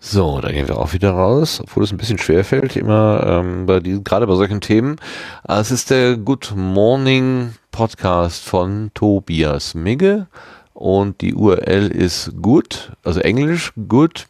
[0.00, 3.66] So, da gehen wir auch wieder raus, obwohl es ein bisschen schwer fällt, immer ähm,
[3.66, 4.96] bei diesen, gerade bei solchen Themen.
[5.44, 10.26] Ah, es ist der Good Morning Podcast von Tobias Migge
[10.74, 14.26] und die URL ist good, also Englisch good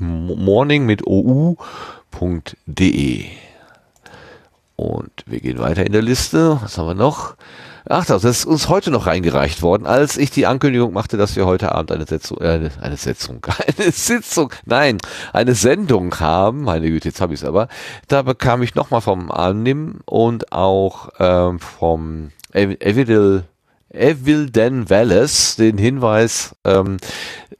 [0.00, 1.56] morning mit ou.de.
[4.76, 6.58] Und wir gehen weiter in der Liste.
[6.62, 7.34] Was haben wir noch?
[7.90, 11.46] Ach, das ist uns heute noch reingereicht worden, als ich die Ankündigung machte, dass wir
[11.46, 13.40] heute Abend eine Sitzung, äh, eine Sitzung,
[13.78, 14.98] eine Sitzung, nein,
[15.32, 16.64] eine Sendung haben.
[16.64, 17.68] Meine Güte, jetzt habe ich es aber.
[18.06, 23.44] Da bekam ich nochmal vom Annim und auch ähm, vom Evidil
[23.90, 26.98] Evilden Wallace den Hinweis, ähm,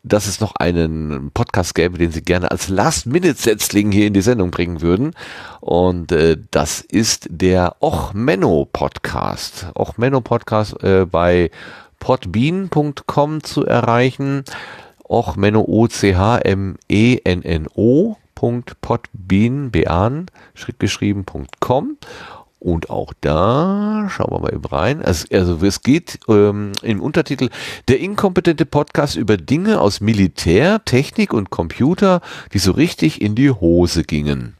[0.03, 4.51] dass es noch einen Podcast gäbe, den sie gerne als Last-Minute-Setzling hier in die Sendung
[4.51, 5.15] bringen würden.
[5.61, 9.67] Und äh, das ist der Och Menno Podcast.
[9.75, 11.51] Och Menno Podcast äh, bei
[11.99, 14.45] podbean.com zu erreichen.
[15.05, 16.17] Och Menno O-C-H-M-E-N-N-O.
[18.35, 20.27] Podbean, bean,
[20.79, 21.97] geschrieben.com.
[22.61, 25.03] Und auch da schauen wir mal eben rein.
[25.03, 27.51] Also, also es geht ähm, im Untertitel
[27.87, 32.21] Der inkompetente Podcast über Dinge aus Militär, Technik und Computer,
[32.53, 34.57] die so richtig in die Hose gingen.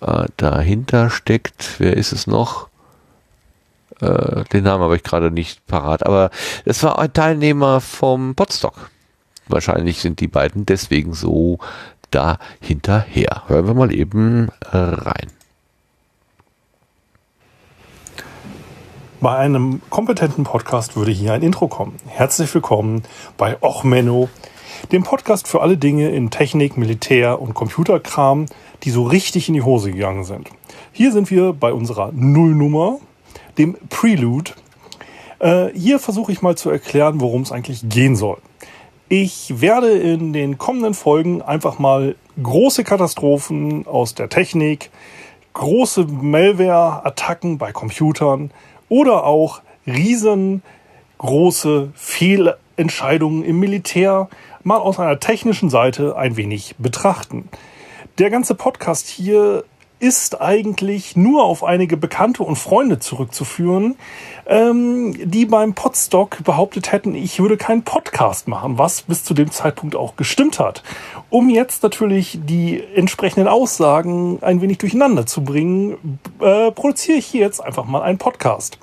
[0.00, 2.68] Äh, dahinter steckt, wer ist es noch?
[4.00, 6.30] Äh, den Namen habe ich gerade nicht parat, aber
[6.64, 8.90] es war ein Teilnehmer vom Podstock.
[9.46, 11.58] Wahrscheinlich sind die beiden deswegen so
[12.10, 13.42] da hinterher.
[13.48, 15.39] Hören wir mal eben äh, rein.
[19.22, 21.96] Bei einem kompetenten Podcast würde hier ein Intro kommen.
[22.06, 23.02] Herzlich willkommen
[23.36, 24.30] bei Och Menno,
[24.92, 28.46] dem Podcast für alle Dinge in Technik, Militär und Computerkram,
[28.82, 30.48] die so richtig in die Hose gegangen sind.
[30.92, 32.98] Hier sind wir bei unserer Nullnummer,
[33.58, 34.52] dem Prelude.
[35.38, 38.38] Äh, hier versuche ich mal zu erklären, worum es eigentlich gehen soll.
[39.10, 44.88] Ich werde in den kommenden Folgen einfach mal große Katastrophen aus der Technik,
[45.52, 48.50] große Malware-Attacken bei Computern,
[48.90, 50.62] oder auch riesengroße
[51.94, 54.28] Fehlentscheidungen im Militär
[54.62, 57.48] mal aus einer technischen Seite ein wenig betrachten.
[58.18, 59.64] Der ganze Podcast hier
[60.00, 63.96] ist eigentlich nur auf einige Bekannte und Freunde zurückzuführen,
[64.46, 69.50] ähm, die beim Podstock behauptet hätten, ich würde keinen Podcast machen, was bis zu dem
[69.50, 70.82] Zeitpunkt auch gestimmt hat.
[71.28, 77.42] Um jetzt natürlich die entsprechenden Aussagen ein wenig durcheinander zu bringen, äh, produziere ich hier
[77.42, 78.78] jetzt einfach mal einen Podcast.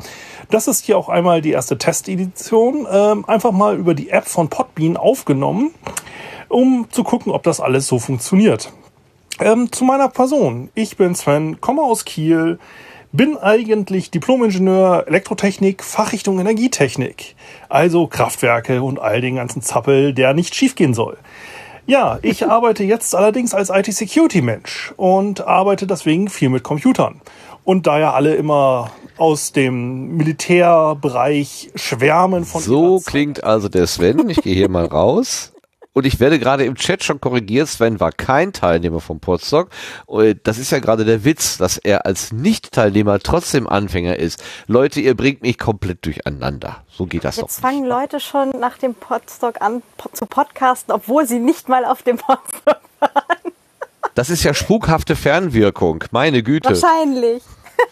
[0.51, 4.49] Das ist hier auch einmal die erste Testedition, ähm, einfach mal über die App von
[4.49, 5.71] Podbean aufgenommen,
[6.47, 8.71] um zu gucken, ob das alles so funktioniert.
[9.39, 10.69] Ähm, zu meiner Person.
[10.73, 12.57] Ich bin Sven, komme aus Kiel,
[13.11, 17.35] bin eigentlich Diplomingenieur Elektrotechnik, Fachrichtung Energietechnik.
[17.69, 21.17] Also Kraftwerke und all den ganzen Zappel, der nicht schiefgehen soll.
[21.85, 27.21] Ja, ich arbeite jetzt allerdings als IT-Security-Mensch und arbeite deswegen viel mit Computern.
[27.63, 32.61] Und da ja alle immer aus dem Militärbereich schwärmen von.
[32.61, 34.29] So klingt also der Sven.
[34.29, 35.53] Ich gehe hier mal raus.
[35.97, 39.69] Und ich werde gerade im Chat schon korrigiert, Sven war kein Teilnehmer vom Podstock.
[40.43, 44.43] Das ist ja gerade der Witz, dass er als Nicht-Teilnehmer trotzdem Anfänger ist.
[44.67, 46.83] Leute, ihr bringt mich komplett durcheinander.
[46.87, 47.49] So geht das Jetzt doch.
[47.49, 49.81] Jetzt fangen Leute schon nach dem Podstock an
[50.13, 53.53] zu podcasten, obwohl sie nicht mal auf dem Podstock waren.
[54.13, 56.69] Das ist ja spukhafte Fernwirkung, meine Güte.
[56.69, 57.41] Wahrscheinlich.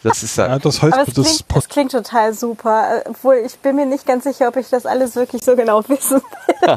[0.03, 3.03] Das ist ja, ja das heißt, Aber es das, klingt, das klingt total super.
[3.05, 6.21] Obwohl ich bin mir nicht ganz sicher, ob ich das alles wirklich so genau wissen
[6.21, 6.75] will.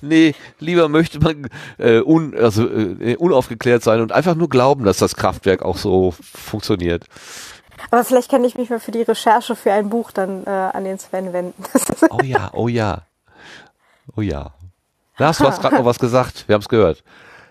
[0.00, 4.98] nee, lieber möchte man äh, un, also, äh, unaufgeklärt sein und einfach nur glauben, dass
[4.98, 7.04] das Kraftwerk auch so funktioniert.
[7.90, 10.84] Aber vielleicht kann ich mich mal für die Recherche für ein Buch dann äh, an
[10.84, 11.64] den Sven wenden.
[12.10, 13.02] Oh ja, oh ja.
[14.16, 14.52] Oh ja.
[15.18, 16.48] Lars, du hast gerade noch was gesagt.
[16.48, 17.04] Wir haben es gehört.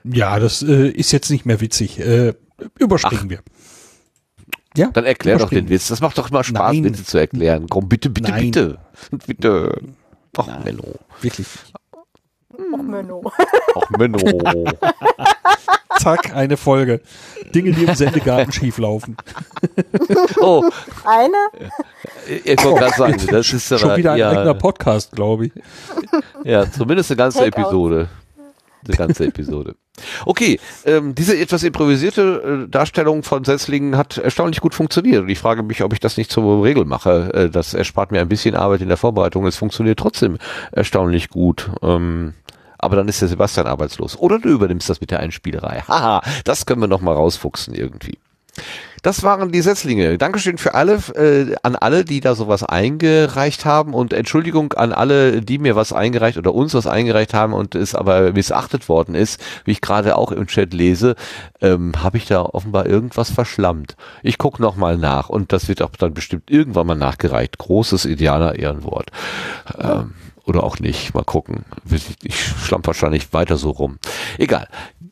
[0.03, 1.99] Ja, das äh, ist jetzt nicht mehr witzig.
[1.99, 2.33] Äh,
[2.77, 3.29] überspringen Ach.
[3.29, 3.39] wir.
[4.77, 5.88] Ja, Dann erklär doch den Witz.
[5.88, 6.83] Das macht doch immer Spaß, Nein.
[6.83, 7.67] Witze zu erklären.
[7.69, 8.45] Komm, bitte, bitte, Nein.
[8.45, 8.77] bitte.
[9.27, 9.81] Bitte.
[10.38, 10.83] Ach, Menno.
[11.21, 11.47] Wirklich.
[12.53, 13.23] Och, Menno.
[13.75, 14.19] Ach, Menno.
[15.99, 17.01] Zack, eine Folge.
[17.53, 19.17] Dinge, die im Sendegarten schieflaufen.
[20.39, 20.63] Oh,
[21.03, 21.35] Eine?
[22.45, 25.51] ich wollte gerade sagen, das ist Schon wieder ein ja, eigener Podcast, glaube ich.
[26.45, 27.61] Ja, zumindest eine ganze Takeout.
[27.61, 28.09] Episode.
[28.88, 29.75] Eine ganze Episode.
[30.25, 35.24] Okay, ähm, diese etwas improvisierte äh, Darstellung von Setzlingen hat erstaunlich gut funktioniert.
[35.24, 37.33] Und ich frage mich, ob ich das nicht zur Regel mache.
[37.33, 39.45] Äh, das erspart mir ein bisschen Arbeit in der Vorbereitung.
[39.45, 40.38] Es funktioniert trotzdem
[40.72, 41.69] erstaunlich gut.
[41.82, 42.33] Ähm,
[42.77, 44.17] aber dann ist der Sebastian arbeitslos.
[44.17, 45.83] Oder du übernimmst das mit der Einspielerei.
[45.88, 48.17] Haha, das können wir noch mal rausfuchsen irgendwie.
[49.01, 50.17] Das waren die Setzlinge.
[50.17, 55.41] Dankeschön für alle, äh, an alle, die da sowas eingereicht haben und Entschuldigung an alle,
[55.41, 59.41] die mir was eingereicht oder uns was eingereicht haben und es aber missachtet worden ist,
[59.63, 61.15] wie ich gerade auch im Chat lese,
[61.61, 63.95] ähm, habe ich da offenbar irgendwas verschlammt.
[64.21, 67.57] Ich gucke noch mal nach und das wird auch dann bestimmt irgendwann mal nachgereicht.
[67.57, 69.11] Großes Indianer-Ehrenwort.
[69.77, 70.13] Ähm,
[70.49, 71.13] oder auch nicht.
[71.13, 71.63] Mal gucken.
[72.23, 73.99] Ich schlamm wahrscheinlich weiter so rum.
[74.38, 74.67] Egal.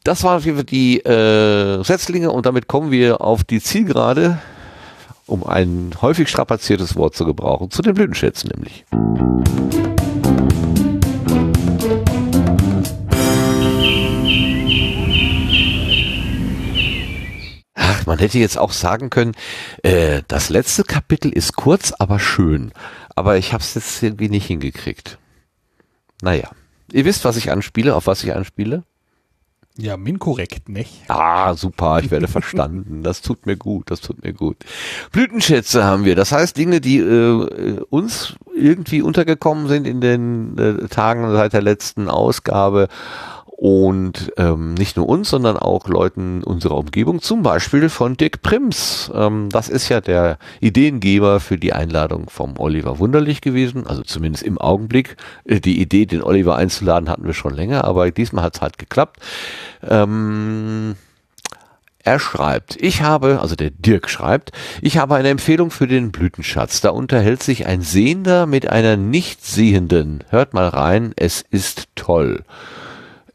[0.07, 4.37] Das waren die äh, Setzlinge und damit kommen wir auf die Zielgerade,
[5.25, 8.85] um ein häufig strapaziertes Wort zu gebrauchen, zu den Blütenschätzen nämlich.
[17.73, 19.33] Ach, man hätte jetzt auch sagen können,
[19.83, 22.71] äh, das letzte Kapitel ist kurz, aber schön.
[23.17, 25.17] Aber ich habe es jetzt irgendwie nicht hingekriegt.
[26.21, 26.49] Naja,
[26.93, 28.83] ihr wisst, was ich anspiele, auf was ich anspiele?
[29.79, 31.03] Ja, minkorrekt, nicht?
[31.07, 33.03] Ah, super, ich werde verstanden.
[33.03, 34.57] Das tut mir gut, das tut mir gut.
[35.11, 40.87] Blütenschätze haben wir, das heißt Dinge, die äh, uns irgendwie untergekommen sind in den äh,
[40.87, 42.87] Tagen seit der letzten Ausgabe
[43.57, 49.11] und ähm, nicht nur uns, sondern auch Leuten unserer Umgebung, zum Beispiel von Dirk Prims.
[49.15, 54.43] Ähm, das ist ja der Ideengeber für die Einladung vom Oliver Wunderlich gewesen, also zumindest
[54.43, 55.17] im Augenblick.
[55.43, 58.77] Äh, die Idee, den Oliver einzuladen, hatten wir schon länger, aber diesmal hat es halt
[58.77, 59.21] geklappt.
[59.81, 60.93] Ähm,
[62.03, 64.51] er schreibt, ich habe, also der Dirk schreibt,
[64.83, 66.79] ich habe eine Empfehlung für den Blütenschatz.
[66.81, 70.23] Da unterhält sich ein Sehender mit einer Nichtsehenden.
[70.29, 72.43] Hört mal rein, es ist toll.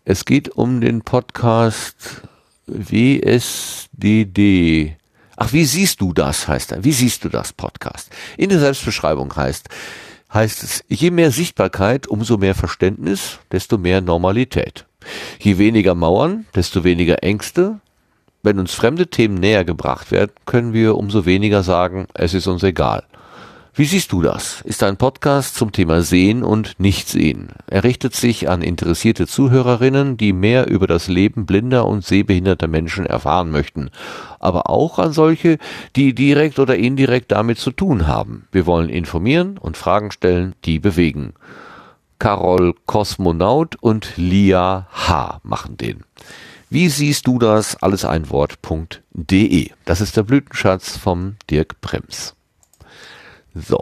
[0.04, 2.22] Es geht um den Podcast
[2.66, 4.16] WSDD.
[5.36, 6.82] Ach, wie siehst du das, heißt er.
[6.82, 8.10] Wie siehst du das Podcast?
[8.36, 9.68] In der Selbstbeschreibung heißt,
[10.34, 14.86] heißt es, je mehr Sichtbarkeit, umso mehr Verständnis, desto mehr Normalität.
[15.38, 17.78] Je weniger Mauern, desto weniger Ängste.
[18.42, 22.64] Wenn uns fremde Themen näher gebracht werden, können wir umso weniger sagen, es ist uns
[22.64, 23.04] egal.
[23.74, 24.60] Wie siehst du das?
[24.66, 27.48] Ist ein Podcast zum Thema Sehen und Nichtsehen.
[27.66, 33.06] Er richtet sich an interessierte Zuhörerinnen, die mehr über das Leben blinder und sehbehinderter Menschen
[33.06, 33.88] erfahren möchten,
[34.40, 35.56] aber auch an solche,
[35.96, 38.46] die direkt oder indirekt damit zu tun haben.
[38.52, 41.32] Wir wollen informieren und Fragen stellen, die bewegen.
[42.18, 45.40] Carol Kosmonaut und Lia H.
[45.44, 46.04] machen den.
[46.68, 47.82] Wie siehst du das?
[47.82, 49.70] Alles ein Wort.de.
[49.86, 52.34] Das ist der Blütenschatz vom Dirk Brems.
[53.54, 53.80] So.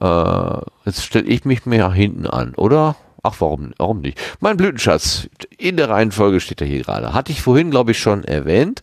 [0.00, 2.96] Äh, jetzt stelle ich mich mehr hinten an, oder?
[3.22, 4.18] Ach, warum, warum nicht?
[4.40, 7.12] Mein Blütenschatz, in der Reihenfolge steht er hier gerade.
[7.12, 8.82] Hatte ich vorhin, glaube ich, schon erwähnt.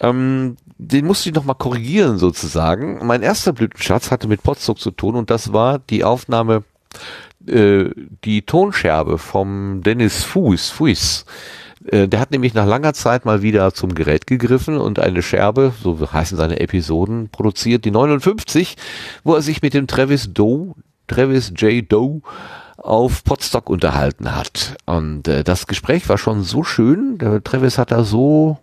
[0.00, 3.06] Ähm, den musste ich nochmal korrigieren, sozusagen.
[3.06, 6.64] Mein erster Blütenschatz hatte mit Potsdok zu tun und das war die Aufnahme,
[7.46, 7.90] äh,
[8.24, 11.26] die Tonscherbe vom Dennis Fuß, Fuß.
[11.90, 15.72] Äh, Der hat nämlich nach langer Zeit mal wieder zum Gerät gegriffen und eine Scherbe,
[15.82, 18.76] so heißen seine Episoden, produziert, die 59,
[19.24, 20.74] wo er sich mit dem Travis Doe,
[21.08, 21.90] Travis J.
[21.90, 22.22] Doe,
[22.76, 24.76] auf Potsdok unterhalten hat.
[24.86, 28.58] Und äh, das Gespräch war schon so schön, der Travis hat da so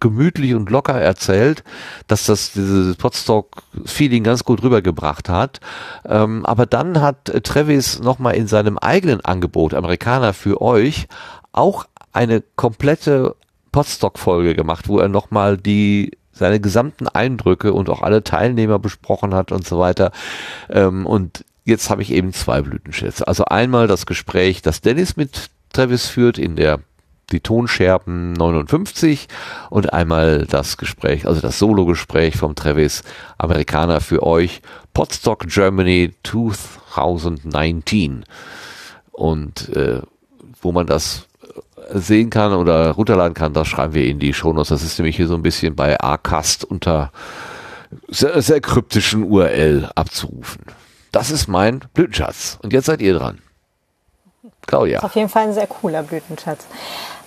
[0.00, 1.64] gemütlich und locker erzählt,
[2.06, 5.60] dass das dieses Potsdok-Feeling ganz gut rübergebracht hat.
[6.04, 11.08] Ähm, aber dann hat Travis nochmal in seinem eigenen Angebot, Amerikaner für euch,
[11.52, 11.86] auch
[12.18, 13.36] eine komplette
[13.70, 19.52] Potsdok-Folge gemacht, wo er nochmal die seine gesamten Eindrücke und auch alle Teilnehmer besprochen hat
[19.52, 20.10] und so weiter.
[20.68, 23.28] Ähm, und jetzt habe ich eben zwei Blütenschätze.
[23.28, 26.80] Also einmal das Gespräch, das Dennis mit Travis führt in der
[27.30, 29.28] die Tonscherben 59
[29.70, 33.04] und einmal das Gespräch, also das Solo-Gespräch vom Travis
[33.36, 34.60] Amerikaner für euch,
[34.92, 38.24] Podstock Germany 2019.
[39.12, 40.00] Und äh,
[40.62, 41.27] wo man das
[41.92, 44.68] sehen kann oder runterladen kann, das schreiben wir in die Shownotes.
[44.68, 47.10] Das ist nämlich hier so ein bisschen bei Acast unter
[48.08, 50.62] sehr, sehr kryptischen URL abzurufen.
[51.12, 52.58] Das ist mein Blütenschatz.
[52.62, 53.38] Und jetzt seid ihr dran.
[54.66, 54.98] Claudia.
[54.98, 56.66] Ist auf jeden Fall ein sehr cooler Blütenschatz.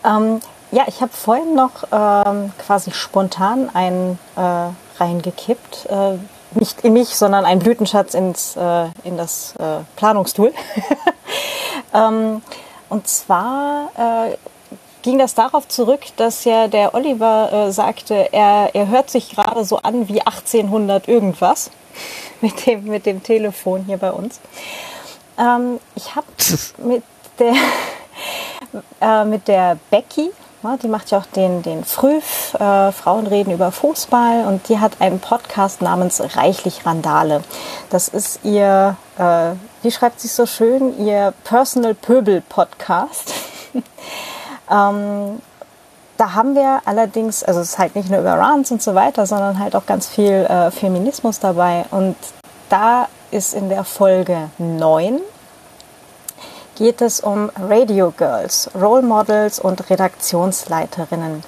[0.06, 0.40] Ähm,
[0.72, 5.88] ja, ich habe vorhin noch ähm, quasi spontan einen äh, reingekippt.
[5.90, 6.18] Äh,
[6.54, 10.52] nicht in mich, sondern einen Blütenschatz ins, äh, in das äh, Planungstool.
[11.94, 12.42] ähm,
[12.92, 14.36] und zwar äh,
[15.02, 19.64] ging das darauf zurück, dass ja der Oliver äh, sagte, er, er hört sich gerade
[19.64, 21.72] so an wie 1800 irgendwas
[22.42, 24.42] mit dem, mit dem Telefon hier bei uns.
[25.40, 26.28] Ähm, ich habe
[26.80, 27.04] mit
[27.40, 27.56] der,
[29.02, 30.32] äh, mit der Becky,
[30.82, 32.20] die macht ja auch den, den Früh,
[32.60, 37.42] äh, Frauen reden über Fußball und die hat einen Podcast namens Reichlich Randale.
[37.90, 43.34] Das ist ihr, äh, wie schreibt sie so schön, ihr Personal Pöbel Podcast.
[44.72, 45.42] ähm,
[46.18, 49.26] da haben wir allerdings, also es ist halt nicht nur über Rants und so weiter,
[49.26, 51.86] sondern halt auch ganz viel äh, Feminismus dabei.
[51.90, 52.16] Und
[52.70, 55.20] da ist in der Folge 9
[56.76, 61.44] geht es um Radio Girls, Role Models und Redaktionsleiterinnen.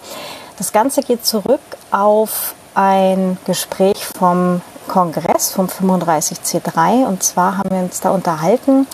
[0.58, 1.62] Das Ganze geht zurück
[1.92, 8.88] auf ein Gespräch vom Kongress vom 35C3 und zwar haben wir uns da unterhalten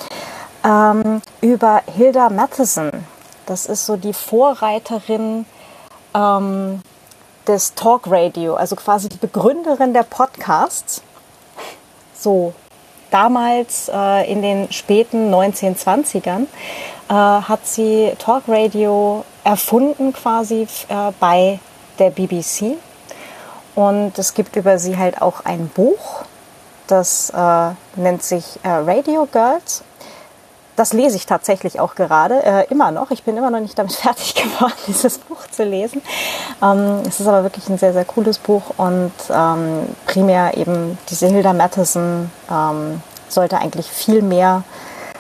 [0.64, 2.92] ähm, über Hilda Matheson.
[3.46, 5.46] Das ist so die Vorreiterin
[6.14, 6.82] ähm,
[7.48, 11.02] des Talk Radio, also quasi die Begründerin der Podcasts.
[12.14, 12.54] So
[13.12, 16.44] damals äh, in den späten 1920ern
[17.10, 21.60] äh, hat sie Talk Radio erfunden quasi äh, bei
[21.98, 22.78] der BBC.
[23.76, 26.24] Und es gibt über sie halt auch ein Buch,
[26.88, 29.84] das äh, nennt sich äh, Radio Girls.
[30.80, 33.12] Das lese ich tatsächlich auch gerade, äh, immer noch.
[33.12, 36.02] Ich bin immer noch nicht damit fertig geworden, dieses Buch zu lesen.
[36.64, 41.28] Ähm, es ist aber wirklich ein sehr, sehr cooles Buch und ähm, primär eben diese
[41.28, 44.64] Hilda Matheson ähm, sollte eigentlich viel mehr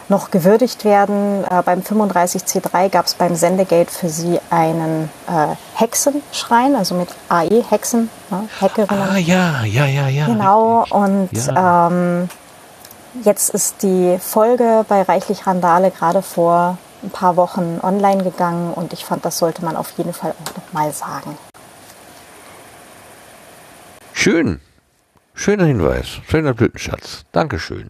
[0.07, 1.43] noch gewürdigt werden.
[1.43, 7.65] Äh, beim 35C3 gab es beim Sendegate für sie einen äh, Hexenschrein, also mit AE,
[7.69, 9.09] Hexen, ne, Hackerinnen.
[9.11, 10.25] Ah, ja, ja, ja, ja.
[10.25, 11.87] Genau, und Ja.
[11.87, 12.29] ähm,
[13.23, 18.93] jetzt ist die Folge bei Reichlich Randale gerade vor ein paar Wochen online gegangen und
[18.93, 21.37] ich fand, das sollte man auf jeden Fall auch nochmal sagen.
[24.13, 24.59] Schön.
[25.33, 26.19] Schöner Hinweis.
[26.27, 27.23] Schöner Blütenschatz.
[27.31, 27.89] Dankeschön.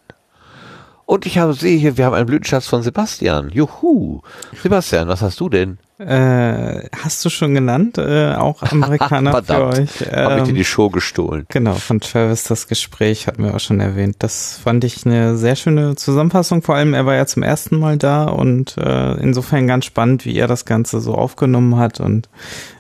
[1.10, 3.50] Und ich habe, sehe hier, wir haben einen Blütenschatz von Sebastian.
[3.50, 4.22] Juhu.
[4.62, 5.80] Sebastian, was hast du denn?
[5.98, 10.02] Äh, hast du schon genannt, äh, auch Amerikaner für euch?
[10.02, 11.48] Hab ich dir Ähm, die Show gestohlen.
[11.50, 14.18] Genau, von Travis das Gespräch hatten wir auch schon erwähnt.
[14.20, 16.62] Das fand ich eine sehr schöne Zusammenfassung.
[16.62, 20.38] Vor allem, er war ja zum ersten Mal da und äh, insofern ganz spannend, wie
[20.38, 22.00] er das Ganze so aufgenommen hat.
[22.00, 22.30] Und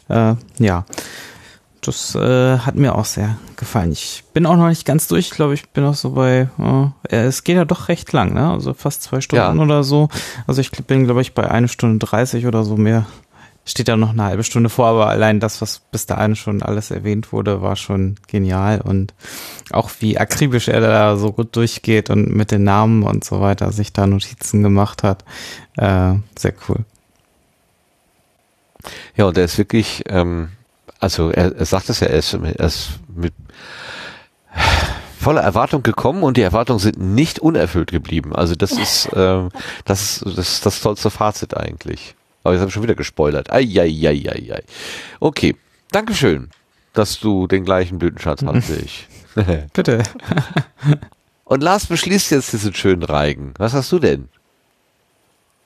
[0.07, 0.85] äh, ja,
[1.81, 3.91] das äh, hat mir auch sehr gefallen.
[3.91, 5.27] Ich bin auch noch nicht ganz durch.
[5.27, 6.49] Ich glaube, ich bin auch so bei,
[7.09, 8.49] äh, es geht ja doch recht lang, ne?
[8.51, 9.63] Also fast zwei Stunden Ja.
[9.63, 10.09] oder so.
[10.47, 13.05] Also ich bin, glaube ich, bei eine Stunde dreißig oder so mehr.
[13.65, 16.89] Steht da noch eine halbe Stunde vor, aber allein das, was bis dahin schon alles
[16.89, 19.13] erwähnt wurde, war schon genial und
[19.71, 23.71] auch wie akribisch er da so gut durchgeht und mit den Namen und so weiter
[23.71, 25.23] sich da Notizen gemacht hat.
[25.77, 26.79] Äh, sehr cool.
[29.15, 30.49] Ja, und er ist wirklich, ähm,
[30.99, 33.33] also er, er sagt es ja, er ist, er ist mit
[35.19, 38.35] voller Erwartung gekommen und die Erwartungen sind nicht unerfüllt geblieben.
[38.35, 39.49] Also das ist, ähm,
[39.85, 42.15] das ist das, ist das tollste Fazit eigentlich.
[42.43, 43.51] Aber jetzt habe ich schon wieder gespoilert.
[43.51, 44.63] Eieieiei.
[45.19, 45.55] Okay,
[45.91, 46.49] Dankeschön,
[46.93, 49.07] dass du den gleichen Blütenschatz hast wie ich.
[49.73, 50.03] Bitte.
[51.43, 53.53] Und Lars beschließt jetzt diesen schönen Reigen.
[53.57, 54.29] Was hast du denn?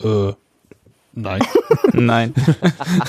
[0.01, 0.33] Äh,
[1.13, 1.41] nein.
[1.93, 2.33] Nein.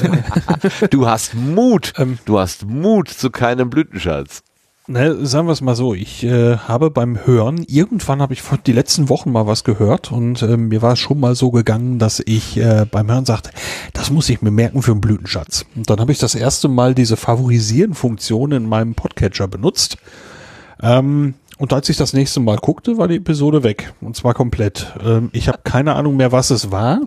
[0.90, 1.92] du hast Mut.
[2.26, 4.42] du hast Mut zu keinem Blütenschatz.
[4.86, 8.58] Ne, sagen wir es mal so, ich äh, habe beim Hören, irgendwann habe ich vor
[8.58, 11.98] die letzten Wochen mal was gehört und äh, mir war es schon mal so gegangen,
[11.98, 13.48] dass ich äh, beim Hören sagte,
[13.94, 15.64] das muss ich mir merken für einen Blütenschatz.
[15.74, 19.96] Und dann habe ich das erste Mal diese Favorisieren-Funktion in meinem Podcatcher benutzt.
[20.82, 23.94] Ähm, und als ich das nächste Mal guckte, war die Episode weg.
[24.00, 24.92] Und zwar komplett.
[25.04, 27.00] Ähm, ich habe keine Ahnung mehr, was es war.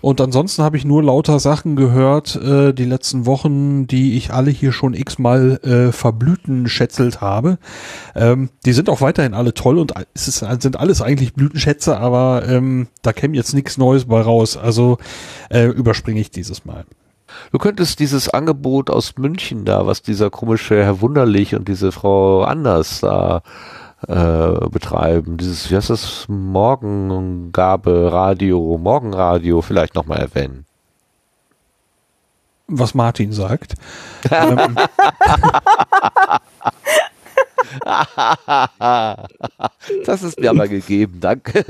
[0.00, 4.50] Und ansonsten habe ich nur lauter Sachen gehört, äh, die letzten Wochen, die ich alle
[4.50, 7.58] hier schon x-mal äh, verblüten schätzelt habe.
[8.16, 12.42] Ähm, die sind auch weiterhin alle toll und es ist, sind alles eigentlich Blütenschätze, aber
[12.48, 14.56] ähm, da käme jetzt nichts Neues bei raus.
[14.56, 14.98] Also
[15.50, 16.84] äh, überspringe ich dieses Mal.
[17.52, 22.42] Du könntest dieses Angebot aus München da, was dieser komische Herr Wunderlich und diese Frau
[22.42, 23.42] Anders da
[24.08, 30.66] äh, betreiben, dieses, wie heißt das, Morgengabe Radio, Morgenradio vielleicht nochmal erwähnen.
[32.66, 33.74] Was Martin sagt.
[34.30, 34.76] ähm,
[40.06, 41.62] das ist mir aber gegeben, danke.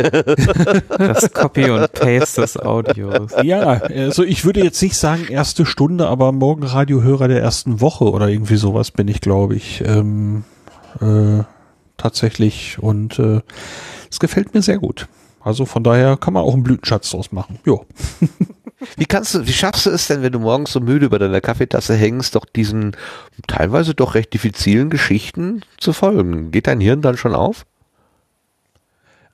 [0.99, 3.33] Das Copy und Paste des Audios.
[3.43, 8.29] Ja, also ich würde jetzt nicht sagen erste Stunde, aber Morgenradiohörer der ersten Woche oder
[8.29, 10.45] irgendwie sowas bin ich, glaube ich, ähm,
[11.01, 11.43] äh,
[11.97, 12.79] tatsächlich.
[12.79, 13.41] Und äh,
[14.11, 15.09] es gefällt mir sehr gut.
[15.41, 17.59] Also von daher kann man auch einen Blütenschatz draus machen.
[17.65, 17.87] Jo.
[18.97, 21.41] Wie kannst du, wie schaffst du es denn, wenn du morgens so müde bei deiner
[21.41, 22.97] Kaffeetasse hängst, doch diesen
[23.47, 26.51] teilweise doch recht diffizilen Geschichten zu folgen?
[26.51, 27.65] Geht dein Hirn dann schon auf?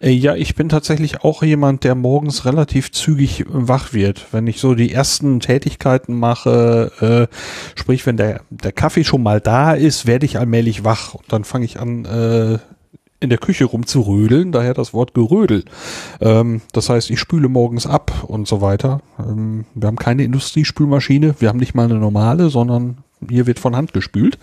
[0.01, 4.27] Äh, Ja, ich bin tatsächlich auch jemand, der morgens relativ zügig wach wird.
[4.33, 7.37] Wenn ich so die ersten Tätigkeiten mache, äh,
[7.79, 11.15] sprich, wenn der, der Kaffee schon mal da ist, werde ich allmählich wach.
[11.15, 12.59] Und dann fange ich an, äh,
[13.23, 15.65] in der Küche rumzurödeln, daher das Wort Gerödel.
[16.21, 19.03] Ähm, das heißt, ich spüle morgens ab und so weiter.
[19.19, 22.99] Ähm, wir haben keine Industriespülmaschine, wir haben nicht mal eine normale, sondern
[23.29, 24.39] hier wird von Hand gespült.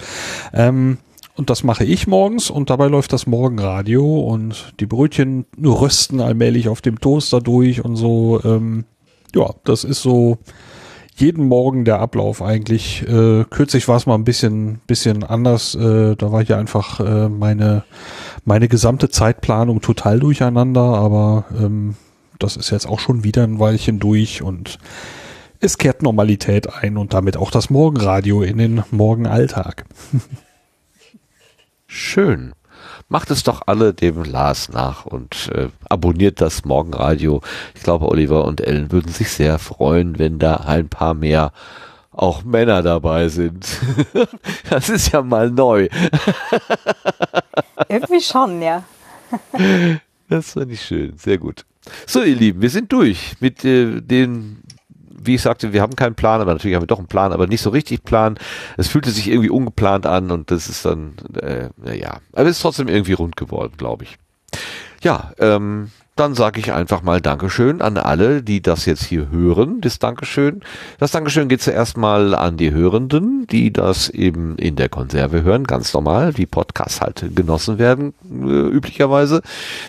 [0.53, 0.99] Ähm,
[1.37, 6.67] und das mache ich morgens und dabei läuft das Morgenradio und die Brötchen rösten allmählich
[6.67, 8.41] auf dem Toaster durch und so.
[8.43, 8.85] Ähm,
[9.35, 10.39] ja, das ist so
[11.15, 13.03] jeden Morgen der Ablauf eigentlich.
[13.07, 15.75] Äh, kürzlich war es mal ein bisschen, bisschen anders.
[15.75, 17.83] Äh, da war hier einfach äh, meine,
[18.43, 21.95] meine gesamte Zeitplanung total durcheinander, aber ähm,
[22.39, 24.79] das ist jetzt auch schon wieder ein Weilchen durch und
[25.59, 29.85] es kehrt Normalität ein und damit auch das Morgenradio in den Morgenalltag.
[31.87, 32.53] Schön.
[33.09, 37.41] Macht es doch alle dem Lars nach und äh, abonniert das Morgenradio.
[37.73, 41.53] Ich glaube, Oliver und Ellen würden sich sehr freuen, wenn da ein paar mehr
[42.11, 43.65] auch Männer dabei sind.
[44.69, 45.87] das ist ja mal neu.
[47.89, 48.83] Irgendwie schon, ja.
[50.27, 51.17] Das fand ich schön.
[51.17, 51.65] Sehr gut.
[52.05, 54.63] So, ihr Lieben, wir sind durch mit äh, den
[55.27, 57.47] wie ich sagte, wir haben keinen Plan, aber natürlich haben wir doch einen Plan, aber
[57.47, 58.37] nicht so richtig Plan.
[58.77, 62.61] Es fühlte sich irgendwie ungeplant an und das ist dann, äh, naja, aber es ist
[62.61, 64.17] trotzdem irgendwie rund geworden, glaube ich.
[65.03, 69.81] Ja, ähm, dann sage ich einfach mal Dankeschön an alle, die das jetzt hier hören.
[69.81, 70.61] Das Dankeschön.
[70.99, 75.65] Das Dankeschön geht zuerst mal an die Hörenden, die das eben in der Konserve hören,
[75.65, 79.41] ganz normal, wie Podcasts halt genossen werden, äh, üblicherweise.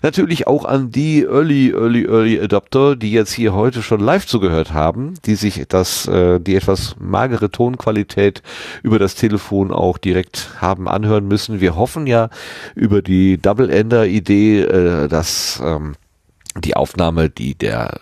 [0.03, 4.73] Natürlich auch an die Early, Early, Early Adopter, die jetzt hier heute schon live zugehört
[4.73, 8.43] haben, die sich das, äh, die etwas magere Tonqualität
[8.83, 11.61] über das Telefon auch direkt haben anhören müssen.
[11.61, 12.29] Wir hoffen ja
[12.75, 15.95] über die Double-Ender-Idee, äh, dass ähm,
[16.57, 18.01] die Aufnahme, die der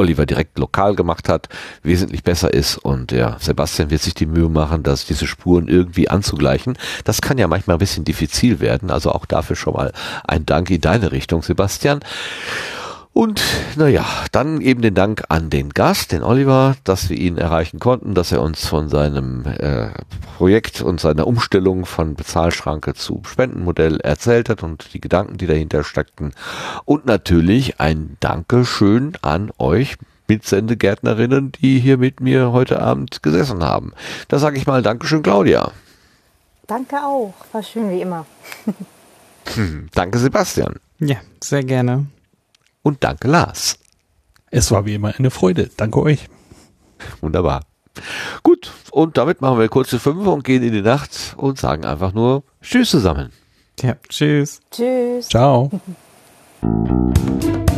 [0.00, 1.48] Oliver direkt lokal gemacht hat,
[1.82, 6.08] wesentlich besser ist und der Sebastian wird sich die Mühe machen, dass diese Spuren irgendwie
[6.08, 6.78] anzugleichen.
[7.04, 9.92] Das kann ja manchmal ein bisschen diffizil werden, also auch dafür schon mal
[10.26, 12.00] ein Dank in deine Richtung, Sebastian.
[13.12, 13.42] Und
[13.76, 18.14] naja, dann eben den Dank an den Gast, den Oliver, dass wir ihn erreichen konnten,
[18.14, 19.88] dass er uns von seinem äh,
[20.36, 25.82] Projekt und seiner Umstellung von Bezahlschranke zu Spendenmodell erzählt hat und die Gedanken, die dahinter
[25.82, 26.32] steckten.
[26.84, 29.96] Und natürlich ein Dankeschön an euch
[30.28, 33.92] Mitsendegärtnerinnen, die hier mit mir heute Abend gesessen haben.
[34.28, 35.72] Da sage ich mal Dankeschön, Claudia.
[36.68, 37.34] Danke auch.
[37.50, 38.24] War schön wie immer.
[39.54, 40.76] Hm, danke, Sebastian.
[41.00, 42.06] Ja, sehr gerne.
[42.82, 43.78] Und danke, Lars.
[44.50, 45.70] Es war wie immer eine Freude.
[45.76, 46.28] Danke euch.
[47.20, 47.62] Wunderbar.
[48.42, 52.12] Gut, und damit machen wir kurze Fünfe und gehen in die Nacht und sagen einfach
[52.12, 53.32] nur Tschüss zusammen.
[53.80, 54.60] Ja, tschüss.
[54.70, 55.28] Tschüss.
[55.28, 55.70] Ciao.